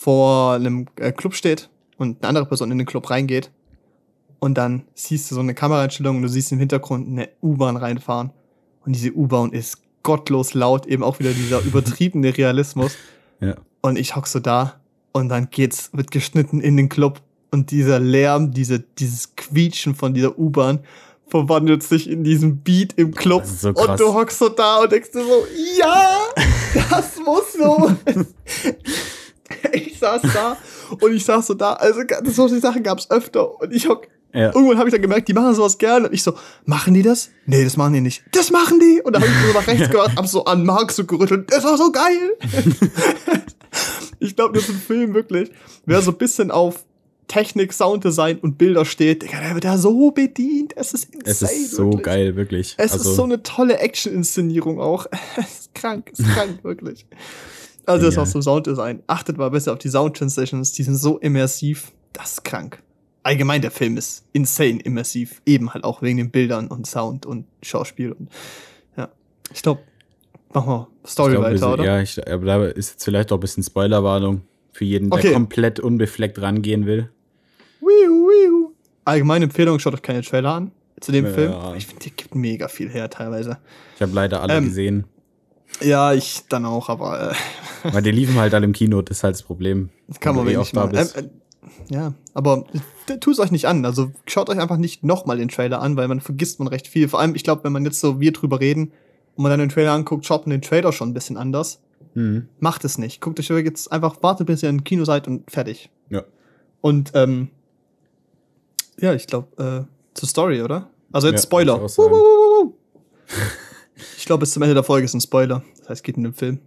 vor 0.00 0.54
einem 0.54 0.86
äh, 0.96 1.12
Club 1.12 1.34
steht 1.34 1.68
und 1.98 2.22
eine 2.22 2.28
andere 2.28 2.46
Person 2.46 2.70
in 2.70 2.78
den 2.78 2.86
Club 2.86 3.10
reingeht. 3.10 3.50
Und 4.38 4.56
dann 4.56 4.84
siehst 4.94 5.30
du 5.30 5.34
so 5.34 5.42
eine 5.42 5.52
Kameraeinstellung 5.52 6.16
und 6.16 6.22
du 6.22 6.28
siehst 6.28 6.50
im 6.52 6.58
Hintergrund 6.58 7.06
eine 7.06 7.28
U-Bahn 7.42 7.76
reinfahren. 7.76 8.30
Und 8.86 8.96
diese 8.96 9.12
U-Bahn 9.12 9.52
ist 9.52 9.76
gottlos 10.02 10.54
laut, 10.54 10.86
eben 10.86 11.02
auch 11.02 11.18
wieder 11.18 11.32
dieser 11.32 11.60
übertriebene 11.60 12.36
Realismus. 12.36 12.92
Ja. 13.42 13.54
Und 13.80 13.96
ich 13.96 14.16
hock 14.16 14.26
so 14.26 14.38
da 14.38 14.80
und 15.12 15.30
dann 15.30 15.48
geht's, 15.48 15.88
wird 15.94 16.10
geschnitten 16.10 16.60
in 16.60 16.76
den 16.76 16.90
Club 16.90 17.22
und 17.50 17.70
dieser 17.70 17.98
Lärm, 17.98 18.50
diese, 18.50 18.80
dieses 18.80 19.34
Quietschen 19.34 19.94
von 19.94 20.12
dieser 20.12 20.38
U-Bahn 20.38 20.80
verwandelt 21.26 21.82
sich 21.82 22.10
in 22.10 22.22
diesen 22.22 22.58
Beat 22.58 22.92
im 22.98 23.14
Club. 23.14 23.46
So 23.46 23.70
und 23.70 23.98
du 23.98 24.12
hockst 24.12 24.40
so 24.40 24.50
da 24.50 24.82
und 24.82 24.92
denkst 24.92 25.12
dir 25.12 25.24
so, 25.24 25.46
ja, 25.78 26.18
das 26.90 27.18
muss 27.24 27.54
so. 27.54 27.96
ich 29.72 29.98
saß 29.98 30.22
da 30.34 30.56
und 31.00 31.14
ich 31.14 31.24
saß 31.24 31.46
so 31.46 31.54
da. 31.54 31.74
Also 31.74 32.00
solche 32.24 32.60
Sachen 32.60 32.82
gab's 32.82 33.10
öfter 33.10 33.60
und 33.60 33.72
ich 33.72 33.88
hock. 33.88 34.08
Ja. 34.32 34.54
Irgendwann 34.54 34.78
habe 34.78 34.88
ich 34.88 34.92
dann 34.92 35.02
gemerkt, 35.02 35.26
die 35.28 35.32
machen 35.32 35.54
sowas 35.54 35.76
gerne. 35.78 36.06
Und 36.06 36.14
ich 36.14 36.22
so, 36.22 36.34
machen 36.64 36.94
die 36.94 37.02
das? 37.02 37.30
Nee, 37.46 37.64
das 37.64 37.76
machen 37.76 37.94
die 37.94 38.00
nicht. 38.00 38.22
Das 38.30 38.50
machen 38.50 38.78
die! 38.78 39.02
Und 39.02 39.12
dann 39.12 39.22
habe 39.22 39.32
ich 39.32 39.46
so 39.46 39.58
nach 39.58 39.66
rechts 39.66 39.90
gehört, 39.90 40.14
hab 40.16 40.26
so 40.26 40.44
an 40.44 40.64
Mark 40.64 40.92
so 40.92 41.04
gerüttelt. 41.04 41.50
Das 41.52 41.64
war 41.64 41.76
so 41.76 41.90
geil! 41.90 42.36
ich 44.20 44.36
glaube, 44.36 44.54
das 44.54 44.68
ist 44.68 44.70
ein 44.70 44.80
Film 44.80 45.14
wirklich. 45.14 45.50
Wer 45.84 46.00
so 46.00 46.12
ein 46.12 46.18
bisschen 46.18 46.52
auf 46.52 46.84
Technik, 47.26 47.72
Sounddesign 47.72 48.38
und 48.38 48.58
Bilder 48.58 48.84
steht, 48.84 49.22
Digga, 49.22 49.40
der 49.40 49.54
wird 49.54 49.64
da 49.64 49.78
so 49.78 50.10
bedient. 50.10 50.74
Es 50.76 50.92
ist 50.92 51.14
insane. 51.14 51.30
Es 51.30 51.42
ist 51.42 51.70
so 51.72 51.86
wirklich. 51.86 52.02
geil, 52.02 52.36
wirklich. 52.36 52.74
Es 52.76 52.92
also, 52.92 53.10
ist 53.10 53.16
so 53.16 53.24
eine 53.24 53.42
tolle 53.42 53.78
Action-Inszenierung 53.78 54.80
auch. 54.80 55.06
Es 55.36 55.60
ist 55.60 55.74
krank, 55.74 56.10
es 56.12 56.20
ist 56.20 56.28
krank, 56.34 56.62
wirklich. 56.62 57.06
Also 57.86 58.06
das 58.06 58.14
Genial. 58.14 58.26
auch 58.26 58.32
zum 58.32 58.42
Sounddesign. 58.42 59.02
Achtet 59.06 59.36
mal 59.38 59.50
besser 59.50 59.72
auf 59.72 59.78
die 59.78 59.88
Sound-Transitions, 59.88 60.72
die 60.72 60.82
sind 60.82 60.96
so 60.96 61.18
immersiv. 61.18 61.92
Das 62.12 62.32
ist 62.32 62.44
krank. 62.44 62.82
Allgemein, 63.22 63.60
der 63.62 63.70
Film 63.70 63.96
ist 63.96 64.24
insane 64.32 64.80
immersiv. 64.80 65.42
Eben 65.46 65.72
halt 65.74 65.84
auch 65.84 66.00
wegen 66.02 66.18
den 66.18 66.30
Bildern 66.30 66.68
und 66.68 66.86
Sound 66.86 67.26
und 67.26 67.44
Schauspiel. 67.62 68.12
Und, 68.12 68.30
ja. 68.96 69.08
Ich 69.52 69.62
glaube, 69.62 69.82
machen 70.52 70.68
wir 70.68 70.88
Story 71.06 71.32
glaub, 71.32 71.44
weiter, 71.44 71.72
oder? 71.74 71.84
Ja, 71.84 72.00
ich, 72.00 72.18
aber 72.30 72.44
da 72.46 72.64
ist 72.66 72.90
jetzt 72.92 73.04
vielleicht 73.04 73.30
auch 73.32 73.36
ein 73.36 73.40
bisschen 73.40 73.62
Spoilerwarnung 73.62 74.42
für 74.72 74.84
jeden, 74.84 75.10
der 75.10 75.18
Okay. 75.18 75.32
komplett 75.32 75.80
unbefleckt 75.80 76.40
rangehen 76.40 76.86
will. 76.86 77.10
Wiu, 77.80 77.86
wiu. 77.88 78.72
Allgemeine 79.04 79.44
Empfehlung, 79.46 79.78
schaut 79.78 79.94
euch 79.94 80.02
keine 80.02 80.22
Trailer 80.22 80.54
an 80.54 80.72
zu 81.00 81.12
dem 81.12 81.24
Ja. 81.26 81.32
Film. 81.32 81.54
Ich 81.76 81.86
finde, 81.86 82.04
der 82.04 82.12
gibt 82.12 82.34
mega 82.34 82.68
viel 82.68 82.88
her 82.90 83.08
teilweise. 83.10 83.58
Ich 83.96 84.02
habe 84.02 84.12
leider 84.14 84.42
alle 84.42 84.54
Ähm, 84.54 84.64
gesehen, 84.64 85.04
Ja, 85.80 86.12
ich 86.12 86.42
dann 86.48 86.66
auch, 86.66 86.88
aber 86.88 87.32
äh, 87.32 87.34
weil 87.92 88.02
die 88.02 88.10
liefen 88.10 88.36
halt 88.36 88.52
alle 88.54 88.64
im 88.64 88.72
Kino, 88.72 89.02
das 89.02 89.18
ist 89.18 89.24
halt 89.24 89.34
das 89.34 89.42
Problem. 89.42 89.90
Das 90.08 90.20
kann 90.20 90.36
man 90.36 90.46
eh 90.46 90.50
wirklich 90.50 90.68
auch 90.68 90.72
da 90.72 90.86
bist. 90.86 91.16
Ähm, 91.16 91.24
äh, 91.26 91.94
ja, 91.94 92.14
aber 92.34 92.64
tu 93.20 93.30
es 93.30 93.38
euch 93.38 93.50
nicht 93.50 93.66
an. 93.66 93.84
Also 93.84 94.12
schaut 94.26 94.48
euch 94.50 94.58
einfach 94.58 94.76
nicht 94.76 95.02
nochmal 95.02 95.38
den 95.38 95.48
Trailer 95.48 95.80
an, 95.80 95.96
weil 95.96 96.08
man 96.08 96.20
vergisst 96.20 96.58
man 96.58 96.68
recht 96.68 96.86
viel. 96.86 97.08
Vor 97.08 97.20
allem, 97.20 97.34
ich 97.34 97.44
glaube, 97.44 97.64
wenn 97.64 97.72
man 97.72 97.84
jetzt 97.84 98.00
so 98.00 98.20
wir 98.20 98.32
drüber 98.32 98.60
reden 98.60 98.92
und 99.34 99.42
man 99.42 99.50
dann 99.50 99.60
den 99.60 99.68
Trailer 99.68 99.92
anguckt, 99.92 100.26
schaut 100.26 100.46
man 100.46 100.50
den 100.50 100.62
Trailer 100.62 100.92
schon 100.92 101.10
ein 101.10 101.14
bisschen 101.14 101.36
anders. 101.36 101.80
Mhm. 102.14 102.48
Macht 102.58 102.84
es 102.84 102.98
nicht. 102.98 103.20
Guckt 103.20 103.38
euch 103.38 103.48
jetzt 103.64 103.90
einfach, 103.90 104.22
wartet 104.22 104.46
bis 104.46 104.62
ihr 104.62 104.68
im 104.68 104.84
Kino 104.84 105.04
seid 105.04 105.26
und 105.26 105.50
fertig. 105.50 105.90
Ja. 106.08 106.24
Und 106.80 107.12
ähm, 107.14 107.48
ja, 108.98 109.14
ich 109.14 109.26
glaube, 109.26 109.86
äh, 109.88 110.14
zur 110.14 110.28
Story, 110.28 110.62
oder? 110.62 110.90
Also 111.12 111.28
jetzt 111.28 111.44
Ja, 111.44 111.46
Spoiler. 111.46 111.80
ich 114.16 114.24
glaube, 114.26 114.40
bis 114.40 114.52
zum 114.52 114.62
Ende 114.62 114.74
der 114.74 114.84
Folge 114.84 115.04
ist 115.04 115.14
ein 115.14 115.20
Spoiler. 115.20 115.62
Das 115.78 115.88
heißt, 115.88 116.04
geht 116.04 116.16
in 116.16 116.24
den 116.24 116.34
Film. 116.34 116.58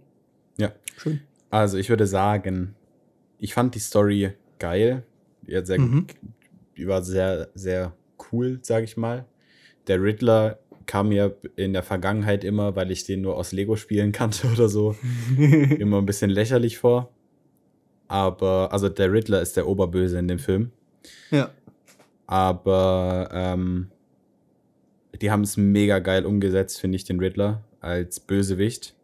Ja. 0.56 0.72
Schön. 0.96 1.20
Also 1.50 1.78
ich 1.78 1.88
würde 1.88 2.06
sagen, 2.06 2.74
ich 3.38 3.54
fand 3.54 3.74
die 3.74 3.78
Story 3.80 4.32
geil. 4.58 5.04
Die, 5.42 5.56
hat 5.56 5.66
sehr, 5.66 5.80
Mhm. 5.80 6.06
die 6.76 6.86
war 6.86 7.02
sehr, 7.02 7.48
sehr 7.54 7.92
cool, 8.32 8.58
sage 8.62 8.84
ich 8.84 8.96
mal. 8.96 9.26
Der 9.86 10.02
Riddler 10.02 10.58
kam 10.86 11.08
mir 11.10 11.36
in 11.56 11.72
der 11.72 11.82
Vergangenheit 11.82 12.44
immer, 12.44 12.76
weil 12.76 12.90
ich 12.90 13.04
den 13.04 13.20
nur 13.22 13.36
aus 13.36 13.52
Lego-Spielen 13.52 14.12
kannte 14.12 14.48
oder 14.48 14.68
so, 14.68 14.94
immer 15.38 15.98
ein 15.98 16.06
bisschen 16.06 16.30
lächerlich 16.30 16.78
vor. 16.78 17.10
Aber, 18.08 18.68
also 18.72 18.88
der 18.88 19.12
Riddler 19.12 19.40
ist 19.40 19.56
der 19.56 19.66
Oberböse 19.66 20.18
in 20.18 20.28
dem 20.28 20.38
Film. 20.38 20.70
ja. 21.30 21.50
Aber 22.26 23.28
ähm, 23.32 23.90
die 25.20 25.30
haben 25.30 25.42
es 25.42 25.56
mega 25.56 25.98
geil 25.98 26.26
umgesetzt, 26.26 26.80
finde 26.80 26.96
ich, 26.96 27.04
den 27.04 27.18
Riddler 27.20 27.62
als 27.80 28.20
Bösewicht. 28.20 28.94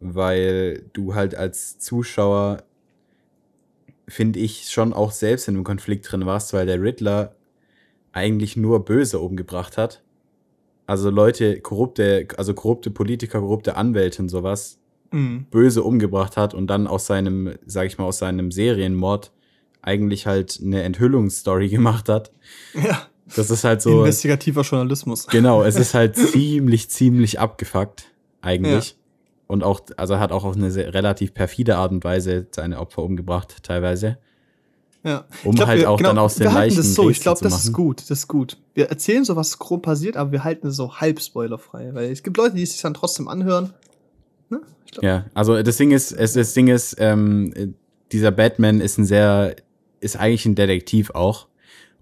Weil 0.00 0.84
du 0.92 1.14
halt 1.14 1.34
als 1.34 1.78
Zuschauer, 1.78 2.62
finde 4.08 4.38
ich, 4.38 4.70
schon 4.70 4.92
auch 4.92 5.10
selbst 5.12 5.46
in 5.48 5.54
einem 5.54 5.64
Konflikt 5.64 6.10
drin 6.10 6.24
warst, 6.26 6.52
weil 6.52 6.66
der 6.66 6.80
Riddler 6.80 7.34
eigentlich 8.12 8.56
nur 8.56 8.84
Böse 8.84 9.18
umgebracht 9.20 9.76
hat. 9.76 10.02
Also 10.86 11.10
Leute, 11.10 11.60
korrupte, 11.60 12.26
also 12.36 12.54
korrupte 12.54 12.90
Politiker, 12.90 13.40
korrupte 13.40 13.76
Anwälte 13.76 14.22
und 14.22 14.28
sowas, 14.28 14.78
Mhm. 15.12 15.46
böse 15.50 15.82
umgebracht 15.82 16.36
hat 16.36 16.54
und 16.54 16.68
dann 16.68 16.86
aus 16.86 17.06
seinem, 17.06 17.54
sag 17.66 17.86
ich 17.86 17.98
mal, 17.98 18.04
aus 18.04 18.18
seinem 18.18 18.52
Serienmord 18.52 19.32
eigentlich 19.82 20.26
halt 20.26 20.60
eine 20.62 20.82
Enthüllungsstory 20.82 21.68
gemacht 21.68 22.08
hat. 22.08 22.30
ja. 22.74 23.06
Das 23.36 23.50
ist 23.50 23.64
halt 23.64 23.82
so. 23.82 24.00
Investigativer 24.00 24.62
Journalismus. 24.62 25.26
Genau, 25.26 25.62
es 25.62 25.76
ist 25.76 25.94
halt 25.94 26.16
ziemlich, 26.32 26.90
ziemlich 26.90 27.38
abgefuckt, 27.40 28.04
eigentlich. 28.40 28.96
Und 29.46 29.64
auch, 29.64 29.80
also 29.96 30.18
hat 30.18 30.30
auch 30.32 30.44
auf 30.44 30.56
eine 30.56 30.70
sehr, 30.70 30.92
relativ 30.94 31.34
perfide 31.34 31.76
Art 31.76 31.90
und 31.92 32.04
Weise 32.04 32.46
seine 32.54 32.78
Opfer 32.78 33.02
umgebracht, 33.02 33.62
teilweise. 33.62 34.18
Ja. 35.02 35.24
Um 35.44 35.54
glaub, 35.54 35.68
halt 35.68 35.80
wir- 35.80 35.90
auch 35.90 35.96
genau, 35.96 36.10
dann 36.10 36.18
aus 36.18 36.34
den 36.34 36.44
wir 36.48 36.52
Leichen 36.52 36.76
das 36.76 36.94
so. 36.94 37.08
Ich 37.10 37.20
glaube, 37.20 37.40
das 37.42 37.64
ist 37.64 37.72
gut. 37.72 38.00
Das 38.02 38.10
ist 38.10 38.28
gut. 38.28 38.58
Wir 38.74 38.90
erzählen 38.90 39.24
so, 39.24 39.34
was 39.34 39.58
grob 39.58 39.82
passiert, 39.82 40.16
aber 40.16 40.30
wir 40.32 40.44
halten 40.44 40.66
es 40.68 40.76
so 40.76 40.96
halb 40.96 41.20
spoilerfrei. 41.20 41.94
Weil 41.94 42.10
es 42.12 42.22
gibt 42.22 42.36
Leute, 42.36 42.54
die 42.56 42.62
es 42.62 42.72
sich 42.72 42.82
dann 42.82 42.94
trotzdem 42.94 43.26
anhören. 43.26 43.72
Ne? 44.50 44.60
Ja, 45.00 45.24
also 45.34 45.62
das 45.62 45.76
Ding 45.78 45.90
ist, 45.90 46.12
es, 46.12 46.34
das 46.34 46.52
Ding 46.52 46.68
ist, 46.68 46.96
ähm, 46.98 47.74
dieser 48.12 48.30
Batman 48.30 48.80
ist 48.80 48.98
ein 48.98 49.06
sehr, 49.06 49.56
ist 50.00 50.16
eigentlich 50.16 50.44
ein 50.46 50.54
Detektiv 50.54 51.10
auch. 51.10 51.46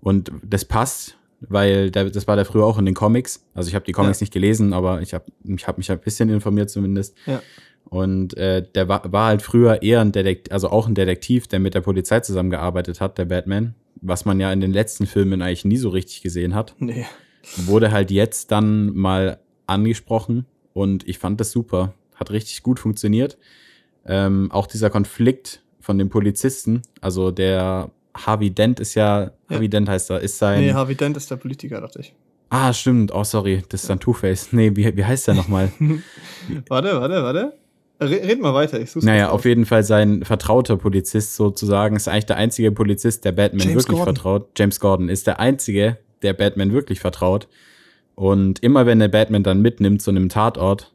Und 0.01 0.33
das 0.43 0.65
passt, 0.65 1.17
weil 1.41 1.91
das 1.91 2.27
war 2.27 2.37
der 2.37 2.45
früher 2.45 2.65
auch 2.65 2.79
in 2.79 2.87
den 2.87 2.95
Comics. 2.95 3.45
Also 3.55 3.69
ich 3.69 3.75
habe 3.75 3.85
die 3.85 3.93
Comics 3.93 4.21
Ja. 4.21 4.25
nicht 4.25 4.33
gelesen, 4.33 4.73
aber 4.73 5.03
ich 5.03 5.15
habe 5.15 5.25
ich 5.45 5.67
hab 5.67 5.79
mich 5.79 5.91
ein 5.91 5.99
bisschen 6.01 6.29
informiert 6.31 6.71
zumindest. 6.71 7.17
Ja. 7.27 7.41
Und 7.85 8.37
äh, 8.37 8.63
der 8.75 8.89
war, 8.89 9.11
war 9.13 9.27
halt 9.29 9.41
früher 9.43 9.83
eher 9.83 10.01
ein 10.03 10.13
Detektiv, 10.13 10.53
also 10.53 10.69
auch 10.69 10.87
ein 10.89 10.95
Detektiv, 10.95 11.47
der 11.49 11.59
mit 11.59 11.75
der 11.75 11.81
Polizei 11.81 12.21
zusammengearbeitet 12.21 13.01
hat, 13.01 13.17
der 13.19 13.25
Batman. 13.25 13.75
Was 14.01 14.25
man 14.25 14.39
ja 14.41 14.53
in 14.53 14.61
den 14.61 14.73
letzten 14.73 15.07
Filmen 15.07 15.41
eigentlich 15.43 15.65
nie 15.65 15.77
so 15.79 15.89
richtig 15.89 16.23
gesehen 16.23 16.55
hat 16.55 16.75
Nee. 16.79 17.07
wurde 17.57 17.91
halt 17.91 18.11
jetzt 18.11 18.51
dann 18.53 18.95
mal 18.95 19.39
angesprochen 19.67 20.47
und 20.73 21.07
ich 21.09 21.19
fand 21.19 21.41
das 21.41 21.51
super. 21.51 21.95
Hat 22.15 22.31
richtig 22.31 22.63
gut 22.63 22.79
funktioniert. 22.81 23.39
Ähm, 24.07 24.51
auch 24.53 24.67
dieser 24.67 24.91
Konflikt 24.91 25.63
von 25.81 25.99
dem 25.99 26.09
Polizisten, 26.11 26.83
also 27.01 27.31
der 27.31 27.91
Harvey 28.27 28.51
Dent 28.51 28.81
ist 28.81 28.95
ja, 28.95 29.21
Ja. 29.23 29.31
Harvey 29.51 29.69
Dent 29.69 29.89
heißt 29.89 30.11
er, 30.11 30.21
ist 30.21 30.39
sein. 30.39 30.61
Nee, 30.61 30.73
Harvey 30.73 30.95
Dent 30.95 31.17
ist 31.17 31.31
der 31.31 31.37
Politiker, 31.37 31.81
dachte 31.81 32.01
ich. 32.01 32.15
ah, 32.51 32.73
stimmt. 32.73 33.13
Oh, 33.15 33.25
sorry, 33.25 33.63
das 33.69 33.83
ist 33.83 33.91
dann 33.91 34.01
Two-Face. 34.01 34.53
Nee, 34.53 34.73
wie, 34.75 34.97
wie 34.97 35.05
heißt 35.05 35.29
der 35.29 35.35
nochmal? 35.35 35.71
Warte, 36.69 37.01
warte, 37.01 37.23
warte. 37.23 37.53
Re 38.01 38.11
red 38.29 38.41
mal 38.41 38.55
weiter. 38.55 38.81
Ich 38.81 38.91
such's 38.93 39.05
naja, 39.05 39.31
auf 39.31 39.45
jeden 39.45 39.67
Fall 39.67 39.83
sein 39.83 40.25
vertrauter 40.25 40.77
Polizist 40.77 41.35
sozusagen 41.35 41.97
ist 41.97 42.07
eigentlich 42.07 42.27
der 42.27 42.37
einzige 42.37 42.71
Polizist, 42.71 43.25
der 43.25 43.33
Batman 43.33 43.67
James 43.69 43.75
wirklich 43.75 43.97
Gordon. 43.99 44.15
vertraut. 44.15 44.49
James 44.57 44.79
Gordon 44.79 45.09
ist 45.09 45.27
der 45.27 45.41
einzige, 45.41 45.99
der 46.23 46.33
Batman 46.33 46.73
wirklich 46.73 47.01
vertraut. 47.01 47.49
Und 48.15 48.63
immer 48.63 48.87
wenn 48.87 49.01
der 49.01 49.09
Batman 49.09 49.43
dann 49.43 49.61
mitnimmt 49.63 50.01
zu 50.01 50.11
einem 50.11 50.29
Tatort, 50.29 50.93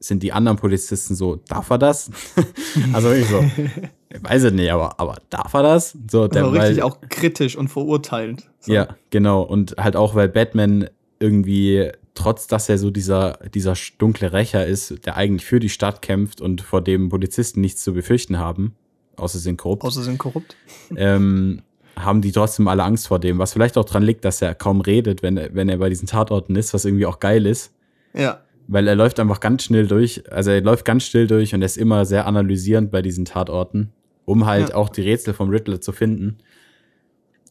sind 0.00 0.22
die 0.22 0.32
anderen 0.32 0.56
Polizisten 0.58 1.14
so, 1.14 1.36
darf 1.48 1.68
er 1.70 1.78
das? 1.78 2.10
also 2.94 3.12
ich 3.12 3.26
so, 3.26 3.44
ich 4.14 4.22
weiß 4.22 4.44
es 4.44 4.52
nicht, 4.52 4.70
aber, 4.70 4.98
aber 5.00 5.16
darf 5.30 5.54
er 5.54 5.62
das? 5.62 5.96
So, 6.10 6.28
der, 6.28 6.44
Also 6.44 6.54
richtig 6.56 6.76
weil, 6.78 6.82
auch 6.82 6.98
kritisch 7.08 7.56
und 7.56 7.68
verurteilend. 7.68 8.48
So. 8.60 8.72
ja, 8.72 8.88
genau. 9.10 9.42
Und 9.42 9.76
halt 9.78 9.96
auch, 9.96 10.14
weil 10.14 10.28
Batman 10.28 10.88
irgendwie, 11.20 11.90
trotz 12.14 12.46
dass 12.46 12.68
er 12.68 12.78
so 12.78 12.90
dieser, 12.90 13.38
dieser 13.54 13.74
dunkle 13.98 14.32
Rächer 14.32 14.66
ist, 14.66 15.06
der 15.06 15.16
eigentlich 15.16 15.44
für 15.46 15.60
die 15.60 15.68
Stadt 15.68 16.02
kämpft 16.02 16.40
und 16.40 16.60
vor 16.60 16.82
dem 16.82 17.08
Polizisten 17.08 17.60
nichts 17.60 17.82
zu 17.84 17.92
befürchten 17.94 18.38
haben, 18.38 18.74
außer 19.16 19.38
sie 19.38 19.44
sind 19.44 19.56
korrupt, 19.58 19.84
Außer 19.84 20.02
sind 20.02 20.18
korrupt. 20.18 20.56
ähm, 20.96 21.62
haben 21.96 22.22
die 22.22 22.32
trotzdem 22.32 22.68
alle 22.68 22.84
Angst 22.84 23.06
vor 23.08 23.18
dem. 23.18 23.38
Was 23.38 23.52
vielleicht 23.52 23.76
auch 23.78 23.84
dran 23.84 24.02
liegt, 24.02 24.24
dass 24.24 24.40
er 24.42 24.54
kaum 24.54 24.80
redet, 24.80 25.22
wenn, 25.22 25.36
er- 25.36 25.54
wenn 25.54 25.68
er 25.68 25.76
bei 25.78 25.88
diesen 25.90 26.06
Tatorten 26.08 26.56
ist, 26.56 26.72
was 26.74 26.84
irgendwie 26.84 27.06
auch 27.06 27.20
geil 27.20 27.46
ist. 27.46 27.72
Ja. 28.14 28.40
Weil 28.68 28.88
er 28.88 28.94
läuft 28.94 29.20
einfach 29.20 29.40
ganz 29.40 29.64
schnell 29.64 29.86
durch, 29.86 30.22
also 30.32 30.50
er 30.50 30.60
läuft 30.62 30.84
ganz 30.84 31.04
still 31.04 31.26
durch 31.26 31.54
und 31.54 31.62
er 31.62 31.66
ist 31.66 31.76
immer 31.76 32.04
sehr 32.06 32.26
analysierend 32.26 32.90
bei 32.90 33.02
diesen 33.02 33.24
Tatorten. 33.24 33.92
Um 34.24 34.46
halt 34.46 34.70
Ja. 34.70 34.74
auch 34.76 34.88
die 34.88 35.02
Rätsel 35.02 35.34
vom 35.34 35.50
Riddler 35.50 35.80
zu 35.80 35.92
finden. 35.92 36.38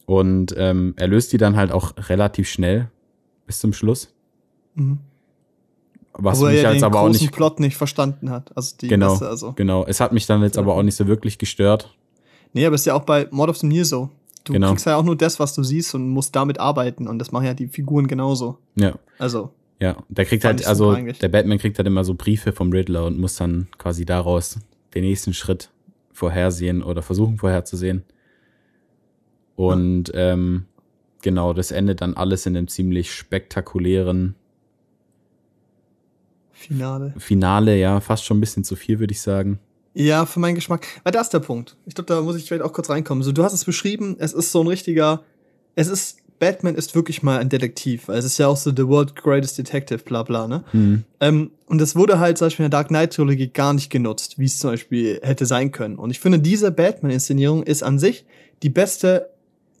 Und 0.06 0.54
ähm, 0.56 0.94
er 0.96 1.08
löst 1.08 1.32
die 1.32 1.38
dann 1.38 1.56
halt 1.56 1.70
auch 1.72 1.92
relativ 2.08 2.48
schnell 2.48 2.90
bis 3.46 3.60
zum 3.60 3.72
Schluss. 3.72 4.12
Mhm. 4.74 4.98
Was 6.14 6.40
Wo 6.40 6.46
er 6.46 6.52
mich 6.52 6.62
ja 6.62 6.72
jetzt 6.72 6.82
aber 6.82 7.00
auch 7.00 7.08
nicht 7.08 7.32
Plot 7.32 7.58
nicht 7.60 7.76
verstanden 7.76 8.30
hat. 8.30 8.54
Also 8.54 8.76
die 8.80 8.88
Genau. 8.88 9.12
Messe, 9.12 9.28
also. 9.28 9.52
Genau, 9.52 9.86
es 9.86 10.00
hat 10.00 10.12
mich 10.12 10.26
dann 10.26 10.42
jetzt 10.42 10.58
aber 10.58 10.74
auch 10.74 10.82
nicht 10.82 10.96
so 10.96 11.06
wirklich 11.06 11.38
gestört. 11.38 11.94
Nee, 12.52 12.66
aber 12.66 12.74
ist 12.74 12.84
ja 12.84 12.94
auch 12.94 13.04
bei 13.04 13.28
Mod 13.30 13.48
of 13.48 13.56
the 13.56 13.66
Year 13.68 13.84
so. 13.86 14.10
Du 14.44 14.52
Genau. 14.52 14.68
kriegst 14.70 14.84
ja 14.86 14.96
auch 14.96 15.04
nur 15.04 15.16
das, 15.16 15.40
was 15.40 15.54
du 15.54 15.62
siehst 15.62 15.94
und 15.94 16.08
musst 16.10 16.36
damit 16.36 16.58
arbeiten. 16.60 17.08
Und 17.08 17.18
das 17.18 17.32
machen 17.32 17.46
ja 17.46 17.54
die 17.54 17.68
Figuren 17.68 18.08
genauso. 18.08 18.58
Ja, 18.74 18.94
Also, 19.18 19.50
ja. 19.80 19.96
Der 20.10 20.24
kriegt 20.26 20.44
halt, 20.44 20.66
also 20.66 20.94
der 20.94 21.28
Batman 21.28 21.58
kriegt 21.58 21.78
halt 21.78 21.86
immer 21.86 22.04
so 22.04 22.14
Briefe 22.14 22.52
vom 22.52 22.70
Riddler 22.72 23.06
und 23.06 23.18
muss 23.18 23.36
dann 23.36 23.68
quasi 23.78 24.04
daraus 24.04 24.58
den 24.94 25.04
nächsten 25.04 25.32
Schritt 25.32 25.70
vorhersehen 26.12 26.82
oder 26.82 27.02
versuchen 27.02 27.38
vorherzusehen. 27.38 28.04
Und 29.56 30.10
ähm, 30.14 30.66
genau, 31.22 31.52
das 31.52 31.70
endet 31.70 32.00
dann 32.00 32.14
alles 32.14 32.46
in 32.46 32.56
einem 32.56 32.68
ziemlich 32.68 33.12
spektakulären 33.12 34.34
Finale. 36.62 37.12
Finale, 37.18 37.76
ja, 37.76 38.00
fast 38.00 38.24
schon 38.24 38.38
ein 38.38 38.40
bisschen 38.40 38.64
zu 38.64 38.76
viel, 38.76 39.00
würde 39.00 39.12
ich 39.12 39.20
sagen. 39.20 39.58
Ja, 39.94 40.24
für 40.26 40.40
meinen 40.40 40.54
Geschmack. 40.54 40.86
Weil 41.02 41.12
das 41.12 41.26
ist 41.26 41.34
der 41.34 41.40
Punkt. 41.40 41.76
Ich 41.86 41.94
glaube, 41.94 42.06
da 42.06 42.20
muss 42.22 42.36
ich 42.36 42.44
vielleicht 42.44 42.62
auch 42.62 42.72
kurz 42.72 42.88
reinkommen. 42.88 43.22
So, 43.22 43.32
du 43.32 43.42
hast 43.42 43.52
es 43.52 43.64
beschrieben, 43.64 44.16
es 44.18 44.32
ist 44.32 44.52
so 44.52 44.60
ein 44.60 44.68
richtiger. 44.68 45.22
Es 45.74 45.88
ist. 45.88 46.21
Batman 46.42 46.74
ist 46.74 46.96
wirklich 46.96 47.22
mal 47.22 47.38
ein 47.38 47.48
Detektiv. 47.48 48.08
weil 48.08 48.18
Es 48.18 48.24
ist 48.24 48.36
ja 48.36 48.48
auch 48.48 48.56
so 48.56 48.72
The 48.74 48.88
World 48.88 49.14
Greatest 49.14 49.58
Detective, 49.58 50.00
bla 50.00 50.24
bla, 50.24 50.48
ne? 50.48 50.64
Hm. 50.72 51.04
Ähm, 51.20 51.52
und 51.66 51.80
das 51.80 51.94
wurde 51.94 52.18
halt 52.18 52.36
zum 52.36 52.46
Beispiel 52.46 52.64
in 52.64 52.70
der 52.72 52.80
Dark 52.80 52.88
Knight-Trilogie 52.88 53.46
gar 53.46 53.72
nicht 53.72 53.90
genutzt, 53.90 54.40
wie 54.40 54.46
es 54.46 54.58
zum 54.58 54.70
Beispiel 54.70 55.20
hätte 55.22 55.46
sein 55.46 55.70
können. 55.70 55.94
Und 55.94 56.10
ich 56.10 56.18
finde, 56.18 56.40
diese 56.40 56.72
Batman-Inszenierung 56.72 57.62
ist 57.62 57.84
an 57.84 58.00
sich 58.00 58.24
die 58.64 58.70
beste 58.70 59.30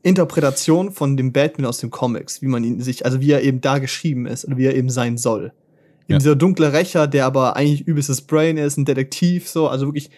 Interpretation 0.04 0.92
von 0.92 1.16
dem 1.16 1.32
Batman 1.32 1.66
aus 1.66 1.78
den 1.78 1.90
Comics, 1.90 2.42
wie 2.42 2.46
man 2.46 2.62
ihn 2.62 2.80
sich, 2.80 3.04
also 3.04 3.20
wie 3.20 3.32
er 3.32 3.42
eben 3.42 3.60
da 3.60 3.78
geschrieben 3.78 4.26
ist 4.26 4.44
oder 4.44 4.56
wie 4.56 4.66
er 4.66 4.76
eben 4.76 4.88
sein 4.88 5.18
soll. 5.18 5.46
Eben 5.46 6.12
Ja. 6.12 6.18
dieser 6.18 6.36
dunkle 6.36 6.72
Rächer, 6.72 7.08
der 7.08 7.26
aber 7.26 7.56
eigentlich 7.56 7.88
übelstes 7.88 8.20
Brain 8.20 8.56
ist, 8.56 8.76
ein 8.76 8.84
Detektiv, 8.84 9.48
so, 9.48 9.66
also 9.66 9.86
wirklich 9.86 10.10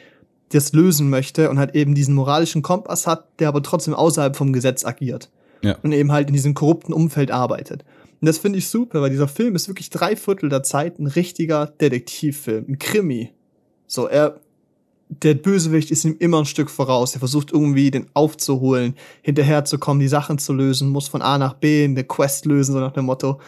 das 0.50 0.74
lösen 0.74 1.08
möchte 1.08 1.48
und 1.48 1.58
halt 1.58 1.74
eben 1.74 1.94
diesen 1.94 2.14
moralischen 2.14 2.60
Kompass 2.60 3.06
hat, 3.06 3.28
der 3.38 3.48
aber 3.48 3.62
trotzdem 3.62 3.94
außerhalb 3.94 4.36
vom 4.36 4.52
Gesetz 4.52 4.84
agiert. 4.84 5.30
Ja. 5.64 5.76
Und 5.82 5.92
eben 5.92 6.12
halt 6.12 6.28
in 6.28 6.34
diesem 6.34 6.54
korrupten 6.54 6.92
Umfeld 6.92 7.30
arbeitet. 7.30 7.84
Und 8.20 8.26
das 8.26 8.38
finde 8.38 8.58
ich 8.58 8.68
super, 8.68 9.02
weil 9.02 9.10
dieser 9.10 9.28
Film 9.28 9.54
ist 9.54 9.68
wirklich 9.68 9.90
drei 9.90 10.16
Viertel 10.16 10.48
der 10.48 10.62
Zeit 10.62 10.98
ein 10.98 11.06
richtiger 11.06 11.66
Detektivfilm, 11.66 12.66
ein 12.68 12.78
Krimi. 12.78 13.32
So, 13.86 14.06
er, 14.06 14.40
der 15.08 15.34
Bösewicht 15.34 15.90
ist 15.90 16.04
ihm 16.04 16.16
immer 16.18 16.38
ein 16.38 16.46
Stück 16.46 16.70
voraus. 16.70 17.14
Er 17.14 17.18
versucht 17.18 17.52
irgendwie, 17.52 17.90
den 17.90 18.06
aufzuholen, 18.14 18.94
hinterherzukommen, 19.22 20.00
die 20.00 20.08
Sachen 20.08 20.38
zu 20.38 20.52
lösen, 20.52 20.88
muss 20.88 21.08
von 21.08 21.22
A 21.22 21.38
nach 21.38 21.54
B 21.54 21.84
eine 21.84 22.04
Quest 22.04 22.46
lösen, 22.46 22.72
so 22.72 22.80
nach 22.80 22.92
dem 22.92 23.04
Motto. 23.04 23.40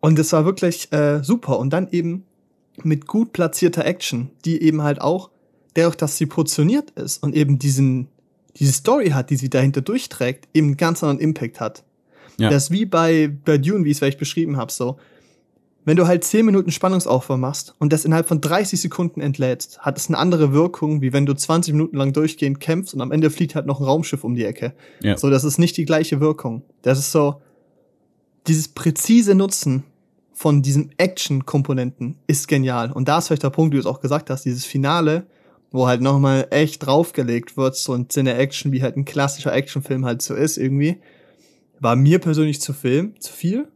Und 0.00 0.18
das 0.18 0.32
war 0.32 0.44
wirklich 0.44 0.92
äh, 0.92 1.22
super. 1.22 1.58
Und 1.58 1.72
dann 1.72 1.88
eben 1.90 2.24
mit 2.82 3.06
gut 3.06 3.32
platzierter 3.32 3.84
Action, 3.84 4.30
die 4.44 4.62
eben 4.62 4.82
halt 4.82 5.00
auch, 5.00 5.30
dadurch, 5.74 5.96
dass 5.96 6.16
sie 6.16 6.26
portioniert 6.26 6.90
ist 6.90 7.22
und 7.22 7.34
eben 7.34 7.58
diesen, 7.58 8.08
diese 8.60 8.72
Story 8.72 9.10
hat, 9.10 9.30
die 9.30 9.36
sie 9.36 9.50
dahinter 9.50 9.80
durchträgt, 9.80 10.48
eben 10.54 10.68
einen 10.68 10.76
ganz 10.76 11.02
anderen 11.02 11.18
Impact 11.18 11.58
hat. 11.60 11.82
Ja. 12.38 12.50
Das 12.50 12.64
ist 12.64 12.70
wie 12.70 12.86
bei, 12.86 13.28
bei 13.44 13.58
Dune, 13.58 13.84
wie 13.84 13.88
ich 13.88 13.94
es 13.94 13.98
vielleicht 13.98 14.18
beschrieben 14.18 14.56
habe, 14.56 14.70
so. 14.70 14.98
Wenn 15.86 15.96
du 15.96 16.06
halt 16.06 16.24
10 16.24 16.44
Minuten 16.44 16.70
Spannungsaufbau 16.70 17.38
machst 17.38 17.74
und 17.78 17.90
das 17.92 18.04
innerhalb 18.04 18.28
von 18.28 18.42
30 18.42 18.78
Sekunden 18.78 19.22
entlädst, 19.22 19.78
hat 19.80 19.96
es 19.96 20.08
eine 20.08 20.18
andere 20.18 20.52
Wirkung, 20.52 21.00
wie 21.00 21.14
wenn 21.14 21.24
du 21.24 21.32
20 21.32 21.72
Minuten 21.72 21.96
lang 21.96 22.12
durchgehend 22.12 22.60
kämpfst 22.60 22.92
und 22.92 23.00
am 23.00 23.12
Ende 23.12 23.30
fliegt 23.30 23.54
halt 23.54 23.64
noch 23.64 23.80
ein 23.80 23.84
Raumschiff 23.86 24.22
um 24.22 24.34
die 24.34 24.44
Ecke. 24.44 24.74
Ja. 25.02 25.16
So, 25.16 25.30
das 25.30 25.42
ist 25.42 25.58
nicht 25.58 25.78
die 25.78 25.86
gleiche 25.86 26.20
Wirkung. 26.20 26.62
Das 26.82 26.98
ist 26.98 27.12
so, 27.12 27.40
dieses 28.46 28.68
präzise 28.68 29.34
Nutzen 29.34 29.84
von 30.34 30.60
diesen 30.62 30.92
Action-Komponenten 30.98 32.16
ist 32.26 32.46
genial. 32.46 32.92
Und 32.92 33.08
da 33.08 33.18
ist 33.18 33.28
vielleicht 33.28 33.42
der 33.42 33.50
Punkt, 33.50 33.72
wie 33.72 33.76
du 33.76 33.80
es 33.80 33.86
auch 33.86 34.00
gesagt 34.00 34.28
hast, 34.28 34.44
dieses 34.44 34.66
Finale, 34.66 35.26
wo 35.70 35.86
halt 35.86 36.00
nochmal 36.00 36.48
echt 36.50 36.84
draufgelegt 36.84 37.56
wird, 37.56 37.76
so 37.76 37.94
ein 37.94 38.08
Sinne 38.10 38.34
Action, 38.34 38.72
wie 38.72 38.82
halt 38.82 38.96
ein 38.96 39.04
klassischer 39.04 39.52
Actionfilm 39.52 40.04
halt 40.04 40.22
so 40.22 40.34
ist 40.34 40.56
irgendwie, 40.56 40.98
war 41.78 41.96
mir 41.96 42.18
persönlich 42.18 42.60
zu 42.60 42.72
Film, 42.72 43.18
zu 43.20 43.32
viel. 43.32 43.68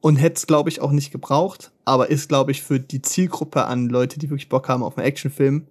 Und 0.00 0.16
hätte 0.16 0.36
es, 0.36 0.46
glaube 0.48 0.68
ich, 0.68 0.80
auch 0.80 0.90
nicht 0.90 1.12
gebraucht, 1.12 1.70
aber 1.84 2.10
ist, 2.10 2.28
glaube 2.28 2.50
ich, 2.50 2.62
für 2.62 2.80
die 2.80 3.02
Zielgruppe 3.02 3.66
an 3.66 3.88
Leute, 3.88 4.18
die 4.18 4.30
wirklich 4.30 4.48
Bock 4.48 4.68
haben 4.68 4.82
auf 4.82 4.98
einen 4.98 5.06
Actionfilm, 5.06 5.66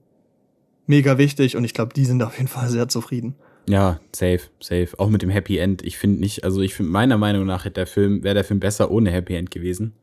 mega 0.88 1.18
wichtig 1.18 1.58
und 1.58 1.66
ich 1.66 1.74
glaube, 1.74 1.94
die 1.94 2.06
sind 2.06 2.24
auf 2.24 2.38
jeden 2.38 2.48
Fall 2.48 2.70
sehr 2.70 2.88
zufrieden. 2.88 3.36
Ja, 3.68 3.99
safe, 4.16 4.41
safe. 4.60 4.90
Auch 4.98 5.10
mit 5.10 5.22
dem 5.22 5.30
Happy 5.30 5.58
End. 5.58 5.84
Ich 5.84 5.98
finde 5.98 6.20
nicht, 6.20 6.44
also 6.44 6.62
ich 6.62 6.74
finde, 6.74 6.91
meiner 6.91 7.18
Meinung 7.18 7.45
nach 7.45 7.66
hätte 7.66 7.76
der 7.76 7.88
Film, 7.88 8.24
wäre 8.24 8.36
der 8.36 8.44
Film 8.44 8.60
besser 8.60 8.90
ohne 8.90 9.12
Happy 9.12 9.36
End 9.36 9.52
gewesen. 9.52 9.94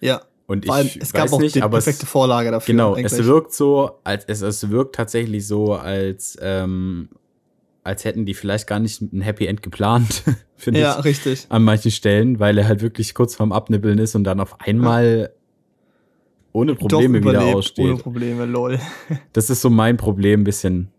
Ja. 0.00 0.22
Und 0.46 0.66
Vor 0.66 0.74
allem, 0.74 0.86
ich 0.86 1.00
es 1.00 1.12
gab 1.12 1.32
auch 1.32 1.38
nicht, 1.40 1.54
die 1.54 1.60
perfekte 1.60 2.04
es, 2.04 2.08
Vorlage 2.10 2.50
dafür. 2.50 2.72
genau, 2.72 2.94
eigentlich. 2.94 3.12
es 3.12 3.24
wirkt 3.24 3.52
so, 3.54 3.92
als 4.04 4.24
es, 4.26 4.42
es 4.42 4.68
wirkt 4.70 4.94
tatsächlich 4.94 5.46
so, 5.46 5.72
als, 5.72 6.36
ähm, 6.40 7.08
als 7.82 8.04
hätten 8.04 8.26
die 8.26 8.34
vielleicht 8.34 8.66
gar 8.66 8.78
nicht 8.78 9.00
ein 9.00 9.22
Happy 9.22 9.46
End 9.46 9.62
geplant, 9.62 10.22
finde 10.56 10.80
Ja, 10.80 10.98
ich, 10.98 11.04
richtig. 11.04 11.46
an 11.48 11.64
manchen 11.64 11.90
Stellen, 11.90 12.40
weil 12.40 12.58
er 12.58 12.68
halt 12.68 12.82
wirklich 12.82 13.14
kurz 13.14 13.34
vorm 13.34 13.52
Abnibbeln 13.52 13.98
ist 13.98 14.14
und 14.14 14.24
dann 14.24 14.38
auf 14.40 14.60
einmal 14.60 15.32
ohne 16.52 16.74
Probleme 16.74 17.20
wieder 17.24 17.42
aussteht. 17.42 17.84
Ohne 17.86 17.96
Probleme, 17.96 18.44
lol. 18.44 18.78
Das 19.32 19.50
ist 19.50 19.60
so 19.62 19.70
mein 19.70 19.96
Problem 19.96 20.42
ein 20.42 20.44
bisschen, 20.44 20.90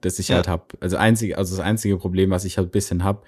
das 0.00 0.18
ich 0.18 0.28
Ja. 0.28 0.36
halt 0.36 0.48
hab. 0.48 0.74
Also 0.80 0.96
einzige, 0.96 1.36
also 1.38 1.56
das 1.56 1.64
einzige 1.64 1.96
Problem, 1.98 2.30
was 2.30 2.44
ich 2.44 2.56
halt 2.56 2.68
ein 2.68 2.70
bisschen 2.72 3.04
hab. 3.04 3.24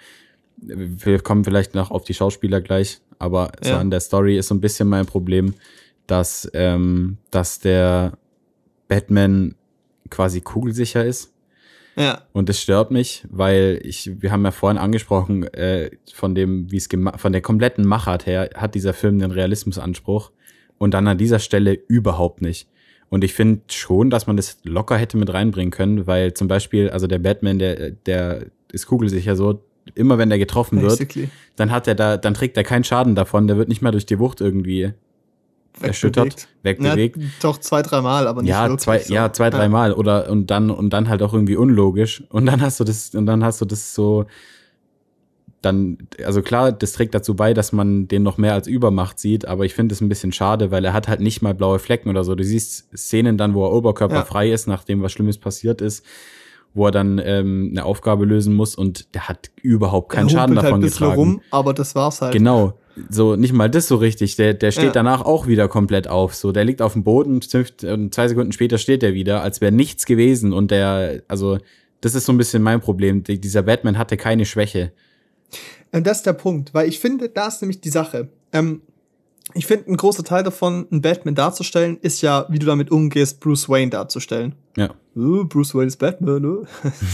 Wir 0.67 1.21
kommen 1.21 1.45
vielleicht 1.45 1.75
noch 1.75 1.91
auf 1.91 2.05
die 2.05 2.15
Schauspieler 2.15 2.61
gleich, 2.61 3.01
aber 3.19 3.53
so 3.63 3.71
Ja. 3.71 3.79
an 3.81 3.91
der 3.91 4.01
Story 4.01 4.39
ist 4.39 4.49
so 4.49 4.55
ein 4.55 4.61
bisschen 4.61 4.89
mein 4.89 5.07
Problem, 5.07 5.55
dass, 6.07 6.51
ähm, 6.55 7.19
dass 7.31 7.59
der 7.61 8.19
Batman 8.89 9.55
quasi 10.11 10.41
kugelsicher 10.41 11.05
ist. 11.05 11.33
Ja, 11.97 12.23
Und 12.33 12.49
das 12.49 12.61
stört 12.61 12.91
mich, 12.91 13.25
weil 13.31 13.81
ich, 13.85 14.11
wir 14.21 14.33
haben 14.33 14.45
ja 14.45 14.51
vorhin 14.51 14.79
angesprochen, 14.79 15.45
äh, 15.55 15.91
von 16.13 16.35
dem, 16.35 16.71
wie 16.73 16.77
es 16.77 16.89
von 17.17 17.33
der 17.33 17.41
kompletten 17.41 17.87
Machart 17.87 18.27
her, 18.27 18.51
hat 18.57 18.75
dieser 18.75 18.93
Film 18.93 19.21
den 19.21 19.31
Realismusanspruch 19.31 20.33
und 20.79 20.93
dann 20.93 21.07
an 21.07 21.19
dieser 21.19 21.39
Stelle 21.39 21.73
überhaupt 21.87 22.43
nicht. 22.43 22.69
Und 23.11 23.23
ich 23.23 23.33
finde 23.33 23.61
schon, 23.69 24.11
dass 24.11 24.27
man 24.27 24.37
das 24.37 24.59
locker 24.65 24.97
hätte 24.97 25.17
mit 25.17 25.33
reinbringen 25.33 25.71
können, 25.71 26.09
weil 26.09 26.35
zum 26.35 26.49
Beispiel, 26.49 26.91
also 26.91 27.07
der 27.07 27.21
Batman, 27.21 27.61
der, 27.61 27.93
der 27.93 28.47
ist 28.73 28.87
kugelsicher 28.87 29.37
so, 29.37 29.63
immer 29.95 30.19
wenn 30.19 30.29
der 30.29 30.39
getroffen 30.39 30.81
wird, 30.81 30.93
basically. 30.93 31.29
dann 31.57 31.71
hat 31.71 31.87
er 31.89 31.95
da, 31.95 32.17
dann 32.17 32.35
trägt 32.35 32.57
er 32.57 32.65
keinen 32.65 32.85
Schaden 32.85 33.15
davon, 33.15 33.47
der 33.47 33.57
wird 33.57 33.69
nicht 33.69 33.83
mal 33.83 33.91
durch 33.91 34.07
die 34.07 34.19
Wucht 34.19 34.41
irgendwie 34.41 34.93
erschüttert, 35.81 36.49
wegbewegt. 36.63 37.17
Ja, 37.17 37.29
doch 37.43 37.59
zwei, 37.59 37.83
dreimal, 37.83 38.27
aber 38.27 38.43
nicht 38.43 38.51
Ja, 38.51 38.69
wirklich. 38.69 38.81
zwei, 38.81 38.99
so. 39.01 39.13
ja, 39.13 39.33
zwei, 39.33 39.51
dreimal 39.51 39.93
oder 39.93 40.31
und 40.31 40.51
dann 40.51 40.71
und 40.71 40.91
dann 40.91 41.09
halt 41.09 41.23
auch 41.23 41.33
irgendwie 41.33 41.57
unlogisch 41.57 42.23
und 42.31 42.47
dann 42.47 42.61
hast 42.61 42.81
du 42.81 42.85
das 42.85 43.15
und 43.15 43.27
dann 43.27 43.45
hast 43.45 43.61
du 43.61 43.65
das 43.65 43.95
so 43.95 44.27
dann 45.65 45.99
also 46.25 46.43
klar, 46.43 46.73
das 46.73 46.93
trägt 46.93 47.15
dazu 47.15 47.35
bei, 47.35 47.55
dass 47.55 47.73
man 47.73 48.07
den 48.07 48.23
noch 48.23 48.39
mehr 48.39 48.53
als 48.53 48.67
Übermacht 48.67 49.19
sieht, 49.19 49.47
aber 49.47 49.65
ich 49.65 49.75
finde 49.75 49.95
es 49.95 50.01
ein 50.01 50.09
bisschen 50.09 50.33
schade, 50.33 50.71
weil 50.71 50.85
er 50.85 50.93
hat 50.93 51.09
halt 51.09 51.21
nicht 51.21 51.43
mal 51.43 51.55
blaue 51.55 51.79
Flecken 51.79 52.11
oder 52.11 52.23
so. 52.25 52.35
Du 52.35 52.45
siehst 52.45 52.95
Szenen 52.97 53.39
dann, 53.39 53.55
wo 53.55 53.65
er 53.65 53.73
oberkörperfrei 53.73 54.53
ist, 54.53 54.67
nachdem 54.67 55.03
was 55.03 55.13
Schlimmes 55.13 55.39
passiert 55.39 55.81
ist, 55.81 56.05
wo 56.75 56.87
er 56.87 56.91
dann 56.91 57.21
ähm, 57.25 57.69
eine 57.71 57.85
Aufgabe 57.85 58.25
lösen 58.25 58.55
muss 58.55 58.75
und 58.75 59.15
der 59.15 59.29
hat 59.29 59.51
überhaupt 59.63 60.13
Der 60.13 60.19
keinen 60.21 60.29
Schaden 60.31 60.57
humpelt 60.57 60.57
davon 60.59 60.73
halt 60.73 60.75
ein 60.75 60.81
bisschen 60.83 60.99
getragen. 61.07 61.21
rum, 61.21 61.41
aber 61.51 61.73
das 61.73 61.95
war's 61.95 62.21
halt. 62.21 62.33
Genau. 62.33 62.79
So, 63.11 63.35
nicht 63.37 63.53
mal 63.53 63.69
das 63.71 63.89
so 63.89 63.97
richtig. 63.97 64.37
Der, 64.37 64.55
der 64.55 64.71
steht 64.71 64.85
Ja. 64.85 64.91
danach 64.93 65.23
auch 65.23 65.47
wieder 65.49 65.67
komplett 65.69 66.07
auf. 66.07 66.35
So, 66.35 66.53
der 66.53 66.65
liegt 66.65 66.81
auf 66.83 66.93
dem 66.93 67.03
Boden, 67.03 67.41
und 67.43 68.15
zwei 68.15 68.29
Sekunden 68.29 68.53
später 68.53 68.79
steht 68.79 69.03
er 69.03 69.15
wieder, 69.15 69.43
als 69.43 69.61
wäre 69.61 69.73
nichts 69.73 70.07
gewesen. 70.07 70.53
Und 70.53 70.71
der, 70.71 71.23
also, 71.27 71.59
das 72.01 72.15
ist 72.15 72.25
so 72.27 72.33
ein 72.33 72.39
bisschen 72.39 72.63
mein 72.63 72.81
Problem. 72.81 73.25
Die- 73.25 73.41
Dieser 73.41 73.63
Batman 73.63 73.99
hatte 73.99 74.17
keine 74.17 74.45
Schwäche. 74.45 74.93
Und 75.93 76.07
das 76.07 76.19
ist 76.19 76.27
der 76.27 76.33
Punkt, 76.35 76.73
weil 76.75 76.89
ich 76.89 76.99
finde, 77.01 77.29
da 77.29 77.49
ist 77.49 77.63
nämlich 77.63 77.81
die 77.81 77.89
Sache. 77.89 78.29
Ähm, 78.53 78.83
ich 79.55 79.67
finde, 79.67 79.91
ein 79.91 79.97
großer 79.97 80.23
Teil 80.25 80.43
davon, 80.45 80.87
einen 80.91 81.03
Batman 81.03 81.35
darzustellen, 81.35 81.99
ist 82.01 82.23
ja, 82.23 82.47
wie 82.49 82.59
du 82.59 82.67
damit 82.67 82.91
umgehst, 82.91 83.41
Bruce 83.41 83.69
Wayne 83.69 83.91
darzustellen. 83.91 84.55
Ja. 84.77 84.91
Uh, 85.17 85.45
Bruce 85.45 85.75
Wayne 85.75 85.87
ist 85.87 85.99
Batman, 85.99 86.43
ne? 86.43 86.63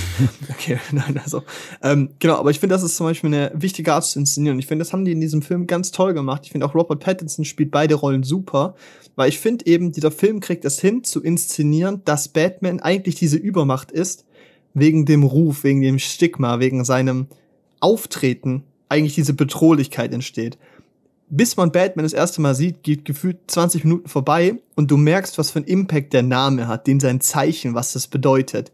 okay, 0.50 0.78
nein, 0.92 1.20
also. 1.22 1.42
Ähm, 1.82 2.10
genau, 2.18 2.36
aber 2.36 2.50
ich 2.50 2.58
finde, 2.58 2.74
das 2.74 2.82
ist 2.82 2.96
zum 2.96 3.06
Beispiel 3.06 3.28
eine 3.28 3.52
wichtige 3.54 3.92
Art 3.92 4.04
zu 4.04 4.18
inszenieren. 4.18 4.58
Ich 4.58 4.66
finde, 4.66 4.84
das 4.84 4.92
haben 4.94 5.04
die 5.04 5.12
in 5.12 5.20
diesem 5.20 5.42
Film 5.42 5.66
ganz 5.66 5.90
toll 5.90 6.14
gemacht. 6.14 6.42
Ich 6.44 6.52
finde 6.52 6.66
auch 6.66 6.74
Robert 6.74 7.00
Pattinson 7.00 7.44
spielt 7.44 7.70
beide 7.70 7.94
Rollen 7.94 8.22
super, 8.22 8.74
weil 9.16 9.28
ich 9.28 9.38
finde 9.38 9.66
eben, 9.66 9.92
dieser 9.92 10.10
Film 10.10 10.40
kriegt 10.40 10.64
es 10.64 10.80
hin, 10.80 11.04
zu 11.04 11.22
inszenieren, 11.22 12.00
dass 12.06 12.28
Batman 12.28 12.80
eigentlich 12.80 13.16
diese 13.16 13.36
Übermacht 13.36 13.90
ist, 13.92 14.24
wegen 14.72 15.04
dem 15.04 15.22
Ruf, 15.22 15.64
wegen 15.64 15.82
dem 15.82 15.98
Stigma, 15.98 16.58
wegen 16.58 16.84
seinem 16.84 17.26
Auftreten 17.80 18.64
eigentlich 18.88 19.14
diese 19.14 19.34
Bedrohlichkeit 19.34 20.14
entsteht. 20.14 20.58
Bis 21.32 21.56
man 21.56 21.70
Batman 21.70 22.04
das 22.04 22.12
erste 22.12 22.40
Mal 22.40 22.54
sieht, 22.54 22.82
geht 22.82 23.04
gefühlt 23.04 23.38
20 23.46 23.84
Minuten 23.84 24.08
vorbei 24.08 24.56
und 24.74 24.90
du 24.90 24.96
merkst, 24.96 25.38
was 25.38 25.52
für 25.52 25.60
einen 25.60 25.68
Impact 25.68 26.12
der 26.12 26.22
Name 26.22 26.66
hat, 26.66 26.86
den 26.88 26.98
sein 26.98 27.20
Zeichen, 27.20 27.74
was 27.74 27.92
das 27.92 28.08
bedeutet. 28.08 28.72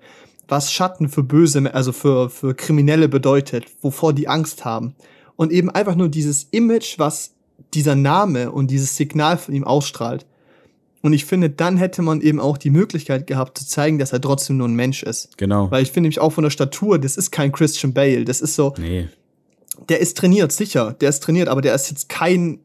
was 0.48 0.72
Schatten 0.72 1.08
für 1.08 1.22
Böse, 1.24 1.74
also 1.74 1.92
für, 1.92 2.30
für 2.30 2.54
Kriminelle 2.54 3.08
bedeutet, 3.08 3.66
wovor 3.82 4.12
die 4.12 4.28
Angst 4.28 4.64
haben. 4.64 4.94
Und 5.34 5.50
eben 5.52 5.70
einfach 5.70 5.96
nur 5.96 6.08
dieses 6.08 6.44
Image, 6.52 6.98
was 6.98 7.32
dieser 7.74 7.96
Name 7.96 8.52
und 8.52 8.70
dieses 8.70 8.96
Signal 8.96 9.38
von 9.38 9.54
ihm 9.54 9.64
ausstrahlt. 9.64 10.24
Und 11.02 11.12
ich 11.12 11.24
finde, 11.24 11.50
dann 11.50 11.76
hätte 11.76 12.00
man 12.00 12.20
eben 12.20 12.40
auch 12.40 12.58
die 12.58 12.70
Möglichkeit 12.70 13.26
gehabt 13.26 13.58
zu 13.58 13.66
zeigen, 13.66 13.98
dass 13.98 14.12
er 14.12 14.20
trotzdem 14.20 14.56
nur 14.56 14.68
ein 14.68 14.74
Mensch 14.74 15.02
ist. 15.02 15.36
Genau. 15.36 15.70
Weil 15.70 15.82
ich 15.82 15.90
finde 15.90 16.06
nämlich 16.06 16.20
auch 16.20 16.32
von 16.32 16.44
der 16.44 16.50
Statur, 16.50 16.98
das 16.98 17.16
ist 17.16 17.30
kein 17.32 17.52
Christian 17.52 17.92
Bale. 17.92 18.24
Das 18.24 18.40
ist 18.40 18.54
so, 18.54 18.72
Nee. 18.78 19.08
Der 19.88 20.00
ist 20.00 20.16
trainiert, 20.16 20.52
sicher. 20.52 20.94
Der 21.00 21.08
ist 21.08 21.22
trainiert, 21.22 21.48
aber 21.48 21.62
der 21.62 21.74
ist 21.74 21.90
jetzt 21.90 22.08
kein 22.08 22.60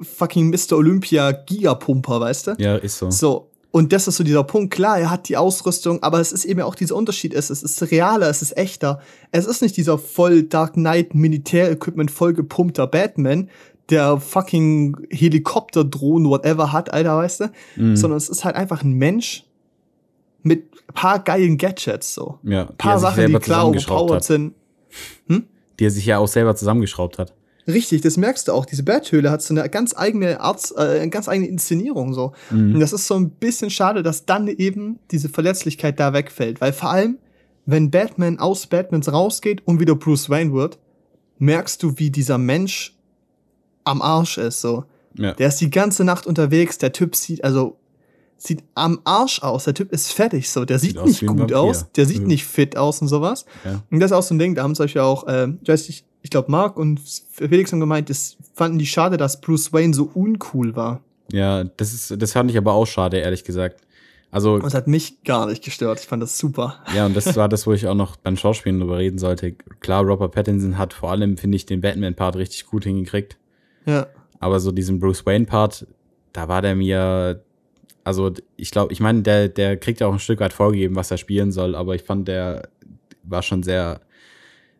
fucking 0.00 0.50
Mr. 0.50 0.76
Olympia 0.76 1.32
Gigapumper, 1.32 2.20
weißt 2.20 2.46
du? 2.48 2.54
Ja, 2.58 2.76
ist 2.76 2.98
so. 2.98 3.10
So. 3.10 3.50
Und 3.70 3.92
das 3.92 4.08
ist 4.08 4.16
so 4.16 4.24
dieser 4.24 4.44
Punkt. 4.44 4.72
Klar, 4.72 4.98
er 4.98 5.10
hat 5.10 5.28
die 5.28 5.36
Ausrüstung, 5.36 6.02
aber 6.02 6.18
es 6.20 6.32
ist 6.32 6.46
eben 6.46 6.62
auch 6.62 6.74
dieser 6.74 6.96
Unterschied. 6.96 7.34
Es 7.34 7.50
ist, 7.50 7.62
es 7.62 7.80
ist 7.80 7.90
realer, 7.90 8.28
es 8.30 8.40
ist 8.40 8.56
echter. 8.56 9.00
Es 9.32 9.44
ist 9.46 9.60
nicht 9.60 9.76
dieser 9.76 9.98
voll 9.98 10.44
Dark 10.44 10.74
Knight 10.74 11.14
Militärequipment 11.14 12.10
voll 12.10 12.32
gepumpter 12.32 12.86
Batman, 12.86 13.50
der 13.90 14.18
fucking 14.18 14.96
Helikopterdrohnen, 15.10 16.30
whatever 16.30 16.72
hat, 16.72 16.92
Alter, 16.92 17.18
weißt 17.18 17.40
du? 17.40 17.50
Mhm. 17.76 17.96
Sondern 17.96 18.16
es 18.16 18.30
ist 18.30 18.44
halt 18.44 18.56
einfach 18.56 18.82
ein 18.82 18.92
Mensch 18.92 19.44
mit 20.42 20.64
paar 20.94 21.18
geilen 21.18 21.58
Gadgets, 21.58 22.14
so. 22.14 22.38
Ja, 22.44 22.64
Paar 22.78 22.98
Sachen, 22.98 23.26
die 23.26 23.38
klar 23.40 23.68
overpowered 23.68 24.16
hat. 24.16 24.24
sind. 24.24 24.54
Die 25.78 25.84
er 25.84 25.90
sich 25.90 26.06
ja 26.06 26.18
auch 26.18 26.28
selber 26.28 26.56
zusammengeschraubt 26.56 27.18
hat. 27.18 27.34
Richtig, 27.68 28.02
das 28.02 28.16
merkst 28.16 28.46
du 28.46 28.52
auch. 28.52 28.64
Diese 28.64 28.84
Bathöhle 28.84 29.30
hat 29.30 29.42
so 29.42 29.52
eine 29.52 29.68
ganz 29.68 29.94
eigene 29.96 30.40
Art, 30.40 30.72
äh, 30.76 31.00
eine 31.00 31.10
ganz 31.10 31.28
eigene 31.28 31.48
Inszenierung 31.48 32.14
so. 32.14 32.32
Mhm. 32.50 32.74
Und 32.74 32.80
das 32.80 32.92
ist 32.92 33.06
so 33.06 33.14
ein 33.14 33.30
bisschen 33.30 33.70
schade, 33.70 34.02
dass 34.02 34.24
dann 34.24 34.46
eben 34.46 35.00
diese 35.10 35.28
Verletzlichkeit 35.28 35.98
da 35.98 36.12
wegfällt, 36.12 36.60
weil 36.60 36.72
vor 36.72 36.90
allem, 36.90 37.18
wenn 37.64 37.90
Batman 37.90 38.38
aus 38.38 38.68
Batmans 38.68 39.12
rausgeht 39.12 39.62
und 39.66 39.80
wieder 39.80 39.96
Bruce 39.96 40.30
Wayne 40.30 40.52
wird, 40.52 40.78
merkst 41.38 41.82
du, 41.82 41.98
wie 41.98 42.10
dieser 42.10 42.38
Mensch 42.38 42.96
am 43.82 44.00
Arsch 44.00 44.38
ist 44.38 44.60
so. 44.60 44.84
Ja. 45.18 45.32
Der 45.32 45.48
ist 45.48 45.60
die 45.60 45.70
ganze 45.70 46.04
Nacht 46.04 46.26
unterwegs, 46.26 46.78
der 46.78 46.92
Typ 46.92 47.16
sieht 47.16 47.42
also 47.42 47.78
sieht 48.38 48.62
am 48.74 49.00
Arsch 49.04 49.42
aus, 49.42 49.64
der 49.64 49.74
Typ 49.74 49.92
ist 49.92 50.12
fertig 50.12 50.50
so, 50.50 50.64
der 50.64 50.78
sieht, 50.78 50.92
Sieht 50.92 50.98
aus 50.98 51.06
nicht 51.08 51.22
ein 51.22 51.36
gut 51.36 51.52
aus, 51.52 51.90
der 51.92 52.06
sieht 52.06 52.22
Mhm. 52.22 52.28
nicht 52.28 52.44
fit 52.44 52.76
aus 52.76 53.00
und 53.00 53.08
sowas. 53.08 53.46
Ja. 53.64 53.82
Und 53.90 54.00
das 54.00 54.10
ist 54.10 54.16
auch 54.16 54.22
so 54.22 54.34
ein 54.34 54.38
Ding, 54.38 54.54
da 54.54 54.62
haben 54.62 54.74
solche 54.74 55.02
auch, 55.02 55.26
äh, 55.26 55.48
ich 55.66 56.04
ich 56.22 56.30
glaube, 56.30 56.50
Mark 56.50 56.76
und 56.76 57.00
Felix 57.30 57.70
haben 57.72 57.78
gemeint, 57.80 58.10
das 58.10 58.36
fanden 58.54 58.78
die 58.78 58.86
schade, 58.86 59.16
dass 59.16 59.40
Bruce 59.40 59.72
Wayne 59.72 59.94
so 59.94 60.10
uncool 60.12 60.74
war. 60.74 61.00
Ja, 61.30 61.62
das 61.64 61.94
ist, 61.94 62.20
das 62.20 62.32
fand 62.32 62.50
ich 62.50 62.58
aber 62.58 62.72
auch 62.72 62.86
schade, 62.86 63.18
ehrlich 63.18 63.44
gesagt. 63.44 63.80
Also, 64.32 64.54
Und 64.54 64.64
das 64.64 64.74
hat 64.74 64.88
mich 64.88 65.22
gar 65.22 65.46
nicht 65.46 65.62
gestört. 65.64 66.00
Ich 66.00 66.06
fand 66.06 66.20
das 66.22 66.36
super. 66.36 66.82
ja, 66.94 67.06
und 67.06 67.16
das 67.16 67.36
war 67.36 67.48
das, 67.48 67.66
wo 67.66 67.72
ich 67.72 67.86
auch 67.86 67.94
noch 67.94 68.16
beim 68.16 68.36
Schauspielen 68.36 68.80
drüber 68.80 68.98
reden 68.98 69.18
sollte. 69.18 69.52
Klar, 69.80 70.02
Robert 70.02 70.34
Pattinson 70.34 70.76
hat 70.78 70.92
vor 70.94 71.12
allem, 71.12 71.36
finde 71.36 71.56
ich, 71.56 71.64
den 71.64 71.80
Batman-Part 71.80 72.34
richtig 72.36 72.66
gut 72.66 72.84
hingekriegt. 72.84 73.38
Ja. 73.86 74.08
Aber 74.40 74.58
so 74.58 74.72
diesen 74.72 74.98
Bruce 74.98 75.24
Wayne-Part, 75.24 75.86
da 76.32 76.48
war 76.48 76.60
der 76.60 76.74
mir, 76.74 77.40
also 78.06 78.32
ich 78.56 78.70
glaube, 78.70 78.92
ich 78.92 79.00
meine, 79.00 79.22
der, 79.22 79.48
der 79.48 79.76
kriegt 79.76 79.98
ja 79.98 80.06
auch 80.06 80.12
ein 80.12 80.20
Stück 80.20 80.38
weit 80.38 80.52
vorgegeben, 80.52 80.94
was 80.94 81.10
er 81.10 81.16
spielen 81.16 81.50
soll, 81.50 81.74
aber 81.74 81.96
ich 81.96 82.04
fand, 82.04 82.28
der 82.28 82.68
war 83.24 83.42
schon 83.42 83.64
sehr, 83.64 84.00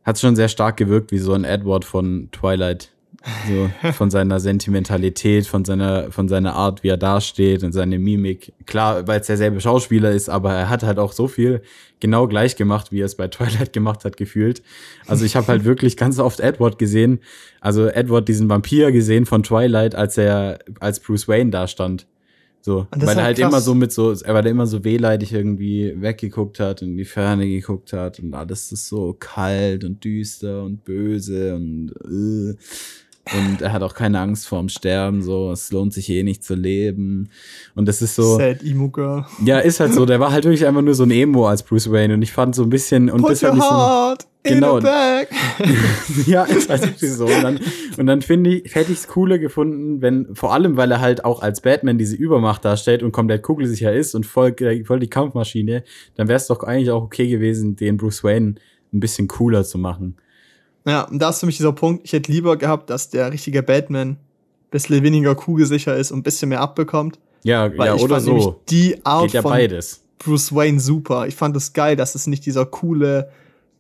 hat 0.05 0.21
schon 0.21 0.37
sehr 0.37 0.47
stark 0.47 0.77
gewirkt, 0.77 1.11
wie 1.11 1.19
so 1.19 1.33
ein 1.33 1.43
Edward 1.43 1.85
von 1.85 2.29
Twilight. 2.31 2.93
So, 3.49 3.69
von 3.95 4.11
seiner 4.11 4.39
Sentimentalität, 4.39 5.49
von 5.49 5.65
seiner, 5.65 6.13
von 6.13 6.29
seiner 6.29 6.55
Art, 6.55 6.85
wie 6.85 6.89
er 6.89 6.97
dasteht 6.97 7.65
und 7.65 7.73
seine 7.73 7.99
Mimik. 7.99 8.53
Klar, 8.65 9.09
weil 9.09 9.19
es 9.19 9.27
derselbe 9.27 9.61
Schauspieler 9.61 10.13
ist, 10.13 10.29
aber 10.29 10.55
er 10.55 10.69
hat 10.69 10.85
halt 10.85 11.01
auch 11.01 11.11
so 11.11 11.27
viel 11.27 11.63
genau 11.99 12.29
gleich 12.29 12.55
gemacht, 12.55 12.93
wie 12.93 13.01
er 13.01 13.07
es 13.07 13.17
bei 13.17 13.27
Twilight 13.27 13.73
gemacht 13.73 14.05
hat, 14.05 14.17
gefühlt. 14.17 14.63
Also 15.09 15.25
ich 15.25 15.35
habe 15.35 15.49
halt 15.49 15.65
wirklich 15.65 15.97
ganz 15.97 16.21
oft 16.21 16.39
Edward 16.39 16.79
gesehen, 16.79 17.19
also 17.61 17.89
Edward 17.89 18.29
diesen 18.29 18.49
Vampir 18.49 18.93
gesehen 18.93 19.27
von 19.27 19.43
Twilight, 19.43 19.97
als 19.97 20.17
er 20.17 20.61
als 20.79 21.01
Bruce 21.01 21.27
Wayne 21.27 21.51
da 21.51 21.67
stand. 21.67 22.07
So, 22.67 22.89
weil 22.91 23.03
er 23.03 23.07
halt 23.09 23.19
halt 23.19 23.39
immer 23.39 23.51
krass. 23.51 23.65
so 23.65 23.75
mit 23.77 23.93
so, 23.93 24.13
weil 24.13 24.45
er 24.45 24.51
immer 24.51 24.67
so 24.67 24.83
wehleidig 24.83 25.33
irgendwie 25.33 25.95
weggeguckt 25.95 26.59
hat 26.59 26.83
und 26.83 26.89
in 26.89 26.97
die 26.97 27.05
Ferne 27.05 27.47
geguckt 27.47 27.93
hat 27.93 28.19
und 28.19 28.35
alles 28.35 28.73
ist 28.73 28.89
so 28.89 29.15
kalt 29.17 29.85
und 29.85 30.03
düster 30.03 30.65
und 30.65 30.85
böse 30.85 31.55
und 31.55 31.93
äh. 32.05 33.37
und 33.39 33.63
er 33.63 33.73
hat 33.73 33.83
auch 33.85 33.95
keine 33.95 34.19
Angst 34.19 34.49
vorm 34.49 34.69
Sterben, 34.69 35.23
so, 35.23 35.53
es 35.53 35.71
lohnt 35.71 35.95
sich 35.95 36.11
eh 36.11 36.25
nicht 36.25 36.43
zu 36.43 36.57
leben 36.57 37.29
und 37.77 37.87
das 37.87 38.03
ist 38.03 38.17
so, 38.17 38.37
Sad 38.37 38.65
Emo 38.65 38.89
Girl. 38.89 39.25
ja, 39.45 39.61
ist 39.61 39.79
halt 39.79 39.95
so, 39.95 40.05
der 40.05 40.19
war 40.19 40.33
halt 40.33 40.43
wirklich 40.43 40.67
einfach 40.67 40.83
nur 40.83 40.95
so 40.95 41.05
ein 41.05 41.13
Emo 41.13 41.47
als 41.47 41.63
Bruce 41.63 41.93
Wayne 41.93 42.15
und 42.15 42.23
ich 42.23 42.33
fand 42.33 42.57
so 42.57 42.65
ein 42.65 42.71
bisschen 42.71 43.09
und 43.11 43.21
Put 43.21 43.31
das 43.31 43.45
hat 43.45 43.55
mich 43.55 43.63
so, 43.63 43.71
heart 43.71 44.27
Genau. 44.47 44.79
ja, 46.27 46.45
ist 46.45 46.69
halt 46.69 46.83
wirklich 46.83 47.13
so. 47.13 47.27
Und 47.27 47.43
dann, 47.43 47.61
und 47.97 48.07
dann 48.07 48.23
finde 48.23 48.57
ich, 48.57 48.75
hätte 48.75 48.93
ich 48.93 48.99
es 48.99 49.09
cooler 49.09 49.39
gefunden, 49.39 50.03
wenn, 50.03 50.35
vor 50.35 50.53
allem, 50.53 50.77
weil 50.77 50.91
er 50.91 51.01
halt 51.01 51.25
auch 51.25 51.43
als 51.43 51.61
Batman 51.61 51.99
diese 51.99 52.17
Übermacht 52.17 52.65
darstellt 52.65 53.03
und 53.03 53.13
komplett 53.13 53.43
kugelsicher 53.43 53.93
ist 53.93 54.15
und 54.15 54.27
voll, 54.27 54.55
voll 54.85 55.01
die 55.01 55.11
Kampfmaschine, 55.11 55.85
dann 56.15 56.29
wäre 56.29 56.37
es 56.37 56.47
doch 56.47 56.63
eigentlich 56.63 56.91
auch 56.91 57.03
okay 57.03 57.29
gewesen, 57.29 57.77
den 57.77 57.97
Bruce 57.97 58.25
Wayne 58.25 58.57
ein 58.93 59.01
bisschen 59.01 59.29
cooler 59.29 59.65
zu 59.65 59.79
machen. 59.79 60.17
Ja, 60.87 61.03
und 61.03 61.19
da 61.19 61.31
ist 61.31 61.41
für 61.41 61.47
mich 61.47 61.57
dieser 61.57 61.73
Punkt, 61.73 62.03
ich 62.05 62.13
hätte 62.13 62.31
lieber 62.31 62.57
gehabt, 62.57 62.91
dass 62.91 63.11
der 63.11 63.33
richtige 63.33 63.63
Batman 63.63 64.11
ein 64.11 64.19
bisschen 64.71 65.03
weniger 65.03 65.35
kugelsicher 65.35 65.97
ist 65.97 66.13
und 66.13 66.21
ein 66.21 66.23
bisschen 66.23 66.49
mehr 66.49 66.61
abbekommt. 66.61 67.19
Ja, 67.43 67.77
Weil 67.77 67.89
ja, 67.89 67.95
ich 67.97 68.03
oder 68.03 68.17
fand 68.17 68.27
nämlich 68.27 68.45
so. 68.45 68.61
die 68.69 69.05
Art 69.05 69.25
Geht 69.25 69.35
ja 69.35 69.43
von 69.43 69.51
beides. 69.53 70.03
Bruce 70.19 70.55
Wayne 70.55 70.81
super. 70.81 71.27
Ich 71.27 71.37
fand 71.37 71.57
es 71.57 71.73
geil, 71.73 71.97
dass 71.97 72.15
es 72.15 72.27
nicht 72.27 72.47
dieser 72.47 72.67
coole 72.67 73.31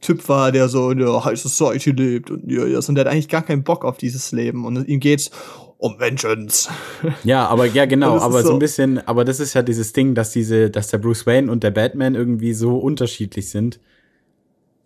Typ 0.06 0.28
war, 0.28 0.52
der 0.52 0.68
so 0.68 0.90
in 0.92 0.98
der 0.98 1.24
High 1.24 1.36
Society 1.40 1.90
lebt 1.90 2.30
und 2.30 2.48
ja, 2.48 2.64
ja, 2.64 2.78
und 2.78 2.94
der 2.94 3.04
hat 3.04 3.12
eigentlich 3.12 3.28
gar 3.28 3.42
keinen 3.42 3.64
Bock 3.64 3.84
auf 3.84 3.98
dieses 3.98 4.30
Leben 4.30 4.64
und 4.64 4.86
ihm 4.86 5.00
geht's 5.00 5.32
um 5.78 5.98
Vengeance. 5.98 6.68
Ja, 7.24 7.48
aber 7.48 7.66
ja, 7.66 7.86
genau, 7.86 8.16
aber 8.18 8.42
so 8.42 8.48
so- 8.48 8.52
ein 8.52 8.60
bisschen, 8.60 8.98
aber 9.08 9.24
das 9.24 9.40
ist 9.40 9.54
ja 9.54 9.62
dieses 9.62 9.92
Ding, 9.92 10.14
dass 10.14 10.30
diese, 10.30 10.70
dass 10.70 10.88
der 10.88 10.98
Bruce 10.98 11.26
Wayne 11.26 11.50
und 11.50 11.64
der 11.64 11.72
Batman 11.72 12.14
irgendwie 12.14 12.54
so 12.54 12.78
unterschiedlich 12.78 13.50
sind. 13.50 13.80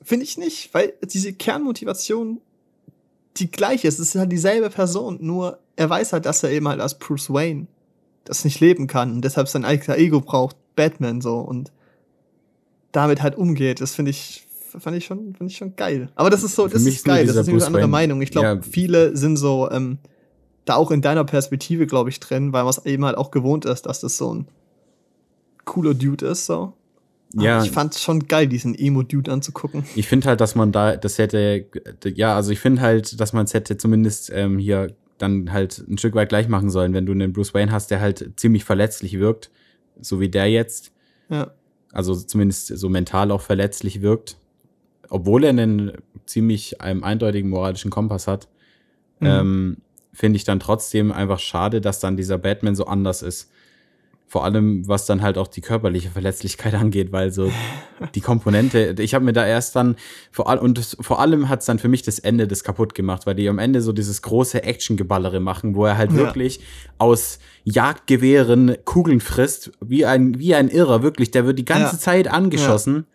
Finde 0.02 0.24
ich 0.24 0.38
nicht, 0.38 0.72
weil 0.72 0.94
diese 1.02 1.34
Kernmotivation 1.34 2.40
die 3.36 3.51
gleiche 3.51 3.88
ist. 3.88 3.98
Es 3.98 4.14
ist 4.14 4.18
halt 4.18 4.32
dieselbe 4.32 4.70
Person, 4.70 5.18
nur 5.20 5.59
er 5.76 5.90
weiß 5.90 6.14
halt, 6.14 6.24
dass 6.24 6.42
er 6.42 6.51
eben 6.51 6.66
halt 6.66 6.80
als 6.80 6.98
Bruce 6.98 7.28
Wayne 7.30 7.66
das 8.24 8.47
nicht 8.47 8.59
leben 8.60 8.86
kann 8.86 9.12
und 9.12 9.22
deshalb 9.22 9.48
sein 9.48 9.66
alter 9.66 9.98
Ego 9.98 10.22
braucht, 10.22 10.56
Batman 10.76 11.20
so 11.20 11.40
und 11.40 11.72
damit 12.92 13.20
halt 13.22 13.36
umgeht. 13.36 13.82
Das 13.82 13.94
finde 13.94 14.12
ich 14.12 14.47
fand 14.78 14.97
ich 14.97 15.05
schon 15.06 15.34
fand 15.34 15.51
ich 15.51 15.56
schon 15.56 15.74
geil. 15.76 16.10
Aber 16.14 16.30
das 16.30 16.42
ist 16.42 16.55
so, 16.55 16.66
das 16.68 16.82
ist 16.84 17.05
geil, 17.05 17.26
das 17.26 17.36
ist 17.36 17.48
eine 17.48 17.64
andere 17.66 17.88
Meinung. 17.88 18.22
Ich 18.22 18.30
glaube, 18.30 18.47
Ja. 18.47 18.60
viele 18.62 19.16
sind 19.16 19.36
so 19.36 19.70
ähm, 19.70 19.98
da 20.66 20.74
auch 20.76 20.90
in 20.90 21.02
deiner 21.02 21.24
Perspektive, 21.24 21.86
glaube 21.86 22.10
ich, 22.10 22.20
drin, 22.20 22.52
weil 22.52 22.62
man 22.62 22.70
es 22.70 22.84
eben 22.86 23.05
halt 23.05 23.16
auch 23.16 23.30
gewohnt 23.30 23.64
ist, 23.64 23.86
dass 23.86 24.01
das 24.01 24.16
so 24.16 24.32
ein 24.34 24.47
cooler 25.64 25.94
Dude 25.94 26.26
ist 26.26 26.47
so. 26.47 26.72
Aber 27.34 27.44
Ja. 27.44 27.62
ich 27.62 27.70
fand 27.70 27.94
schon 27.94 28.26
geil, 28.26 28.47
diesen 28.48 28.74
Emo-Dude 28.74 29.30
anzugucken. 29.30 29.84
Ich 29.94 30.09
finde 30.09 30.28
halt, 30.28 30.40
dass 30.40 30.55
man 30.56 30.72
da, 30.72 30.97
das 30.97 31.18
hätte, 31.18 31.66
ja, 32.14 32.34
also 32.34 32.51
ich 32.51 32.59
finde 32.59 32.80
halt, 32.82 33.20
dass 33.20 33.32
man 33.32 33.44
es 33.44 33.55
hätte 33.55 33.76
zumindest 33.76 34.30
ähm, 34.34 34.59
hier 34.59 34.94
dann 35.18 35.52
halt 35.52 35.78
ein 35.88 35.97
Stück 35.98 36.14
weit 36.14 36.28
gleich 36.30 36.48
machen 36.48 36.70
sollen, 36.70 36.92
wenn 36.92 37.06
du 37.06 37.12
einen 37.12 37.32
Bruce 37.32 37.55
Wayne 37.55 37.70
hast, 37.70 37.90
der 37.90 38.01
halt 38.01 38.32
ziemlich 38.36 38.64
verletzlich 38.64 39.18
wirkt, 39.18 39.51
so 40.01 40.18
wie 40.18 40.28
der 40.28 40.51
jetzt, 40.51 40.92
Ja. 41.28 41.52
also 41.92 42.14
zumindest 42.16 42.66
so 42.76 42.88
mental 42.88 43.30
auch 43.30 43.42
verletzlich 43.42 44.01
wirkt, 44.02 44.36
obwohl 45.10 45.44
er 45.44 45.50
einen 45.50 45.92
ziemlich 46.24 46.76
ähm, 46.82 47.04
eindeutigen 47.04 47.50
moralischen 47.50 47.90
Kompass 47.90 48.26
hat, 48.26 48.48
Mhm. 49.20 49.26
ähm, 49.26 49.76
finde 50.14 50.36
ich 50.38 50.44
dann 50.44 50.60
trotzdem 50.60 51.12
einfach 51.12 51.38
schade, 51.38 51.80
dass 51.82 52.00
dann 52.00 52.16
dieser 52.16 52.38
Batman 52.38 52.74
so 52.74 52.86
anders 52.86 53.20
ist. 53.22 53.50
Vor 54.26 54.44
allem, 54.44 54.86
was 54.88 55.06
dann 55.06 55.22
halt 55.22 55.36
auch 55.38 55.48
die 55.48 55.60
körperliche 55.60 56.08
Verletzlichkeit 56.10 56.72
angeht, 56.82 57.10
weil 57.12 57.30
so 57.32 57.50
die 58.14 58.20
Komponente, 58.20 58.94
ich 59.00 59.12
habe 59.14 59.24
mir 59.24 59.32
da 59.32 59.44
erst 59.46 59.76
dann, 59.76 59.96
vor 60.30 60.48
allem, 60.48 60.60
und 60.62 60.78
das, 60.78 60.96
vor 61.00 61.20
allem 61.20 61.48
hat 61.48 61.60
es 61.60 61.66
dann 61.66 61.78
für 61.80 61.88
mich 61.88 62.02
das 62.02 62.18
Ende 62.18 62.46
das 62.48 62.64
kaputt 62.64 62.94
gemacht, 62.94 63.26
weil 63.26 63.34
die 63.34 63.48
am 63.48 63.58
Ende 63.58 63.82
so 63.82 63.92
dieses 63.92 64.22
große 64.22 64.62
Actiongeballere 64.62 65.40
machen, 65.40 65.74
wo 65.74 65.84
er 65.84 65.98
halt 65.98 66.12
Ja. 66.12 66.18
wirklich 66.18 66.60
aus 66.98 67.38
Jagdgewehren 67.64 68.76
Kugeln 68.84 69.20
frisst, 69.20 69.72
wie 69.80 70.06
ein, 70.06 70.38
wie 70.38 70.54
ein 70.54 70.68
Irrer, 70.68 71.02
wirklich, 71.02 71.30
der 71.30 71.44
wird 71.44 71.58
die 71.58 71.64
ganze 71.64 71.96
Ja. 71.96 71.98
Zeit 72.00 72.28
angeschossen. 72.28 73.06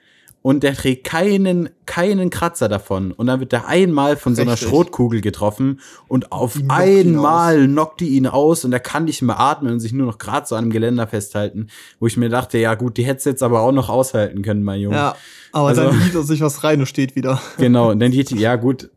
Und 0.46 0.62
der 0.62 0.76
trägt 0.76 1.06
keinen, 1.06 1.70
keinen 1.88 2.30
Kratzer 2.30 2.70
davon. 2.70 3.12
Und 3.12 3.26
dann 3.26 3.40
wird 3.40 3.52
der 3.52 3.68
einmal 3.68 4.16
von 4.16 4.36
so 4.36 4.44
einer 4.44 4.52
Richtig. 4.52 4.70
Schrotkugel 4.70 5.22
getroffen 5.22 5.80
und 6.08 6.32
auf 6.32 6.60
einmal 6.68 7.66
knockt 7.66 8.00
die 8.02 8.10
ihn 8.10 8.28
aus 8.28 8.64
und 8.64 8.72
er 8.72 8.80
kann 8.80 9.06
nicht 9.06 9.24
mehr 9.24 9.40
atmen 9.40 9.74
und 9.74 9.80
sich 9.80 9.92
nur 9.92 10.06
noch 10.06 10.20
gerade 10.20 10.46
so 10.46 10.54
an 10.54 10.66
einem 10.66 10.72
Geländer 10.72 11.08
festhalten. 11.08 11.70
Wo 12.00 12.06
ich 12.06 12.16
mir 12.16 12.30
dachte, 12.30 12.60
ja 12.60 12.76
gut, 12.76 12.98
die 12.98 13.06
hättest 13.06 13.26
jetzt 13.26 13.42
aber 13.42 13.62
auch 13.62 13.72
noch 13.72 13.90
aushalten 13.90 14.44
können, 14.44 14.62
mein 14.64 14.82
Junge. 14.82 14.98
Ja, 14.98 15.16
aber 15.52 15.70
Also- 15.70 15.86
dann 15.86 16.00
hielt 16.00 16.14
er 16.14 16.22
sich 16.22 16.42
was 16.42 16.64
rein 16.64 16.80
und 16.80 16.86
steht 16.86 17.16
wieder. 17.16 17.42
Genau, 17.58 17.90
und 17.90 18.00
dann 18.00 18.12
geht 18.12 18.30
die, 18.30 18.38
ja 18.38 18.56
gut, 18.56 18.92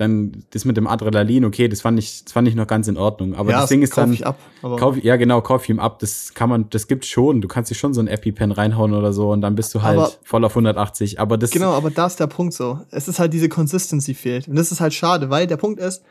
dann 0.00 0.44
das 0.50 0.64
mit 0.64 0.76
dem 0.76 0.86
Adrenalin, 0.86 1.44
okay, 1.44 1.68
das 1.68 1.80
fand 1.82 1.98
ich, 1.98 2.24
das 2.24 2.32
fand 2.32 2.48
ich 2.48 2.54
noch 2.54 2.66
ganz 2.66 2.88
in 2.88 2.96
Ordnung. 2.96 3.34
Aber 3.34 3.50
Ja, 3.50 3.60
das 3.60 3.68
Ding 3.68 3.82
ist 3.82 3.90
kauf 3.92 4.04
dann, 4.04 4.12
ich 4.12 4.26
ab, 4.26 4.38
kauf, 4.62 4.96
ja 5.02 5.16
genau, 5.16 5.40
kauf 5.42 5.68
ihm 5.68 5.78
ab. 5.78 5.98
Das 5.98 6.34
kann 6.34 6.48
man, 6.48 6.70
das 6.70 6.88
gibt's 6.88 7.08
schon. 7.08 7.40
Du 7.40 7.48
kannst 7.48 7.70
dir 7.70 7.74
schon 7.74 7.92
so 7.94 8.00
ein 8.00 8.08
EpiPen 8.08 8.50
reinhauen 8.52 8.94
oder 8.94 9.12
so 9.12 9.30
und 9.30 9.40
dann 9.42 9.54
bist 9.54 9.74
du 9.74 9.82
halt 9.82 9.98
Aber- 9.98 10.12
voll 10.24 10.44
auf 10.44 10.54
180. 10.56 11.20
Aber 11.20 11.36
das, 11.38 11.50
Genau, 11.50 11.72
aber 11.72 11.90
da 11.90 12.06
ist 12.06 12.18
der 12.18 12.26
Punkt 12.26 12.54
so. 12.54 12.80
Es 12.90 13.08
ist 13.08 13.18
halt 13.18 13.32
diese 13.32 13.48
Consistency 13.48 14.14
fehlt. 14.14 14.48
Und 14.48 14.56
das 14.56 14.72
ist 14.72 14.80
halt 14.80 14.94
schade, 14.94 15.30
weil 15.30 15.46
der 15.46 15.56
Punkt 15.58 15.80
ist, 15.80 16.02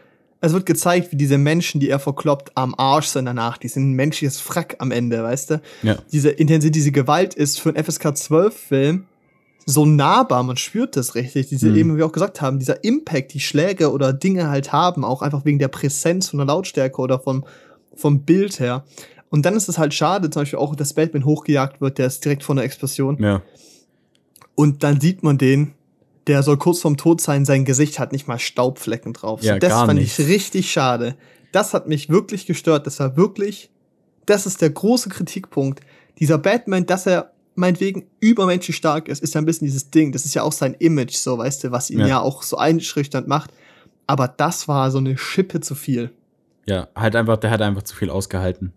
es 0.42 0.54
wird 0.54 0.66
gezeigt, 0.66 1.12
wie 1.12 1.18
diese 1.18 1.38
Menschen, 1.38 1.82
die 1.82 1.90
er 1.90 2.00
verkloppt, 2.00 2.52
am 2.56 2.74
Arsch 2.78 3.08
sind 3.08 3.26
danach. 3.26 3.58
Die 3.58 3.68
sind 3.68 3.90
ein 3.92 3.94
menschliches 3.94 4.40
Frack 4.40 4.78
am 4.80 4.92
Ende, 4.92 5.22
weißt 5.22 5.50
du? 5.50 5.62
ja, 5.84 5.98
Diese 6.14 6.30
Intensität, 6.30 6.76
diese 6.76 6.92
Gewalt 6.94 7.34
ist 7.34 7.60
für 7.60 7.70
einen 7.76 7.84
FSK 7.84 8.06
12-Film 8.14 9.06
so 9.70 9.86
nahbar, 9.86 10.42
man 10.44 10.58
spürt 10.58 10.96
das 10.96 11.16
richtig. 11.16 11.50
Diese 11.50 11.70
Mhm. 11.70 11.76
eben, 11.76 11.94
wie 11.94 11.98
wir 12.00 12.06
auch 12.08 12.12
gesagt 12.12 12.42
haben, 12.42 12.58
dieser 12.60 12.84
Impact, 12.84 13.34
die 13.34 13.40
Schläge 13.40 13.92
oder 13.92 14.14
Dinge 14.14 14.50
halt 14.50 14.72
haben, 14.74 15.04
auch 15.06 15.22
einfach 15.22 15.46
wegen 15.46 15.60
der 15.60 15.68
Präsenz 15.68 16.30
von 16.30 16.38
der 16.40 16.48
Lautstärke 16.48 17.00
oder 17.02 17.20
vom, 17.20 17.46
vom 17.96 18.22
Bild 18.24 18.60
her. 18.60 18.84
Und 19.30 19.46
dann 19.46 19.56
ist 19.56 19.70
es 19.70 19.78
halt 19.78 19.94
schade, 19.94 20.30
zum 20.32 20.42
Beispiel 20.42 20.58
auch, 20.60 20.76
dass 20.76 20.94
Batman 20.94 21.24
hochgejagt 21.26 21.82
wird, 21.82 21.98
der 22.00 22.08
ist 22.08 22.26
direkt 22.26 22.44
vor 22.44 22.56
einer 22.56 22.64
Explosion. 22.64 23.22
ja, 23.22 23.42
Und 24.56 24.84
dann 24.84 25.00
sieht 25.00 25.22
man 25.24 25.38
den, 25.38 25.74
der 26.28 26.42
soll 26.44 26.58
kurz 26.58 26.80
vorm 26.82 26.98
Tod 26.98 27.22
sein, 27.22 27.46
sein 27.46 27.64
Gesicht 27.66 28.00
hat 28.00 28.12
nicht 28.12 28.28
mal 28.28 28.40
Staubflecken 28.40 29.14
drauf. 29.14 29.42
Ja, 29.44 29.54
so, 29.54 29.60
das 29.60 29.70
gar 29.70 29.86
fand 29.86 30.00
nichts. 30.00 30.18
ich 30.20 30.28
richtig 30.28 30.72
schade. 30.72 31.16
Das 31.52 31.74
hat 31.74 31.88
mich 31.88 32.10
wirklich 32.10 32.46
gestört. 32.46 32.86
Das 32.88 33.00
war 33.00 33.18
wirklich, 33.18 33.70
das 34.26 34.46
ist 34.46 34.62
der 34.62 34.70
große 34.72 35.10
Kritikpunkt. 35.10 35.82
Dieser 36.20 36.38
Batman, 36.38 36.86
dass 36.86 37.06
er 37.08 37.32
meinetwegen 37.60 38.08
übermenschlich 38.20 38.76
stark 38.76 39.08
ist, 39.08 39.22
ist 39.22 39.34
ja 39.36 39.42
ein 39.42 39.46
bisschen 39.46 39.66
dieses 39.68 39.92
Ding. 39.92 40.12
Das 40.12 40.26
ist 40.26 40.34
ja 40.34 40.44
auch 40.44 40.52
sein 40.52 40.74
Image, 40.80 41.16
so, 41.16 41.38
weißt 41.38 41.64
du, 41.64 41.72
was 41.72 41.90
ihn 41.90 42.00
Ja. 42.00 42.08
ja, 42.08 42.20
auch 42.22 42.44
so 42.44 42.58
einschüchternd 42.58 43.28
macht. 43.28 43.52
Aber 44.08 44.28
das 44.28 44.68
war 44.68 44.90
so 44.92 44.98
eine 44.98 45.18
Schippe 45.18 45.60
zu 45.60 45.76
viel. 45.76 46.12
ja, 46.66 46.88
halt 46.96 47.16
einfach, 47.16 47.38
der 47.38 47.52
hat 47.52 47.62
einfach 47.62 47.84
zu 47.84 47.96
viel 47.96 48.10
ausgehalten. 48.10 48.74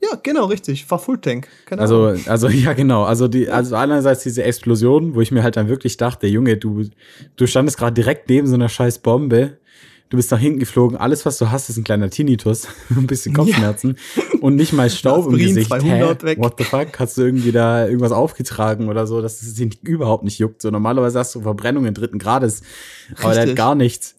Ja, 0.00 0.18
genau, 0.20 0.46
richtig. 0.46 0.90
War 0.90 0.98
Full 0.98 1.20
Tank. 1.20 1.46
Keine 1.66 1.80
Also, 1.82 2.06
Ahnung. 2.06 2.22
also 2.26 2.48
ja, 2.66 2.72
genau. 2.72 3.04
Also 3.04 3.28
die, 3.28 3.48
also 3.48 3.76
einerseits 3.76 4.24
diese 4.24 4.42
Explosion, 4.42 5.14
wo 5.14 5.20
ich 5.20 5.30
mir 5.30 5.44
halt 5.44 5.56
dann 5.56 5.68
wirklich 5.68 5.96
dachte, 5.96 6.26
Junge, 6.26 6.56
du, 6.56 6.84
du 7.36 7.46
standest 7.46 7.76
gerade 7.78 7.94
direkt 7.94 8.28
neben 8.28 8.46
so 8.48 8.54
einer 8.54 8.68
scheiß 8.68 8.98
Bombe. 8.98 9.58
Du 10.12 10.16
bist 10.18 10.30
nach 10.30 10.38
hinten 10.38 10.58
geflogen. 10.58 10.98
Alles, 10.98 11.24
was 11.24 11.38
du 11.38 11.50
hast, 11.50 11.70
ist 11.70 11.78
ein 11.78 11.84
kleiner 11.84 12.10
Tinnitus, 12.10 12.68
ein 12.90 13.06
bisschen 13.06 13.34
Kopfschmerzen 13.34 13.96
und 14.42 14.56
nicht 14.56 14.74
mal 14.74 14.90
Staub 14.90 15.26
im 15.26 15.38
Gesicht. 15.38 15.68
200 15.68 16.22
Hä? 16.22 16.26
weg. 16.26 16.38
What 16.38 16.56
the 16.58 16.64
fuck? 16.64 16.98
Hast 16.98 17.16
du 17.16 17.22
irgendwie 17.22 17.50
da 17.50 17.86
irgendwas 17.86 18.12
aufgetragen 18.12 18.90
oder 18.90 19.06
so, 19.06 19.22
dass 19.22 19.40
es 19.40 19.54
dich 19.54 19.82
überhaupt 19.82 20.22
nicht 20.22 20.38
juckt? 20.38 20.60
So 20.60 20.70
normalerweise 20.70 21.18
hast 21.18 21.34
du 21.34 21.40
Verbrennungen 21.40 21.94
dritten 21.94 22.18
Grades, 22.18 22.60
aber 23.22 23.30
der 23.30 23.30
hat 23.30 23.38
Richtig. 23.38 23.56
gar 23.56 23.74
nichts. 23.74 24.16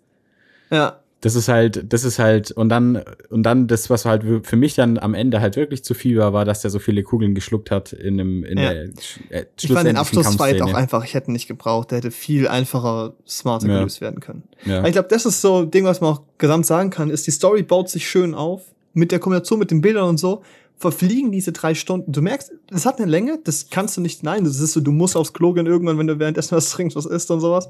Ja, 0.72 1.03
Das 1.24 1.36
ist 1.36 1.48
halt, 1.48 1.91
das 1.94 2.04
ist 2.04 2.20
halt, 2.20 2.52
und 2.52 2.68
dann, 2.68 3.02
und 3.30 3.44
dann 3.44 3.68
das, 3.68 3.90
was 3.90 4.04
halt 4.04 4.24
für 4.45 4.56
mich 4.58 4.76
dann 4.76 4.98
am 5.00 5.14
Ende 5.14 5.40
halt 5.40 5.56
wirklich 5.56 5.82
zu 5.84 5.94
viel 5.94 6.18
war, 6.18 6.34
war, 6.34 6.44
dass 6.44 6.62
der 6.62 6.70
so 6.70 6.80
viele 6.80 7.02
Kugeln 7.02 7.34
geschluckt 7.34 7.72
hat 7.72 7.94
in 7.94 8.18
dem, 8.18 8.44
in 8.44 8.58
Ja. 8.58 8.74
der 8.74 8.86
sch- 8.90 9.20
äh, 9.32 9.45
ich 9.62 9.72
fand 9.72 9.88
den 9.88 9.95
Abschlussfight 9.95 10.62
auch 10.62 10.74
einfach, 10.74 11.06
ich 11.06 11.14
hätte 11.14 11.30
ihn 11.30 11.34
nicht 11.34 11.48
gebraucht. 11.48 11.91
Der 11.91 12.00
hätte 12.00 12.12
viel 12.12 12.50
einfacher, 12.50 13.14
smarter 13.26 13.68
Ja. 13.70 13.78
gelöst 13.78 14.02
werden 14.02 14.20
können. 14.20 14.44
Ja. 14.66 14.80
Aber 14.80 14.88
Ich 14.90 14.94
glaube, 14.94 15.08
das 15.08 15.26
ist 15.26 15.40
so 15.40 15.60
ein 15.62 15.72
Ding, 15.72 15.86
was 15.86 16.02
man 16.02 16.14
auch 16.14 16.22
gesamt 16.38 16.66
sagen 16.66 16.90
kann, 16.90 17.10
ist, 17.10 17.26
die 17.26 17.32
Story 17.32 17.64
baut 17.64 17.90
sich 17.90 18.08
schön 18.10 18.36
auf. 18.36 18.64
Mit 18.94 19.12
der 19.14 19.20
Kombination 19.20 19.60
mit 19.60 19.72
den 19.72 19.80
Bildern 19.82 20.10
und 20.10 20.20
so 20.20 20.44
verfliegen 20.78 21.32
diese 21.32 21.54
drei 21.54 21.74
Stunden. 21.76 22.12
Du 22.12 22.22
merkst, 22.22 22.52
es 22.72 22.86
hat 22.86 23.00
eine 23.00 23.10
Länge, 23.10 23.40
das 23.44 23.70
kannst 23.70 23.95
du 23.95 24.02
nicht, 24.02 24.24
nein, 24.24 24.44
das 24.44 24.60
ist 24.60 24.74
so, 24.74 24.82
du 24.82 24.91
musst 24.91 25.16
aufs 25.16 25.32
Klo 25.32 25.54
gehen 25.54 25.66
irgendwann, 25.68 25.98
wenn 25.98 26.08
du 26.08 26.20
währenddessen 26.20 26.58
was 26.58 26.70
trinkst, 26.72 26.98
was 26.98 27.06
isst 27.06 27.32
und 27.32 27.40
sowas. 27.40 27.70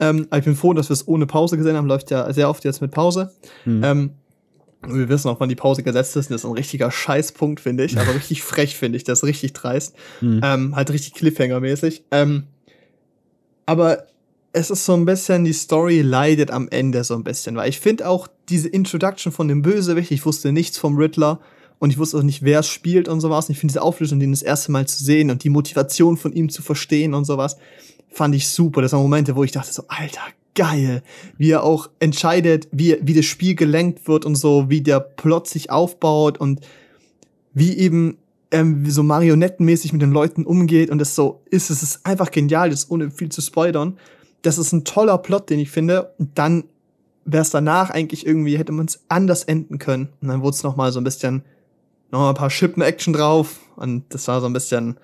Ähm, 0.00 0.26
aber 0.30 0.38
ich 0.38 0.44
bin 0.44 0.56
froh, 0.56 0.72
dass 0.72 0.88
wir 0.88 0.94
es 0.94 1.06
ohne 1.08 1.26
Pause 1.26 1.56
gesehen 1.56 1.76
haben, 1.76 1.86
läuft 1.86 2.10
ja 2.10 2.32
sehr 2.32 2.48
oft 2.48 2.64
jetzt 2.64 2.80
mit 2.80 2.90
Pause. 2.90 3.32
Hm. 3.64 3.84
Ähm, 3.84 4.10
wir 4.86 5.08
wissen 5.08 5.28
auch, 5.28 5.40
wann 5.40 5.48
die 5.48 5.56
Pause 5.56 5.82
gesetzt 5.82 6.16
ist. 6.16 6.26
Und 6.26 6.34
das 6.34 6.42
ist 6.42 6.44
ein 6.44 6.52
richtiger 6.52 6.90
Scheißpunkt, 6.90 7.60
finde 7.60 7.84
ich. 7.84 7.98
Aber 7.98 8.14
richtig 8.14 8.42
frech, 8.42 8.76
finde 8.76 8.96
ich. 8.96 9.04
Das 9.04 9.20
ist 9.20 9.24
richtig 9.24 9.52
dreist. 9.52 9.96
Hm. 10.20 10.40
Ähm, 10.44 10.76
halt 10.76 10.90
richtig 10.90 11.14
Cliffhanger-mäßig. 11.14 12.02
Ähm, 12.10 12.44
aber 13.66 14.06
es 14.52 14.70
ist 14.70 14.84
so 14.84 14.94
ein 14.94 15.04
bisschen, 15.04 15.44
die 15.44 15.52
Story 15.52 16.00
leidet 16.00 16.50
am 16.50 16.68
Ende 16.70 17.04
so 17.04 17.14
ein 17.14 17.24
bisschen, 17.24 17.56
weil 17.56 17.68
ich 17.68 17.80
finde 17.80 18.08
auch 18.08 18.28
diese 18.48 18.68
Introduction 18.68 19.30
von 19.30 19.46
dem 19.46 19.62
Bösewicht, 19.62 20.10
ich 20.10 20.24
wusste 20.24 20.52
nichts 20.52 20.78
vom 20.78 20.96
Riddler 20.96 21.40
und 21.78 21.90
ich 21.90 21.98
wusste 21.98 22.18
auch 22.18 22.22
nicht, 22.22 22.42
wer 22.42 22.60
es 22.60 22.68
spielt 22.68 23.08
und 23.08 23.20
sowas. 23.20 23.48
Und 23.48 23.52
ich 23.52 23.58
finde 23.58 23.72
diese 23.72 23.82
Auflösung, 23.82 24.18
den 24.18 24.32
das 24.32 24.42
erste 24.42 24.72
Mal 24.72 24.86
zu 24.86 25.04
sehen 25.04 25.30
und 25.30 25.44
die 25.44 25.50
Motivation 25.50 26.16
von 26.16 26.32
ihm 26.32 26.48
zu 26.48 26.62
verstehen 26.62 27.14
und 27.14 27.24
sowas, 27.24 27.56
fand 28.10 28.34
ich 28.34 28.48
super. 28.48 28.82
Das 28.82 28.92
waren 28.92 29.02
Momente, 29.02 29.36
wo 29.36 29.44
ich 29.44 29.52
dachte 29.52 29.72
so, 29.72 29.84
Alter, 29.88 30.20
geil, 30.54 31.02
wie 31.36 31.50
er 31.50 31.62
auch 31.62 31.88
entscheidet, 32.00 32.68
wie, 32.72 32.98
wie 33.00 33.14
das 33.14 33.24
Spiel 33.24 33.54
gelenkt 33.54 34.08
wird 34.08 34.24
und 34.24 34.34
so, 34.34 34.68
wie 34.68 34.80
der 34.80 35.00
Plot 35.00 35.46
sich 35.46 35.70
aufbaut 35.70 36.38
und 36.38 36.60
wie 37.54 37.76
eben 37.76 38.18
ähm, 38.50 38.88
so 38.90 39.02
marionettenmäßig 39.02 39.92
mit 39.92 40.02
den 40.02 40.10
Leuten 40.10 40.44
umgeht 40.44 40.90
und 40.90 40.98
das 40.98 41.14
so 41.14 41.42
ist. 41.50 41.70
Es 41.70 41.82
ist 41.82 42.04
einfach 42.04 42.30
genial, 42.30 42.70
das 42.70 42.90
ohne 42.90 43.10
viel 43.10 43.28
zu 43.28 43.40
spoilern. 43.40 43.98
Das 44.42 44.58
ist 44.58 44.72
ein 44.72 44.84
toller 44.84 45.18
Plot, 45.18 45.50
den 45.50 45.60
ich 45.60 45.70
finde. 45.70 46.12
Und 46.18 46.38
dann 46.38 46.64
wäre 47.24 47.42
es 47.42 47.50
danach 47.50 47.90
eigentlich 47.90 48.26
irgendwie, 48.26 48.58
hätte 48.58 48.72
man 48.72 48.86
es 48.86 49.04
anders 49.08 49.44
enden 49.44 49.78
können. 49.78 50.08
Und 50.20 50.28
dann 50.28 50.42
wurde 50.42 50.56
es 50.56 50.62
nochmal 50.62 50.92
so 50.92 51.00
ein 51.00 51.04
bisschen, 51.04 51.42
nochmal 52.10 52.30
ein 52.30 52.36
paar 52.36 52.50
Schippen-Action 52.50 53.12
drauf. 53.12 53.60
Und 53.76 54.04
das 54.08 54.26
war 54.28 54.40
so 54.40 54.46
ein 54.46 54.52
bisschen, 54.52 54.96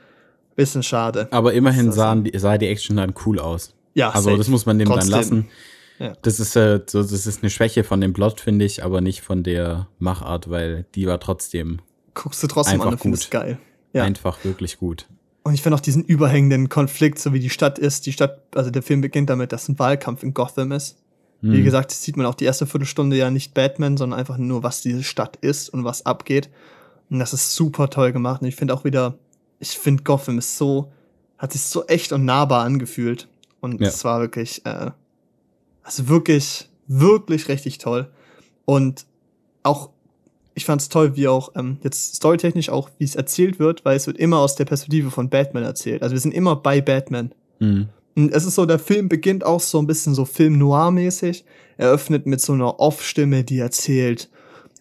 bisschen 0.56 0.82
schade. 0.82 1.28
Aber 1.30 1.52
immerhin 1.52 1.86
Das 1.86 1.96
sahen 1.96 2.24
die, 2.24 2.38
sah 2.38 2.58
die 2.58 2.68
Action 2.68 2.96
dann 2.96 3.14
cool 3.26 3.38
aus. 3.38 3.74
Ja, 3.94 4.10
Also 4.10 4.30
safe. 4.30 4.38
das 4.38 4.48
muss 4.48 4.66
man 4.66 4.78
dem 4.78 4.88
dann 4.88 4.98
Trotzdem. 4.98 5.12
lassen. 5.12 5.48
Ja. 6.00 6.12
Das 6.22 6.40
ist 6.40 6.56
äh, 6.56 6.80
so, 6.86 7.02
das 7.02 7.12
ist 7.26 7.42
eine 7.42 7.50
Schwäche 7.50 7.84
von 7.84 8.00
dem 8.00 8.12
Plot, 8.12 8.40
finde 8.40 8.64
ich, 8.64 8.82
aber 8.84 9.00
nicht 9.00 9.20
von 9.22 9.42
der 9.44 9.86
Machart, 9.98 10.50
weil 10.50 10.86
die 10.96 11.06
war 11.06 11.20
trotzdem 11.20 11.80
Guckst 12.14 12.42
du 12.42 12.46
trotzdem 12.48 12.74
einfach 12.74 12.86
an 12.86 12.92
und 12.94 13.00
findest 13.00 13.24
gut. 13.24 13.30
geil. 13.30 13.58
Ja. 13.92 14.02
einfach 14.02 14.44
wirklich 14.44 14.78
gut. 14.78 15.06
Und 15.44 15.54
ich 15.54 15.62
finde 15.62 15.76
auch 15.76 15.80
diesen 15.80 16.02
überhängenden 16.04 16.68
Konflikt, 16.68 17.18
so 17.20 17.32
wie 17.32 17.38
die 17.38 17.50
Stadt 17.50 17.78
ist. 17.78 18.06
Die 18.06 18.12
Stadt, 18.12 18.40
also 18.56 18.70
der 18.70 18.82
Film 18.82 19.02
beginnt 19.02 19.30
damit, 19.30 19.52
dass 19.52 19.68
ein 19.68 19.78
Wahlkampf 19.78 20.22
in 20.24 20.34
Gotham 20.34 20.72
ist. 20.72 20.96
Wie 21.42 21.58
Hm. 21.58 21.64
gesagt, 21.64 21.92
sieht 21.92 22.16
man 22.16 22.24
auch 22.26 22.34
die 22.34 22.46
erste 22.46 22.66
Viertelstunde 22.66 23.16
ja 23.16 23.30
nicht 23.30 23.52
Batman, 23.54 23.96
sondern 23.96 24.18
einfach 24.18 24.38
nur, 24.38 24.62
was 24.62 24.80
diese 24.80 25.02
Stadt 25.04 25.36
ist 25.36 25.68
und 25.68 25.84
was 25.84 26.06
abgeht. 26.06 26.48
Und 27.10 27.18
das 27.20 27.34
ist 27.34 27.54
super 27.54 27.90
toll 27.90 28.12
gemacht. 28.12 28.40
Und 28.42 28.48
ich 28.48 28.56
finde 28.56 28.72
auch 28.74 28.82
wieder, 28.84 29.18
ich 29.64 29.78
finde 29.78 30.02
Gotham 30.02 30.38
ist 30.38 30.58
so, 30.58 30.92
hat 31.38 31.52
sich 31.52 31.62
so 31.62 31.86
echt 31.86 32.12
und 32.12 32.24
nahbar 32.24 32.64
angefühlt. 32.64 33.28
Und 33.60 33.80
Ja. 33.80 33.88
es 33.88 34.04
war 34.04 34.20
wirklich, 34.20 34.64
äh, 34.66 34.90
also 35.82 36.08
wirklich, 36.08 36.68
wirklich 36.86 37.48
richtig 37.48 37.78
toll. 37.78 38.08
Und 38.66 39.06
auch, 39.62 39.88
ich 40.54 40.66
fand 40.66 40.82
es 40.82 40.90
toll, 40.90 41.16
wie 41.16 41.28
auch 41.28 41.52
ähm, 41.56 41.78
jetzt 41.82 42.16
storytechnisch 42.16 42.68
auch, 42.68 42.90
wie 42.98 43.04
es 43.04 43.14
erzählt 43.16 43.58
wird, 43.58 43.84
weil 43.84 43.96
es 43.96 44.06
wird 44.06 44.18
immer 44.18 44.38
aus 44.38 44.54
der 44.54 44.66
Perspektive 44.66 45.10
von 45.10 45.30
Batman 45.30 45.64
erzählt. 45.64 46.02
Also 46.02 46.12
wir 46.12 46.20
sind 46.20 46.34
immer 46.34 46.56
bei 46.56 46.80
Batman. 46.82 47.32
Hm. 47.58 47.88
Und 48.16 48.32
es 48.32 48.44
ist 48.44 48.54
so, 48.54 48.66
der 48.66 48.78
Film 48.78 49.08
beginnt 49.08 49.44
auch 49.44 49.60
so 49.60 49.78
ein 49.78 49.86
bisschen 49.86 50.14
so 50.14 50.24
Film 50.26 50.58
noir-mäßig. 50.58 51.44
Er 51.78 51.90
öffnet 51.90 52.26
mit 52.26 52.40
so 52.40 52.52
einer 52.52 52.78
Off-Stimme, 52.78 53.42
die 53.44 53.58
erzählt, 53.58 54.28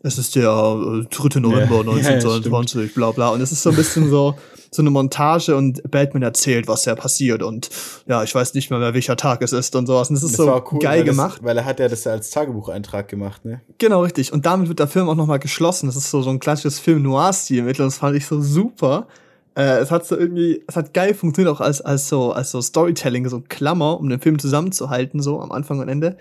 es 0.03 0.17
ist 0.17 0.35
der 0.35 0.49
äh, 0.49 1.05
3. 1.05 1.39
November 1.39 1.77
Ja, 1.77 1.97
ja, 2.01 2.09
1922, 2.15 2.93
bla 2.93 3.11
bla. 3.11 3.29
Und 3.29 3.39
es 3.41 3.53
ist 3.53 3.63
so 3.63 3.69
ein 3.69 3.75
bisschen 3.75 4.09
so, 4.09 4.35
so 4.73 4.81
eine 4.81 4.89
Montage 4.89 5.55
und 5.55 5.89
Batman 5.89 6.23
erzählt, 6.23 6.67
was 6.67 6.83
da 6.83 6.95
passiert. 6.95 7.43
Und 7.43 7.69
ja, 8.07 8.23
ich 8.23 8.33
weiß 8.33 8.53
nicht 8.53 8.69
mehr, 8.69 8.79
mehr, 8.79 8.93
welcher 8.93 9.15
Tag 9.15 9.41
es 9.41 9.53
ist 9.53 9.75
und 9.75 9.87
sowas. 9.87 10.09
Und 10.09 10.15
das 10.15 10.23
ist 10.23 10.35
so 10.35 10.45
geil 10.79 10.99
weil 10.99 11.03
gemacht. 11.03 11.37
Das, 11.37 11.43
weil 11.43 11.57
er 11.57 11.65
hat 11.65 11.79
ja 11.79 11.87
das 11.87 12.05
als 12.07 12.31
Tagebucheintrag 12.31 13.07
gemacht, 13.07 13.45
ne? 13.45 13.61
Genau, 13.77 14.01
richtig. 14.01 14.33
Und 14.33 14.45
damit 14.45 14.67
wird 14.67 14.79
der 14.79 14.87
Film 14.87 15.07
auch 15.09 15.15
nochmal 15.15 15.39
geschlossen. 15.39 15.85
Das 15.87 15.95
ist 15.95 16.09
so, 16.09 16.21
so 16.21 16.29
ein 16.29 16.39
klassisches 16.39 16.79
Film-Noir-Stil 16.79 17.63
mit. 17.63 17.79
Und 17.79 17.87
das 17.87 17.97
fand 17.97 18.15
ich 18.15 18.25
so 18.25 18.41
super. 18.41 19.07
Äh, 19.55 19.79
es 19.79 19.91
hat 19.91 20.05
so 20.05 20.17
irgendwie, 20.17 20.63
es 20.67 20.75
hat 20.75 20.93
geil 20.93 21.13
funktioniert 21.13 21.55
auch 21.55 21.61
als, 21.61 21.81
als 21.81 22.09
so, 22.09 22.31
als 22.31 22.51
so 22.51 22.61
Storytelling, 22.61 23.29
so 23.29 23.41
Klammer, 23.47 23.99
um 23.99 24.09
den 24.09 24.19
Film 24.19 24.39
zusammenzuhalten, 24.39 25.21
so 25.21 25.39
am 25.39 25.51
Anfang 25.51 25.79
und 25.79 25.89
Ende. 25.89 26.17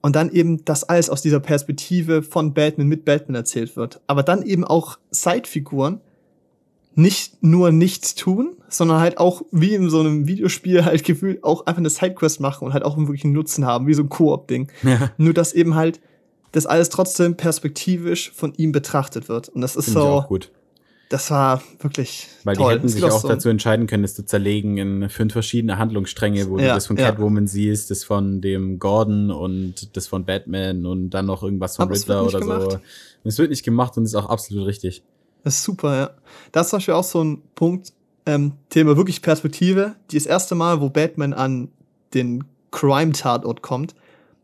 Und 0.00 0.14
dann 0.14 0.30
eben, 0.30 0.64
dass 0.64 0.84
alles 0.84 1.10
aus 1.10 1.22
dieser 1.22 1.40
Perspektive 1.40 2.22
von 2.22 2.54
Batman 2.54 2.86
mit 2.86 3.04
Batman 3.04 3.34
erzählt 3.34 3.76
wird. 3.76 4.00
Aber 4.06 4.22
dann 4.22 4.42
eben 4.42 4.64
auch 4.64 4.98
Sidefiguren 5.10 6.00
nicht 6.98 7.42
nur 7.42 7.70
nichts 7.72 8.14
tun, 8.14 8.56
sondern 8.68 9.00
halt 9.00 9.18
auch 9.18 9.42
wie 9.52 9.74
in 9.74 9.90
so 9.90 10.00
einem 10.00 10.26
Videospiel 10.26 10.84
halt 10.84 11.04
gefühlt 11.04 11.44
auch 11.44 11.66
einfach 11.66 11.78
eine 11.78 11.90
Sidequest 11.90 12.40
machen 12.40 12.64
und 12.66 12.72
halt 12.72 12.84
auch 12.84 12.96
einen 12.96 13.32
Nutzen 13.32 13.64
haben, 13.66 13.86
wie 13.86 13.94
so 13.94 14.02
ein 14.02 14.08
Koop-Ding. 14.08 14.72
Ja. 14.82 15.10
Nur, 15.18 15.34
dass 15.34 15.52
eben 15.52 15.74
halt 15.74 16.00
das 16.52 16.64
alles 16.66 16.88
trotzdem 16.88 17.36
perspektivisch 17.36 18.32
von 18.34 18.54
ihm 18.54 18.72
betrachtet 18.72 19.28
wird. 19.28 19.50
Und 19.50 19.60
das 19.60 19.76
ist 19.76 19.84
Finde 19.86 20.00
ich 20.00 20.04
so, 20.06 20.10
auch 20.10 20.28
gut. 20.28 20.50
das 21.10 21.30
war 21.30 21.62
wirklich 21.80 22.28
Weil 22.44 22.56
toll. 22.56 22.72
die 22.72 22.78
hätten 22.78 22.88
sich 22.88 23.04
auch 23.04 23.20
so- 23.20 23.28
dazu 23.28 23.50
entscheiden 23.50 23.86
können, 23.86 24.04
es 24.04 24.14
zu 24.14 24.24
zerlegen 24.24 24.78
in 24.78 25.10
fünf 25.10 25.34
verschiedene 25.34 25.76
Handlungsstränge, 25.78 26.48
wo 26.48 26.56
du 26.56 26.64
Ja, 26.64 26.74
das 26.76 26.86
von 26.86 26.96
ja. 26.96 27.10
Catwoman 27.10 27.46
siehst, 27.46 27.90
das 27.90 28.04
von 28.04 28.40
dem 28.40 28.78
Gordon 28.78 29.30
und 29.30 29.94
das 29.98 30.06
von 30.06 30.24
Batman 30.24 30.86
und 30.86 31.10
dann 31.10 31.26
noch 31.26 31.42
irgendwas 31.42 31.76
von 31.76 31.82
Aber 31.84 31.94
Riddler 31.94 32.24
oder 32.24 32.38
nicht 32.38 32.48
so. 32.48 32.54
gemacht. 32.68 32.80
Es 33.24 33.38
wird 33.38 33.50
nicht 33.50 33.64
gemacht 33.64 33.96
und 33.98 34.04
ist 34.04 34.14
auch 34.14 34.30
absolut 34.30 34.66
richtig. 34.66 35.02
Das 35.44 35.56
ist 35.56 35.62
super, 35.64 35.96
ja. 35.96 36.10
Das 36.52 36.66
ist 36.66 36.70
zum 36.70 36.78
Beispiel 36.78 36.94
auch 36.94 37.04
so 37.04 37.22
ein 37.22 37.42
Punkt, 37.54 37.92
ähm, 38.26 38.52
Thema 38.68 38.96
wirklich 38.96 39.22
Perspektive. 39.22 39.94
Die 40.10 40.16
das 40.16 40.26
erste 40.26 40.54
Mal, 40.54 40.80
wo 40.80 40.90
Batman 40.90 41.32
an 41.32 41.68
den 42.14 42.44
Crime-Tatort 42.72 43.62
kommt, 43.62 43.94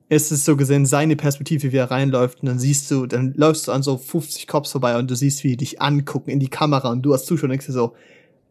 es 0.08 0.30
ist 0.30 0.44
so 0.44 0.56
gesehen 0.56 0.84
seine 0.84 1.16
Perspektive, 1.16 1.72
wie 1.72 1.76
er 1.76 1.90
reinläuft 1.90 2.42
und 2.42 2.46
dann 2.48 2.58
siehst 2.58 2.90
du, 2.90 3.06
dann 3.06 3.32
läufst 3.34 3.66
du 3.66 3.72
an 3.72 3.82
so 3.82 3.96
50 3.96 4.46
Cops 4.46 4.72
vorbei 4.72 4.98
und 4.98 5.10
du 5.10 5.16
siehst, 5.16 5.42
wie 5.42 5.48
die 5.48 5.56
dich 5.56 5.80
angucken 5.80 6.30
in 6.30 6.38
die 6.38 6.48
Kamera 6.48 6.90
und 6.90 7.00
du 7.00 7.12
als 7.12 7.24
Zuschauer 7.24 7.48
denkst 7.48 7.66
dir 7.66 7.72
so, 7.72 7.94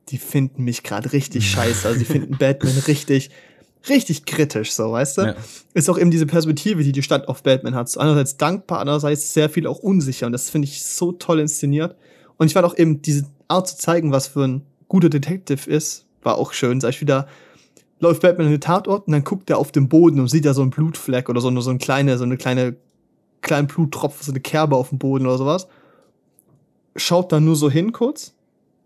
die 0.09 0.17
finden 0.17 0.63
mich 0.63 0.81
gerade 0.81 1.13
richtig 1.13 1.47
scheiße, 1.51 1.87
also 1.87 1.99
die 1.99 2.05
finden 2.05 2.37
Batman 2.37 2.73
richtig, 2.87 3.29
richtig 3.87 4.25
kritisch, 4.25 4.71
so, 4.73 4.91
weißt 4.91 5.19
du? 5.19 5.21
Ja. 5.21 5.35
Ist 5.75 5.87
auch 5.87 5.99
eben 5.99 6.09
diese 6.09 6.25
Perspektive, 6.25 6.83
die 6.83 6.93
die 6.93 7.03
Stadt 7.03 7.27
auf 7.27 7.43
Batman 7.43 7.75
hat. 7.75 7.89
So 7.89 7.99
einerseits 7.99 8.37
dankbar, 8.37 8.79
andererseits 8.79 9.31
sehr 9.31 9.47
viel 9.47 9.67
auch 9.67 9.79
unsicher 9.79 10.25
und 10.25 10.31
das 10.31 10.49
finde 10.49 10.67
ich 10.67 10.83
so 10.83 11.11
toll 11.11 11.39
inszeniert. 11.39 11.95
Und 12.41 12.47
ich 12.47 12.53
fand 12.53 12.65
auch 12.65 12.75
eben 12.75 13.03
diese 13.03 13.27
Art 13.49 13.67
zu 13.67 13.77
zeigen, 13.77 14.11
was 14.11 14.25
für 14.25 14.43
ein 14.47 14.63
guter 14.87 15.09
Detective 15.09 15.69
ist, 15.69 16.07
war 16.23 16.39
auch 16.39 16.53
schön. 16.53 16.81
Sag 16.81 16.89
ich 16.89 16.99
wieder, 16.99 17.27
läuft 17.99 18.23
Batman 18.23 18.47
in 18.47 18.53
den 18.53 18.61
Tatort 18.61 19.05
und 19.05 19.13
dann 19.13 19.23
guckt 19.23 19.51
er 19.51 19.59
auf 19.59 19.71
den 19.71 19.87
Boden 19.87 20.19
und 20.19 20.27
sieht 20.27 20.45
da 20.45 20.55
so 20.55 20.63
einen 20.63 20.71
Blutfleck 20.71 21.29
oder 21.29 21.39
so, 21.39 21.61
so 21.61 21.69
eine 21.69 21.77
kleine, 21.77 22.17
so 22.17 22.23
eine 22.23 22.37
kleine, 22.37 22.77
kleinen 23.41 23.67
Bluttropfen, 23.67 24.25
so 24.25 24.31
eine 24.31 24.39
Kerbe 24.39 24.75
auf 24.75 24.89
dem 24.89 24.97
Boden 24.97 25.27
oder 25.27 25.37
sowas. 25.37 25.67
Schaut 26.95 27.31
dann 27.31 27.45
nur 27.45 27.55
so 27.55 27.69
hin 27.69 27.91
kurz 27.91 28.33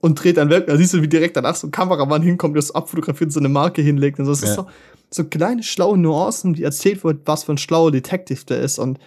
und 0.02 0.22
dreht 0.22 0.36
dann 0.36 0.50
weg. 0.50 0.68
Da 0.68 0.76
siehst 0.76 0.94
du, 0.94 1.02
wie 1.02 1.08
direkt 1.08 1.38
danach 1.38 1.56
so 1.56 1.68
ein 1.68 1.72
Kameramann 1.72 2.24
hinkommt, 2.24 2.58
das 2.58 2.76
abfotografiert 2.76 3.30
und 3.30 3.32
so 3.32 3.40
eine 3.40 3.48
Marke 3.48 3.82
hinlegt. 3.82 4.20
Und 4.20 4.26
so. 4.26 4.32
Das 4.32 4.42
ja. 4.42 4.50
ist 4.50 4.56
so, 4.56 4.68
so 5.12 5.24
kleine, 5.24 5.64
schlaue 5.64 5.98
Nuancen, 5.98 6.56
die 6.56 6.64
erzählt 6.64 7.06
wird, 7.06 7.22
was 7.24 7.46
für 7.46 7.54
ein 7.54 7.58
schlauer 7.58 7.94
Detective 7.94 8.44
der 8.48 8.60
ist 8.60 8.80
und 8.80 9.00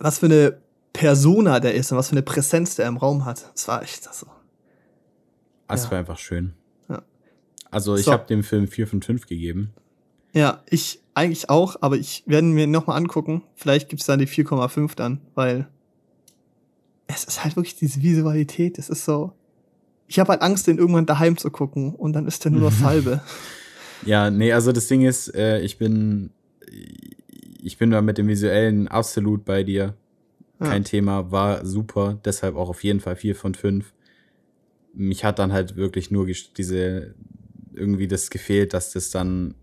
was 0.00 0.20
für 0.20 0.26
eine 0.26 0.63
Persona 0.94 1.60
der 1.60 1.74
ist 1.74 1.92
und 1.92 1.98
was 1.98 2.08
für 2.08 2.12
eine 2.12 2.22
Präsenz 2.22 2.76
der 2.76 2.86
im 2.86 2.96
Raum 2.96 3.26
hat. 3.26 3.50
Das 3.52 3.68
war 3.68 3.82
echt 3.82 4.02
so. 4.14 4.26
Das 5.68 5.84
ja. 5.84 5.90
war 5.90 5.98
einfach 5.98 6.18
schön. 6.18 6.54
Also 7.74 7.96
ich 7.96 8.04
so. 8.04 8.12
habe 8.12 8.24
dem 8.28 8.44
Film 8.44 8.68
4 8.68 8.86
von 8.86 9.02
5 9.02 9.26
gegeben. 9.26 9.72
Ja, 10.32 10.62
ich 10.70 11.00
eigentlich 11.12 11.50
auch, 11.50 11.74
aber 11.80 11.96
ich 11.96 12.22
werde 12.24 12.46
mir 12.46 12.68
nochmal 12.68 12.96
angucken. 12.96 13.42
Vielleicht 13.56 13.88
gibt 13.88 14.00
es 14.00 14.06
dann 14.06 14.20
die 14.20 14.28
4,5 14.28 14.94
dann, 14.94 15.20
weil 15.34 15.66
es 17.08 17.24
ist 17.24 17.42
halt 17.42 17.56
wirklich 17.56 17.74
diese 17.74 18.00
Visualität. 18.00 18.78
Es 18.78 18.88
ist 18.88 19.04
so. 19.04 19.32
Ich 20.06 20.20
habe 20.20 20.30
halt 20.30 20.42
Angst, 20.42 20.68
den 20.68 20.78
irgendwann 20.78 21.06
daheim 21.06 21.36
zu 21.36 21.50
gucken 21.50 21.96
und 21.96 22.12
dann 22.12 22.28
ist 22.28 22.44
der 22.44 22.52
nur 22.52 22.60
noch 22.60 22.72
Salbe. 22.80 23.20
ja, 24.06 24.30
nee, 24.30 24.52
also 24.52 24.70
das 24.70 24.86
Ding 24.86 25.02
ist, 25.02 25.34
äh, 25.34 25.58
ich 25.60 25.76
bin. 25.76 26.30
Ich 27.60 27.76
bin 27.76 27.90
da 27.90 28.02
mit 28.02 28.18
dem 28.18 28.28
Visuellen 28.28 28.86
absolut 28.86 29.44
bei 29.44 29.64
dir. 29.64 29.94
Kein 30.58 30.82
ja. 30.82 30.88
Thema, 30.88 31.32
war 31.32 31.64
super, 31.66 32.18
deshalb 32.24 32.56
auch 32.56 32.68
auf 32.68 32.84
jeden 32.84 33.00
Fall 33.00 33.16
4 33.16 33.34
von 33.34 33.54
5. 33.54 33.92
Mich 34.94 35.24
hat 35.24 35.38
dann 35.38 35.52
halt 35.52 35.76
wirklich 35.76 36.10
nur 36.10 36.26
diese 36.26 37.14
irgendwie 37.74 38.06
das 38.06 38.30
gefehlt, 38.30 38.72
dass 38.72 38.92
das 38.92 39.10
dann, 39.10 39.54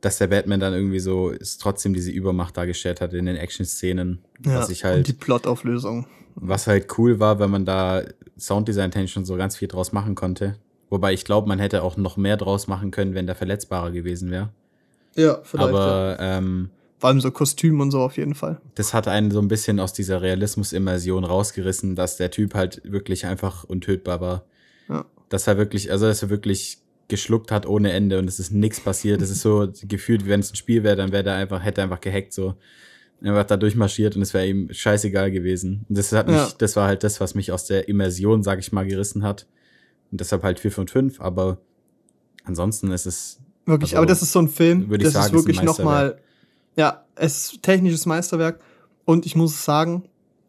dass 0.00 0.18
der 0.18 0.28
Batman 0.28 0.60
dann 0.60 0.74
irgendwie 0.74 1.00
so 1.00 1.30
ist 1.30 1.60
trotzdem 1.60 1.92
diese 1.92 2.12
Übermacht 2.12 2.56
dargestellt 2.56 3.00
hat 3.00 3.12
in 3.14 3.26
den 3.26 3.36
Action-Szenen. 3.36 4.20
Ja, 4.44 4.60
was 4.60 4.70
ich 4.70 4.84
halt. 4.84 4.98
Und 4.98 5.08
die 5.08 5.12
Plotauflösung. 5.12 6.06
Was 6.36 6.66
halt 6.66 6.98
cool 6.98 7.18
war, 7.18 7.40
wenn 7.40 7.50
man 7.50 7.64
da 7.64 8.02
Sounddesign-technisch 8.38 9.12
schon 9.12 9.24
so 9.24 9.36
ganz 9.36 9.56
viel 9.56 9.68
draus 9.68 9.92
machen 9.92 10.14
konnte. 10.14 10.56
Wobei 10.88 11.12
ich 11.12 11.24
glaube, 11.24 11.48
man 11.48 11.58
hätte 11.58 11.82
auch 11.82 11.96
noch 11.96 12.16
mehr 12.16 12.36
draus 12.36 12.68
machen 12.68 12.90
können, 12.90 13.14
wenn 13.14 13.26
der 13.26 13.34
verletzbarer 13.34 13.90
gewesen 13.90 14.30
wäre. 14.30 14.50
Ja, 15.16 15.40
vielleicht. 15.42 15.68
Aber 15.68 16.16
ja. 16.20 16.38
ähm, 16.38 16.70
vor 17.06 17.10
allem 17.10 17.20
so 17.20 17.30
Kostüm 17.30 17.78
und 17.78 17.92
so 17.92 18.00
auf 18.00 18.16
jeden 18.16 18.34
Fall. 18.34 18.60
Das 18.74 18.92
hat 18.92 19.06
einen 19.06 19.30
so 19.30 19.38
ein 19.38 19.46
bisschen 19.46 19.78
aus 19.78 19.92
dieser 19.92 20.22
Realismus-Immersion 20.22 21.22
rausgerissen, 21.22 21.94
dass 21.94 22.16
der 22.16 22.32
Typ 22.32 22.54
halt 22.54 22.82
wirklich 22.82 23.26
einfach 23.26 23.62
untötbar 23.62 24.20
war. 24.20 24.44
Ja. 24.88 25.04
Dass 25.28 25.46
er 25.46 25.56
wirklich, 25.56 25.92
also 25.92 26.06
dass 26.06 26.24
er 26.24 26.30
wirklich 26.30 26.78
geschluckt 27.06 27.52
hat 27.52 27.64
ohne 27.64 27.92
Ende 27.92 28.18
und 28.18 28.26
es 28.26 28.40
ist 28.40 28.50
nichts 28.50 28.80
passiert. 28.80 29.22
Es 29.22 29.30
ist 29.30 29.42
so 29.42 29.68
gefühlt, 29.82 30.24
wie 30.24 30.30
wenn 30.30 30.40
es 30.40 30.50
ein 30.50 30.56
Spiel 30.56 30.82
wäre, 30.82 30.96
dann 30.96 31.12
wäre 31.12 31.22
der 31.22 31.34
einfach, 31.34 31.62
hätte 31.62 31.80
er 31.80 31.84
einfach 31.84 32.00
gehackt 32.00 32.32
so. 32.32 32.56
Einfach 33.22 33.44
da 33.44 33.56
durchmarschiert 33.56 34.16
und 34.16 34.22
es 34.22 34.34
wäre 34.34 34.48
ihm 34.48 34.72
scheißegal 34.72 35.30
gewesen. 35.30 35.86
Und 35.88 35.96
das 35.96 36.10
hat 36.10 36.26
mich, 36.26 36.34
ja. 36.34 36.48
das 36.58 36.74
war 36.74 36.88
halt 36.88 37.04
das, 37.04 37.20
was 37.20 37.36
mich 37.36 37.52
aus 37.52 37.66
der 37.66 37.88
Immersion, 37.88 38.42
sag 38.42 38.58
ich 38.58 38.72
mal, 38.72 38.84
gerissen 38.84 39.22
hat. 39.22 39.46
Und 40.10 40.20
deshalb 40.20 40.42
halt 40.42 40.58
4 40.58 40.72
von 40.72 40.88
5, 40.88 41.20
aber 41.20 41.58
ansonsten 42.42 42.90
ist 42.90 43.06
es. 43.06 43.38
Wirklich, 43.64 43.90
also, 43.90 43.98
aber 43.98 44.06
das 44.06 44.22
ist 44.22 44.32
so 44.32 44.40
ein 44.40 44.48
Film, 44.48 44.90
würde 44.90 45.06
ich 45.06 45.12
das 45.12 45.22
sagen, 45.22 45.36
ist 45.36 45.40
wirklich 45.40 45.62
nochmal, 45.62 46.20
ja, 46.76 47.04
es 47.14 47.52
ist 47.52 47.62
technisches 47.62 48.06
Meisterwerk. 48.06 48.60
Und 49.04 49.26
ich 49.26 49.34
muss 49.34 49.64
sagen, 49.64 50.04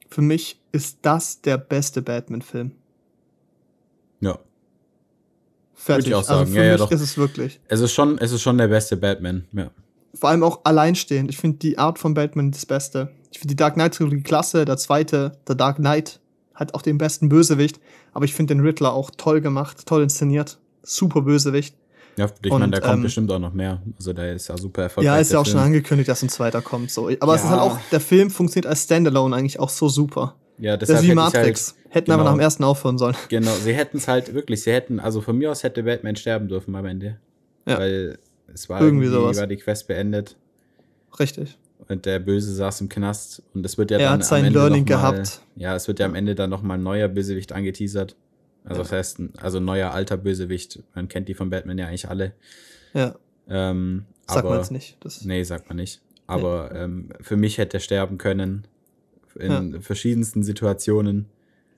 für 0.10 0.22
mich 0.22 0.60
ist 0.72 1.00
das 1.02 1.42
der 1.42 1.58
beste 1.58 2.02
Batman-Film. 2.02 2.72
Ja. 4.20 4.40
Fertig. 5.74 6.08
Würde 6.08 6.10
ich 6.10 6.16
auch 6.16 6.20
also 6.20 6.28
sagen. 6.30 6.40
Also 6.42 6.52
für 6.52 6.58
ja, 6.58 6.64
mich 6.64 6.72
ja, 6.72 6.78
doch. 6.78 6.92
ist 6.92 7.02
es 7.02 7.18
wirklich. 7.18 7.60
Es 7.68 7.80
ist 7.80 7.94
schon, 7.94 8.18
es 8.18 8.32
ist 8.32 8.42
schon 8.42 8.58
der 8.58 8.68
beste 8.68 8.98
Batman, 8.98 9.46
ja. 9.54 9.72
Vor 10.14 10.30
allem 10.30 10.44
auch 10.44 10.62
alleinstehend. 10.64 11.30
Ich 11.30 11.38
finde 11.38 11.58
die 11.60 11.78
Art 11.78 12.00
von 12.00 12.14
Batman 12.14 12.52
das 12.52 12.66
Beste. 12.66 13.12
Ich 13.32 13.40
finde 13.40 13.54
die 13.54 13.58
Dark 13.58 13.76
Knight 13.76 13.94
Trilogie 13.94 14.22
klasse. 14.22 14.66
Der 14.66 14.78
zweite, 14.78 15.34
der 15.48 15.56
Dark 15.56 15.78
Knight, 15.78 16.20
hat 16.56 16.74
auch 16.74 16.82
den 16.82 16.98
besten 16.98 17.30
Bösewicht. 17.30 17.80
Aber 18.14 18.26
ich 18.26 18.34
finde 18.34 18.56
den 18.56 18.66
Riddler 18.66 18.94
auch 18.94 19.12
toll 19.16 19.42
gemacht, 19.42 19.86
toll 19.86 20.02
inszeniert. 20.02 20.58
Super 20.82 21.22
Bösewicht. 21.22 21.76
Ja, 22.18 22.28
ich 22.44 22.52
meine, 22.52 22.72
da 22.72 22.80
kommt 22.80 22.96
ähm, 22.96 23.04
bestimmt 23.04 23.32
auch 23.32 23.40
noch 23.40 23.54
mehr. 23.54 23.82
Also 23.96 24.12
der 24.12 24.34
ist 24.34 24.48
ja 24.48 24.58
super 24.58 24.84
erfolgreich. 24.84 25.14
Ja, 25.14 25.20
ist 25.20 25.32
ja 25.32 25.40
auch 25.40 25.46
Film. 25.46 25.58
schon 25.58 25.66
angekündigt, 25.66 26.10
dass 26.10 26.24
ein 26.24 26.30
zweiter 26.30 26.62
kommt. 26.64 26.90
So. 26.90 27.10
Aber 27.20 27.34
ja. 27.34 27.36
es 27.36 27.44
ist 27.44 27.50
halt 27.50 27.62
auch, 27.62 27.78
der 27.92 28.00
Film 28.00 28.32
funktioniert 28.32 28.66
als 28.66 28.84
Standalone 28.84 29.36
eigentlich 29.36 29.60
auch 29.60 29.70
so 29.70 29.88
super. 29.88 30.36
Ja, 30.58 30.78
das 30.78 30.90
ist 30.90 31.04
wie 31.04 31.14
Matrix. 31.14 31.76
Halt, 31.76 31.94
hätten 31.94 32.06
genau, 32.06 32.16
aber 32.16 32.24
nach 32.24 32.38
dem 32.38 32.40
ersten 32.40 32.64
aufhören 32.64 32.98
sollen. 32.98 33.16
Genau, 33.30 33.52
sie 33.54 33.74
hätten 33.74 33.98
es 33.98 34.08
halt 34.08 34.34
wirklich, 34.34 34.64
sie 34.64 34.72
hätten, 34.72 35.00
also 35.00 35.22
von 35.22 35.38
mir 35.38 35.52
aus 35.52 35.62
hätte 35.62 35.84
Batman 35.84 36.16
sterben 36.16 36.48
dürfen 36.48 36.76
am 36.76 36.86
Ende. 36.86 37.18
Ja. 37.68 37.78
Weil 37.78 38.18
es 38.52 38.68
war 38.68 38.82
irgendwie, 38.82 39.06
irgendwie 39.06 39.22
sowas. 39.22 39.38
war 39.38 39.48
die 39.48 39.58
Quest 39.58 39.88
beendet. 39.88 40.36
Richtig. 41.20 41.58
Und 41.88 42.06
der 42.06 42.18
Böse 42.20 42.54
saß 42.54 42.82
im 42.82 42.90
Knast 42.90 43.44
und 43.54 43.66
es 43.66 43.78
wird 43.78 43.92
ja 43.92 44.00
er 44.00 44.10
dann 44.10 44.20
hat 44.20 44.26
sein 44.26 44.42
am 44.42 44.48
Ende 44.48 44.60
Learning 44.60 44.86
gehabt. 44.86 45.42
Ja, 45.56 45.76
es 45.76 45.88
wird 45.88 46.00
ja 46.00 46.08
am 46.08 46.16
Ende 46.16 46.34
dann 46.34 46.50
nochmal 46.50 46.78
ein 46.78 46.84
neuer 46.84 47.08
Bösewicht 47.08 47.52
angeteasert. 47.52 48.16
Also 48.68 48.82
ja. 48.82 48.84
das 48.84 48.92
heißt, 48.92 49.20
also 49.38 49.60
neuer 49.60 49.92
alter 49.92 50.18
Bösewicht. 50.18 50.84
Man 50.94 51.08
kennt 51.08 51.30
die 51.30 51.34
von 51.34 51.50
Batman 51.50 51.78
ja 51.78 51.88
eigentlich 51.88 52.10
alle. 52.10 52.34
Ja. 52.94 53.16
Ähm, 53.50 54.06
sagt 54.28 54.44
man 54.48 54.58
jetzt 54.58 54.72
nicht. 54.72 54.98
Das 55.00 55.24
nee, 55.24 55.44
sagt 55.44 55.70
man 55.70 55.78
nicht. 55.78 56.02
Aber 56.28 56.70
nee. 56.74 56.80
ähm, 56.80 57.10
für 57.22 57.38
mich 57.38 57.58
hätte 57.58 57.78
er 57.78 57.80
sterben 57.80 58.18
können 58.18 58.68
in 59.40 59.74
ja. 59.74 59.80
verschiedensten 59.80 60.44
Situationen. 60.44 61.28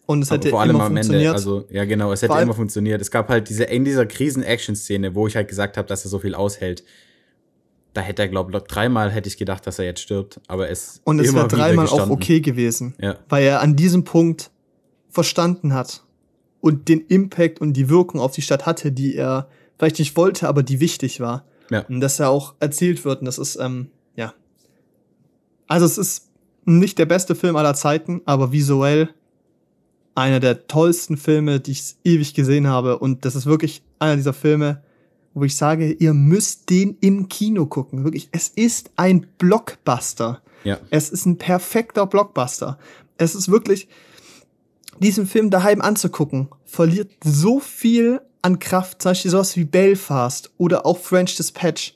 Und 0.07 0.23
es 0.23 0.31
hätte 0.31 0.49
vor 0.49 0.61
allem 0.61 0.71
immer 0.71 0.85
am 0.85 0.97
Ende, 0.97 1.31
also 1.31 1.67
ja 1.69 1.85
genau, 1.85 2.11
es 2.11 2.23
hätte 2.23 2.39
immer 2.39 2.55
funktioniert. 2.55 2.99
Es 2.99 3.11
gab 3.11 3.29
halt 3.29 3.47
diese 3.47 3.65
in 3.65 3.85
dieser 3.85 4.07
Krisen-Action-Szene, 4.07 5.13
wo 5.13 5.27
ich 5.27 5.35
halt 5.35 5.47
gesagt 5.47 5.77
habe, 5.77 5.87
dass 5.87 6.03
er 6.03 6.09
so 6.09 6.17
viel 6.17 6.33
aushält. 6.33 6.83
Da 7.93 8.01
hätte 8.01 8.23
er, 8.23 8.27
glaube 8.27 8.51
ich, 8.51 8.63
dreimal 8.63 9.11
hätte 9.11 9.29
ich 9.29 9.37
gedacht, 9.37 9.67
dass 9.67 9.77
er 9.77 9.85
jetzt 9.85 10.01
stirbt, 10.01 10.41
aber 10.47 10.69
es 10.69 11.01
und 11.03 11.19
es 11.19 11.31
wäre 11.35 11.47
dreimal 11.47 11.85
auch 11.87 12.09
okay 12.09 12.39
gewesen, 12.39 12.95
ja. 12.99 13.17
weil 13.29 13.43
er 13.43 13.61
an 13.61 13.75
diesem 13.75 14.03
Punkt 14.03 14.49
verstanden 15.09 15.75
hat 15.75 16.03
und 16.61 16.87
den 16.87 17.01
Impact 17.07 17.61
und 17.61 17.73
die 17.73 17.89
Wirkung 17.89 18.19
auf 18.19 18.33
die 18.33 18.41
Stadt 18.41 18.65
hatte, 18.65 18.91
die 18.91 19.15
er 19.15 19.47
vielleicht 19.77 19.99
nicht 19.99 20.17
wollte, 20.17 20.47
aber 20.47 20.63
die 20.63 20.79
wichtig 20.79 21.19
war. 21.19 21.45
Ja. 21.69 21.85
Und 21.87 22.01
dass 22.01 22.19
er 22.19 22.29
auch 22.29 22.55
erzählt 22.59 23.05
wird 23.05 23.19
und 23.19 23.25
das 23.25 23.37
ist 23.37 23.57
ähm, 23.57 23.89
ja, 24.15 24.33
also 25.67 25.85
es 25.85 25.97
ist 25.97 26.29
nicht 26.65 26.97
der 26.97 27.05
beste 27.05 27.35
Film 27.35 27.55
aller 27.55 27.73
Zeiten, 27.73 28.21
aber 28.25 28.51
visuell 28.51 29.09
einer 30.15 30.39
der 30.39 30.67
tollsten 30.67 31.17
Filme, 31.17 31.59
die 31.59 31.71
ich 31.71 31.95
ewig 32.03 32.33
gesehen 32.33 32.67
habe. 32.67 32.99
Und 32.99 33.25
das 33.25 33.35
ist 33.35 33.45
wirklich 33.45 33.83
einer 33.99 34.17
dieser 34.17 34.33
Filme, 34.33 34.83
wo 35.33 35.43
ich 35.45 35.55
sage, 35.55 35.91
ihr 35.91 36.13
müsst 36.13 36.69
den 36.69 36.97
im 36.99 37.29
Kino 37.29 37.65
gucken. 37.65 38.03
Wirklich, 38.03 38.29
es 38.31 38.49
ist 38.49 38.91
ein 38.97 39.27
Blockbuster. 39.37 40.41
Ja. 40.63 40.77
Es 40.89 41.09
ist 41.09 41.25
ein 41.25 41.37
perfekter 41.37 42.05
Blockbuster. 42.05 42.77
Es 43.17 43.35
ist 43.35 43.49
wirklich, 43.49 43.87
diesen 44.99 45.27
Film 45.27 45.49
daheim 45.49 45.81
anzugucken, 45.81 46.49
verliert 46.65 47.11
so 47.23 47.59
viel 47.59 48.21
an 48.41 48.59
Kraft. 48.59 49.01
Zum 49.01 49.11
Beispiel 49.11 49.31
sowas 49.31 49.55
wie 49.55 49.65
Belfast 49.65 50.51
oder 50.57 50.85
auch 50.85 50.97
French 50.97 51.35
Dispatch 51.35 51.95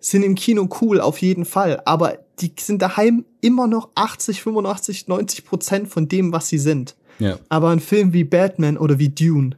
sind 0.00 0.22
im 0.22 0.34
Kino 0.34 0.68
cool, 0.80 1.00
auf 1.00 1.18
jeden 1.18 1.44
Fall. 1.44 1.82
Aber 1.84 2.18
die 2.40 2.52
sind 2.58 2.80
daheim 2.80 3.24
immer 3.40 3.66
noch 3.66 3.90
80, 3.94 4.42
85, 4.42 5.08
90 5.08 5.44
Prozent 5.44 5.88
von 5.88 6.08
dem, 6.08 6.32
was 6.32 6.48
sie 6.48 6.58
sind. 6.58 6.96
Ja. 7.18 7.38
Aber 7.50 7.68
ein 7.68 7.80
Film 7.80 8.12
wie 8.12 8.24
Batman 8.24 8.78
oder 8.78 8.98
wie 8.98 9.10
Dune, 9.10 9.56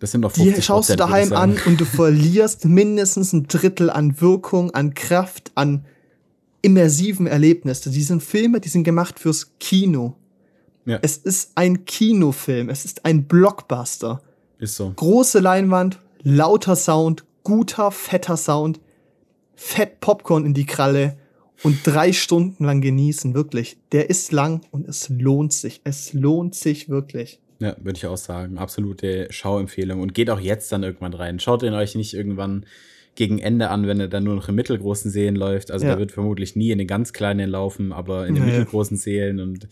das 0.00 0.12
sind 0.12 0.20
noch 0.20 0.32
50 0.32 0.54
die 0.54 0.62
schaust 0.62 0.90
du 0.90 0.96
daheim 0.96 1.32
an 1.32 1.56
und 1.66 1.80
du 1.80 1.84
verlierst 1.84 2.64
mindestens 2.64 3.32
ein 3.32 3.48
Drittel 3.48 3.90
an 3.90 4.20
Wirkung, 4.20 4.70
an 4.70 4.94
Kraft, 4.94 5.50
an 5.56 5.84
immersiven 6.62 7.26
Erlebnissen. 7.26 7.92
Die 7.92 8.02
sind 8.02 8.22
Filme, 8.22 8.60
die 8.60 8.68
sind 8.68 8.84
gemacht 8.84 9.18
fürs 9.18 9.52
Kino. 9.58 10.14
Ja. 10.88 10.98
Es 11.02 11.16
ist 11.18 11.52
ein 11.54 11.84
Kinofilm, 11.84 12.70
es 12.70 12.84
ist 12.84 13.04
ein 13.04 13.24
Blockbuster. 13.24 14.22
Ist 14.58 14.74
so. 14.76 14.92
Große 14.96 15.38
Leinwand, 15.40 16.00
lauter 16.22 16.76
Sound, 16.76 17.24
guter, 17.44 17.90
fetter 17.90 18.36
Sound, 18.36 18.80
fett 19.54 20.00
Popcorn 20.00 20.46
in 20.46 20.54
die 20.54 20.66
Kralle 20.66 21.16
und 21.62 21.78
drei 21.84 22.12
Stunden 22.12 22.64
lang 22.64 22.80
genießen, 22.80 23.34
wirklich. 23.34 23.76
Der 23.92 24.08
ist 24.10 24.32
lang 24.32 24.62
und 24.70 24.88
es 24.88 25.08
lohnt 25.08 25.52
sich. 25.52 25.80
Es 25.84 26.12
lohnt 26.12 26.54
sich 26.54 26.88
wirklich. 26.88 27.40
Ja, 27.60 27.76
würde 27.82 27.96
ich 27.96 28.06
auch 28.06 28.16
sagen. 28.16 28.56
Absolute 28.58 29.26
Schauempfehlung. 29.30 30.00
Und 30.00 30.14
geht 30.14 30.30
auch 30.30 30.40
jetzt 30.40 30.70
dann 30.72 30.84
irgendwann 30.84 31.12
rein. 31.14 31.40
Schaut 31.40 31.62
ihn 31.64 31.74
euch 31.74 31.96
nicht 31.96 32.14
irgendwann 32.14 32.64
gegen 33.16 33.40
Ende 33.40 33.70
an, 33.70 33.88
wenn 33.88 33.98
er 33.98 34.06
dann 34.06 34.22
nur 34.22 34.36
noch 34.36 34.48
in 34.48 34.54
mittelgroßen 34.54 35.10
Seelen 35.10 35.34
läuft. 35.34 35.72
Also 35.72 35.84
Ja. 35.84 35.92
der 35.92 35.98
wird 35.98 36.12
vermutlich 36.12 36.54
nie 36.54 36.70
in 36.70 36.78
den 36.78 36.86
ganz 36.86 37.12
kleinen 37.12 37.50
laufen, 37.50 37.92
aber 37.92 38.28
in 38.28 38.36
den 38.36 38.44
Nee. 38.44 38.50
mittelgroßen 38.52 38.96
Seelen 38.96 39.40
und 39.40 39.66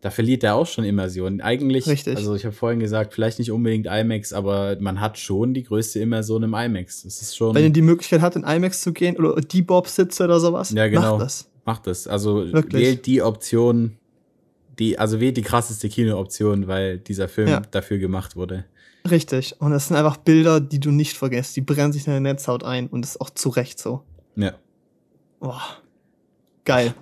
da 0.00 0.10
verliert 0.10 0.42
er 0.44 0.54
auch 0.54 0.66
schon 0.66 0.84
Immersion. 0.84 1.40
Eigentlich, 1.40 1.86
Richtig. 1.86 2.16
also 2.16 2.34
ich 2.34 2.44
habe 2.44 2.54
vorhin 2.54 2.80
gesagt, 2.80 3.12
vielleicht 3.12 3.38
nicht 3.38 3.50
unbedingt 3.52 3.86
IMAX, 3.86 4.32
aber 4.32 4.76
man 4.80 5.00
hat 5.00 5.18
schon 5.18 5.52
die 5.52 5.62
größte 5.62 5.98
Immersion 6.00 6.42
im 6.42 6.54
IMAX. 6.54 7.02
Das 7.02 7.20
ist 7.20 7.36
schon, 7.36 7.54
Wenn 7.54 7.64
ihr 7.64 7.70
die 7.70 7.82
Möglichkeit 7.82 8.22
habt, 8.22 8.36
in 8.36 8.44
IMAX 8.44 8.80
zu 8.80 8.92
gehen 8.92 9.16
oder 9.16 9.40
die 9.40 9.62
Bob-Sitze 9.62 10.24
oder 10.24 10.40
sowas, 10.40 10.70
Ja, 10.70 10.88
genau. 10.88 11.12
macht 11.18 11.22
das. 11.22 11.50
macht 11.66 11.86
das. 11.86 12.06
Also 12.06 12.50
Wirklich. 12.52 12.82
wählt 12.82 13.06
die 13.06 13.20
Option, 13.22 13.98
die, 14.78 14.98
also 14.98 15.20
wählt 15.20 15.36
die 15.36 15.42
krasseste 15.42 15.88
Kino-Option, 15.90 16.66
weil 16.66 16.98
dieser 16.98 17.28
Film 17.28 17.48
Ja. 17.48 17.60
dafür 17.60 17.98
gemacht 17.98 18.36
wurde. 18.36 18.64
Richtig. 19.10 19.56
Und 19.60 19.70
das 19.72 19.88
sind 19.88 19.96
einfach 19.96 20.16
Bilder, 20.18 20.60
die 20.60 20.78
du 20.80 20.90
nicht 20.90 21.16
vergisst. 21.16 21.56
Die 21.56 21.60
brennen 21.62 21.92
sich 21.92 22.06
in 22.06 22.12
deine 22.12 22.22
Netzhaut 22.30 22.64
ein 22.64 22.86
und 22.88 23.02
das 23.02 23.12
ist 23.12 23.20
auch 23.20 23.30
zu 23.30 23.48
Recht 23.50 23.78
so. 23.78 24.02
Ja. 24.36 24.52
Boah. 25.40 25.60
Geil. 26.64 26.94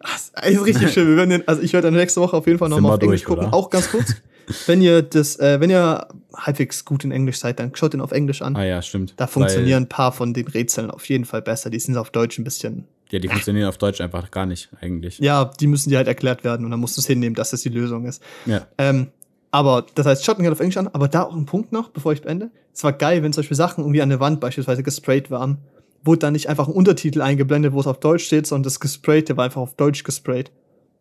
Das 0.00 0.32
ist 0.48 0.64
richtig 0.64 0.92
schön. 0.92 1.08
Wir 1.08 1.16
werden 1.16 1.30
den, 1.30 1.48
also 1.48 1.62
ich 1.62 1.72
werde 1.72 1.88
dann 1.88 1.94
nächste 1.94 2.20
Woche 2.20 2.36
auf 2.36 2.46
jeden 2.46 2.58
Fall 2.58 2.68
nochmal 2.68 2.92
auf 2.92 3.02
Englisch 3.02 3.22
durch, 3.22 3.36
gucken. 3.36 3.48
oder? 3.48 3.54
Auch 3.54 3.70
ganz 3.70 3.90
kurz. 3.90 4.14
wenn 4.66 4.80
ihr 4.80 5.02
das, 5.02 5.38
äh, 5.38 5.60
wenn 5.60 5.70
ihr 5.70 6.06
halbwegs 6.34 6.84
gut 6.84 7.04
in 7.04 7.10
Englisch 7.10 7.38
seid, 7.38 7.58
dann 7.58 7.74
schaut 7.74 7.92
den 7.92 8.00
auf 8.00 8.12
Englisch 8.12 8.42
an. 8.42 8.56
Ah 8.56 8.64
ja, 8.64 8.80
stimmt. 8.80 9.14
Da 9.16 9.26
funktionieren 9.26 9.84
ein 9.84 9.88
paar 9.88 10.12
von 10.12 10.34
den 10.34 10.46
Rätseln 10.46 10.90
auf 10.90 11.08
jeden 11.08 11.24
Fall 11.24 11.42
besser. 11.42 11.70
Die 11.70 11.78
sind 11.78 11.96
auf 11.96 12.10
Deutsch 12.10 12.38
ein 12.38 12.44
bisschen. 12.44 12.84
Ja, 13.10 13.18
die 13.18 13.28
funktionieren 13.28 13.68
auf 13.68 13.78
Deutsch 13.78 14.00
einfach 14.00 14.30
gar 14.30 14.46
nicht, 14.46 14.68
eigentlich. 14.80 15.18
Ja, 15.18 15.50
die 15.58 15.66
müssen 15.66 15.88
dir 15.88 15.96
halt 15.96 16.08
erklärt 16.08 16.44
werden 16.44 16.64
und 16.64 16.70
dann 16.70 16.80
musst 16.80 16.96
du 16.96 17.00
es 17.00 17.06
hinnehmen, 17.06 17.34
dass 17.34 17.50
das 17.50 17.62
die 17.62 17.70
Lösung 17.70 18.04
ist. 18.04 18.22
Ja. 18.44 18.66
Ähm, 18.76 19.08
aber 19.50 19.86
das 19.94 20.04
heißt, 20.04 20.24
schaut 20.24 20.38
mir 20.38 20.44
halt 20.44 20.52
auf 20.52 20.60
Englisch 20.60 20.76
an, 20.76 20.88
aber 20.88 21.08
da 21.08 21.22
auch 21.22 21.34
ein 21.34 21.46
Punkt 21.46 21.72
noch, 21.72 21.88
bevor 21.88 22.12
ich 22.12 22.20
beende. 22.20 22.50
Es 22.74 22.84
war 22.84 22.92
geil, 22.92 23.22
wenn 23.22 23.32
zum 23.32 23.40
Beispiel 23.40 23.56
Sachen 23.56 23.82
irgendwie 23.82 24.02
an 24.02 24.10
der 24.10 24.20
Wand 24.20 24.40
beispielsweise 24.40 24.82
gesprayt 24.82 25.30
waren, 25.30 25.58
wurde 26.04 26.20
dann 26.20 26.32
nicht 26.32 26.48
einfach 26.48 26.68
ein 26.68 26.74
Untertitel 26.74 27.22
eingeblendet, 27.22 27.72
wo 27.72 27.80
es 27.80 27.86
auf 27.86 28.00
Deutsch 28.00 28.24
steht, 28.24 28.46
sondern 28.46 28.64
das 28.64 28.80
Gesprayte 28.80 29.36
war 29.36 29.44
einfach 29.44 29.60
auf 29.60 29.74
Deutsch 29.74 30.04
gesprayt. 30.04 30.50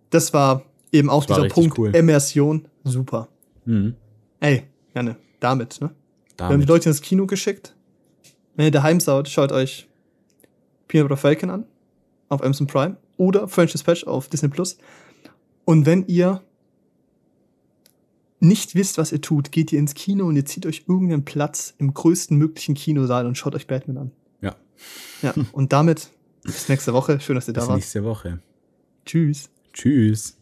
Das 0.10 0.34
war 0.34 0.64
eben 0.92 1.10
auch 1.10 1.28
war 1.30 1.38
dieser 1.38 1.50
Punkt 1.50 1.78
cool. 1.78 1.96
Immersion. 1.96 2.68
Super. 2.84 3.28
Mhm. 3.66 3.96
Ey, 4.40 4.64
Janne, 4.94 5.18
damit, 5.40 5.80
ne? 5.82 5.92
Wir 6.38 6.46
haben 6.46 6.52
die 6.52 6.66
Damit. 6.66 6.70
Leute 6.70 6.90
ins 6.90 7.02
Kino 7.02 7.26
geschickt. 7.26 7.76
Wenn 8.56 8.66
ihr 8.66 8.72
daheim 8.72 9.00
seid, 9.00 9.28
schaut 9.30 9.52
euch 9.52 9.88
Peanut 10.88 11.10
Butter 11.10 11.20
Falcon 11.20 11.50
an 11.50 11.66
auf 12.30 12.44
Amazon 12.44 12.68
Prime 12.68 12.98
oder 13.18 13.48
French 13.48 13.72
Dispatch 13.72 14.06
auf 14.06 14.28
Disney 14.28 14.50
Plus. 14.50 14.78
Und 15.66 15.86
wenn 15.86 16.06
ihr 16.08 16.42
nicht 18.40 18.76
wisst, 18.76 18.98
was 18.98 19.12
ihr 19.12 19.22
tut, 19.22 19.52
geht 19.52 19.72
ihr 19.74 19.80
ins 19.80 19.96
Kino 19.96 20.28
und 20.28 20.36
ihr 20.36 20.46
zieht 20.46 20.66
euch 20.66 20.86
irgendeinen 20.88 21.26
Platz 21.26 21.74
im 21.78 21.94
größten 21.94 22.38
möglichen 22.38 22.76
Kinosaal 22.76 23.26
und 23.26 23.38
schaut 23.38 23.56
euch 23.56 23.68
Batman 23.68 23.98
an. 23.98 24.12
Ja. 25.22 25.34
Und 25.52 25.74
damit 25.74 26.10
bis 26.44 26.70
nächste 26.70 26.94
Woche. 26.94 27.20
Schön, 27.20 27.36
dass 27.36 27.48
ihr 27.48 27.54
da 27.54 27.62
Bis 27.62 27.68
wart. 27.70 27.78
nächste 27.78 28.04
Woche. 28.04 28.40
Tschüss. 29.06 29.50
Tschüss. 29.74 30.37